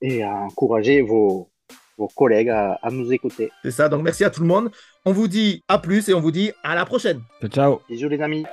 et 0.00 0.22
à 0.22 0.32
encourager 0.32 1.02
vos, 1.02 1.50
vos 1.98 2.08
collègues 2.08 2.48
à, 2.48 2.78
à 2.82 2.90
nous 2.90 3.12
écouter. 3.12 3.50
C'est 3.62 3.72
ça. 3.72 3.88
Donc 3.88 4.02
merci 4.02 4.24
à 4.24 4.30
tout 4.30 4.40
le 4.40 4.46
monde. 4.46 4.70
On 5.04 5.12
vous 5.12 5.28
dit 5.28 5.62
à 5.68 5.78
plus 5.78 6.08
et 6.08 6.14
on 6.14 6.20
vous 6.20 6.30
dit 6.30 6.52
à 6.62 6.74
la 6.74 6.86
prochaine. 6.86 7.20
Ciao, 7.40 7.50
ciao. 7.50 7.80
Bisous 7.88 8.08
les 8.08 8.22
amis. 8.22 8.44